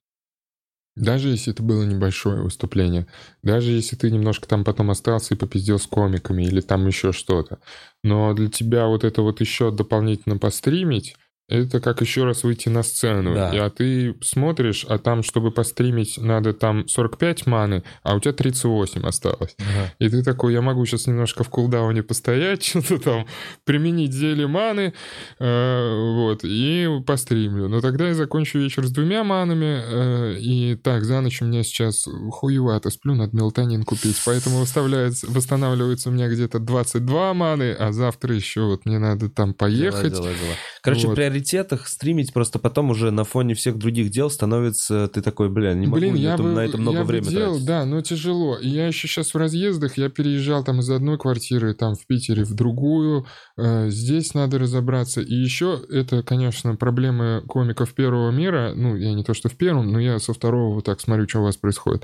даже 0.94 1.30
если 1.30 1.52
это 1.52 1.62
было 1.62 1.84
небольшое 1.84 2.42
выступление, 2.42 3.06
даже 3.42 3.70
если 3.70 3.96
ты 3.96 4.10
немножко 4.10 4.46
там 4.46 4.62
потом 4.62 4.90
остался 4.90 5.34
и 5.34 5.38
попиздел 5.38 5.78
с 5.78 5.86
комиками 5.86 6.44
или 6.44 6.60
там 6.60 6.86
еще 6.86 7.12
что-то, 7.12 7.60
но 8.04 8.34
для 8.34 8.48
тебя 8.48 8.86
вот 8.86 9.02
это 9.02 9.22
вот 9.22 9.40
еще 9.40 9.70
дополнительно 9.70 10.36
постримить, 10.36 11.16
это 11.52 11.80
как 11.80 12.00
еще 12.00 12.24
раз 12.24 12.44
выйти 12.44 12.68
на 12.68 12.82
сцену. 12.82 13.34
Да. 13.34 13.50
И, 13.50 13.58
а 13.58 13.68
ты 13.70 14.16
смотришь, 14.22 14.86
а 14.88 14.98
там, 14.98 15.22
чтобы 15.22 15.50
постримить, 15.50 16.18
надо 16.18 16.54
там 16.54 16.88
45 16.88 17.46
маны, 17.46 17.84
а 18.02 18.14
у 18.14 18.20
тебя 18.20 18.32
38 18.32 19.06
осталось. 19.06 19.54
Ага. 19.58 19.92
И 19.98 20.08
ты 20.08 20.22
такой, 20.22 20.54
я 20.54 20.62
могу 20.62 20.84
сейчас 20.86 21.06
немножко 21.06 21.44
в 21.44 21.50
кулдауне 21.50 22.02
постоять, 22.02 22.64
что-то 22.64 22.98
там 22.98 23.26
применить 23.64 24.12
зелье 24.12 24.46
маны, 24.46 24.94
э, 25.38 26.14
вот, 26.14 26.40
и 26.42 26.88
постримлю. 27.06 27.68
Но 27.68 27.80
тогда 27.80 28.08
я 28.08 28.14
закончу 28.14 28.58
вечер 28.58 28.86
с 28.86 28.90
двумя 28.90 29.22
манами, 29.22 29.82
э, 29.84 30.38
и 30.38 30.76
так, 30.76 31.04
за 31.04 31.20
ночь 31.20 31.42
у 31.42 31.44
меня 31.44 31.62
сейчас 31.62 32.08
хуевато, 32.30 32.90
сплю, 32.90 33.14
надо 33.14 33.36
мелатонин 33.36 33.84
купить, 33.84 34.20
поэтому 34.24 34.58
выставляется, 34.58 35.26
восстанавливается 35.28 36.08
у 36.08 36.12
меня 36.12 36.28
где-то 36.28 36.58
22 36.58 37.34
маны, 37.34 37.72
а 37.72 37.92
завтра 37.92 38.34
еще 38.34 38.62
вот 38.62 38.86
мне 38.86 38.98
надо 38.98 39.28
там 39.28 39.52
поехать. 39.52 40.14
Дела, 40.14 40.24
дела, 40.24 40.34
дела. 40.34 40.54
Короче, 40.82 41.06
вот. 41.06 41.14
приоритетах 41.14 41.86
стримить 41.86 42.32
просто 42.32 42.58
потом 42.58 42.90
уже 42.90 43.12
на 43.12 43.22
фоне 43.22 43.54
всех 43.54 43.78
других 43.78 44.10
дел 44.10 44.30
становится... 44.30 45.06
Ты 45.06 45.22
такой, 45.22 45.48
бля, 45.48 45.74
не 45.74 45.86
могу 45.86 46.00
Блин, 46.00 46.16
я 46.16 46.36
бы, 46.36 46.44
на 46.50 46.60
это 46.60 46.76
много 46.76 46.98
я 46.98 47.04
времени 47.04 47.26
бы 47.26 47.30
делал, 47.30 47.52
тратить. 47.52 47.66
Да, 47.66 47.84
но 47.84 48.00
тяжело. 48.02 48.58
И 48.58 48.68
я 48.68 48.88
еще 48.88 49.06
сейчас 49.06 49.32
в 49.32 49.36
разъездах, 49.36 49.96
я 49.96 50.08
переезжал 50.08 50.64
там 50.64 50.80
из 50.80 50.90
одной 50.90 51.18
квартиры 51.18 51.74
там 51.74 51.94
в 51.94 52.04
Питере 52.06 52.42
в 52.42 52.54
другую. 52.54 53.26
Э, 53.56 53.90
здесь 53.90 54.34
надо 54.34 54.58
разобраться. 54.58 55.20
И 55.20 55.34
еще 55.34 55.80
это, 55.88 56.24
конечно, 56.24 56.74
проблемы 56.74 57.42
комиков 57.46 57.94
первого 57.94 58.32
мира. 58.32 58.72
Ну, 58.74 58.96
я 58.96 59.14
не 59.14 59.22
то, 59.22 59.34
что 59.34 59.48
в 59.48 59.56
первом, 59.56 59.92
но 59.92 60.00
я 60.00 60.18
со 60.18 60.34
второго 60.34 60.74
вот 60.74 60.84
так 60.84 61.00
смотрю, 61.00 61.28
что 61.28 61.40
у 61.40 61.44
вас 61.44 61.56
происходит 61.56 62.02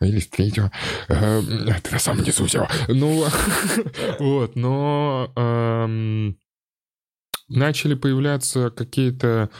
или 0.00 0.18
с 0.18 0.28
третьего. 0.28 0.72
Э, 1.08 1.40
ты 1.82 1.92
на 1.92 1.98
самом 2.00 2.24
низу 2.24 2.46
все. 2.46 2.66
Ну, 2.88 3.26
вот, 4.18 4.56
но 4.56 5.32
эм, 5.36 6.36
начали 7.48 7.94
появляться 7.94 8.70
какие-то... 8.70 9.50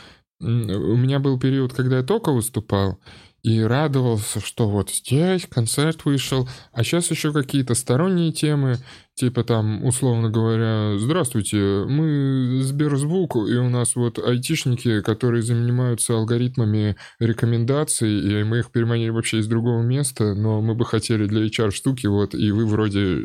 У 0.40 0.46
меня 0.46 1.18
был 1.18 1.38
период, 1.38 1.72
когда 1.72 1.98
я 1.98 2.02
только 2.04 2.30
выступал, 2.30 3.00
и 3.42 3.60
радовался, 3.60 4.40
что 4.40 4.68
вот 4.68 4.90
здесь 4.90 5.46
концерт 5.48 6.04
вышел, 6.04 6.48
а 6.72 6.84
сейчас 6.84 7.10
еще 7.10 7.32
какие-то 7.32 7.74
сторонние 7.74 8.32
темы, 8.32 8.78
Типа 9.18 9.42
там, 9.42 9.84
условно 9.84 10.30
говоря, 10.30 10.96
здравствуйте, 10.96 11.56
мы 11.88 12.60
Сберзвук, 12.62 13.34
и 13.34 13.56
у 13.56 13.68
нас 13.68 13.96
вот 13.96 14.20
айтишники, 14.20 15.00
которые 15.00 15.42
занимаются 15.42 16.14
алгоритмами 16.14 16.94
рекомендаций, 17.18 18.08
и 18.10 18.44
мы 18.44 18.60
их 18.60 18.70
переманили 18.70 19.10
вообще 19.10 19.38
из 19.38 19.48
другого 19.48 19.82
места, 19.82 20.34
но 20.34 20.60
мы 20.60 20.76
бы 20.76 20.84
хотели 20.84 21.26
для 21.26 21.44
HR 21.46 21.72
штуки, 21.72 22.06
вот, 22.06 22.36
и 22.36 22.52
вы 22.52 22.64
вроде... 22.64 23.16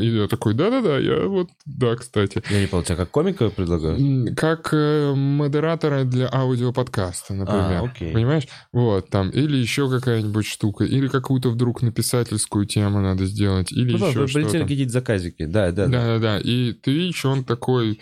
И 0.00 0.16
я 0.16 0.28
такой, 0.28 0.54
да-да-да, 0.54 0.96
я 0.96 1.26
вот, 1.26 1.50
да, 1.66 1.94
кстати. 1.96 2.42
Я 2.48 2.62
не 2.62 2.66
понял, 2.66 2.84
тебя 2.84 2.96
как 2.96 3.10
комика 3.10 3.50
предлагаю? 3.50 4.34
Как 4.34 4.70
э, 4.72 5.12
модератора 5.14 6.04
для 6.04 6.30
аудиоподкаста, 6.32 7.34
например. 7.34 7.82
А, 7.82 7.84
окей. 7.84 8.14
Понимаешь? 8.14 8.48
Вот, 8.72 9.10
там, 9.10 9.28
или 9.28 9.58
еще 9.58 9.90
какая-нибудь 9.90 10.46
штука, 10.46 10.84
или 10.84 11.08
какую-то 11.08 11.50
вдруг 11.50 11.82
написательскую 11.82 12.64
тему 12.64 13.02
надо 13.02 13.26
сделать, 13.26 13.72
или 13.72 13.98
ну, 13.98 14.08
еще 14.08 14.26
что-то 14.26 14.64
заказики, 15.02 15.44
да, 15.44 15.72
да. 15.72 15.86
Да, 15.86 16.04
да, 16.04 16.18
да. 16.18 16.38
И 16.38 16.74
видишь, 16.86 17.24
он 17.24 17.44
такой... 17.44 18.00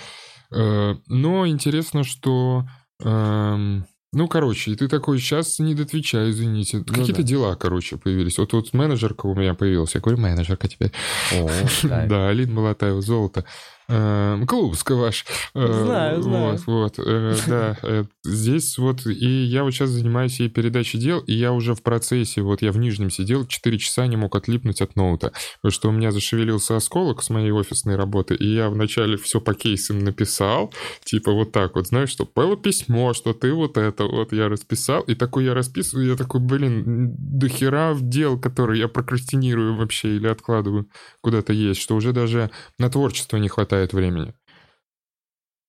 Э, 0.53 0.95
но 1.07 1.47
интересно, 1.47 2.05
что... 2.05 2.65
Э, 3.03 3.81
ну, 4.13 4.27
короче, 4.27 4.73
и 4.73 4.75
ты 4.75 4.89
такой, 4.89 5.21
сейчас 5.21 5.61
не 5.61 5.75
дотвечаю, 5.75 6.31
извините. 6.31 6.79
Ну, 6.79 6.85
Какие-то 6.85 7.23
да. 7.23 7.29
дела, 7.29 7.55
короче, 7.55 7.97
появились. 7.97 8.39
Вот 8.39 8.53
вот 8.53 8.73
менеджерка 8.73 9.27
у 9.27 9.37
меня 9.37 9.55
появилась. 9.55 9.95
Я 9.95 10.01
говорю, 10.01 10.21
менеджерка 10.21 10.67
теперь. 10.67 10.91
О, 11.33 11.49
да, 11.85 12.29
Алина 12.29 12.53
Малатаева, 12.53 13.01
золото. 13.01 13.45
Эм, 13.91 14.47
Клубска 14.47 14.95
ваш. 14.95 15.25
Э, 15.55 15.85
знаю, 15.85 16.23
знаю. 16.23 16.59
Вот, 16.67 16.95
вот, 16.97 16.99
э, 16.99 17.37
да. 17.47 17.77
Э, 17.83 18.05
здесь 18.25 18.79
вот, 18.79 19.07
и 19.07 19.27
я 19.27 19.65
вот 19.65 19.73
сейчас 19.73 19.91
занимаюсь 19.91 20.39
ей 20.39 20.49
передачей 20.49 20.99
дел, 20.99 21.21
и 21.21 21.33
я 21.33 21.53
уже 21.53 21.75
в 21.75 21.83
процессе, 21.83 22.43
вот 22.43 22.63
я 22.63 22.73
в 22.73 22.79
Нижнем 22.79 23.11
сидел, 23.11 23.47
4 23.47 23.79
часа 23.79 24.07
не 24.07 24.17
мог 24.17 24.37
отлипнуть 24.37 24.81
от 24.81 24.97
ноута, 24.97 25.33
потому 25.61 25.73
что 25.73 25.89
у 25.89 25.93
меня 25.93 26.13
зашевелился 26.13 26.77
осколок 26.77 27.23
с 27.23 27.31
моей 27.31 27.51
офисной 27.51 27.97
работы, 27.97 28.35
и 28.35 28.47
я 28.55 28.71
вначале 28.71 29.17
все 29.17 29.41
по 29.41 29.55
кейсам 29.55 29.99
написал, 29.99 30.73
типа 31.05 31.33
вот 31.33 31.53
так 31.53 31.75
вот, 31.75 31.89
знаешь, 31.89 32.11
что 32.11 32.29
было 32.33 32.57
письмо, 32.57 33.13
что 33.15 33.33
ты 33.33 33.53
вот 33.53 33.77
это, 33.77 34.05
вот 34.05 34.33
я 34.33 34.49
расписал, 34.49 35.03
и 35.03 35.15
такой 35.15 35.45
я 35.45 35.55
расписываю, 35.55 36.07
я 36.07 36.17
такой, 36.17 36.41
блин, 36.41 37.15
до 37.19 37.49
хера 37.49 37.97
дел, 37.99 38.39
которые 38.39 38.81
я 38.81 38.89
прокрастинирую 38.89 39.75
вообще 39.75 40.17
или 40.17 40.29
откладываю 40.29 40.87
куда-то 41.21 41.53
есть, 41.53 41.81
что 41.81 41.97
уже 41.97 42.13
даже 42.13 42.51
на 42.79 42.91
творчество 42.91 43.37
не 43.37 43.49
хватает 43.49 43.80
хватает 43.81 43.93
времени. 43.93 44.35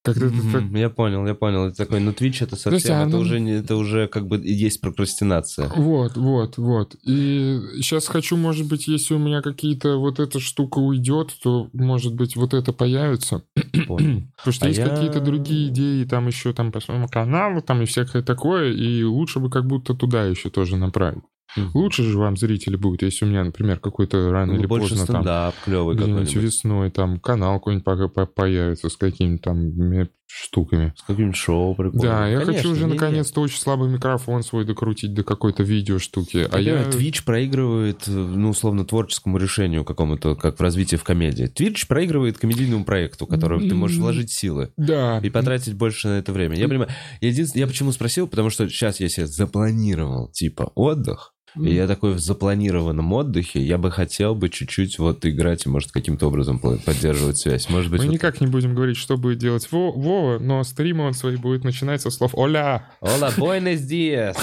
Когда 0.04 0.26
mm-hmm. 0.26 0.52
так... 0.52 0.64
Я 0.72 0.90
понял, 0.90 1.28
я 1.28 1.36
понял. 1.36 1.66
Это 1.66 1.78
такой, 1.78 2.00
ну 2.00 2.10
Twitch 2.10 2.44
это 2.44 2.56
совсем, 2.56 2.74
есть, 2.74 2.86
это, 2.86 3.04
оно... 3.04 3.20
уже, 3.20 3.40
это 3.40 3.76
уже 3.76 4.08
как 4.08 4.26
бы 4.26 4.42
есть 4.44 4.82
прокрастинация. 4.82 5.70
Вот, 5.76 6.18
вот, 6.18 6.58
вот. 6.58 6.96
И 7.04 7.60
сейчас 7.76 8.08
хочу, 8.08 8.36
может 8.36 8.68
быть, 8.68 8.88
если 8.88 9.14
у 9.14 9.20
меня 9.20 9.44
какие-то 9.44 9.98
вот 9.98 10.20
эта 10.20 10.40
штука 10.40 10.80
уйдет, 10.80 11.32
то, 11.44 11.70
может 11.74 12.16
быть, 12.16 12.36
вот 12.36 12.56
это 12.56 12.74
появится. 12.74 13.44
Понял. 13.88 14.24
Потому 14.38 14.54
что 14.54 14.66
а 14.66 14.70
есть 14.70 14.80
я... 14.80 14.90
какие-то 14.90 15.22
другие 15.22 15.70
идеи, 15.70 16.04
там 16.06 16.26
еще 16.26 16.52
там 16.52 16.72
по 16.72 16.80
своему 16.80 17.08
каналу, 17.08 17.62
там 17.62 17.84
и 17.84 17.86
всякое 17.86 18.24
такое, 18.24 18.74
и 18.74 19.04
лучше 19.04 19.40
бы 19.40 19.52
как 19.52 19.68
будто 19.68 19.94
туда 19.94 20.24
еще 20.24 20.50
тоже 20.50 20.78
направить. 20.78 21.24
Лучше 21.74 22.04
же 22.04 22.18
вам 22.18 22.38
зрители 22.38 22.76
будут, 22.76 23.02
если 23.02 23.26
у 23.26 23.28
меня, 23.28 23.44
например, 23.44 23.80
какой-то 23.80 24.32
рано 24.32 24.54
ну, 24.54 24.60
или 24.60 24.66
больше 24.66 24.96
поздно 24.96 25.24
там... 25.24 25.54
клевый 25.64 25.98
какой-нибудь. 25.98 26.36
весной 26.36 26.92
там 26.92 27.20
канал 27.20 27.60
какой-нибудь 27.60 28.34
появится 28.34 28.90
с 28.90 28.98
каким-то 28.98 29.44
там 29.44 30.08
штуками. 30.34 30.94
С 30.98 31.02
каким-нибудь 31.04 31.36
шоу 31.36 31.76
прикольным. 31.76 32.02
Да, 32.02 32.28
я 32.28 32.40
Конечно, 32.40 32.54
хочу 32.54 32.72
уже 32.72 32.88
наконец-то 32.88 33.42
очень 33.42 33.60
слабый 33.60 33.90
микрофон 33.90 34.44
свой 34.44 34.66
докрутить 34.66 35.14
до 35.14 35.24
какой-то 35.24 35.64
видео 35.64 36.00
штуки. 36.00 36.48
А 36.52 36.60
я... 36.60 36.84
Twitch 36.84 37.24
проигрывает, 37.26 38.08
э, 38.08 38.12
ну, 38.12 38.50
условно, 38.50 38.86
творческому 38.86 39.38
решению 39.38 39.84
какому-то, 39.84 40.36
как 40.36 40.60
в 40.60 40.62
развитии 40.62 40.96
в 40.96 41.04
комедии. 41.04 41.52
Twitch 41.52 41.88
проигрывает 41.88 42.38
комедийному 42.38 42.86
проекту, 42.86 43.26
в 43.26 43.30
который 43.30 43.68
ты 43.68 43.76
можешь 43.76 43.98
вложить 43.98 44.32
силы 44.32 44.72
Да. 44.78 45.20
и 45.20 45.30
потратить 45.30 45.74
больше 45.74 46.08
на 46.08 46.20
это 46.20 46.32
время. 46.32 46.56
Я 46.58 46.68
понимаю. 46.68 46.90
Единственное, 47.20 47.66
я 47.66 47.68
почему 47.68 47.92
спросил, 47.92 48.28
потому 48.28 48.50
что 48.50 48.68
сейчас 48.70 49.00
я 49.00 49.10
себе 49.10 49.28
запланировал, 49.28 50.30
типа, 50.32 50.72
отдых, 50.76 51.34
и 51.56 51.74
я 51.74 51.88
такой 51.88 52.14
в 52.14 52.20
запланированном 52.20 53.12
отдыхе, 53.14 53.62
я 53.62 53.78
бы 53.78 53.92
хотел 53.92 54.36
бы 54.36 54.50
чуть-чуть 54.50 55.00
вот 55.00 55.26
играть 55.26 55.66
и, 55.66 55.70
может, 55.70 55.92
каким-то 55.92 56.28
образом 56.28 56.60
поддерживать 56.60 57.38
связь. 57.38 57.70
Может 57.70 57.92
быть, 57.92 58.02
Мы 58.02 58.08
вот- 58.08 58.14
никак 58.14 58.40
не 58.42 58.48
будем 58.48 58.74
говорить, 58.76 58.98
что 58.98 59.18
будет 59.18 59.38
делать 59.40 59.68
Во- 59.72 59.92
Вова, 59.92 60.40
но 60.40 60.64
стримы 60.64 61.06
он 61.06 61.14
свои 61.14 61.36
будет 61.36 61.64
начинать 61.64 62.02
со 62.02 62.10
слов 62.12 62.32
«Оля». 62.36 62.90
Hola, 63.02 63.32
buenos 63.38 63.82
días. 63.88 64.36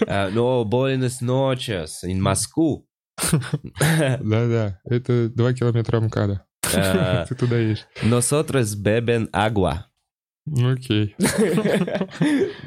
Uh, 0.00 0.32
no, 0.32 0.64
buenas 0.64 1.20
noches. 1.20 2.02
In 2.04 2.20
Moscow. 2.20 2.82
Да-да, 3.80 4.80
это 4.84 5.28
два 5.28 5.52
километра 5.52 6.00
МКАДа. 6.00 6.44
Uh, 6.74 7.26
Ты 7.28 7.34
туда 7.34 7.58
едешь. 7.58 7.86
nosotros 8.02 8.74
beben 8.74 9.28
agua. 9.32 9.84
Окей. 10.46 11.14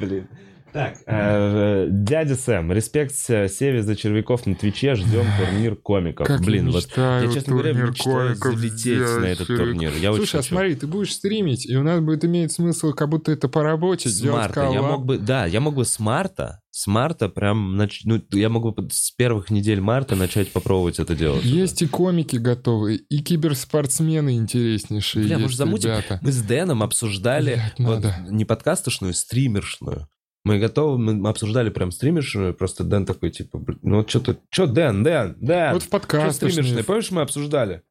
Блин. 0.00 0.28
Так, 0.72 0.98
э, 1.06 1.86
дядя 1.90 2.34
Сэм, 2.36 2.72
респект 2.72 3.14
э, 3.28 3.48
Севе 3.48 3.82
за 3.82 3.96
червяков 3.96 4.46
на 4.46 4.54
Твиче, 4.54 4.94
ждем 4.94 5.24
турнир 5.38 5.76
комиков. 5.76 6.26
Как 6.26 6.40
Блин, 6.42 6.66
я 6.66 6.72
вот 6.72 6.88
я, 6.96 7.30
честно 7.32 7.54
говоря, 7.54 7.72
мечтаю 7.72 8.34
залететь 8.34 8.98
на 9.20 9.24
этот 9.26 9.46
червяк. 9.46 9.66
турнир. 9.66 9.92
Я 10.00 10.10
очень 10.12 10.18
Слушай, 10.26 10.36
а 10.36 10.38
хочу. 10.42 10.48
смотри, 10.54 10.74
ты 10.74 10.86
будешь 10.86 11.12
стримить, 11.14 11.66
и 11.66 11.74
у 11.76 11.82
нас 11.82 12.00
будет 12.00 12.24
иметь 12.24 12.52
смысл, 12.52 12.92
как 12.92 13.08
будто 13.08 13.32
это 13.32 13.48
по 13.48 13.62
работе, 13.62 14.08
С 14.10 14.22
марта. 14.22 14.68
Я 14.72 14.82
мог 14.82 15.06
бы, 15.06 15.18
да, 15.18 15.46
я 15.46 15.60
мог 15.60 15.74
бы 15.74 15.84
с 15.84 15.98
марта, 15.98 16.60
с 16.70 16.86
марта 16.86 17.28
прям, 17.30 17.80
нач- 17.80 18.02
ну, 18.04 18.20
я 18.32 18.48
мог 18.50 18.76
бы 18.76 18.88
с 18.90 19.10
первых 19.12 19.50
недель 19.50 19.80
марта 19.80 20.16
начать 20.16 20.52
попробовать 20.52 20.98
это 20.98 21.16
делать. 21.16 21.44
Есть 21.44 21.80
и 21.82 21.86
комики 21.86 22.36
готовые, 22.36 22.98
и 22.98 23.20
киберспортсмены 23.20 24.36
интереснейшие 24.36 25.24
Бля, 25.24 25.34
есть, 25.36 25.42
может, 25.42 25.56
замутим? 25.58 25.90
ребята. 25.90 26.20
Мы 26.22 26.30
с 26.30 26.42
Дэном 26.42 26.82
обсуждали 26.82 27.54
Блядь, 27.54 27.78
вот 27.78 28.02
надо. 28.04 28.16
не 28.30 28.44
подкастошную, 28.44 29.14
стримершную. 29.14 30.08
Мы 30.48 30.58
готовы, 30.58 30.96
мы 30.98 31.28
обсуждали 31.28 31.68
прям 31.68 31.90
стримершную, 31.90 32.54
просто 32.54 32.82
Дэн 32.82 33.04
такой, 33.04 33.30
типа, 33.30 33.62
ну 33.82 33.96
вот 33.96 34.08
что-то, 34.08 34.38
что, 34.48 34.66
Дэн, 34.66 35.02
Дэн, 35.04 35.36
Дэн, 35.38 35.72
Вот 35.74 35.82
в 35.82 35.84
что 35.84 35.92
подкастошные, 35.92 36.52
стримершная, 36.52 36.84
помнишь, 36.84 37.10
мы 37.10 37.20
обсуждали? 37.20 37.82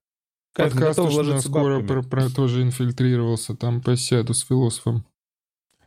Подкастошная 0.56 1.12
вложиться 1.12 1.50
скоро 1.50 1.82
про- 1.82 2.02
про- 2.02 2.30
тоже 2.32 2.64
инфильтрировался, 2.64 3.56
там 3.56 3.80
посяду 3.80 4.34
с 4.34 4.44
философом. 4.44 5.06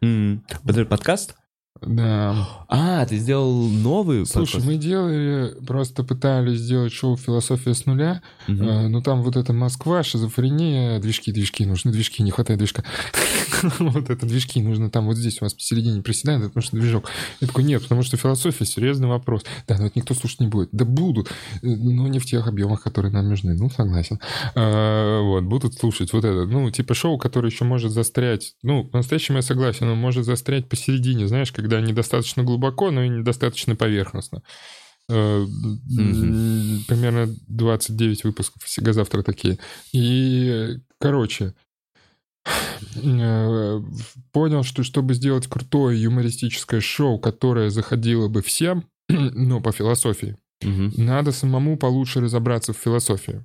Подожди, 0.00 0.84
подкаст? 0.84 1.34
Да. 1.82 2.48
А, 2.68 3.04
ты 3.06 3.16
сделал 3.16 3.68
новый 3.68 4.26
Слушай, 4.26 4.54
подкаст? 4.54 4.66
мы 4.66 4.76
делали, 4.76 5.54
просто 5.66 6.04
пытались 6.04 6.58
сделать 6.60 6.92
шоу 6.92 7.16
«Философия 7.16 7.74
с 7.74 7.86
нуля», 7.86 8.22
Мгм. 8.48 8.68
Э, 8.68 8.88
Ну, 8.88 9.02
там 9.02 9.22
вот 9.22 9.36
это 9.36 9.52
Москва, 9.52 10.02
шизофрения, 10.02 10.98
движки, 10.98 11.32
движки, 11.32 11.64
нужны 11.66 11.92
движки, 11.92 12.22
не 12.22 12.30
хватает 12.30 12.58
движка. 12.58 12.84
Вот 13.78 14.08
это 14.10 14.26
движки 14.26 14.60
нужно 14.62 14.90
там 14.90 15.06
вот 15.06 15.16
здесь 15.16 15.40
у 15.40 15.44
вас 15.44 15.54
посередине 15.54 16.02
приседает, 16.02 16.42
это 16.42 16.52
нужно 16.54 16.80
движок. 16.80 17.08
Я 17.40 17.46
такой, 17.46 17.64
нет, 17.64 17.82
потому 17.82 18.02
что 18.02 18.16
философия— 18.16 18.64
серьезный 18.66 19.08
вопрос. 19.08 19.44
Да, 19.68 19.76
но 19.78 19.86
это 19.86 19.98
никто 19.98 20.14
слушать 20.14 20.40
не 20.40 20.46
будет. 20.48 20.68
Да 20.72 20.84
будут, 20.84 21.28
э, 21.28 21.32
но 21.62 22.08
не 22.08 22.18
в 22.18 22.26
тех 22.26 22.46
объемах, 22.46 22.82
которые 22.82 23.12
нам 23.12 23.28
нужны. 23.28 23.54
Ну, 23.54 23.70
согласен. 23.70 24.18
А, 24.54 25.20
Вот, 25.22 25.44
будут 25.44 25.74
слушать 25.74 26.12
вот 26.12 26.24
это. 26.24 26.44
Ну, 26.46 26.70
типа 26.70 26.94
шоу, 26.94 27.18
которое 27.18 27.48
еще 27.50 27.64
может 27.64 27.92
застрять. 27.92 28.54
Ну, 28.62 28.84
по-настоящему 28.84 29.38
я 29.38 29.42
согласен, 29.42 29.86
оно 29.86 29.94
может 29.94 30.24
застрять 30.24 30.68
посередине, 30.68 31.26
знаешь, 31.28 31.52
когда 31.52 31.69
недостаточно 31.78 32.42
глубоко, 32.42 32.90
но 32.90 33.04
и 33.04 33.08
недостаточно 33.08 33.76
поверхностно. 33.76 34.42
Мгм. 35.08 36.84
Примерно 36.86 37.34
29 37.48 38.24
выпусков 38.24 38.62
всегда 38.64 38.92
завтра 38.92 39.22
такие. 39.22 39.58
И, 39.92 40.78
короче, 40.98 41.54
э, 43.02 43.80
понял, 44.32 44.62
что 44.62 44.82
чтобы 44.82 45.14
сделать 45.14 45.46
крутое 45.46 46.00
юмористическое 46.02 46.80
шоу, 46.80 47.18
которое 47.18 47.70
заходило 47.70 48.28
бы 48.28 48.42
всем, 48.42 48.84
но 49.08 49.60
по 49.60 49.72
философии, 49.72 50.36
Мгм. 50.62 50.92
надо 50.96 51.32
самому 51.32 51.76
получше 51.76 52.20
разобраться 52.20 52.72
в 52.72 52.76
философии. 52.76 53.44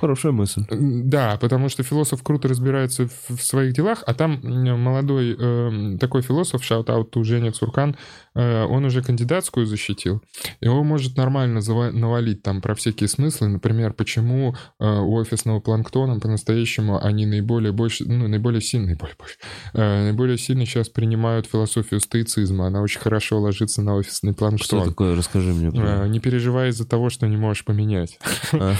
Хорошая 0.00 0.32
мысль. 0.32 0.64
Да, 0.70 1.38
потому 1.40 1.68
что 1.68 1.82
философ 1.82 2.22
круто 2.22 2.48
разбирается 2.48 3.08
в, 3.28 3.40
своих 3.40 3.72
делах, 3.72 4.02
а 4.06 4.14
там 4.14 4.40
молодой 4.42 5.36
эм, 5.38 5.98
такой 5.98 6.22
философ, 6.22 6.62
shout-out 6.62 7.10
to 7.10 7.24
Женя 7.24 7.52
Цуркан, 7.52 7.90
э, 7.90 7.96
он 8.40 8.84
уже 8.84 9.02
кандидатскую 9.02 9.66
защитил, 9.66 10.22
и 10.60 10.68
он 10.68 10.86
может 10.86 11.16
нормально 11.16 11.60
навалить 11.92 12.42
там 12.42 12.60
про 12.60 12.74
всякие 12.74 13.08
смыслы, 13.08 13.48
например, 13.48 13.92
почему 13.92 14.54
э, 14.78 14.84
у 14.86 15.14
офисного 15.14 15.60
планктона 15.60 16.20
по-настоящему 16.20 17.02
они 17.02 17.26
наиболее, 17.26 17.72
больше, 17.72 18.04
ну, 18.06 18.28
наиболее 18.28 18.60
сильно, 18.60 18.86
наиболее, 18.88 19.16
больше, 19.18 19.36
э, 19.74 20.04
наиболее 20.04 20.38
сильно 20.38 20.66
сейчас 20.66 20.88
принимают 20.88 21.46
философию 21.46 22.00
стоицизма, 22.00 22.66
она 22.66 22.82
очень 22.82 23.00
хорошо 23.00 23.40
ложится 23.40 23.82
на 23.82 23.94
офисный 23.96 24.32
Что 24.32 24.38
планктон. 24.38 24.84
такое? 24.84 25.16
Расскажи 25.16 25.52
мне. 25.52 25.70
про- 25.70 26.04
Э, 26.04 26.08
Не 26.08 26.20
переживай 26.20 26.70
из-за 26.70 26.86
того, 26.86 27.10
что 27.10 27.26
не 27.26 27.36
можешь 27.36 27.64
поменять. 27.64 28.18
А, 28.52 28.74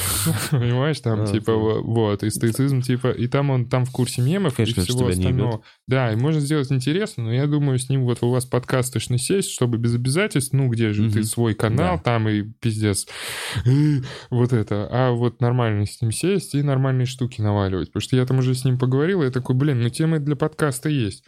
Понимаешь, 0.50 1.00
там, 1.00 1.22
А, 1.22 1.26
типа, 1.26 1.54
вот, 1.54 2.22
и 2.22 2.30
стоицизм, 2.30 2.80
типа, 2.82 3.08
и 3.10 3.26
там 3.26 3.50
он 3.50 3.66
там 3.68 3.84
в 3.84 3.90
курсе 3.90 4.22
мемов 4.22 4.58
и 4.60 4.64
что 4.64 4.80
всего 4.82 5.06
остального. 5.08 5.62
Да, 5.86 6.12
и 6.12 6.16
можно 6.16 6.40
сделать 6.40 6.70
интересно, 6.72 7.24
но 7.24 7.32
я 7.32 7.46
думаю, 7.46 7.78
с 7.78 7.88
ним 7.88 8.04
вот 8.04 8.18
у 8.22 8.30
вас 8.30 8.44
подкаст 8.44 8.92
точно 8.92 9.18
сесть, 9.18 9.45
чтобы 9.50 9.78
без 9.78 9.94
обязательств, 9.94 10.52
ну, 10.52 10.68
где 10.68 10.92
же 10.92 11.10
ты 11.10 11.24
свой 11.24 11.54
канал, 11.54 11.96
Да. 11.96 12.02
там 12.02 12.28
и 12.28 12.42
пиздец, 12.42 13.06
вот 14.30 14.52
это, 14.52 14.88
а 14.90 15.12
вот 15.12 15.40
нормально 15.40 15.86
с 15.86 16.00
ним 16.00 16.12
сесть 16.12 16.54
и 16.54 16.62
нормальные 16.62 17.06
штуки 17.06 17.40
наваливать, 17.40 17.88
потому 17.88 18.00
что 18.02 18.16
я 18.16 18.26
там 18.26 18.38
уже 18.38 18.54
с 18.54 18.64
ним 18.64 18.78
поговорил, 18.78 19.22
и 19.22 19.26
я 19.26 19.30
такой, 19.30 19.54
блин, 19.56 19.80
ну, 19.80 19.88
темы 19.88 20.18
для 20.18 20.36
подкаста 20.36 20.88
есть. 20.88 21.24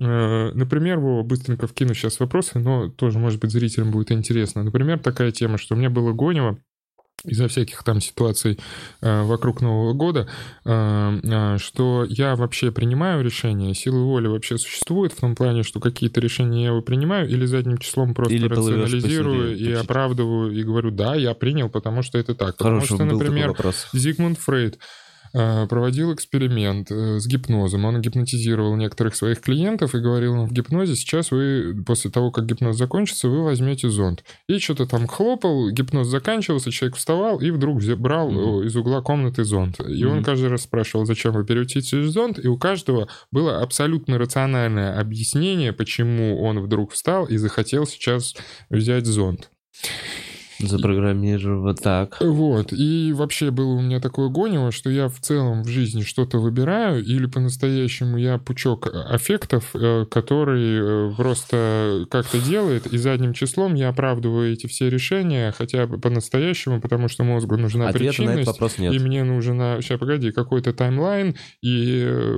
Э, 0.00 0.52
Например, 0.54 0.98
Вова, 1.00 1.22
быстренько 1.24 1.66
вкину 1.66 1.94
сейчас 1.94 2.20
вопросы, 2.20 2.58
но 2.58 2.88
тоже, 2.88 3.18
может 3.18 3.40
быть, 3.40 3.50
зрителям 3.50 3.90
будет 3.90 4.12
интересно. 4.12 4.62
Например, 4.62 4.98
такая 4.98 5.32
тема, 5.32 5.58
что 5.58 5.74
у 5.74 5.78
меня 5.78 5.90
было 5.90 6.12
Гонева, 6.12 6.58
из-за 7.24 7.48
всяких 7.48 7.82
там 7.82 8.00
ситуаций 8.00 8.58
э, 9.00 9.22
вокруг 9.22 9.60
Нового 9.60 9.92
года, 9.92 10.28
э, 10.64 11.20
э, 11.22 11.58
что 11.58 12.06
я 12.08 12.36
вообще 12.36 12.70
принимаю 12.70 13.24
решения, 13.24 13.74
силы 13.74 14.04
воли 14.04 14.28
вообще 14.28 14.58
существуют 14.58 15.12
в 15.12 15.20
том 15.20 15.34
плане, 15.34 15.62
что 15.62 15.80
какие-то 15.80 16.20
решения 16.20 16.64
я 16.64 16.68
его 16.68 16.82
принимаю 16.82 17.28
или 17.28 17.44
задним 17.46 17.78
числом 17.78 18.14
просто 18.14 18.34
Или 18.34 18.46
рационализирую 18.46 19.50
посередине, 19.50 19.70
и 19.70 19.74
почти. 19.74 19.84
оправдываю 19.84 20.52
и 20.52 20.62
говорю, 20.62 20.90
да, 20.90 21.14
я 21.14 21.34
принял, 21.34 21.68
потому 21.68 22.02
что 22.02 22.18
это 22.18 22.34
так. 22.34 22.56
Потому 22.56 22.76
Хороший 22.76 22.94
что, 22.94 23.04
был 23.04 23.18
такой 23.18 23.28
например. 23.28 23.74
Зигмунд 23.92 24.38
Фрейд 24.38 24.78
проводил 25.66 26.14
эксперимент 26.14 26.90
э, 26.90 27.18
с 27.18 27.26
гипнозом. 27.26 27.84
Он 27.84 28.00
гипнотизировал 28.00 28.76
некоторых 28.76 29.14
своих 29.16 29.40
клиентов 29.40 29.94
и 29.94 29.98
говорил 30.00 30.34
им 30.34 30.46
в 30.46 30.52
гипнозе, 30.52 30.94
сейчас 30.96 31.30
вы, 31.30 31.82
после 31.86 32.10
того, 32.10 32.30
как 32.30 32.46
гипноз 32.46 32.76
закончится, 32.76 33.28
вы 33.28 33.42
возьмете 33.42 33.88
зонт. 33.88 34.24
И 34.48 34.58
что-то 34.58 34.86
там 34.86 35.06
хлопал, 35.06 35.70
гипноз 35.70 36.08
заканчивался, 36.08 36.70
человек 36.70 36.96
вставал 36.96 37.40
и 37.40 37.50
вдруг 37.50 37.80
брал 37.96 38.62
э, 38.62 38.66
из 38.66 38.76
угла 38.76 39.02
комнаты 39.02 39.44
зонт. 39.44 39.80
И 39.86 40.04
он 40.04 40.16
Мгм. 40.16 40.24
каждый 40.24 40.48
раз 40.48 40.62
спрашивал, 40.62 41.04
зачем 41.04 41.32
вы 41.32 41.44
через 41.66 42.10
зонт, 42.10 42.38
и 42.42 42.48
у 42.48 42.56
каждого 42.58 43.08
было 43.30 43.60
абсолютно 43.60 44.18
рациональное 44.18 44.98
объяснение, 44.98 45.72
почему 45.72 46.40
он 46.42 46.60
вдруг 46.60 46.92
встал 46.92 47.26
и 47.26 47.36
захотел 47.36 47.86
сейчас 47.86 48.34
взять 48.70 49.06
зонт. 49.06 49.50
Запрограммировал 50.60 51.62
вот 51.62 51.80
так. 51.80 52.18
Вот, 52.20 52.72
и 52.72 53.12
вообще 53.14 53.50
было 53.50 53.74
у 53.74 53.80
меня 53.80 54.00
такое 54.00 54.28
гонево, 54.28 54.72
что 54.72 54.90
я 54.90 55.08
в 55.08 55.20
целом 55.20 55.62
в 55.62 55.68
жизни 55.68 56.02
что-то 56.02 56.38
выбираю, 56.38 57.04
или 57.04 57.26
по-настоящему 57.26 58.16
я 58.16 58.38
пучок 58.38 58.88
аффектов, 58.92 59.70
э, 59.74 60.04
который 60.10 61.10
э, 61.10 61.14
просто 61.16 62.06
как-то 62.10 62.40
делает, 62.40 62.86
и 62.86 62.98
задним 62.98 63.34
числом 63.34 63.74
я 63.74 63.90
оправдываю 63.90 64.52
эти 64.52 64.66
все 64.66 64.90
решения, 64.90 65.54
хотя 65.56 65.86
бы 65.86 65.98
по-настоящему, 65.98 66.80
потому 66.80 67.08
что 67.08 67.22
мозгу 67.22 67.56
нужна 67.56 67.88
Ответа 67.88 68.04
на 68.04 68.08
этот 68.08 68.16
причинность, 68.16 68.46
вопрос 68.46 68.78
нет. 68.78 68.92
и 68.94 68.98
мне 68.98 69.22
нужно, 69.22 69.78
сейчас, 69.80 70.00
погоди, 70.00 70.32
какой-то 70.32 70.72
таймлайн 70.72 71.36
и 71.62 72.02
э, 72.04 72.34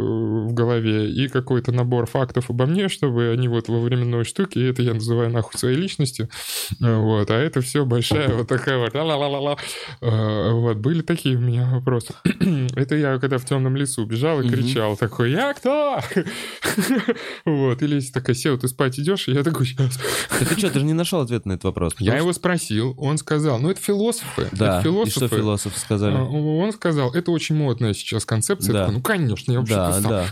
в 0.47 0.52
голове, 0.52 1.10
и 1.10 1.28
какой-то 1.28 1.72
набор 1.72 2.06
фактов 2.06 2.51
обо 2.51 2.66
мне, 2.66 2.88
чтобы 2.88 3.30
они 3.30 3.48
вот 3.48 3.68
во 3.68 3.80
временной 3.80 4.24
штуке, 4.24 4.60
и 4.60 4.64
это 4.64 4.82
я 4.82 4.92
называю 4.92 5.30
нахуй 5.30 5.59
своей 5.59 5.76
личностью, 5.76 6.28
вот, 6.80 7.30
а 7.30 7.34
это 7.34 7.62
все 7.62 7.86
большая 7.86 8.10
большая, 8.11 8.37
вот 8.37 8.49
такая 8.49 8.78
вот. 8.78 8.95
ла-ла-ла-ла. 8.95 9.57
Э, 10.01 10.51
Вот, 10.53 10.77
были 10.78 11.03
такие 11.03 11.37
у 11.37 11.41
меня 11.41 11.69
вопросы. 11.73 12.15
Это 12.74 12.97
я 12.97 13.19
когда 13.19 13.39
в 13.39 13.45
темном 13.45 13.77
лесу 13.77 14.05
бежал 14.05 14.41
и 14.41 14.49
кричал 14.49 14.97
такой, 14.97 15.32
я 15.32 15.55
кто? 15.55 16.01
Вот, 17.45 17.82
или 17.82 17.97
если 17.97 18.12
такая 18.12 18.35
сел, 18.35 18.59
ты 18.59 18.69
спать 18.69 18.99
идешь, 18.99 19.28
и 19.28 19.32
я 19.32 19.43
такой, 19.43 19.66
сейчас. 19.66 19.99
Ты 20.39 20.59
что, 20.59 20.70
ты 20.70 20.78
же 20.81 20.85
не 20.85 20.93
нашел 20.93 21.20
ответ 21.20 21.47
на 21.47 21.53
этот 21.53 21.65
вопрос. 21.65 21.95
Я 21.99 22.16
его 22.16 22.32
спросил, 22.32 22.95
он 22.99 23.19
сказал, 23.19 23.59
ну 23.59 23.70
это 23.70 23.81
философы. 23.81 24.49
Да, 24.53 24.81
и 24.81 25.11
что 25.11 25.28
философы 25.28 25.77
А, 25.77 25.81
сказали? 25.81 26.15
Он 26.16 26.73
сказал, 26.73 27.12
это 27.15 27.31
очень 27.31 27.57
модная 27.57 27.95
сейчас 27.95 28.24
концепция. 28.24 28.89
Ну, 28.89 29.01
конечно, 29.03 29.53
я 29.53 29.61
вообще-то 29.61 30.27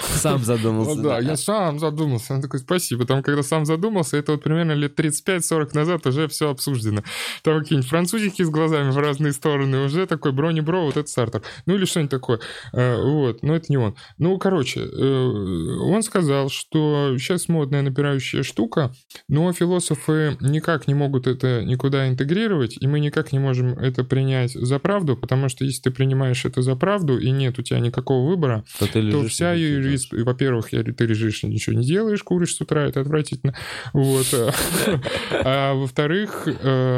сам. 0.00 0.42
задумался. 0.42 1.00
Да, 1.00 1.18
я 1.20 1.36
сам 1.36 1.78
задумался. 1.78 2.34
Он 2.34 2.42
такой, 2.42 2.60
спасибо. 2.60 3.04
Там, 3.06 3.22
когда 3.22 3.42
сам 3.42 3.64
задумался, 3.66 4.16
это 4.16 4.32
вот 4.32 4.42
примерно 4.42 4.72
лет 4.72 4.98
35-40 4.98 5.70
назад 5.74 6.06
уже 6.06 6.28
все 6.28 6.50
обсуждено. 6.50 6.99
Там 7.42 7.60
какие-нибудь 7.60 7.88
французики 7.88 8.42
с 8.42 8.50
глазами 8.50 8.90
в 8.90 8.98
разные 8.98 9.32
стороны, 9.32 9.84
уже 9.84 10.06
такой 10.06 10.32
брони-бро, 10.32 10.84
вот 10.84 10.96
это 10.96 11.08
стартер. 11.08 11.42
Ну 11.66 11.74
или 11.74 11.84
что-нибудь 11.84 12.10
такое. 12.10 12.40
Э, 12.72 13.00
Вот, 13.02 13.42
но 13.42 13.56
это 13.56 13.66
не 13.68 13.76
он. 13.78 13.94
Ну, 14.18 14.38
короче, 14.38 14.80
э, 14.80 15.04
он 15.04 16.02
сказал, 16.02 16.48
что 16.50 17.16
сейчас 17.18 17.48
модная 17.48 17.82
напирающая 17.82 18.42
штука, 18.42 18.92
но 19.28 19.52
философы 19.52 20.36
никак 20.40 20.86
не 20.88 20.94
могут 20.94 21.26
это 21.26 21.62
никуда 21.64 22.08
интегрировать, 22.08 22.76
и 22.80 22.86
мы 22.86 23.00
никак 23.00 23.32
не 23.32 23.38
можем 23.38 23.72
это 23.78 24.04
принять 24.04 24.52
за 24.52 24.78
правду, 24.78 25.16
потому 25.16 25.48
что 25.48 25.64
если 25.64 25.82
ты 25.82 25.90
принимаешь 25.90 26.44
это 26.44 26.62
за 26.62 26.76
правду, 26.76 27.18
и 27.18 27.30
нет 27.30 27.58
у 27.58 27.62
тебя 27.62 27.80
никакого 27.80 28.28
выбора, 28.28 28.64
То 28.78 28.86
ты 28.86 29.10
то 29.10 29.26
вся 29.28 29.54
рис- 29.54 30.08
Во-первых, 30.24 30.70
ты 30.70 31.06
лежишь, 31.06 31.42
ничего 31.42 31.76
не 31.76 31.84
делаешь, 31.86 32.22
куришь 32.22 32.54
с 32.54 32.60
утра, 32.60 32.82
это 32.86 33.00
отвратительно. 33.00 33.54
Вот. 33.92 34.26
а- 35.32 35.74
во-вторых, 35.74 36.46
эм, 36.46 36.89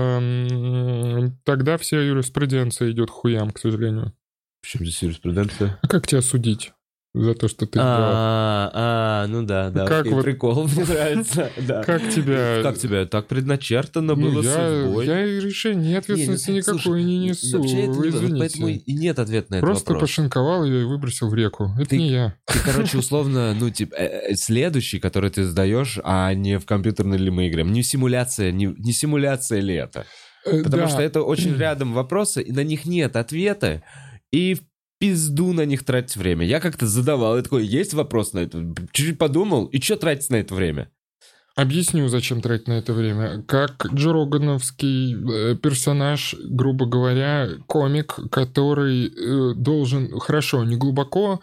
тогда 1.45 1.77
вся 1.79 2.01
юриспруденция 2.01 2.91
идет 2.91 3.11
хуям, 3.11 3.51
к 3.51 3.59
сожалению. 3.59 4.13
Почему 4.63 4.85
здесь 4.85 5.03
юриспруденция? 5.03 5.79
А 5.83 5.89
как 5.89 6.07
тебя 6.07 6.23
судить 6.23 6.73
за 7.15 7.35
то, 7.35 7.47
что 7.47 7.67
ты? 7.67 7.79
А, 7.81 8.71
а, 8.73 9.27
ну 9.27 9.43
да, 9.43 9.71
да. 9.71 9.87
Как 9.87 10.07
вот- 10.07 10.25
Прикол, 10.25 10.67
мне 10.67 10.85
нравится. 10.85 11.51
да. 11.67 11.83
Как 11.83 12.09
тебя... 12.09 12.63
Как 12.63 12.79
тебя? 12.79 13.05
Так 13.05 13.27
предначертано 13.27 14.15
было 14.15 14.43
судьбой. 14.43 15.07
я 15.07 15.25
решение 15.25 15.99
ответственности 15.99 16.51
ну, 16.51 16.57
никакой 16.57 17.03
не 17.03 17.19
несу. 17.19 17.59
вообще 17.59 17.83
это 17.83 17.93
Вы 17.93 18.09
извините. 18.09 18.39
Поэтому 18.39 18.69
и 18.69 18.93
нет 18.95 19.19
ответа 19.19 19.53
на 19.53 19.57
этот 19.57 19.67
Просто 19.67 19.93
вопрос. 19.93 20.09
пошинковал 20.09 20.65
ее 20.65 20.83
и 20.83 20.85
выбросил 20.85 21.29
в 21.29 21.35
реку. 21.35 21.71
Это 21.79 21.97
не 21.97 22.09
я. 22.09 22.35
Ты, 22.47 22.59
короче, 22.65 22.97
условно, 22.97 23.55
ну, 23.59 23.69
типа, 23.69 23.95
э, 23.95 24.31
э, 24.31 24.35
следующий, 24.35 24.99
который 24.99 25.29
ты 25.31 25.45
сдаешь, 25.45 25.99
а 26.05 26.33
не 26.33 26.59
в 26.59 26.65
компьютерной 26.65 27.19
ли 27.19 27.31
мы 27.31 27.49
играем. 27.49 27.73
Не 27.73 27.83
симуляция, 27.83 28.53
не, 28.53 28.75
симуляция 28.93 29.61
ли 29.61 29.75
это? 29.75 30.07
Э, 30.47 30.63
Потому 30.63 30.89
что 30.89 31.03
это 31.03 31.23
очень 31.23 31.57
рядом 31.59 31.93
вопросы, 31.93 32.41
и 32.41 32.53
на 32.53 32.65
них 32.65 32.87
нет 32.87 33.17
ответа, 33.17 33.83
и 34.31 34.55
в 34.55 34.61
пизду 35.03 35.53
на 35.53 35.65
них 35.65 35.83
тратить 35.83 36.17
время. 36.17 36.47
Я 36.47 36.61
как-то 36.61 36.87
задавал, 36.87 37.37
и 37.37 37.43
такой, 37.43 37.67
есть 37.67 37.93
вопрос 37.93 38.35
на 38.35 38.39
это? 38.39 38.73
Чуть-чуть 38.93 39.19
подумал, 39.19 39.65
и 39.67 39.81
что 39.81 39.97
тратить 39.97 40.31
на 40.31 40.37
это 40.37 40.55
время? 40.55 40.93
Объясню, 41.57 42.07
зачем 42.07 42.41
тратить 42.41 42.69
на 42.69 42.75
это 42.75 42.93
время. 42.93 43.43
Как 43.49 43.85
Джорогановский 43.93 45.15
э, 45.15 45.57
персонаж, 45.57 46.37
грубо 46.45 46.87
говоря, 46.87 47.49
комик, 47.67 48.17
который 48.31 49.09
э, 49.09 49.55
должен, 49.57 50.21
хорошо, 50.21 50.63
не 50.63 50.77
глубоко, 50.77 51.41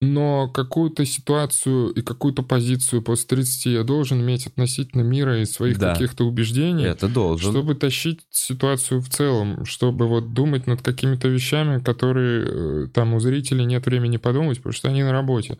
но 0.00 0.48
какую-то 0.48 1.04
ситуацию 1.06 1.88
и 1.90 2.02
какую-то 2.02 2.42
позицию 2.42 3.00
после 3.02 3.26
30 3.28 3.66
я 3.66 3.82
должен 3.82 4.20
иметь 4.20 4.46
относительно 4.46 5.02
мира 5.02 5.40
и 5.40 5.46
своих 5.46 5.78
Да. 5.78 5.92
каких-то 5.94 6.24
убеждений, 6.24 6.84
Это 6.84 7.08
должен. 7.08 7.50
чтобы 7.50 7.74
тащить 7.74 8.20
ситуацию 8.30 9.00
в 9.00 9.08
целом, 9.08 9.64
чтобы 9.64 10.06
вот 10.06 10.34
думать 10.34 10.66
над 10.66 10.82
какими-то 10.82 11.28
вещами, 11.28 11.78
которые 11.82 12.44
э, 12.46 12.86
там 12.92 13.14
у 13.14 13.20
зрителей 13.20 13.64
нет 13.64 13.86
времени 13.86 14.18
подумать, 14.18 14.58
потому 14.58 14.72
что 14.74 14.88
они 14.88 15.02
на 15.02 15.12
работе. 15.12 15.56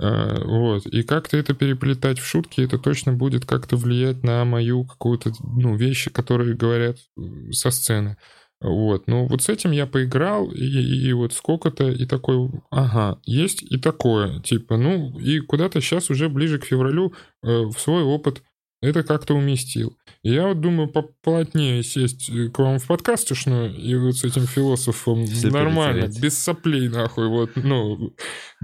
Э, 0.00 0.44
Вот. 0.44 0.86
И 0.86 1.02
как-то 1.02 1.36
это 1.38 1.54
переплетать 1.54 2.18
в 2.18 2.26
шутки, 2.26 2.60
это 2.60 2.78
точно 2.78 3.14
будет 3.14 3.46
как-то 3.46 3.76
влиять 3.76 4.22
на 4.22 4.44
мою 4.44 4.84
какую-то, 4.84 5.32
ну, 5.42 5.74
вещи, 5.76 6.10
которые 6.10 6.54
говорят 6.54 6.98
э, 7.16 7.52
со 7.52 7.70
сцены. 7.70 8.16
Вот. 8.60 9.06
Ну, 9.06 9.26
вот 9.26 9.42
с 9.42 9.48
этим 9.48 9.70
я 9.70 9.86
поиграл, 9.86 10.50
и, 10.50 10.64
и 10.64 11.12
вот 11.12 11.32
сколько-то, 11.32 11.88
и 11.90 12.06
такой, 12.06 12.50
ага, 12.70 13.20
есть 13.24 13.62
и 13.62 13.78
такое, 13.78 14.40
типа, 14.40 14.76
ну, 14.76 15.16
и 15.18 15.38
куда-то 15.38 15.80
сейчас 15.80 16.10
уже 16.10 16.28
ближе 16.28 16.58
к 16.58 16.64
февралю 16.64 17.12
э, 17.44 17.48
в 17.48 17.78
свой 17.78 18.02
опыт 18.02 18.42
это 18.80 19.02
как-то 19.02 19.34
уместил. 19.34 19.96
И 20.22 20.32
я 20.32 20.46
вот 20.46 20.60
думаю 20.60 20.88
поплотнее 20.88 21.82
сесть 21.82 22.30
э, 22.30 22.48
к 22.48 22.58
вам 22.58 22.78
в 22.78 22.86
подкастишную 22.86 23.74
и 23.74 23.94
вот 23.96 24.16
с 24.16 24.24
этим 24.24 24.46
философом 24.46 25.26
Все 25.26 25.50
нормально, 25.50 26.08
без 26.20 26.38
соплей, 26.38 26.88
нахуй, 26.88 27.28
вот, 27.28 27.50
ну, 27.56 28.14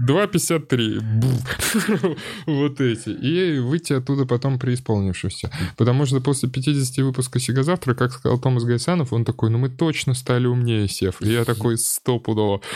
2,53, 0.07 0.99
Бу. 1.01 2.15
вот 2.45 2.81
эти, 2.81 3.09
и 3.09 3.59
выйти 3.59 3.93
оттуда 3.93 4.25
потом 4.25 4.57
преисполнившимся. 4.59 5.51
Потому 5.77 6.05
что 6.05 6.21
после 6.21 6.49
50 6.49 6.97
выпуска 7.05 7.39
«Сигазавтра», 7.39 7.93
как 7.93 8.11
сказал 8.13 8.39
Томас 8.39 8.63
Гайсанов, 8.63 9.11
он 9.11 9.25
такой, 9.25 9.49
ну 9.49 9.57
мы 9.57 9.69
точно 9.69 10.13
стали 10.13 10.45
умнее, 10.47 10.87
Сев. 10.87 11.21
И 11.21 11.31
я 11.31 11.43
такой, 11.45 11.77
стопудово. 11.77 12.61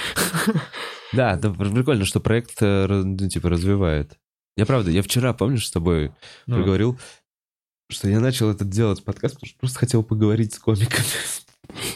Да, 1.12 1.38
да, 1.38 1.50
пр- 1.52 1.74
прикольно, 1.74 2.06
что 2.06 2.20
проект, 2.20 2.62
э, 2.62 2.86
ну, 2.88 3.28
типа, 3.30 3.50
развивает. 3.50 4.20
Я 4.56 4.66
правда, 4.66 4.92
я 4.92 5.02
вчера, 5.02 5.34
помнишь, 5.34 5.68
с 5.68 5.72
тобой 5.72 6.12
Ну. 6.46 6.58
проговорил, 6.58 7.00
что 7.90 8.08
я 8.08 8.20
начал 8.20 8.50
этот 8.50 8.70
делать 8.70 9.04
подкаст, 9.04 9.36
потому 9.36 9.50
что 9.50 9.60
просто 9.60 9.80
хотел 9.80 10.04
поговорить 10.04 10.54
с 10.54 10.60
комиками. 10.60 11.06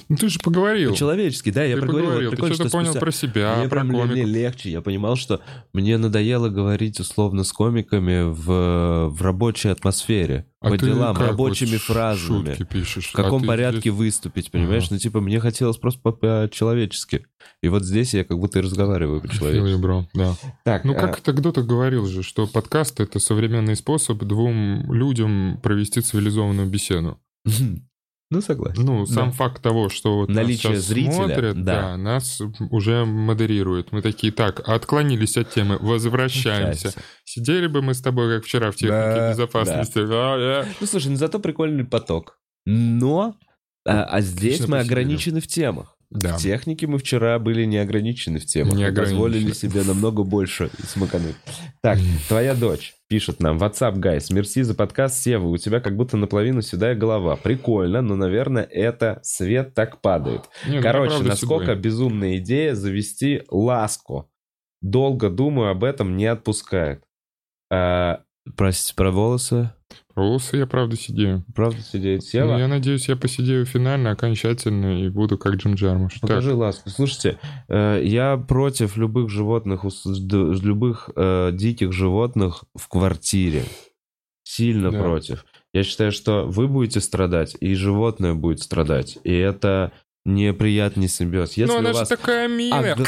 Ну 0.09 0.17
ты 0.17 0.29
же 0.29 0.39
поговорил. 0.39 0.91
По-человечески, 0.91 1.49
да, 1.51 1.63
я 1.63 1.75
Ты 1.75 1.81
проговорил. 1.81 2.05
поговорил, 2.09 2.29
Вот 2.31 2.39
ты 2.39 2.53
что-то 2.53 2.69
что 2.69 2.77
понял 2.77 2.91
спустя- 2.91 2.99
про 2.99 3.11
себя, 3.11 3.55
мне 3.57 3.63
про 3.67 3.69
прям 3.69 3.87
мне 3.87 3.99
комиков. 4.01 4.29
легче. 4.29 4.71
Я 4.71 4.81
понимал, 4.81 5.15
что 5.15 5.41
мне 5.73 5.97
надоело 5.97 6.49
говорить 6.49 6.99
условно 6.99 7.43
с 7.43 7.51
комиками 7.51 8.31
в, 8.31 9.09
в 9.09 9.21
рабочей 9.21 9.69
атмосфере. 9.69 10.45
А 10.61 10.69
по 10.69 10.77
делам, 10.77 11.17
рабочими 11.17 11.71
вот 11.73 11.81
фразами. 11.81 12.55
пишешь? 12.71 13.07
В 13.09 13.13
каком 13.13 13.43
А 13.43 13.47
порядке 13.47 13.79
здесь- 13.81 13.93
выступить, 13.93 14.51
понимаешь? 14.51 14.83
Ага. 14.85 14.93
Ну, 14.93 14.99
типа, 14.99 15.19
мне 15.21 15.39
хотелось 15.39 15.77
просто 15.77 15.99
по- 16.01 16.11
по-человечески. 16.11 17.25
И 17.61 17.67
вот 17.67 17.83
здесь 17.83 18.13
я 18.13 18.23
как 18.23 18.37
будто 18.39 18.59
и 18.59 18.61
разговариваю 18.61 19.19
по-человечески. 19.21 20.07
Да. 20.13 20.35
Так, 20.63 20.85
Ну, 20.85 20.93
а, 20.93 20.95
как 20.95 21.19
это 21.19 21.33
кто-то 21.33 21.63
говорил 21.63 22.05
же, 22.05 22.23
что 22.23 22.47
подкаст— 22.47 22.99
это 23.01 23.19
современный 23.19 23.75
способ 23.75 24.19
двум 24.23 24.93
людям 24.93 25.59
провести 25.61 25.99
цивилизованную 26.01 26.69
беседу. 26.69 27.19
Ну, 28.34 28.41
согласен. 28.41 28.84
Ну, 28.84 29.05
сам 29.05 29.30
Да. 29.30 29.35
факт 29.35 29.61
того, 29.61 29.89
что 29.89 30.18
вот 30.18 30.30
Наличие 30.30 30.77
зрителя, 30.77 31.14
смотрят, 31.14 31.64
да. 31.64 31.81
да. 31.81 31.97
нас 31.97 32.41
уже 32.72 33.05
модерируют. 33.05 33.91
Мы 33.91 34.01
такие, 34.01 34.34
так, 34.34 34.68
отклонились 34.68 35.38
от 35.38 35.51
темы, 35.51 35.77
возвращаемся. 35.80 36.85
Счастье. 36.85 37.03
Сидели 37.26 37.68
бы 37.68 37.84
мы 37.84 37.93
с 37.93 38.01
тобой, 38.01 38.35
как 38.35 38.45
вчера, 38.45 38.72
в 38.72 38.76
технике 38.76 38.91
Да, 38.95 39.31
безопасности. 39.34 39.99
Да, 39.99 40.38
да. 40.38 40.65
Ну, 40.81 40.88
слушай, 40.88 41.10
ну 41.10 41.15
зато 41.15 41.39
прикольный 41.39 41.85
поток. 41.85 42.39
Но, 42.65 43.35
а, 43.88 44.03
а 44.05 44.22
здесь 44.22 44.55
Отлично 44.55 44.77
мы 44.77 44.80
ограничены 44.81 45.39
в 45.39 45.47
темах. 45.47 45.92
Да. 46.14 46.38
В 46.38 46.41
технике 46.41 46.85
мы 46.85 46.99
вчера 46.99 47.40
были 47.40 47.65
не 47.65 47.77
ограничены 47.77 48.38
в 48.40 48.45
темах. 48.45 48.76
Не 48.76 48.85
Мы 48.90 48.94
позволили 48.95 49.52
себе 49.52 49.84
намного 49.84 50.23
больше 50.23 50.69
смакануть. 50.88 51.35
Так, 51.81 51.98
твоя 52.27 52.53
дочь 52.53 52.94
пишет 53.07 53.40
нам. 53.40 53.57
WhatsApp, 53.57 53.95
guys, 53.95 54.31
мерси 54.31 54.61
за 54.61 54.76
подкаст 54.76 55.23
Сева. 55.23 55.48
У 55.48 55.57
тебя 55.57 55.80
как 55.80 55.95
будто 55.95 56.15
наполовину 56.15 56.61
седая 56.61 56.94
голова. 56.94 57.35
Прикольно, 57.35 58.02
но, 58.02 58.15
наверное, 58.15 58.64
это 58.64 59.19
свет 59.23 59.73
так 59.73 60.02
падает. 60.02 60.44
Не, 60.68 60.77
ну, 60.77 60.81
Короче, 60.84 61.23
насколько 61.23 61.72
седой. 61.72 61.81
безумная 61.81 62.38
идея 62.38 62.76
завести 62.76 63.41
ласку. 63.49 64.30
Долго 64.81 65.30
думаю 65.30 65.72
об 65.72 65.84
этом, 65.84 66.15
не 66.15 66.27
отпускает. 66.27 67.03
А, 67.72 68.22
простите, 68.56 68.94
про 68.95 69.10
волосы? 69.11 69.72
Волосы 70.15 70.57
я, 70.57 70.68
правда, 70.68 70.95
сидею. 70.95 71.44
Правда 71.56 71.81
сидеть 71.81 72.22
Ну, 72.22 72.27
Сева? 72.27 72.57
я 72.57 72.68
надеюсь, 72.68 73.10
я 73.10 73.15
посидею 73.15 73.65
финально, 73.65 74.11
окончательно, 74.11 75.03
и 75.03 75.10
буду 75.10 75.38
как 75.40 75.56
Джим 75.56 75.73
Джармуш. 75.73 76.14
Так, 76.14 76.22
Покажи 76.22 76.53
ласку. 76.53 76.90
Слушайте, 76.91 77.40
э, 77.68 78.02
я 78.06 78.38
против 78.38 78.95
любых 78.95 79.30
животных, 79.30 79.84
любых 80.06 81.10
э, 81.15 81.49
диких 81.53 81.91
животных 81.94 82.64
в 82.76 82.88
квартире. 82.88 83.64
Сильно 84.44 84.91
Да. 84.91 84.99
против. 85.02 85.45
Я 85.73 85.84
считаю, 85.84 86.11
что 86.11 86.45
вы 86.45 86.68
будете 86.68 87.02
страдать, 87.02 87.56
и 87.60 87.73
животное 87.73 88.35
будет 88.35 88.60
страдать. 88.61 89.18
И 89.23 89.34
это 89.34 89.91
неприятный 90.26 91.07
симбиоз. 91.07 91.53
Если 91.57 91.72
ну, 91.73 91.80
она 91.80 91.90
у 91.90 91.94
же 91.94 91.99
вас 91.99 92.10
такая 92.10 92.48
милая. 92.48 92.94
огром- 92.94 93.06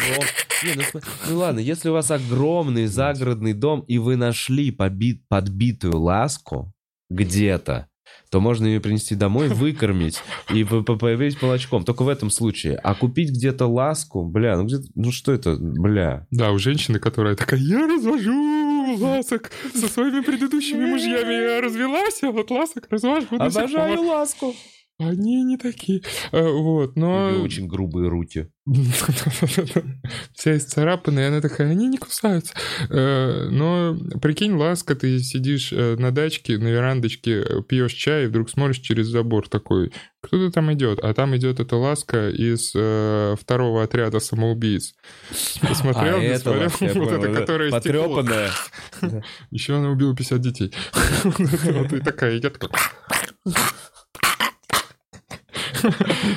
Не, 0.64 0.74
ну, 0.94 1.02
ну 1.30 1.38
ладно, 1.38 1.60
если 1.60 1.90
у 1.90 1.94
вас 1.94 2.10
огромный 2.10 2.88
загородный 2.88 3.54
дом, 3.54 3.82
и 3.82 4.00
вы 4.00 4.16
нашли 4.16 4.72
поби- 4.72 5.22
подбитую 5.30 5.98
ласку 6.00 6.74
где-то, 7.10 7.88
то 8.30 8.40
можно 8.40 8.66
ее 8.66 8.80
принести 8.82 9.16
домой, 9.16 9.48
выкормить 9.50 10.22
и 10.54 10.64
по- 10.64 10.82
по- 10.84 10.96
появить 10.96 11.42
молочком. 11.42 11.84
Только 11.84 12.04
в 12.04 12.10
этом 12.10 12.30
случае. 12.30 12.78
А 12.78 12.96
купить 12.96 13.30
где-то 13.30 13.68
ласку, 13.68 14.24
бля, 14.24 14.58
ну 14.58 14.66
где 14.66 14.78
ну 14.96 15.12
что 15.12 15.32
это, 15.32 15.56
бля. 15.60 16.28
Да, 16.32 16.52
у 16.52 16.60
женщины, 16.60 17.00
которая 17.00 17.36
такая, 17.36 17.60
я 17.60 17.88
развожу 17.88 18.98
ласок 18.98 19.52
со 19.74 19.88
своими 19.88 20.22
предыдущими 20.22 20.86
мужьями. 20.86 21.34
Я 21.34 21.62
развелась, 21.62 22.22
а 22.24 22.32
вот 22.32 22.52
ласок 22.52 22.88
развожу 22.90 23.28
пор». 23.28 24.00
ласку. 24.00 24.56
Они 24.98 25.44
не 25.44 25.58
такие. 25.58 26.02
А, 26.32 26.42
Вот, 26.42 26.96
У 26.96 27.00
но... 27.00 27.32
нее 27.32 27.42
очень 27.42 27.68
грубые 27.68 28.08
руки. 28.08 28.48
Вся 30.34 30.58
исцарапанная, 30.58 31.28
она 31.28 31.42
такая, 31.42 31.70
они 31.70 31.88
не 31.88 31.98
кусаются. 31.98 32.54
Э, 32.90 33.50
Но 33.52 33.98
прикинь, 34.22 34.54
ласка, 34.54 34.96
ты 34.96 35.20
сидишь 35.20 35.74
э, 35.74 35.98
на 35.98 36.12
дачке, 36.12 36.58
на 36.58 36.70
верандочке, 36.70 37.42
э, 37.42 37.62
пьешь 37.62 37.94
чай, 37.94 38.24
и 38.24 38.28
вдруг 38.28 38.50
смотришь 38.50 38.80
через 38.80 39.08
забор 39.08 39.50
такой, 39.50 39.92
кто-то 40.22 40.50
там 40.52 40.74
идет, 40.74 41.00
а 41.04 41.14
там 41.14 41.36
идет 41.36 41.60
эта 41.60 41.76
ласка 41.76 42.30
из 42.30 42.72
э, 42.74 43.36
второго 43.40 43.84
отряда 43.84 44.20
самоубийц. 44.20 44.96
Посмотрел, 45.62 46.18
а 46.18 46.24
это 46.24 46.70
смотрел? 46.70 47.04
вот 47.04 47.12
это, 47.12 47.34
которая 47.34 47.70
потрепанная. 47.70 48.52
Еще 49.52 49.76
она 49.76 49.90
убила 49.90 50.16
50 50.16 50.42
детей. 50.42 50.74
Вот 51.24 51.94
и 51.94 52.00
такая 52.00 52.38
идет. 52.38 52.58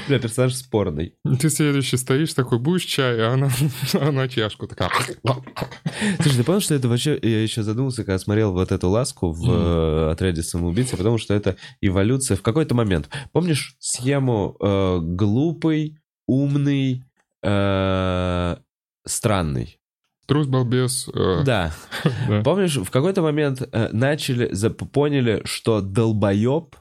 Бля, 0.09 0.19
персонаж 0.19 0.55
спорный. 0.55 1.15
Ты 1.41 1.51
следующий 1.51 1.97
стоишь 1.97 2.35
такой, 2.35 2.59
будешь 2.59 2.85
чай, 2.85 3.21
а 3.21 3.33
она, 3.33 3.51
она 4.01 4.29
чашку 4.29 4.67
такая. 4.67 4.91
Слушай, 6.21 6.37
ты 6.37 6.45
понял, 6.45 6.61
что 6.61 6.75
это 6.75 6.89
вообще... 6.89 7.19
Я 7.23 7.43
еще 7.43 7.63
задумался, 7.63 8.05
когда 8.05 8.19
смотрел 8.19 8.53
вот 8.53 8.73
эту 8.73 8.89
ласку 8.89 9.33
в 9.33 9.51
э, 9.51 10.11
отряде 10.13 10.43
самоубийцы, 10.43 10.97
потому 10.97 11.19
что 11.19 11.35
это 11.35 11.57
эволюция 11.81 12.37
в 12.37 12.43
какой-то 12.43 12.75
момент. 12.75 13.09
Помнишь 13.33 13.77
схему 13.79 14.57
э, 14.61 14.99
глупый, 15.03 15.99
умный, 16.27 17.05
э, 17.43 18.57
странный? 19.07 19.79
Трус, 20.27 20.47
балбес. 20.47 21.09
э, 21.15 21.43
Да. 21.45 21.73
да. 22.29 22.43
Помнишь, 22.43 22.77
в 22.77 22.91
какой-то 22.91 23.23
момент 23.23 23.63
э, 23.63 23.89
начали, 23.93 24.53
поняли, 24.93 25.41
что 25.45 25.81
долбоеб, 25.81 26.77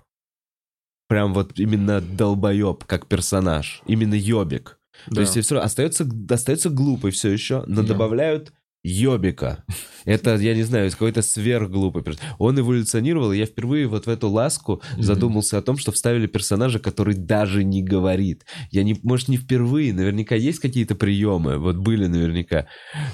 прям 1.08 1.34
вот 1.34 1.60
именно 1.60 2.02
долбоеб, 2.02 2.84
как 2.86 3.08
персонаж, 3.08 3.82
именно 3.86 4.14
ёбик. 4.16 4.80
То 5.08 5.16
Да. 5.16 5.22
есть 5.22 5.40
все 5.40 5.56
равно 5.56 5.66
остается, 5.66 6.08
остается 6.30 6.70
глупый 6.70 7.12
все 7.12 7.30
еще, 7.30 7.64
но 7.68 7.82
Да. 7.82 7.90
добавляют 7.90 8.52
ёбика. 8.84 9.66
Это, 10.06 10.36
я 10.38 10.56
не 10.56 10.64
знаю, 10.64 10.90
какой-то 10.90 11.22
сверхглупый 11.22 12.04
персонаж. 12.04 12.34
Он 12.40 12.58
эволюционировал, 12.60 13.34
и 13.34 13.38
я 13.38 13.46
впервые 13.46 13.88
вот 13.88 14.06
в 14.06 14.10
эту 14.10 14.30
ласку 14.30 14.82
задумался 14.98 15.58
о 15.58 15.62
том, 15.62 15.78
что 15.78 15.92
вставили 15.92 16.26
персонажа, 16.28 16.80
который 16.80 17.14
даже 17.16 17.64
не 17.66 17.84
говорит. 17.84 18.46
Я 18.72 18.84
не, 18.84 18.98
может, 19.04 19.28
не 19.28 19.36
впервые, 19.38 19.94
наверняка 19.94 20.36
есть 20.36 20.60
какие-то 20.60 20.96
приемы, 20.96 21.58
вот 21.58 21.76
были 21.78 22.08
наверняка, 22.08 22.68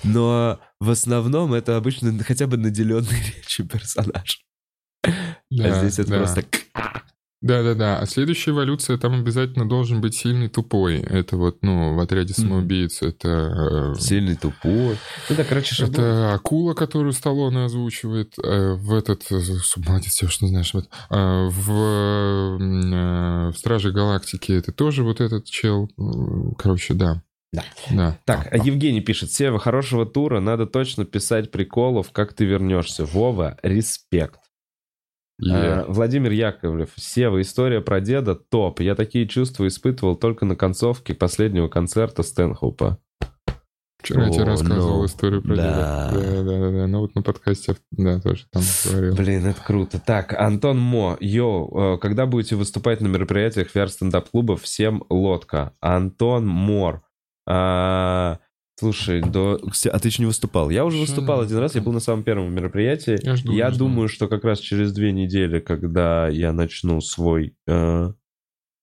но 0.04 0.60
в 0.80 0.90
основном 0.92 1.54
это 1.54 1.76
обычно 1.76 2.18
хотя 2.24 2.46
бы 2.46 2.58
наделенный 2.58 3.08
речью 3.38 3.68
персонаж. 3.68 4.42
Да, 5.50 5.66
а 5.66 5.80
здесь 5.80 6.00
это 6.00 6.10
да. 6.12 6.18
просто... 6.18 6.44
Да-да-да. 7.44 8.00
А 8.00 8.06
следующая 8.06 8.52
эволюция, 8.52 8.98
там 8.98 9.20
обязательно 9.20 9.68
должен 9.68 10.00
быть 10.00 10.16
сильный 10.16 10.48
тупой. 10.48 11.00
Это 11.02 11.36
вот, 11.36 11.58
ну, 11.62 11.94
в 11.94 12.00
отряде 12.00 12.34
самоубийц. 12.34 13.02
Это... 13.02 13.94
э, 13.96 14.00
Сильный, 14.00 14.38
тупой. 14.38 14.98
Ну 15.30 15.36
да, 15.36 15.44
короче, 15.44 15.76
шаблон. 15.76 15.94
Это 15.94 16.34
акула, 16.34 16.74
которую 16.74 17.12
Сталлоне 17.12 17.66
озвучивает 17.66 18.34
э, 18.42 18.74
в 18.76 18.94
этот... 18.94 19.30
э, 19.30 19.42
Молодец, 19.86 20.22
я 20.22 20.30
что 20.30 20.48
знаешь. 20.48 20.74
Вот, 20.74 20.88
в, 21.10 21.68
в 23.52 23.58
Страже 23.58 23.92
Галактики 23.92 24.54
это 24.54 24.72
тоже 24.72 25.04
вот 25.04 25.20
этот 25.20 25.44
чел. 25.44 25.90
Короче, 26.58 26.94
да. 26.94 27.22
Да. 27.52 27.64
Да. 27.92 28.18
Так, 28.26 28.48
а 28.52 28.58
Евгений 28.58 29.02
пишет, 29.02 29.32
Сева, 29.32 29.60
хорошего 29.60 30.06
тура, 30.06 30.40
надо 30.40 30.66
точно 30.66 31.06
писать 31.06 31.52
приколов, 31.52 32.12
как 32.12 32.34
ты 32.34 32.46
вернешься. 32.46 33.06
Вова, 33.06 33.58
респект. 33.62 34.40
Е. 35.40 35.52
А, 35.52 35.86
Владимир 35.88 36.32
Яковлев, 36.32 36.90
Сева, 36.96 37.42
история 37.42 37.82
про 37.82 38.00
деда 38.00 38.36
топ. 38.36 38.80
Я 38.80 38.96
такие 38.96 39.28
чувства 39.28 39.68
испытывал 39.68 40.16
только 40.16 40.46
на 40.46 40.56
концовке 40.56 41.14
последнего 41.14 41.68
концерта 41.68 42.24
Стэнхоупа. 42.24 43.00
Вчера 44.04 44.26
я 44.26 44.32
тебе 44.32 44.44
О, 44.44 44.48
рассказывал 44.48 45.00
ну, 45.00 45.06
историю 45.06 45.42
про 45.42 45.56
да. 45.56 46.12
деда. 46.12 46.22
Да, 46.22 46.44
да, 46.44 46.60
да, 46.60 46.72
да. 46.72 46.88
Ну 46.88 47.00
вот 47.00 47.16
на 47.16 47.22
подкасте, 47.22 47.78
да, 47.92 48.20
тоже 48.20 48.46
там 48.52 48.62
говорил. 48.86 49.16
Блин, 49.16 49.46
это 49.46 49.62
круто. 49.64 50.02
Так, 50.06 50.34
Антон 50.34 50.78
Мо, 50.78 51.16
йоу, 51.22 51.96
э, 51.96 51.98
когда 52.00 52.26
будете 52.26 52.58
выступать 52.58 53.00
на 53.00 53.08
мероприятиях 53.08 53.74
VR 53.74 53.88
стендап-клубов, 53.88 54.62
всем 54.62 55.06
лодка. 55.10 55.72
Антон 55.80 56.46
Мор. 56.46 57.02
А, 57.48 58.40
слушай, 58.84 59.22
до... 59.22 59.60
а 59.92 60.00
ты 60.00 60.08
еще 60.10 60.22
не 60.22 60.28
выступал? 60.28 60.70
Я 60.70 60.86
уже 60.86 60.98
выступал 60.98 61.42
один 61.42 61.58
раз, 61.58 61.76
я 61.76 61.82
был 61.82 61.94
на 61.94 62.00
самом 62.00 62.24
первом 62.24 62.54
мероприятии. 62.54 63.18
Я 63.24 63.36
жду, 63.36 63.52
Я 63.54 63.72
жду. 63.72 63.86
думаю, 63.86 64.08
что 64.10 64.28
как 64.28 64.44
раз 64.44 64.60
через 64.60 64.94
две 64.94 65.12
недели, 65.12 65.60
когда 65.60 66.28
я 66.28 66.52
начну 66.54 67.02
свой 67.02 67.56
э, 67.68 68.14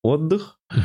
отдых, 0.02 0.58
э, 0.72 0.76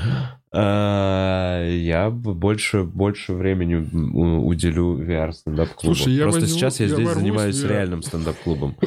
я 0.52 2.10
больше, 2.10 2.84
больше 2.84 3.34
времени 3.34 3.76
уделю 3.76 4.98
VR 5.02 5.32
стендап-клубу. 5.32 5.96
Слушай, 5.96 6.14
я 6.14 6.24
Просто 6.24 6.42
возьму- 6.42 6.58
сейчас 6.58 6.80
я, 6.80 6.88
я 6.88 6.94
здесь 6.94 7.10
занимаюсь 7.10 7.64
VR. 7.64 7.68
реальным 7.70 8.02
стендап-клубом. 8.02 8.76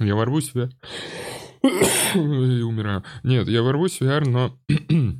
Я 0.00 0.14
ворву 0.14 0.40
себя. 0.40 0.68
И 2.14 2.18
умираю. 2.62 3.02
Нет, 3.24 3.48
я 3.48 3.62
ворвусь 3.62 4.00
в 4.00 4.04
VR, 4.04 4.28
но 4.28 4.56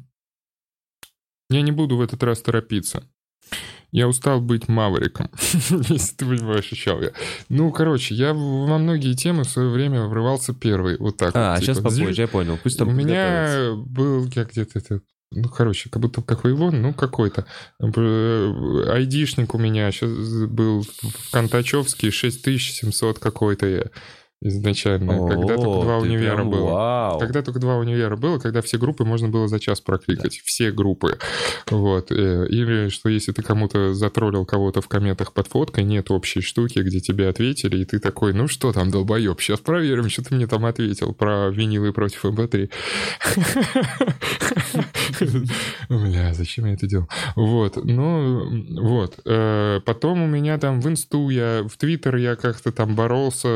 я 1.51 1.62
не 1.62 1.73
буду 1.73 1.97
в 1.97 2.01
этот 2.01 2.23
раз 2.23 2.40
торопиться. 2.43 3.03
Я 3.90 4.06
устал 4.06 4.40
быть 4.40 4.69
мавриком, 4.69 5.31
если 5.89 6.15
ты 6.16 6.27
понимаешь, 6.27 6.70
о 6.70 6.77
чем 6.77 7.01
я. 7.02 7.12
Ну, 7.48 7.70
короче, 7.73 8.15
я 8.15 8.35
во 8.35 8.78
многие 8.78 9.15
темы 9.15 9.44
в 9.44 9.48
свое 9.48 9.70
время 9.70 10.05
врывался 10.05 10.52
первый. 10.52 10.98
Вот 10.98 11.16
так 11.16 11.32
А, 11.35 11.55
вот. 11.55 11.62
сейчас 11.65 11.78
типа, 11.78 11.89
попозже, 11.90 12.20
я 12.20 12.28
понял. 12.28 12.59
Пусть 12.62 12.78
там 12.78 12.89
У 12.89 12.93
меня 12.93 13.73
был, 13.74 14.27
я 14.35 14.44
где-то 14.44 14.78
это, 14.78 15.01
ну, 15.32 15.48
короче, 15.48 15.89
как 15.90 16.02
будто 16.02 16.20
какой 16.23 16.52
вон, 16.52 16.82
ну, 16.82 16.93
какой-то. 16.93 17.47
Б- 17.81 18.90
Айдишник 18.93 19.55
у 19.55 19.59
меня 19.59 19.90
сейчас 19.90 20.10
был 20.48 20.82
в 20.82 21.31
Контачевский 21.32 22.10
6700 22.10 23.19
какой-то 23.19 23.66
я 23.66 23.85
изначально, 24.40 25.27
когда 25.28 25.56
только 25.56 25.69
О, 25.69 25.82
два 25.82 25.98
универа 25.98 26.36
прям 26.36 26.51
было. 26.51 26.70
Вау. 26.70 27.19
Когда 27.19 27.43
только 27.43 27.59
два 27.59 27.77
универа 27.77 28.16
было, 28.16 28.39
когда 28.39 28.62
все 28.62 28.78
группы 28.78 29.05
можно 29.05 29.28
было 29.28 29.48
за 29.48 29.59
час 29.59 29.81
прокликать. 29.81 30.40
Все 30.44 30.70
группы. 30.70 31.19
Вот. 31.70 32.10
Э, 32.12 32.47
Или 32.48 32.89
что 32.89 33.09
если 33.09 33.32
ты 33.32 33.43
кому-то 33.43 33.94
затроллил 33.94 34.44
кого-то 34.47 34.81
в 34.81 34.89
комментах 34.89 35.32
под 35.32 35.48
фоткой, 35.48 35.85
нет 35.85 36.10
общей 36.10 36.40
штуки, 36.40 36.78
где 36.78 37.01
тебе 37.01 37.28
ответили, 37.28 37.78
и 37.78 37.85
ты 37.85 37.98
такой, 37.98 38.32
ну 38.32 38.48
что 38.48 38.73
там, 38.73 38.90
долбоеб, 38.90 39.40
сейчас 39.40 39.60
проверим, 39.60 40.09
что 40.09 40.23
ты 40.24 40.35
мне 40.35 40.47
там 40.47 40.65
ответил 40.65 41.12
про 41.15 41.48
винилы 41.51 41.93
против 41.93 42.24
MP3. 42.25 42.70
Бля, 45.89 46.35
зачем 46.35 46.66
я 46.66 46.74
это 46.74 46.86
делал? 46.86 47.09
Вот, 47.35 47.77
ну, 47.85 48.65
вот. 48.81 49.19
Э, 49.24 49.81
Потом 49.85 50.23
у 50.23 50.27
меня 50.27 50.59
там 50.59 50.81
в 50.81 50.89
инсту 50.89 51.31
я, 51.31 51.62
в 51.66 51.77
твиттер 51.77 52.16
я 52.16 52.36
как-то 52.36 52.73
там 52.73 52.94
боролся, 52.94 53.48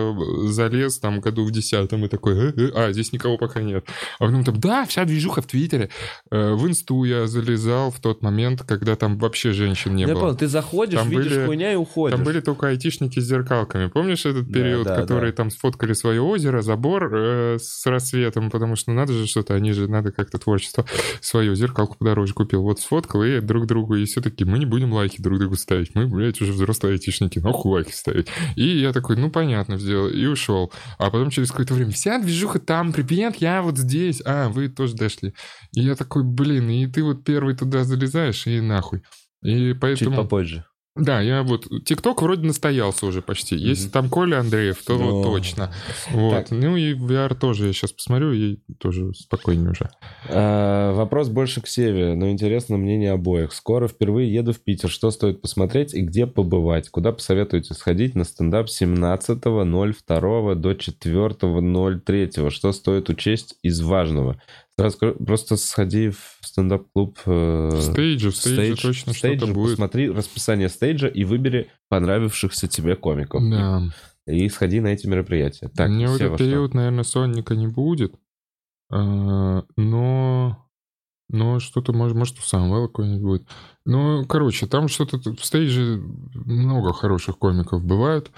залез 0.73 0.99
там 0.99 1.21
году 1.21 1.45
в 1.45 1.51
десятом 1.51 2.05
и 2.05 2.09
такой, 2.09 2.35
«Э, 2.35 2.53
э, 2.57 2.71
а, 2.75 2.93
здесь 2.93 3.13
никого 3.13 3.37
пока 3.37 3.61
нет. 3.61 3.85
А 4.19 4.25
потом 4.27 4.45
там, 4.45 4.59
да, 4.61 4.85
вся 4.87 5.05
движуха 5.05 5.43
в 5.43 5.47
твиттере. 5.47 5.91
Э, 6.31 6.53
В 6.55 6.67
инсту 6.67 7.05
я 7.05 7.27
залезал 7.27 7.91
в 7.91 8.01
тот 8.01 8.23
момент, 8.23 8.63
когда 8.63 8.97
там 8.97 9.19
вообще 9.19 9.53
женщин 9.53 9.95
не 9.95 10.03
я 10.03 10.09
было. 10.09 10.21
понял, 10.21 10.37
ты 10.37 10.49
заходишь, 10.49 10.99
Там 10.99 11.09
видишь 11.11 11.33
были- 11.33 11.47
хуйня 11.47 11.73
и 11.73 11.77
уходишь. 11.77 12.17
Там 12.17 12.25
были 12.25 12.41
только 12.41 12.69
айтишники 12.69 13.21
с 13.21 13.25
зеркалками. 13.25 13.89
Помнишь 13.89 14.25
этот 14.27 14.47
Да, 14.49 14.55
период, 14.61 14.85
да, 14.87 14.97
который 14.97 15.31
да. 15.31 15.37
там 15.37 15.51
сфоткали 15.51 15.93
свое 15.93 16.21
озеро, 16.21 16.63
забор 16.63 17.11
э, 17.15 17.59
с 17.61 17.85
рассветом, 17.87 18.51
потому 18.51 18.77
что 18.77 18.91
ну, 18.91 18.97
надо 18.97 19.13
же 19.13 19.27
что-то, 19.27 19.55
они 19.55 19.73
же, 19.73 19.89
надо 19.89 20.13
как-то 20.13 20.39
творчество 20.39 20.85
свое, 21.21 21.55
зеркалку 21.55 21.97
подороже 21.99 22.35
купил. 22.35 22.63
Вот 22.63 22.81
сфоткал 22.81 23.23
и 23.25 23.41
друг 23.41 23.67
другу, 23.67 23.97
и 23.97 24.05
все 24.05 24.21
таки 24.21 24.45
мы 24.45 24.59
не 24.59 24.67
будем 24.67 24.93
лайки 24.93 25.21
друг 25.21 25.39
другу 25.39 25.57
ставить. 25.57 25.95
Мы, 25.95 26.07
блядь, 26.07 26.41
уже 26.41 26.53
взрослые 26.53 26.93
айтишники, 26.95 27.39
нахуй 27.39 27.73
лайки 27.73 27.93
ставить. 27.93 28.29
И 28.57 28.67
я 28.79 28.93
такой, 28.93 29.17
ну, 29.17 29.31
понятно, 29.31 29.79
сделал, 29.79 30.09
и 30.09 30.27
ушел. 30.27 30.62
А 30.99 31.11
потом 31.11 31.31
через 31.31 31.51
какое-то 31.51 31.75
время, 31.75 31.93
вся 31.93 32.19
движуха 32.19 32.59
там, 32.59 32.93
привет, 32.93 33.37
я 33.37 33.63
вот 33.63 33.79
здесь. 33.79 34.23
А, 34.25 34.49
вы 34.49 34.69
тоже 34.69 34.95
дошли. 34.95 35.35
И 35.73 35.81
я 35.81 35.95
такой, 35.95 36.25
блин, 36.25 36.69
и 36.69 36.87
ты 36.87 37.03
вот 37.03 37.25
первый 37.25 37.57
туда 37.57 37.85
залезаешь, 37.85 38.47
и 38.47 38.61
нахуй. 38.61 39.03
И 39.43 39.71
Чуть 39.71 39.81
поэтому... 39.81 40.17
попозже. 40.17 40.65
Да, 40.95 41.23
я 41.23 41.43
вот... 41.43 41.67
ТикТок 41.87 42.21
вроде 42.21 42.47
настоялся 42.47 43.07
уже 43.07 43.23
почти. 43.23 43.57
Если 43.57 43.85
Мгм. 43.85 43.93
там 43.93 44.09
Коля 44.11 44.41
Андреев, 44.41 44.83
то 44.85 44.99
Ну, 44.99 45.11
вот 45.11 45.23
точно. 45.25 45.73
Вот. 46.11 46.33
Так. 46.33 46.51
Ну 46.51 46.77
и 46.77 46.93
VR 46.93 47.35
тоже 47.35 47.69
я 47.69 47.73
сейчас 47.73 47.93
посмотрю, 47.93 48.33
и 48.33 48.59
тоже 48.79 49.15
спокойнее 49.15 49.71
уже. 49.71 49.89
А, 50.29 50.93
Вопрос 50.93 51.31
больше 51.31 51.63
к 51.63 51.67
Севе, 51.67 52.15
но 52.15 52.29
интересно 52.29 52.77
мнение 52.77 53.13
обоих. 53.13 53.53
Скоро 53.55 53.89
впервые 53.89 54.33
еду 54.35 54.53
в 54.53 54.61
Питер. 54.61 54.91
Что 54.91 55.11
стоит 55.11 55.41
посмотреть 55.41 55.95
и 55.95 56.03
где 56.03 56.27
побывать? 56.27 56.91
Куда 56.91 57.13
посоветуете 57.13 57.73
сходить 57.73 58.15
на 58.15 58.25
стендап 58.25 58.67
17.02 58.67 60.55
до 60.57 60.73
4.03? 60.73 62.51
Что 62.51 62.73
стоит 62.73 63.09
учесть 63.09 63.55
из 63.63 63.81
важного? 63.81 64.41
Сразу 64.79 64.97
просто 65.15 65.57
сходи 65.57 66.11
в 66.11 66.39
стендап-клуб. 66.43 67.19
э, 67.27 67.69
В 67.75 67.83
стейдже, 67.83 68.31
в 68.31 68.37
стейдже 68.37 68.73
стейдж- 68.73 68.83
точно 68.83 69.13
что-то 69.13 69.47
будет. 69.49 69.73
Посмотри 69.73 70.11
расписание 70.11 70.69
стейджа 70.69 71.09
и 71.09 71.25
выбери 71.25 71.71
понравившихся 71.89 72.69
тебе 72.69 72.97
комиков. 72.97 73.43
Да. 73.51 73.83
И 74.27 74.49
сходи 74.49 74.81
на 74.81 74.89
эти 74.89 75.07
мероприятия. 75.07 75.69
Так, 75.69 75.91
Мне 75.91 76.07
в 76.09 76.15
этот 76.15 76.29
что? 76.29 76.39
период, 76.39 76.75
наверное, 76.75 77.05
сонника 77.05 77.55
не 77.55 77.67
будет. 77.67 78.15
А, 78.91 79.65
но... 79.77 80.59
Но 81.29 81.61
что-то, 81.61 81.93
может, 81.95 82.15
может, 82.17 82.39
у 82.39 82.43
Самвела 82.43 82.89
какой-нибудь 82.89 83.23
будет. 83.23 83.49
Ну, 83.87 84.25
короче, 84.27 84.67
там 84.67 84.89
что-то... 84.89 85.19
В 85.19 85.45
стейже 85.45 86.03
много 86.35 86.93
хороших 86.93 87.39
комиков 87.39 87.83
бывают. 87.83 88.31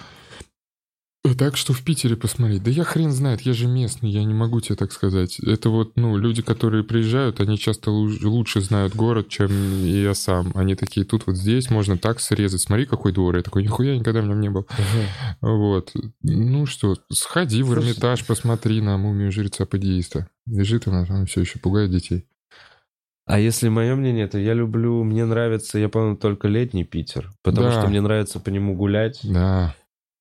Так 1.38 1.56
что 1.56 1.72
в 1.72 1.82
Питере 1.82 2.16
посмотреть. 2.16 2.62
Да 2.62 2.70
я 2.70 2.84
хрен 2.84 3.10
знает, 3.10 3.40
я 3.40 3.54
же 3.54 3.66
местный, 3.66 4.10
я 4.10 4.22
не 4.24 4.34
могу 4.34 4.60
тебе 4.60 4.76
так 4.76 4.92
сказать. 4.92 5.40
Это 5.40 5.70
вот, 5.70 5.96
ну, 5.96 6.18
люди, 6.18 6.42
которые 6.42 6.84
приезжают, 6.84 7.40
они 7.40 7.58
часто 7.58 7.90
лучше 7.90 8.60
знают 8.60 8.94
город, 8.94 9.30
чем 9.30 9.50
я 9.84 10.12
сам. 10.12 10.52
Они 10.54 10.74
такие, 10.74 11.06
тут 11.06 11.26
вот 11.26 11.36
здесь 11.36 11.70
можно 11.70 11.96
так 11.96 12.20
срезать. 12.20 12.60
Смотри, 12.60 12.84
какой 12.84 13.12
двор. 13.12 13.36
Я 13.36 13.42
такой, 13.42 13.62
нихуя 13.62 13.96
никогда 13.96 14.20
в 14.20 14.26
нем 14.26 14.38
не 14.40 14.50
был. 14.50 14.66
Угу. 15.40 15.56
Вот. 15.56 15.92
Ну 16.22 16.66
что, 16.66 16.96
сходи 17.10 17.62
в 17.62 17.72
Эрмитаж, 17.72 18.26
посмотри 18.26 18.82
на 18.82 18.98
мумию 18.98 19.32
жреца-падеиста. 19.32 20.28
Лежит 20.46 20.86
она 20.88 21.06
там 21.06 21.24
все 21.24 21.40
еще 21.40 21.58
пугает 21.58 21.90
детей. 21.90 22.26
А 23.26 23.40
если 23.40 23.70
мое 23.70 23.94
мнение, 23.94 24.28
то 24.28 24.38
я 24.38 24.52
люблю, 24.52 25.02
мне 25.02 25.24
нравится, 25.24 25.78
я 25.78 25.88
помню, 25.88 26.16
только 26.16 26.46
летний 26.48 26.84
Питер, 26.84 27.32
потому 27.42 27.68
да. 27.68 27.80
что 27.80 27.88
мне 27.88 28.02
нравится 28.02 28.38
по 28.38 28.50
нему 28.50 28.76
гулять. 28.76 29.20
Да. 29.22 29.74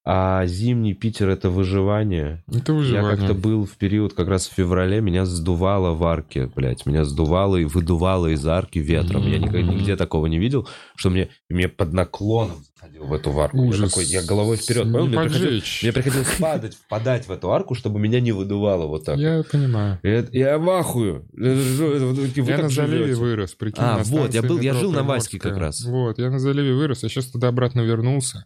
А 0.05 0.45
зимний 0.47 0.93
Питер 0.93 1.29
это 1.29 1.49
выживание. 1.49 2.43
Это 2.53 2.73
выживание. 2.73 3.11
Я 3.11 3.17
как-то 3.17 3.33
был 3.33 3.65
в 3.65 3.77
период 3.77 4.13
как 4.13 4.27
раз 4.27 4.49
в 4.49 4.53
феврале, 4.53 4.99
меня 4.99 5.25
сдувало 5.25 5.93
в 5.93 6.03
арке, 6.03 6.51
блядь. 6.53 6.85
Меня 6.85 7.05
сдувало 7.05 7.55
и 7.55 7.63
выдувало 7.63 8.27
из 8.27 8.45
арки 8.45 8.79
ветром. 8.79 9.23
Mm-hmm. 9.23 9.31
Я 9.31 9.39
никогда 9.39 9.61
нигде 9.61 9.95
такого 9.95 10.25
не 10.25 10.39
видел, 10.39 10.67
что 10.97 11.09
мне, 11.09 11.29
мне 11.49 11.69
под 11.69 11.93
наклоном 11.93 12.65
заходил 12.75 13.05
в 13.05 13.13
эту 13.13 13.39
арку. 13.39 13.57
Ужас. 13.57 13.79
Я 13.79 13.87
такой, 13.87 14.05
я 14.05 14.23
головой 14.23 14.57
вперед. 14.57 14.91
Понял? 14.91 15.07
Мне, 15.07 15.17
приходилось, 15.17 15.79
мне 15.81 15.93
приходилось 15.93 16.35
падать, 16.37 16.75
впадать 16.75 17.27
в 17.27 17.31
эту 17.31 17.51
арку, 17.53 17.73
чтобы 17.73 17.99
меня 17.99 18.19
не 18.19 18.33
выдувало 18.33 18.87
вот 18.87 19.05
так. 19.05 19.17
Я 19.17 19.43
понимаю. 19.49 19.99
Я, 20.03 20.25
я 20.31 20.57
в 20.57 20.69
ахую. 20.69 21.25
я 21.33 22.57
на 22.57 22.69
заливе 22.69 23.15
вырос, 23.15 23.53
прикинь. 23.53 23.83
А, 23.83 24.01
вот, 24.03 24.33
я, 24.33 24.41
был, 24.41 24.59
я 24.59 24.73
жил 24.73 24.91
на 24.91 25.03
Ваське 25.03 25.39
как 25.39 25.57
раз. 25.57 25.85
Вот, 25.85 26.19
я 26.19 26.29
на 26.29 26.39
заливе 26.39 26.73
вырос, 26.73 27.03
я 27.03 27.09
сейчас 27.09 27.27
туда 27.27 27.47
обратно 27.47 27.81
вернулся. 27.81 28.45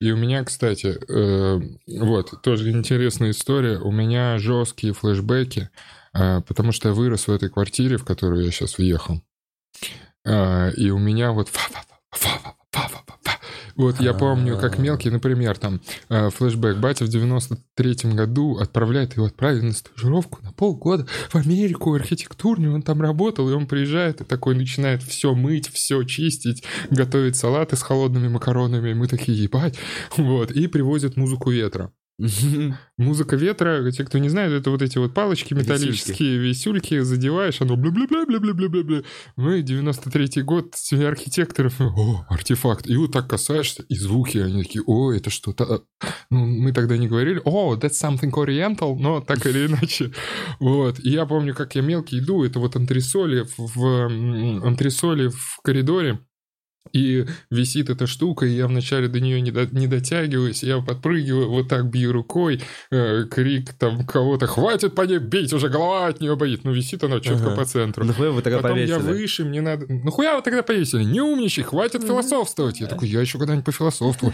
И 0.00 0.12
у 0.12 0.16
меня, 0.16 0.44
кстати, 0.44 0.96
э, 1.08 1.60
вот, 1.86 2.40
тоже 2.42 2.70
интересная 2.70 3.30
история. 3.30 3.78
У 3.78 3.90
меня 3.90 4.38
жесткие 4.38 4.92
флешбеки, 4.92 5.70
э, 6.14 6.40
потому 6.42 6.70
что 6.72 6.88
я 6.88 6.94
вырос 6.94 7.26
в 7.26 7.32
этой 7.32 7.48
квартире, 7.48 7.96
в 7.96 8.04
которую 8.04 8.44
я 8.44 8.50
сейчас 8.52 8.78
въехал. 8.78 9.22
Э, 10.24 10.72
и 10.74 10.90
у 10.90 10.98
меня 10.98 11.32
вот 11.32 11.48
вот 13.78 14.00
я 14.00 14.12
помню, 14.12 14.58
как 14.58 14.78
мелкий, 14.78 15.08
например, 15.08 15.56
там, 15.56 15.80
э, 16.08 16.30
флешбэк. 16.30 16.78
Батя 16.78 17.04
в 17.04 17.08
93-м 17.08 18.16
году 18.16 18.58
отправляет 18.58 19.14
его 19.14 19.26
отправили 19.26 19.66
на 19.66 19.72
стажировку 19.72 20.40
на 20.42 20.52
полгода 20.52 21.06
в 21.30 21.36
Америку, 21.36 21.94
архитектурную, 21.94 22.74
он 22.74 22.82
там 22.82 23.00
работал, 23.00 23.48
и 23.48 23.52
он 23.54 23.68
приезжает 23.68 24.20
и 24.20 24.24
такой 24.24 24.56
начинает 24.56 25.02
все 25.04 25.32
мыть, 25.32 25.68
все 25.68 26.02
чистить, 26.02 26.64
готовить 26.90 27.36
салаты 27.36 27.76
с 27.76 27.82
холодными 27.82 28.26
макаронами, 28.26 28.90
и 28.90 28.94
мы 28.94 29.06
такие, 29.06 29.40
ебать, 29.40 29.78
вот, 30.16 30.50
и 30.50 30.66
привозят 30.66 31.16
музыку 31.16 31.50
ветра. 31.50 31.92
Музыка 32.96 33.36
ветра, 33.36 33.88
те, 33.92 34.04
кто 34.04 34.18
не 34.18 34.28
знает, 34.28 34.52
это 34.52 34.70
вот 34.70 34.82
эти 34.82 34.98
вот 34.98 35.14
палочки 35.14 35.54
металлические, 35.54 36.38
висюльки, 36.38 36.94
висюльки 36.94 37.00
задеваешь, 37.02 37.60
оно 37.60 37.76
бля 37.76 37.92
бля 37.92 38.06
бля 38.06 38.26
бля 38.26 38.40
бля 38.40 38.54
бля 38.54 38.68
бля 38.68 38.82
бля 38.82 39.02
Мы 39.36 39.60
93-й 39.60 40.42
год, 40.42 40.74
семья 40.74 41.08
архитекторов, 41.08 41.80
о, 41.80 42.26
артефакт. 42.28 42.88
И 42.88 42.96
вот 42.96 43.12
так 43.12 43.30
касаешься, 43.30 43.84
и 43.88 43.94
звуки, 43.94 44.38
они 44.38 44.64
такие, 44.64 44.82
о, 44.84 45.12
это 45.12 45.30
что-то... 45.30 45.84
Ну, 46.30 46.44
мы 46.44 46.72
тогда 46.72 46.96
не 46.96 47.06
говорили, 47.06 47.40
о, 47.44 47.76
that's 47.76 47.92
something 48.02 48.32
oriental, 48.32 48.96
но 48.98 49.20
так 49.20 49.46
или 49.46 49.66
иначе. 49.66 50.12
Вот. 50.60 50.98
И 51.00 51.10
я 51.10 51.24
помню, 51.24 51.54
как 51.54 51.76
я 51.76 51.82
мелкий 51.82 52.18
иду, 52.18 52.44
это 52.44 52.58
вот 52.58 52.74
антресоли 52.74 53.46
в, 53.56 54.66
антресоли 54.66 55.28
в 55.28 55.60
коридоре, 55.62 56.18
и 56.92 57.26
висит 57.50 57.90
эта 57.90 58.06
штука, 58.06 58.46
и 58.46 58.50
я 58.50 58.66
вначале 58.66 59.08
до 59.08 59.20
нее 59.20 59.40
не, 59.40 59.50
до, 59.50 59.66
не 59.66 59.86
дотягиваюсь, 59.86 60.62
я 60.62 60.80
подпрыгиваю, 60.80 61.48
вот 61.48 61.68
так 61.68 61.90
бью 61.90 62.12
рукой, 62.12 62.62
э, 62.90 63.24
крик 63.30 63.72
там 63.74 64.06
кого-то, 64.06 64.46
хватит 64.46 64.94
по 64.94 65.02
ней 65.02 65.18
бить, 65.18 65.52
уже 65.52 65.68
голова 65.68 66.06
от 66.06 66.20
нее 66.20 66.36
болит. 66.36 66.64
Ну, 66.64 66.72
висит 66.72 67.04
она 67.04 67.20
четко 67.20 67.48
ага. 67.48 67.56
по 67.56 67.64
центру. 67.64 68.04
Нахуя 68.04 68.30
вы 68.30 68.42
тогда 68.42 68.58
Потом 68.58 68.76
повесили? 68.76 68.92
я 68.92 68.98
выше, 68.98 69.44
мне 69.44 69.60
надо... 69.60 69.86
Нахуя 69.88 70.36
вы 70.36 70.42
тогда 70.42 70.62
повесили? 70.62 71.04
Не 71.04 71.20
умничай, 71.20 71.64
хватит 71.64 72.02
философствовать. 72.02 72.80
Я 72.80 72.86
такой, 72.86 73.08
я 73.08 73.20
еще 73.20 73.38
когда-нибудь 73.38 73.64
пофилософствую. 73.64 74.32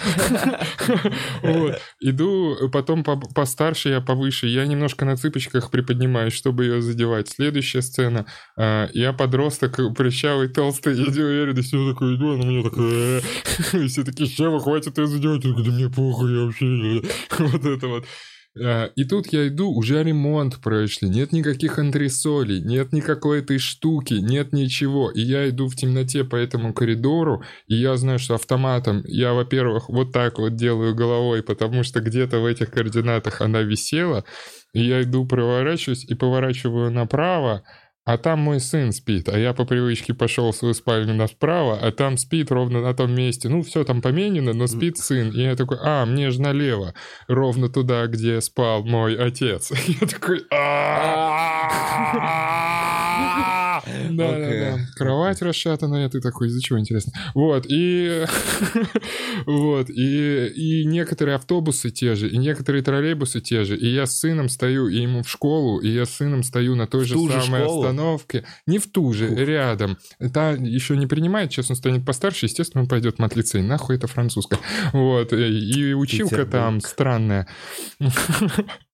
Иду, 2.01 2.69
потом 2.73 3.05
постарше, 3.05 3.91
я 3.91 4.01
повыше, 4.01 4.47
я 4.47 4.67
немножко 4.67 5.05
на 5.05 5.17
цыпочках 5.17 5.71
приподнимаюсь, 5.71 6.33
чтобы 6.33 6.65
ее 6.65 6.83
задевать. 6.83 7.29
Следующая 7.29 7.83
сцена. 7.83 8.27
А, 8.57 8.89
я 8.93 9.13
подросток, 9.13 9.81
прыщавый, 9.97 10.49
толстый, 10.49 10.95
я 10.97 11.51
и 11.51 11.63
все 11.63 11.93
такое 11.93 12.17
иду, 12.17 12.34
она 12.35 12.45
мне 12.45 12.63
такое... 12.63 13.23
И 13.73 13.87
все 13.89 14.05
такие, 14.05 14.29
Чева, 14.29 14.61
хватит 14.61 14.99
ее 14.99 15.07
задевать. 15.07 15.45
Я 15.45 15.53
говорю, 15.53 15.73
мне 15.73 15.89
похуй, 15.89 16.33
я 16.33 16.45
вообще... 16.45 17.03
Вот 17.39 17.65
это 17.65 17.89
вот. 17.89 18.05
А, 18.57 18.87
и 18.95 19.05
тут 19.05 19.33
я 19.33 19.49
иду, 19.49 19.71
уже 19.73 20.03
ремонт 20.05 20.61
прошли, 20.61 21.09
нет 21.09 21.33
никаких 21.33 21.79
антресолей, 21.81 22.61
нет 22.61 22.93
никакой 22.93 23.41
этой 23.41 23.59
штуки, 23.59 24.15
нет 24.15 24.53
ничего. 24.53 25.11
И 25.11 25.21
я 25.21 25.49
иду 25.49 25.69
в 25.69 25.75
темноте 25.75 26.23
по 26.23 26.37
этому 26.37 26.73
коридору, 26.73 27.43
и 27.67 27.75
я 27.75 27.97
знаю, 27.97 28.21
что 28.21 28.37
автоматом 28.37 29.03
я, 29.07 29.33
во-первых, 29.33 29.89
вот 29.89 30.13
так 30.13 30.39
вот 30.39 30.55
делаю 30.55 30.95
головой, 30.95 31.43
потому 31.43 31.83
что 31.83 32.01
где-то 32.01 32.39
в 32.39 32.47
этих 32.47 32.71
координатах 32.71 33.41
она 33.41 33.63
висела, 33.63 34.25
и 34.73 34.85
я 34.85 35.03
иду, 35.03 35.27
проворачиваюсь 35.27 36.05
и 36.05 36.15
поворачиваю 36.15 36.93
направо, 36.93 37.65
а 38.05 38.19
там 38.19 38.41
мой 38.41 38.61
сын 38.61 38.93
спит, 38.93 39.29
а 39.29 39.39
я 39.39 39.55
по 39.55 39.65
привычке 39.65 40.13
пошел 40.13 40.53
в 40.53 40.57
свою 40.57 40.75
спальню 40.75 41.15
направо, 41.15 41.79
а 41.81 41.91
там 41.91 42.19
спит 42.19 42.51
ровно 42.51 42.83
на 42.83 42.93
том 42.93 43.15
месте. 43.15 43.49
Ну, 43.49 43.63
все 43.63 43.83
там 43.85 44.03
поменено, 44.03 44.53
но 44.53 44.67
спит 44.67 44.99
сын. 44.99 45.31
И 45.31 45.43
я 45.43 45.57
такой, 45.57 45.79
а, 45.81 46.05
мне 46.05 46.31
же 46.31 46.43
налево, 46.43 46.93
ровно 47.29 47.69
туда, 47.69 48.07
где 48.07 48.41
спал 48.41 48.85
мой 48.85 49.17
отец. 49.17 49.73
Я 50.01 50.07
такой, 50.07 50.45
да, 54.11 54.39
да, 54.39 54.51
да. 54.51 54.79
Кровать 54.97 55.43
расшатанная, 55.43 56.09
ты 56.09 56.21
такой, 56.21 56.49
из-за 56.49 56.63
чего, 56.63 56.79
интересно? 56.79 57.13
Вот, 57.35 57.67
и... 57.69 58.25
вот, 59.47 59.91
и, 59.91 60.47
и 60.47 60.85
некоторые 60.85 61.37
автобусы 61.37 61.91
те 61.91 62.15
же, 62.15 62.29
и 62.29 62.37
некоторые 62.37 62.83
троллейбусы 62.83 63.41
те 63.41 63.65
же, 63.65 63.77
и 63.77 63.87
я 63.87 64.07
с 64.07 64.19
сыном 64.19 64.49
стою, 64.49 64.89
и 64.89 65.01
ему 65.01 65.23
в 65.23 65.29
школу, 65.29 65.79
и 65.79 65.89
я 65.89 66.07
с 66.07 66.11
сыном 66.11 66.43
стою 66.43 66.75
на 66.77 66.87
той 66.87 67.05
же 67.05 67.17
самой 67.17 67.65
остановке. 67.65 68.45
Не 68.67 68.79
в 68.79 68.91
ту 68.91 69.13
же, 69.13 69.35
рядом. 69.35 69.99
Это 70.19 70.57
еще 70.59 70.97
не 70.97 71.07
принимает, 71.07 71.53
сейчас 71.53 71.71
он 71.71 71.77
станет 71.77 72.05
постарше, 72.05 72.47
естественно, 72.47 72.83
он 72.83 72.89
пойдет 72.89 73.17
в 73.17 73.19
матлицей. 73.19 73.63
Нахуй 73.63 73.97
это 73.97 74.07
французское. 74.07 74.59
Вот, 74.93 75.33
и 75.33 75.95
училка 75.95 76.47
там 76.47 76.81
странная. 76.81 77.49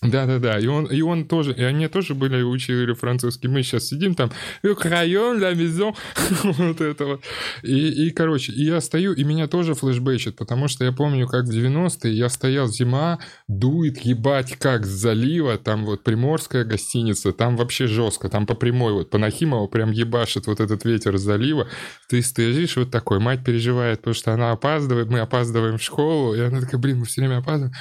Да-да-да, 0.00 0.60
и 0.60 0.66
он, 0.66 0.86
и 0.86 1.00
он 1.00 1.26
тоже, 1.26 1.52
и 1.52 1.62
они 1.62 1.88
тоже 1.88 2.14
были, 2.14 2.40
учили 2.42 2.92
французский. 2.92 3.48
Мы 3.48 3.64
сейчас 3.64 3.86
сидим 3.86 4.14
там, 4.14 4.30
район, 4.62 5.42
la 5.42 5.52
maison, 5.54 5.96
вот 6.44 6.80
это 6.80 7.04
вот. 7.04 7.24
И, 7.64 8.06
и, 8.06 8.10
короче, 8.10 8.52
и 8.52 8.64
я 8.64 8.80
стою, 8.80 9.12
и 9.12 9.24
меня 9.24 9.48
тоже 9.48 9.74
флешбэчит, 9.74 10.36
потому 10.36 10.68
что 10.68 10.84
я 10.84 10.92
помню, 10.92 11.26
как 11.26 11.46
в 11.46 11.50
90-е 11.50 12.16
я 12.16 12.28
стоял 12.28 12.68
зима, 12.68 13.18
дует, 13.48 13.98
ебать, 13.98 14.56
как 14.56 14.86
с 14.86 14.88
залива, 14.88 15.58
там 15.58 15.84
вот 15.84 16.04
Приморская 16.04 16.64
гостиница, 16.64 17.32
там 17.32 17.56
вообще 17.56 17.88
жестко, 17.88 18.28
там 18.28 18.46
по 18.46 18.54
прямой, 18.54 18.92
вот 18.92 19.10
по 19.10 19.18
Нахимову 19.18 19.66
прям 19.66 19.90
ебашит 19.90 20.46
вот 20.46 20.60
этот 20.60 20.84
ветер 20.84 21.18
с 21.18 21.22
залива. 21.22 21.66
Ты 22.08 22.22
стоишь 22.22 22.76
вот 22.76 22.92
такой, 22.92 23.18
мать 23.18 23.44
переживает, 23.44 23.98
потому 23.98 24.14
что 24.14 24.32
она 24.32 24.52
опаздывает, 24.52 25.08
мы 25.10 25.18
опаздываем 25.18 25.78
в 25.78 25.82
школу, 25.82 26.34
и 26.34 26.40
она 26.40 26.60
такая, 26.60 26.80
блин, 26.80 27.00
мы 27.00 27.04
все 27.06 27.20
время 27.20 27.38
опаздываем. 27.38 27.74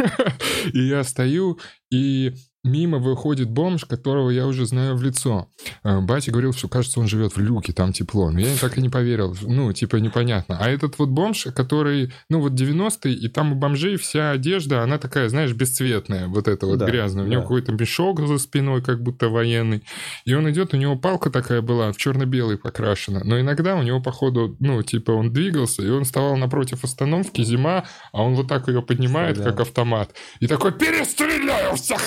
И 0.72 0.80
я 0.80 1.04
стою, 1.04 1.49
и 1.90 2.32
мимо 2.62 2.98
выходит 2.98 3.48
бомж, 3.48 3.84
которого 3.84 4.30
я 4.30 4.46
уже 4.46 4.66
знаю 4.66 4.96
в 4.96 5.02
лицо. 5.02 5.48
Э, 5.82 6.00
батя 6.00 6.30
говорил, 6.30 6.52
что, 6.52 6.68
кажется, 6.68 7.00
он 7.00 7.08
живет 7.08 7.34
в 7.36 7.40
люке, 7.40 7.72
там 7.72 7.92
тепло. 7.92 8.30
Но 8.30 8.40
я 8.40 8.54
так 8.60 8.76
и 8.76 8.82
не 8.82 8.88
поверил. 8.88 9.36
Ну, 9.40 9.72
типа, 9.72 9.96
непонятно. 9.96 10.58
А 10.60 10.68
этот 10.68 10.98
вот 10.98 11.08
бомж, 11.08 11.46
который, 11.54 12.12
ну, 12.28 12.40
вот 12.40 12.52
90-й, 12.52 13.12
и 13.12 13.28
там 13.28 13.52
у 13.52 13.54
бомжей 13.54 13.96
вся 13.96 14.32
одежда, 14.32 14.82
она 14.82 14.98
такая, 14.98 15.28
знаешь, 15.28 15.52
бесцветная, 15.52 16.28
вот 16.28 16.48
эта 16.48 16.66
вот 16.66 16.78
да, 16.78 16.86
грязная. 16.86 17.24
У 17.24 17.26
да. 17.26 17.32
него 17.32 17.42
какой-то 17.42 17.72
мешок 17.72 18.20
за 18.26 18.38
спиной, 18.38 18.82
как 18.82 19.02
будто 19.02 19.28
военный. 19.28 19.82
И 20.24 20.34
он 20.34 20.50
идет, 20.50 20.74
у 20.74 20.76
него 20.76 20.96
палка 20.96 21.30
такая 21.30 21.62
была, 21.62 21.92
в 21.92 21.96
черно-белый 21.96 22.58
покрашена. 22.58 23.22
Но 23.24 23.40
иногда 23.40 23.76
у 23.76 23.82
него, 23.82 24.02
походу, 24.02 24.56
ну, 24.60 24.82
типа, 24.82 25.12
он 25.12 25.32
двигался, 25.32 25.82
и 25.82 25.88
он 25.88 26.04
вставал 26.04 26.36
напротив 26.36 26.84
остановки, 26.84 27.42
зима, 27.42 27.84
а 28.12 28.22
он 28.22 28.34
вот 28.34 28.48
так 28.48 28.68
ее 28.68 28.82
поднимает, 28.82 29.36
Стрелял. 29.36 29.52
как 29.52 29.66
автомат. 29.66 30.14
И 30.40 30.46
такой, 30.46 30.72
перестреляю 30.72 31.76
всех, 31.76 32.00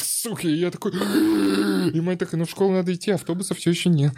Москве. 0.44 0.53
И 0.53 0.60
я 0.60 0.72
такой... 0.72 0.91
И 1.94 2.02
мать 2.02 2.20
такая, 2.20 2.40
ну 2.40 2.45
в 2.45 2.49
школу 2.49 2.72
надо 2.72 2.94
идти, 2.94 3.11
автобуса 3.11 3.53
все 3.53 3.72
еще 3.72 3.90
нет. 3.90 4.14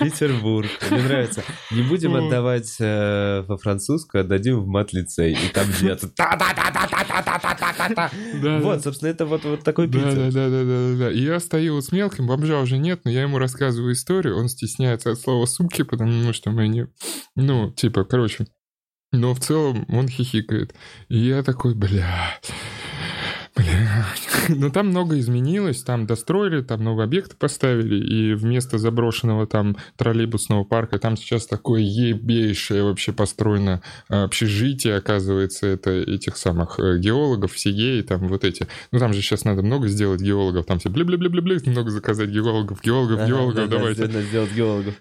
Петербург. 0.00 0.68
Мне 0.90 1.02
нравится. 1.02 1.42
Не 1.70 1.82
будем 1.82 2.14
отдавать 2.14 2.76
э, 2.80 3.44
во 3.46 3.56
французскую, 3.56 4.22
отдадим 4.22 4.58
а 4.58 4.60
в 4.60 4.66
мат-лицей. 4.66 5.32
И 5.32 5.52
там 5.52 5.66
где-то... 5.68 6.08
Вот, 8.62 8.82
собственно, 8.82 9.10
это 9.10 9.26
вот 9.26 9.64
такой 9.64 9.88
Питер. 9.88 10.32
Да-да-да. 10.32 11.10
И 11.10 11.20
я 11.20 11.40
стою 11.40 11.80
с 11.80 11.92
мелким, 11.92 12.26
бомжа 12.26 12.60
уже 12.60 12.78
нет, 12.78 13.00
но 13.04 13.10
я 13.10 13.22
ему 13.22 13.38
рассказываю 13.38 13.92
историю, 13.92 14.38
он 14.38 14.48
стесняется 14.48 15.12
от 15.12 15.18
слова 15.18 15.46
«сумки», 15.46 15.82
потому 15.82 16.32
что 16.32 16.50
мы 16.50 16.68
не... 16.68 16.88
Ну, 17.36 17.70
типа, 17.70 18.04
короче, 18.04 18.46
но 19.12 19.34
в 19.34 19.40
целом 19.40 19.84
он 19.88 20.08
хихикает. 20.08 20.74
И 21.08 21.18
я 21.18 21.42
такой, 21.42 21.74
бля, 21.74 22.38
Бля. 23.56 24.06
Ну, 24.48 24.70
там 24.70 24.88
много 24.88 25.18
изменилось, 25.20 25.82
там 25.82 26.04
достроили, 26.06 26.62
там 26.62 26.82
новые 26.82 27.04
объекты 27.04 27.36
поставили, 27.36 27.94
и 27.94 28.34
вместо 28.34 28.76
заброшенного 28.76 29.46
там 29.46 29.76
троллейбусного 29.96 30.64
парка 30.64 30.98
там 30.98 31.16
сейчас 31.16 31.46
такое 31.46 31.80
ебейшее 31.82 32.82
вообще 32.82 33.12
построено 33.12 33.82
а, 34.08 34.24
общежитие, 34.24 34.96
оказывается, 34.96 35.66
это 35.68 35.90
этих 35.90 36.36
самых 36.36 36.80
э, 36.80 36.98
геологов, 36.98 37.56
СИГЕ, 37.56 38.02
там 38.02 38.26
вот 38.26 38.42
эти. 38.44 38.66
Ну, 38.90 38.98
там 38.98 39.12
же 39.12 39.20
сейчас 39.22 39.44
надо 39.44 39.62
много 39.62 39.86
сделать 39.86 40.20
геологов, 40.20 40.66
там 40.66 40.80
все 40.80 40.88
бля-бля-бля-бля-бля, 40.88 41.60
много 41.66 41.90
заказать 41.90 42.30
геологов, 42.30 42.82
геологов, 42.82 43.20
Ага, 43.20 43.28
геологов, 43.28 43.54
да, 43.54 43.66
да, 43.66 43.76
давайте. 43.76 44.02
надо 44.02 44.22
сделать 44.22 44.52
геологов. 44.52 44.94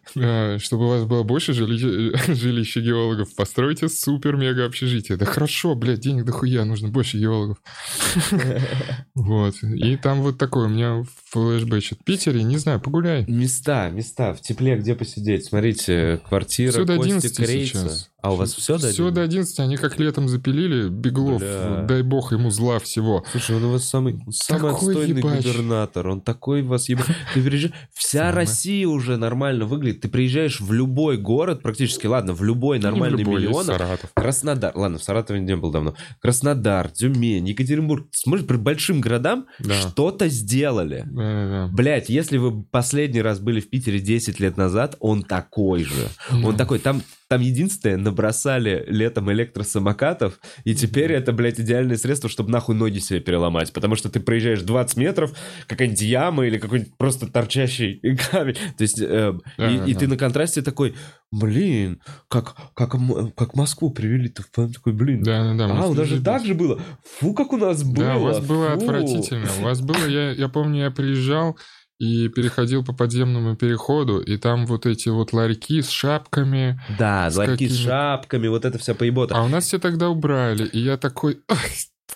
Чтобы 0.61 0.85
у 0.85 0.89
вас 0.89 1.05
было 1.05 1.23
больше 1.23 1.53
жили- 1.53 2.33
жилищ 2.33 2.77
и 2.77 2.81
геологов, 2.81 3.33
постройте 3.35 3.89
супер-мега 3.89 4.65
общежитие. 4.65 5.17
Да 5.17 5.25
хорошо, 5.25 5.73
блядь, 5.73 5.99
денег 5.99 6.25
дохуя, 6.25 6.63
нужно 6.63 6.89
больше 6.89 7.17
геологов. 7.17 7.57
Вот. 9.15 9.55
И 9.63 9.97
там 9.97 10.21
вот 10.21 10.37
такой 10.37 10.65
у 10.65 10.69
меня 10.69 11.03
флешбэч 11.29 11.93
от 11.93 12.03
Питере, 12.03 12.43
не 12.43 12.57
знаю, 12.57 12.79
погуляй. 12.79 13.25
Места, 13.27 13.89
места, 13.89 14.33
в 14.33 14.41
тепле, 14.41 14.77
где 14.77 14.95
посидеть. 14.95 15.45
Смотрите, 15.45 16.21
квартира 16.27 16.83
до 16.83 16.95
Кости 16.95 17.09
11 17.09 17.37
Крейца. 17.37 17.79
сейчас. 17.79 18.10
А 18.21 18.31
у 18.33 18.35
вас 18.35 18.53
все 18.53 18.77
до 18.77 18.91
Все 18.91 19.09
до 19.09 19.23
11, 19.23 19.59
они 19.59 19.77
как 19.77 19.97
летом 19.99 20.27
запилили, 20.29 20.89
Беглов, 20.89 21.39
Бля. 21.41 21.85
дай 21.87 22.03
бог 22.03 22.31
ему 22.31 22.51
зла 22.51 22.79
всего. 22.79 23.25
Слушай, 23.31 23.55
он 23.57 23.63
у 23.65 23.71
вас 23.71 23.83
самый, 23.89 24.19
самый 24.31 24.59
Такой 24.71 24.71
отстойный 24.93 25.17
ебач. 25.19 25.43
губернатор. 25.45 26.07
Он 26.07 26.21
такой 26.21 26.61
вас 26.61 26.87
ебать. 26.89 27.07
Ты 27.33 27.41
приезжаешь... 27.41 27.73
Вся 27.93 28.19
Самый. 28.29 28.35
Россия 28.35 28.87
уже 28.87 29.17
нормально 29.17 29.65
выглядит. 29.65 30.01
Ты 30.01 30.07
приезжаешь 30.09 30.59
в 30.61 30.71
любой 30.71 31.17
город, 31.17 31.61
практически, 31.63 32.05
ладно, 32.07 32.33
в 32.33 32.43
любой 32.43 32.77
нормальный 32.79 33.23
Ну, 33.23 33.31
любой 33.31 33.41
миллион. 33.41 33.65
Саратов. 33.65 34.11
Краснодар, 34.13 34.71
ладно, 34.75 34.97
в 34.99 35.03
Саратове 35.03 35.39
не 35.39 35.55
был 35.55 35.71
давно. 35.71 35.95
Краснодар, 36.21 36.89
Тюмень, 36.91 37.47
Екатеринбург. 37.49 38.07
Смотришь, 38.11 38.45
при 38.45 38.57
большим 38.57 39.01
городам 39.01 39.47
Да. 39.59 39.73
что-то 39.73 40.29
сделали. 40.29 41.03
Да, 41.07 41.21
да, 41.21 41.67
да. 41.67 41.69
Блять, 41.73 42.09
если 42.09 42.37
вы 42.37 42.63
последний 42.63 43.21
раз 43.21 43.39
были 43.39 43.59
в 43.59 43.69
Питере 43.69 43.99
10 43.99 44.39
лет 44.39 44.57
назад, 44.57 44.95
он 44.99 45.23
такой 45.23 45.83
же. 45.83 46.07
Он 46.31 46.41
Ну. 46.41 46.53
такой, 46.53 46.79
там, 46.79 47.01
там 47.31 47.39
единственное, 47.39 47.95
набросали 47.95 48.83
летом 48.89 49.31
электросамокатов, 49.31 50.37
и 50.65 50.75
теперь 50.75 51.13
это, 51.13 51.31
блядь, 51.31 51.61
идеальное 51.61 51.95
средство, 51.95 52.29
чтобы 52.29 52.49
нахуй 52.51 52.75
ноги 52.75 52.99
себе 52.99 53.21
переломать. 53.21 53.71
Потому 53.71 53.95
что 53.95 54.09
ты 54.09 54.19
проезжаешь 54.19 54.63
20 54.63 54.97
метров, 54.97 55.31
какая-нибудь 55.65 56.01
яма 56.01 56.45
или 56.45 56.57
какой-нибудь 56.57 56.97
просто 56.97 57.27
торчащий 57.31 58.01
камень. 58.31 58.55
То 58.55 58.81
есть, 58.81 58.99
э, 58.99 59.33
Да, 59.57 59.71
и, 59.71 59.77
да, 59.77 59.85
и 59.85 59.93
да. 59.93 59.99
ты 60.01 60.07
на 60.09 60.17
контрасте 60.17 60.61
такой, 60.61 60.93
блин, 61.31 62.01
как, 62.27 62.53
как, 62.73 62.95
как 63.37 63.55
Москву 63.55 63.91
привели-то. 63.91 64.43
Такой, 64.51 64.91
блин, 64.91 65.23
Да, 65.23 65.53
да, 65.53 65.67
да. 65.69 65.73
а, 65.83 65.87
у 65.87 65.93
нас 65.93 66.07
же 66.07 66.17
служили. 66.17 66.23
так 66.25 66.45
же 66.45 66.53
было. 66.53 66.81
Фу, 67.19 67.33
как 67.33 67.53
у 67.53 67.57
нас 67.57 67.81
было. 67.83 68.05
Да, 68.07 68.17
у 68.17 68.23
вас 68.23 68.39
было 68.45 68.67
фу. 68.71 68.73
отвратительно. 68.73 69.47
У 69.61 69.63
вас 69.63 69.79
было, 69.79 70.05
я, 70.05 70.31
я 70.31 70.49
помню, 70.49 70.81
я 70.81 70.91
приезжал 70.91 71.57
и 72.01 72.29
переходил 72.29 72.83
по 72.83 72.93
подземному 72.93 73.55
переходу, 73.55 74.19
и 74.19 74.35
там 74.37 74.65
вот 74.65 74.87
эти 74.87 75.09
вот 75.09 75.33
ларьки 75.33 75.83
с 75.83 75.89
шапками. 75.89 76.81
Да, 76.97 77.29
С 77.29 77.35
ларьки 77.35 77.69
с 77.69 77.77
шапками, 77.77 78.47
вот 78.47 78.65
это 78.65 78.79
вся 78.79 78.95
поебота. 78.95 79.35
А 79.35 79.43
у 79.43 79.47
нас 79.47 79.65
все 79.65 79.77
тогда 79.77 80.09
убрали, 80.09 80.65
и 80.65 80.79
я 80.79 80.97
такой... 80.97 81.41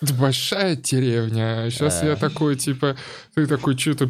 «Ой, 0.02 0.08
тут 0.08 0.16
большая 0.18 0.76
деревня. 0.76 1.68
Сейчас 1.70 2.02
А. 2.02 2.06
я 2.06 2.16
такой, 2.16 2.56
типа, 2.56 2.96
ты 3.34 3.46
такой, 3.46 3.76
что-то 3.78 4.06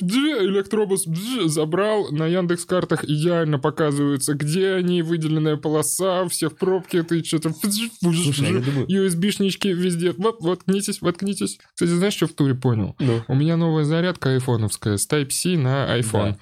электробус 0.00 1.04
забрал, 1.46 2.08
на 2.10 2.26
Яндекс 2.26 2.64
картах 2.64 3.04
идеально 3.04 3.58
показывается, 3.58 4.34
где 4.34 4.72
они, 4.72 5.02
выделенная 5.02 5.56
полоса, 5.56 6.28
все 6.28 6.48
в 6.48 6.56
пробке, 6.56 7.02
ты 7.02 7.22
что-то... 7.24 7.52
Слушай, 8.00 8.58
а 8.58 8.84
USB-шнички 8.90 9.72
везде. 9.72 10.12
Вот, 10.16 10.40
воткнитесь, 10.40 11.00
воткнитесь. 11.00 11.58
Кстати, 11.74 11.90
знаешь, 11.90 12.14
что 12.14 12.26
в 12.26 12.32
туре 12.32 12.54
понял? 12.54 12.96
ну, 12.98 13.22
У 13.28 13.34
меня 13.34 13.56
новая 13.56 13.84
зарядка 13.84 14.30
айфоновская 14.30 14.96
с 14.96 15.08
Type-C 15.08 15.56
на 15.56 15.98
iPhone. 15.98 16.36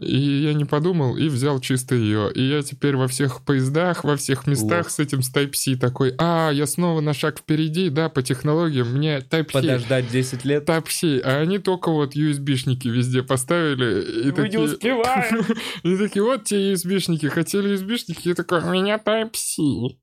И 0.00 0.16
я 0.16 0.54
не 0.54 0.64
подумал 0.64 1.16
и 1.16 1.28
взял 1.28 1.58
чисто 1.60 1.96
ее. 1.96 2.30
И 2.32 2.40
я 2.40 2.62
теперь 2.62 2.96
во 2.96 3.08
всех 3.08 3.42
поездах, 3.42 4.04
во 4.04 4.16
всех 4.16 4.46
местах 4.46 4.84
Лох. 4.84 4.90
с 4.90 5.00
этим 5.00 5.22
с 5.22 5.34
Type-C 5.34 5.76
такой, 5.76 6.14
а, 6.18 6.50
я 6.50 6.66
снова 6.66 7.00
на 7.00 7.12
шаг 7.12 7.40
впереди, 7.40 7.88
да, 7.90 8.08
по 8.08 8.22
технологиям, 8.22 8.92
мне 8.92 9.18
Type-C. 9.18 9.52
подождать 9.52 10.08
10 10.08 10.44
лет. 10.44 10.68
Type-C, 10.68 11.20
а 11.24 11.40
они 11.40 11.58
только 11.58 11.90
вот 11.90 12.14
USB-шники 12.14 12.88
везде 12.88 13.24
поставили. 13.24 14.22
И 14.22 14.26
Мы 14.26 14.32
такие, 14.32 14.60
не 14.60 14.66
успеваем. 14.66 15.44
И 15.82 15.96
такие, 15.96 16.22
вот 16.22 16.44
те 16.44 16.72
USB-шники, 16.72 17.28
хотели 17.28 17.74
USB-шники, 17.74 18.20
я 18.22 18.34
такой, 18.34 18.62
у 18.62 18.70
меня 18.70 19.00
Type-C. 19.04 19.96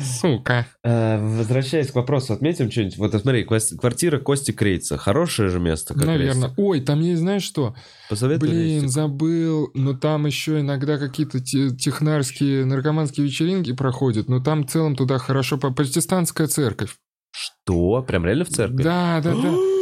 Сука. 0.00 0.66
Э, 0.82 1.18
Возвращаясь 1.18 1.90
к 1.90 1.94
вопросу, 1.94 2.32
отметим 2.32 2.70
что-нибудь. 2.70 2.98
Вот 2.98 3.14
смотри, 3.14 3.44
квартира 3.44 4.18
Кости 4.18 4.52
Крейца. 4.52 4.96
Хорошее 4.96 5.48
же 5.48 5.60
место, 5.60 5.94
как 5.94 6.04
Наверное. 6.04 6.52
Ой, 6.56 6.80
там 6.80 7.00
есть, 7.00 7.20
знаешь 7.20 7.42
что? 7.42 7.74
Посоветуй 8.08 8.48
Блин, 8.48 8.88
забыл. 8.88 9.70
Но 9.74 9.94
там 9.94 10.26
еще 10.26 10.60
иногда 10.60 10.98
какие-то 10.98 11.40
те- 11.40 11.70
технарские, 11.70 12.64
наркоманские 12.64 13.26
вечеринки 13.26 13.72
проходят. 13.72 14.28
Но 14.28 14.40
там 14.40 14.66
в 14.66 14.70
целом 14.70 14.96
туда 14.96 15.18
хорошо... 15.18 15.58
Протестантская 15.58 16.46
церковь. 16.46 16.96
Что? 17.32 18.02
Прям 18.02 18.24
реально 18.24 18.44
в 18.44 18.48
церкви? 18.48 18.82
Да, 18.82 19.20
да, 19.22 19.34
да. 19.34 19.54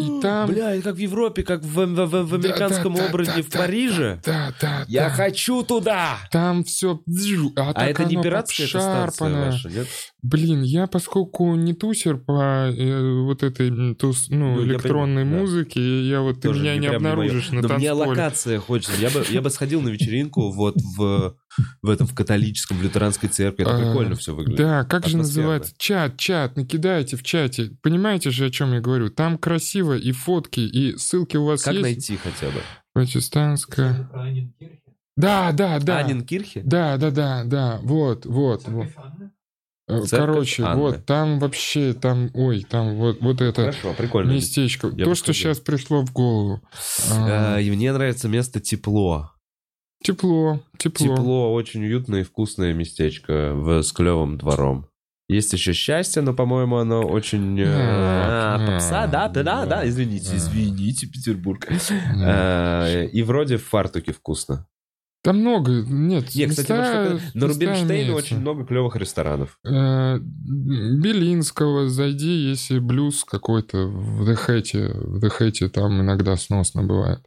И 0.00 0.20
там- 0.20 0.48
Бля, 0.50 0.74
это 0.74 0.82
как 0.82 0.94
в 0.96 0.98
Европе, 0.98 1.42
как 1.42 1.62
в, 1.62 1.66
в- 1.66 2.06
в- 2.06 2.26
в 2.28 2.34
американском 2.34 2.94
Да, 2.94 2.98
да, 3.00 3.04
да, 3.04 3.10
образе 3.10 3.32
да, 3.36 3.42
в 3.42 3.48
да, 3.50 3.58
Париже. 3.58 4.20
Да, 4.24 4.54
да, 4.60 4.84
Я 4.88 5.08
да. 5.08 5.10
хочу 5.10 5.62
туда! 5.62 6.18
Там 6.30 6.64
все... 6.64 7.00
А, 7.56 7.72
А 7.74 7.86
это 7.86 8.04
не 8.04 8.20
пиратская 8.20 8.66
станция 8.66 9.46
ваша, 9.46 9.68
нет? 9.70 9.86
Блин, 10.22 10.62
я 10.62 10.86
поскольку 10.86 11.54
не 11.54 11.74
тусер 11.74 12.16
по 12.16 12.70
э, 12.70 13.20
вот 13.22 13.42
этой 13.42 13.94
тус, 13.94 14.26
ну, 14.30 14.54
Ну, 14.56 14.60
я 14.62 14.72
электронной 14.72 15.24
да. 15.24 15.30
музыке, 15.30 16.02
я 16.08 16.20
вот 16.22 16.40
ты 16.40 16.48
Тоже 16.48 16.60
меня 16.62 16.76
не, 16.76 16.86
моё. 16.88 16.96
обнаружишь 16.96 17.50
на 17.50 17.60
Но 17.62 17.74
мне 17.76 17.92
локация 17.92 18.58
хочется. 18.58 18.98
Я 19.00 19.10
бы, 19.10 19.24
я 19.28 19.42
бы 19.42 19.50
сходил 19.50 19.80
на 19.82 19.88
вечеринку 19.90 20.50
вот 20.50 20.76
в, 20.96 21.34
в 21.82 21.88
этом, 21.88 22.06
в 22.06 22.14
католическом, 22.14 22.78
в 22.78 22.82
лютеранской 22.82 23.28
церкви. 23.28 23.62
Это 23.62 23.76
А, 23.76 23.78
прикольно 23.78 24.16
все 24.16 24.34
выглядит. 24.34 24.58
Да, 24.58 24.84
как 24.84 25.06
же 25.06 25.16
называется? 25.16 25.72
Чат, 25.78 26.16
чат, 26.16 26.56
накидайте 26.56 27.16
в 27.16 27.22
чате. 27.22 27.72
Понимаете 27.82 28.30
же, 28.30 28.46
о 28.46 28.50
чем 28.50 28.72
я 28.72 28.80
говорю? 28.80 29.10
Там 29.10 29.38
красиво, 29.38 29.96
и 29.96 30.12
фотки, 30.12 30.60
и 30.60 30.96
ссылки 30.96 31.36
у 31.36 31.44
вас 31.44 31.62
Как 31.62 31.74
есть. 31.74 31.82
найти 31.82 32.16
хотя 32.16 32.46
бы? 32.50 32.60
Протестантская. 32.92 34.08
Да, 35.16 35.52
да, 35.52 35.78
да. 35.78 35.98
Анненкирхе? 36.00 36.62
Да, 36.64 36.96
да, 36.96 37.10
да, 37.10 37.44
да. 37.44 37.78
Вот, 37.82 38.26
вот. 38.26 38.66
вот. 38.66 38.88
Э, 39.86 40.00
Церковь 40.00 40.10
Короче, 40.10 40.62
Анны. 40.64 40.80
вот 40.80 41.04
там 41.06 41.38
вообще, 41.38 41.92
там, 41.92 42.30
ой, 42.32 42.62
там 42.68 42.96
вот, 42.96 43.20
вот 43.20 43.42
это 43.42 43.60
Хорошо, 43.72 43.92
прикольно. 43.92 44.32
местечко. 44.32 44.88
Я 44.96 45.04
То, 45.04 45.14
что 45.14 45.34
сейчас 45.34 45.60
пришло 45.60 46.00
в 46.04 46.10
голову. 46.12 46.62
А, 47.12 47.58
Э, 47.58 47.62
И 47.62 47.70
мне 47.70 47.92
нравится 47.92 48.26
место 48.28 48.60
тепло. 48.60 49.30
Тепло, 50.04 50.60
тепло. 50.78 51.16
Тепло, 51.16 51.52
очень 51.54 51.82
уютное 51.84 52.20
и 52.20 52.24
вкусное 52.24 52.72
местечко 52.74 53.52
в, 53.54 53.82
с 53.82 53.90
клевым 53.90 54.36
двором. 54.38 54.86
Есть 55.28 55.54
еще 55.54 55.72
счастье, 55.72 56.20
но, 56.20 56.34
по-моему, 56.34 56.76
оно 56.76 57.00
очень... 57.00 57.58
э, 57.58 57.64
А, 57.66 58.66
попса, 58.66 59.06
да, 59.06 59.28
да, 59.28 59.42
да, 59.42 59.64
да. 59.66 59.88
извините, 59.88 60.36
извините, 60.36 61.06
Петербург. 61.06 61.66
Э, 61.70 63.06
И 63.06 63.22
вроде 63.22 63.56
в 63.56 63.64
фартуке 63.64 64.12
вкусно. 64.12 64.66
Там 65.22 65.38
много, 65.40 65.72
нет, 65.72 66.34
Не, 66.34 66.46
кстати, 66.48 66.70
места- 66.70 67.10
вот 67.12 67.20
что-то- 67.22 67.38
на 67.38 67.46
Рубинштейне 67.48 68.12
очень 68.12 68.40
много 68.40 68.66
клевых 68.66 68.96
ресторанов. 68.96 69.58
Э, 69.64 70.18
Белинского 70.20 71.88
зайди, 71.88 72.28
если 72.50 72.78
блюз 72.78 73.24
какой-то 73.24 73.86
в 73.86 74.26
Дехете. 74.26 74.90
В 74.94 75.20
Дехете 75.20 75.70
там 75.70 76.00
иногда 76.02 76.36
сносно 76.36 76.82
бывает. 76.82 77.20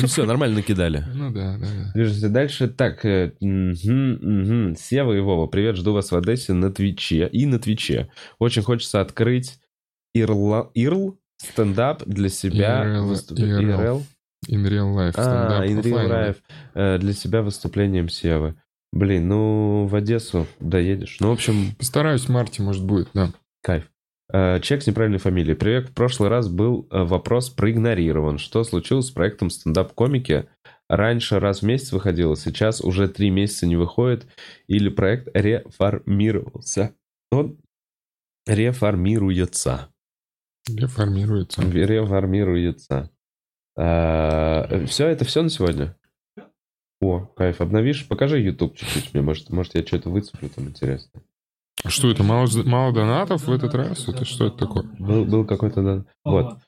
Ну 0.00 0.06
все, 0.06 0.24
нормально 0.24 0.56
накидали. 0.56 1.04
Ну 1.14 1.30
да, 1.32 1.56
да, 1.58 1.66
да. 1.66 1.92
Движемся 1.94 2.28
дальше. 2.28 2.68
Так, 2.68 3.04
э. 3.04 3.32
Сева 3.40 5.12
и 5.12 5.20
Вова, 5.20 5.46
привет, 5.46 5.76
жду 5.76 5.92
вас 5.92 6.10
в 6.12 6.16
Одессе 6.16 6.52
на 6.52 6.70
Твиче 6.72 7.26
и 7.28 7.46
на 7.46 7.58
Твиче. 7.58 8.10
Очень 8.38 8.62
хочется 8.62 9.00
открыть 9.00 9.58
Ирла... 10.14 10.70
Ирл 10.74 11.18
стендап 11.38 12.04
для 12.04 12.28
себя. 12.28 12.84
IRL, 12.84 13.02
выступ- 13.06 13.38
IRL. 13.38 14.02
In 14.48 14.64
real 14.68 14.94
life. 14.94 15.14
А, 15.16 15.22
стендап 15.22 15.64
in 15.64 15.82
real 15.82 16.08
life. 16.08 16.36
Э, 16.74 16.98
Для 16.98 17.12
себя 17.12 17.42
выступлением 17.42 18.08
Севы. 18.08 18.54
Блин, 18.92 19.28
ну 19.28 19.86
в 19.86 19.94
Одессу 19.94 20.46
доедешь. 20.60 21.16
Ну, 21.20 21.28
в 21.28 21.32
общем, 21.32 21.74
Постараюсь 21.76 22.22
в 22.22 22.28
марте, 22.30 22.62
может, 22.62 22.84
будет, 22.84 23.08
да. 23.14 23.32
кайф. 23.62 23.84
Э, 24.32 24.60
Человек 24.60 24.84
с 24.84 24.86
неправильной 24.86 25.18
фамилией. 25.18 25.54
Привет, 25.54 25.88
в 25.88 25.94
прошлый 25.94 26.28
раз 26.28 26.48
был 26.48 26.86
э, 26.90 27.02
вопрос 27.02 27.50
проигнорирован. 27.50 28.38
Что 28.38 28.64
случилось 28.64 29.06
с 29.06 29.10
проектом 29.10 29.50
стендап-комики? 29.50 30.48
Раньше 30.88 31.38
раз 31.38 31.60
в 31.60 31.66
месяц 31.66 31.92
выходило, 31.92 32.36
сейчас 32.36 32.80
уже 32.80 33.08
три 33.08 33.30
месяца 33.30 33.66
не 33.66 33.76
выходит. 33.76 34.26
Или 34.68 34.88
проект 34.88 35.28
реформировался? 35.34 36.94
Он 37.30 37.58
реформируется. 38.46 39.88
Реформируется. 40.66 41.62
Реформируется. 41.62 43.10
Все, 43.76 45.06
это 45.06 45.24
все 45.24 45.42
на 45.42 45.50
сегодня? 45.50 45.94
О, 47.00 47.20
кайф, 47.20 47.60
обновишь? 47.60 48.08
Покажи 48.08 48.40
YouTube 48.40 48.76
чуть-чуть 48.76 49.14
мне, 49.14 49.22
может, 49.22 49.50
может 49.50 49.74
я 49.74 49.86
что-то 49.86 50.10
выцеплю 50.10 50.48
там 50.48 50.68
интересно. 50.68 51.22
А 51.84 51.90
Что 51.90 52.10
это, 52.10 52.22
мало, 52.22 52.48
мало 52.64 52.92
донатов 52.92 53.46
в 53.46 53.52
этот 53.52 53.74
раз? 53.74 54.08
Это 54.08 54.24
что 54.24 54.46
это 54.46 54.58
такое? 54.58 54.84
Был, 54.98 55.24
был 55.24 55.44
какой-то... 55.44 55.82
дан- 55.82 56.06
Вот. 56.24 56.58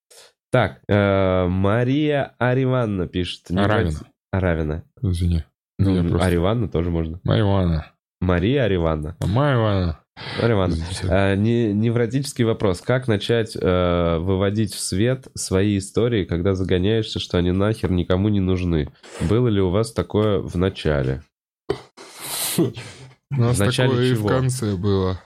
Так, 0.52 0.80
э, 0.88 1.46
Мария 1.48 2.34
Ариванна 2.38 3.06
пишет. 3.06 3.50
Не 3.50 3.60
Аравина. 3.60 3.90
врать- 3.90 4.02
Аравина. 4.32 4.82
Извини. 5.02 5.44
Ну, 5.78 5.94
Я 5.96 6.02
просто- 6.08 6.26
Ариванна 6.26 6.68
тоже 6.68 6.90
можно. 6.90 7.20
Майвана. 7.24 7.92
Мария 8.20 8.64
Ариванна. 8.64 9.16
Майвана. 9.24 10.00
Ариванна. 10.40 10.74
Извините. 10.74 11.06
Э, 11.08 11.34
не- 11.36 11.72
невротический 11.72 12.44
вопрос. 12.44 12.80
Как 12.80 13.08
начать 13.08 13.56
э, 13.60 14.18
выводить 14.18 14.74
в 14.74 14.80
свет 14.80 15.28
свои 15.34 15.78
истории, 15.78 16.24
когда 16.24 16.54
загоняешься, 16.54 17.18
что 17.20 17.38
они 17.38 17.52
нахер 17.52 17.90
никому 17.90 18.28
не 18.28 18.40
нужны? 18.40 18.92
Было 19.28 19.48
ли 19.48 19.60
у 19.60 19.70
вас 19.70 19.92
такое 19.92 20.38
в 20.40 20.56
начале? 20.56 21.22
У 23.30 23.40
нас 23.40 23.56
В 23.56 23.60
начале 23.60 23.90
такое 23.90 24.06
и 24.06 24.14
в 24.14 24.16
чего? 24.18 24.28
конце 24.28 24.76
было. 24.76 25.22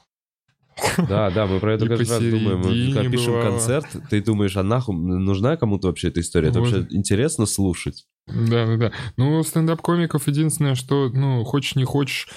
Да, 1.08 1.30
да, 1.30 1.46
мы 1.46 1.60
про 1.60 1.74
это 1.74 1.84
И 1.86 1.88
каждый 1.88 2.10
раз 2.10 2.20
думаем. 2.20 2.58
Мы 2.60 2.92
когда 2.94 3.10
пишем 3.10 3.34
бывало. 3.34 3.50
концерт, 3.50 3.86
ты 4.10 4.20
думаешь, 4.22 4.56
а 4.56 4.62
нахуй 4.62 4.94
нужна 4.96 5.56
кому-то 5.56 5.86
вообще 5.88 6.08
эта 6.08 6.20
история? 6.20 6.48
Это 6.48 6.60
Вот. 6.60 6.72
вообще 6.72 6.86
интересно 6.94 7.46
слушать? 7.46 8.06
Да, 8.26 8.66
да, 8.66 8.76
да. 8.76 8.92
Ну, 9.16 9.42
стендап-комиков 9.42 10.26
единственное, 10.28 10.74
что, 10.74 11.08
ну, 11.10 11.44
хочешь 11.44 11.76
не 11.76 11.84
хочешь, 11.84 12.28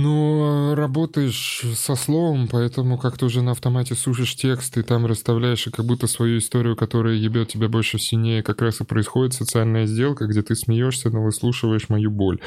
ну, 0.00 0.74
работаешь 0.76 1.64
со 1.74 1.96
словом, 1.96 2.46
поэтому 2.46 2.98
как-то 2.98 3.26
уже 3.26 3.42
на 3.42 3.50
автомате 3.50 3.96
сушишь 3.96 4.36
текст, 4.36 4.78
и 4.78 4.82
там 4.82 5.06
расставляешь, 5.06 5.66
и 5.66 5.70
как 5.70 5.84
будто 5.86 6.06
свою 6.06 6.38
историю, 6.38 6.76
которая 6.76 7.16
ебет 7.16 7.48
тебя 7.48 7.68
больше 7.68 7.98
сильнее, 7.98 8.44
как 8.44 8.62
раз 8.62 8.80
и 8.80 8.84
происходит 8.84 9.34
социальная 9.34 9.86
сделка, 9.86 10.26
где 10.26 10.42
ты 10.42 10.54
смеешься, 10.54 11.10
но 11.10 11.24
выслушиваешь 11.24 11.88
мою 11.88 12.12
боль. 12.12 12.38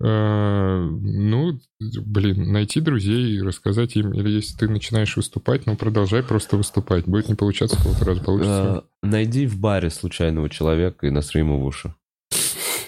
Э, 0.00 0.88
Ну, 0.88 1.58
блин, 1.80 2.52
найти 2.52 2.80
друзей 2.80 3.36
и 3.36 3.42
рассказать 3.42 3.96
им, 3.96 4.12
или 4.12 4.30
если 4.30 4.56
ты 4.56 4.68
начинаешь 4.68 5.16
выступать, 5.16 5.66
ну, 5.66 5.76
продолжай 5.76 6.22
просто 6.22 6.56
выступать. 6.56 7.06
Будет 7.06 7.28
не 7.28 7.34
получаться, 7.34 7.76
кого-то 7.76 8.04
раз 8.04 8.18
получится. 8.20 8.84
Э, 9.02 9.06
Найди 9.06 9.46
в 9.46 9.58
баре 9.58 9.90
случайного 9.90 10.48
человека 10.48 11.06
и 11.06 11.10
насри 11.10 11.40
ему 11.40 11.58
в 11.60 11.64
уши. 11.64 11.92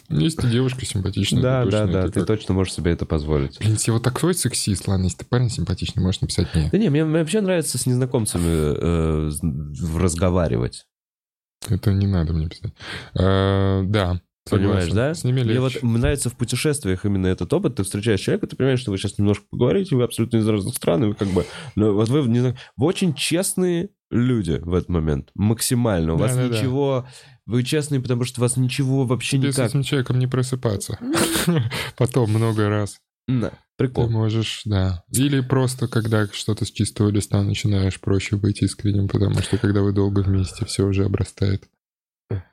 Есть 0.08 0.42
и 0.44 0.46
девушка 0.48 0.84
симпатичная. 0.84 1.42
Да, 1.42 1.64
да, 1.64 1.86
да, 1.86 2.08
ты 2.08 2.24
точно 2.24 2.54
можешь 2.54 2.74
себе 2.74 2.92
это 2.92 3.06
позволить. 3.06 3.58
Блин, 3.58 3.72
если 3.72 3.90
вот 3.90 4.02
такой 4.02 4.34
сексист, 4.34 4.86
ладно, 4.88 5.04
если 5.04 5.18
ты 5.18 5.24
парень 5.24 5.50
симпатичный, 5.50 6.02
можешь 6.02 6.20
написать 6.20 6.54
мне. 6.54 6.68
Да 6.70 6.78
не, 6.78 6.90
мне, 6.90 7.04
вообще 7.04 7.40
нравится 7.40 7.78
с 7.78 7.86
незнакомцами 7.86 8.44
э, 8.46 9.30
разговаривать. 9.98 10.86
Это 11.68 11.92
не 11.92 12.06
надо 12.06 12.32
мне 12.32 12.48
писать. 12.48 12.72
А, 13.14 13.82
да. 13.84 14.20
Понимаешь, 14.50 14.86
согласен. 14.86 14.96
да? 14.96 15.14
С 15.14 15.22
ними 15.22 15.44
Мне 15.44 15.60
вот 15.60 15.80
нравится 15.82 16.28
в 16.28 16.36
путешествиях 16.36 17.04
именно 17.04 17.28
этот 17.28 17.52
опыт. 17.52 17.76
Ты 17.76 17.84
встречаешь 17.84 18.20
человека, 18.20 18.48
ты 18.48 18.56
понимаешь, 18.56 18.80
что 18.80 18.90
вы 18.90 18.98
сейчас 18.98 19.16
немножко 19.16 19.44
поговорите, 19.48 19.94
вы 19.94 20.02
абсолютно 20.02 20.38
из 20.38 20.48
разных 20.48 20.74
стран, 20.74 21.04
и 21.04 21.06
вы 21.08 21.14
как 21.14 21.28
бы... 21.28 21.46
Ну, 21.76 21.94
вот 21.94 22.08
вы, 22.08 22.22
не 22.28 22.40
знаю, 22.40 22.56
вы 22.76 22.86
очень 22.86 23.14
честные 23.14 23.90
люди 24.10 24.60
в 24.60 24.74
этот 24.74 24.88
момент. 24.88 25.30
Максимально. 25.34 26.14
У 26.14 26.16
вас 26.16 26.34
Да-да-да. 26.34 26.58
ничего... 26.58 27.06
Вы 27.46 27.62
честные, 27.64 28.00
потому 28.00 28.24
что 28.24 28.40
у 28.40 28.42
вас 28.42 28.56
ничего 28.56 29.04
вообще 29.04 29.36
Тебе 29.38 29.52
с 29.52 29.56
никак... 29.56 29.70
этим 29.70 29.82
человеком 29.82 30.18
не 30.18 30.26
просыпаться. 30.26 30.98
Потом 31.96 32.30
много 32.30 32.68
раз. 32.68 32.98
Да, 33.28 33.50
Ты 33.50 33.56
прикол. 33.88 34.08
можешь, 34.10 34.62
да. 34.64 35.04
Или 35.12 35.40
просто, 35.40 35.88
когда 35.88 36.26
что-то 36.26 36.64
с 36.64 36.70
чистого 36.70 37.08
листа 37.08 37.42
начинаешь 37.42 38.00
проще 38.00 38.36
быть 38.36 38.62
искренним, 38.62 39.08
потому 39.08 39.38
что 39.40 39.58
когда 39.58 39.82
вы 39.82 39.92
долго 39.92 40.20
вместе, 40.20 40.64
все 40.66 40.86
уже 40.86 41.04
обрастает. 41.04 41.68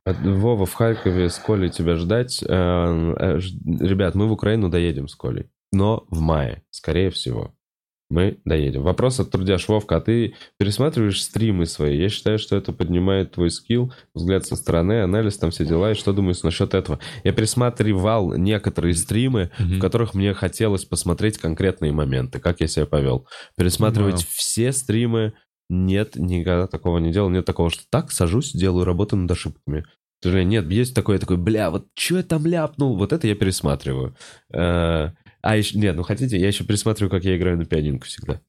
От- 0.03 0.19
Вова, 0.21 0.65
в 0.65 0.73
Харькове 0.73 1.29
с 1.29 1.37
Колей 1.37 1.69
тебя 1.69 1.95
ждать. 1.95 2.43
Э, 2.43 2.47
э, 2.47 3.39
Ребят, 3.65 4.13
мы 4.15 4.27
в 4.27 4.31
Украину 4.31 4.69
доедем 4.69 5.07
с 5.07 5.15
Колей. 5.15 5.49
Но 5.71 6.05
в 6.09 6.19
мае, 6.19 6.63
скорее 6.71 7.09
всего. 7.11 7.55
Мы 8.09 8.39
доедем. 8.43 8.81
Вопрос 8.81 9.19
от 9.19 9.29
трудяш 9.29 9.67
Вовка. 9.67 9.97
А 9.97 10.01
ты 10.01 10.33
пересматриваешь 10.57 11.21
стримы 11.21 11.67
свои? 11.67 11.95
Я 11.95 12.09
считаю, 12.09 12.39
что 12.39 12.55
это 12.55 12.73
поднимает 12.73 13.33
твой 13.33 13.51
скилл, 13.51 13.93
взгляд 14.15 14.47
со 14.47 14.55
стороны, 14.55 15.03
анализ, 15.03 15.37
там 15.37 15.51
все 15.51 15.63
дела. 15.63 15.91
И 15.91 15.95
что 15.95 16.11
думаешь 16.11 16.41
насчет 16.41 16.73
этого? 16.73 16.99
Я 17.23 17.33
пересматривал 17.33 18.33
некоторые 18.33 18.95
стримы, 18.95 19.51
в 19.59 19.79
которых 19.79 20.15
мне 20.15 20.33
хотелось 20.33 20.85
посмотреть 20.85 21.37
конкретные 21.37 21.91
моменты, 21.91 22.39
как 22.39 22.61
я 22.61 22.67
себя 22.67 22.87
повел. 22.87 23.27
Пересматривать 23.55 24.15
Понимаю. 24.15 24.27
все 24.31 24.71
стримы 24.71 25.33
нет, 25.69 26.15
никогда 26.15 26.65
такого 26.65 26.97
не 26.97 27.11
делал. 27.11 27.29
Нет 27.29 27.45
такого, 27.45 27.69
что 27.69 27.83
так, 27.91 28.11
сажусь, 28.11 28.53
делаю 28.53 28.85
работу 28.85 29.15
над 29.15 29.29
ошибками. 29.29 29.85
К 30.19 30.23
сожалению, 30.23 30.63
нет, 30.63 30.71
есть 30.71 30.95
такое, 30.95 31.19
такой, 31.19 31.37
бля, 31.37 31.69
вот 31.69 31.87
что 31.97 32.17
я 32.17 32.23
там 32.23 32.45
ляпнул? 32.45 32.97
Вот 32.97 33.13
это 33.13 33.27
я 33.27 33.35
пересматриваю. 33.35 34.15
А 35.41 35.55
еще, 35.55 35.77
нет, 35.77 35.95
ну 35.95 36.03
хотите, 36.03 36.37
я 36.37 36.47
еще 36.47 36.63
пересматриваю, 36.63 37.09
как 37.09 37.23
я 37.23 37.37
играю 37.37 37.57
на 37.57 37.65
пианинку 37.65 38.05
всегда. 38.05 38.41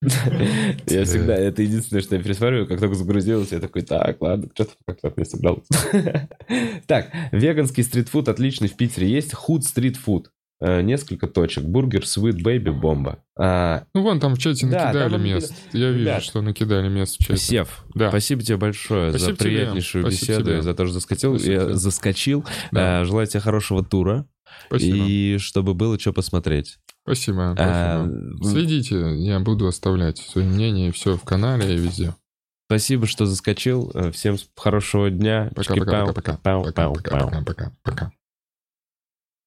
Я 0.86 1.04
всегда, 1.04 1.34
это 1.34 1.60
единственное, 1.62 2.00
что 2.02 2.14
я 2.14 2.22
пересматриваю, 2.22 2.68
как 2.68 2.78
только 2.78 2.94
загрузилось, 2.94 3.50
я 3.50 3.58
такой, 3.58 3.82
так, 3.82 4.22
ладно, 4.22 4.48
что-то 4.54 4.70
как-то 4.86 5.12
не 5.16 5.24
собрал. 5.24 5.64
Так, 6.86 7.10
веганский 7.32 7.82
стритфуд 7.82 8.28
отличный 8.28 8.68
в 8.68 8.76
Питере 8.76 9.08
есть, 9.10 9.34
худ 9.34 9.64
стритфуд. 9.64 10.30
Э, 10.60 10.82
Несколько 10.82 11.26
точек. 11.28 11.64
Бургер, 11.64 12.04
sweet, 12.06 12.42
baby, 12.42 12.70
бомба. 12.70 13.22
А, 13.38 13.84
Ну, 13.94 14.02
вон 14.02 14.18
там 14.18 14.34
в 14.34 14.38
чате 14.38 14.66
Да, 14.66 14.86
накидали 14.86 15.10
там 15.10 15.24
мест. 15.24 15.54
Я 15.72 15.90
вижу, 15.90 16.00
Ребят. 16.04 16.22
что 16.24 16.42
накидали 16.42 16.88
мест 16.88 17.16
в 17.16 17.24
чате. 17.24 17.36
Сев, 17.40 17.84
Да. 17.94 18.08
спасибо 18.08 18.42
тебе 18.42 18.56
большое 18.56 19.10
Спасибо 19.10 19.32
за 19.32 19.36
приятнейшую 19.36 20.06
беседу 20.06 20.62
за 20.62 20.74
то, 20.74 20.84
что 20.86 20.94
заскочил. 20.94 21.34
Спасибо 21.38 21.54
Я 21.54 21.60
тебе. 21.64 21.74
заскочил. 21.74 22.44
Да. 22.72 23.02
Э, 23.02 23.04
Желаю 23.04 23.26
тебе 23.28 23.38
хорошего 23.40 23.84
тура. 23.84 24.26
Спасибо. 24.66 25.04
И 25.06 25.38
чтобы 25.38 25.74
было 25.74 25.98
что 25.98 26.12
посмотреть. 26.12 26.78
Спасибо. 27.04 27.54
А, 27.58 28.06
спасибо. 28.36 28.50
Следите, 28.50 29.16
я 29.16 29.40
буду 29.40 29.66
оставлять 29.66 30.18
свои 30.18 30.44
мнения, 30.44 30.92
все 30.92 31.16
в 31.16 31.22
канале 31.22 31.74
и 31.74 31.78
везде. 31.78 32.14
Спасибо, 32.66 33.06
что 33.06 33.24
заскочил. 33.24 33.90
Э, 33.94 34.10
Всем 34.12 34.36
хорошего 34.54 35.08
дня. 35.08 35.50
Пау-пау-пау. 35.54 36.64
Пока-пока-пока-пока. 36.64 38.12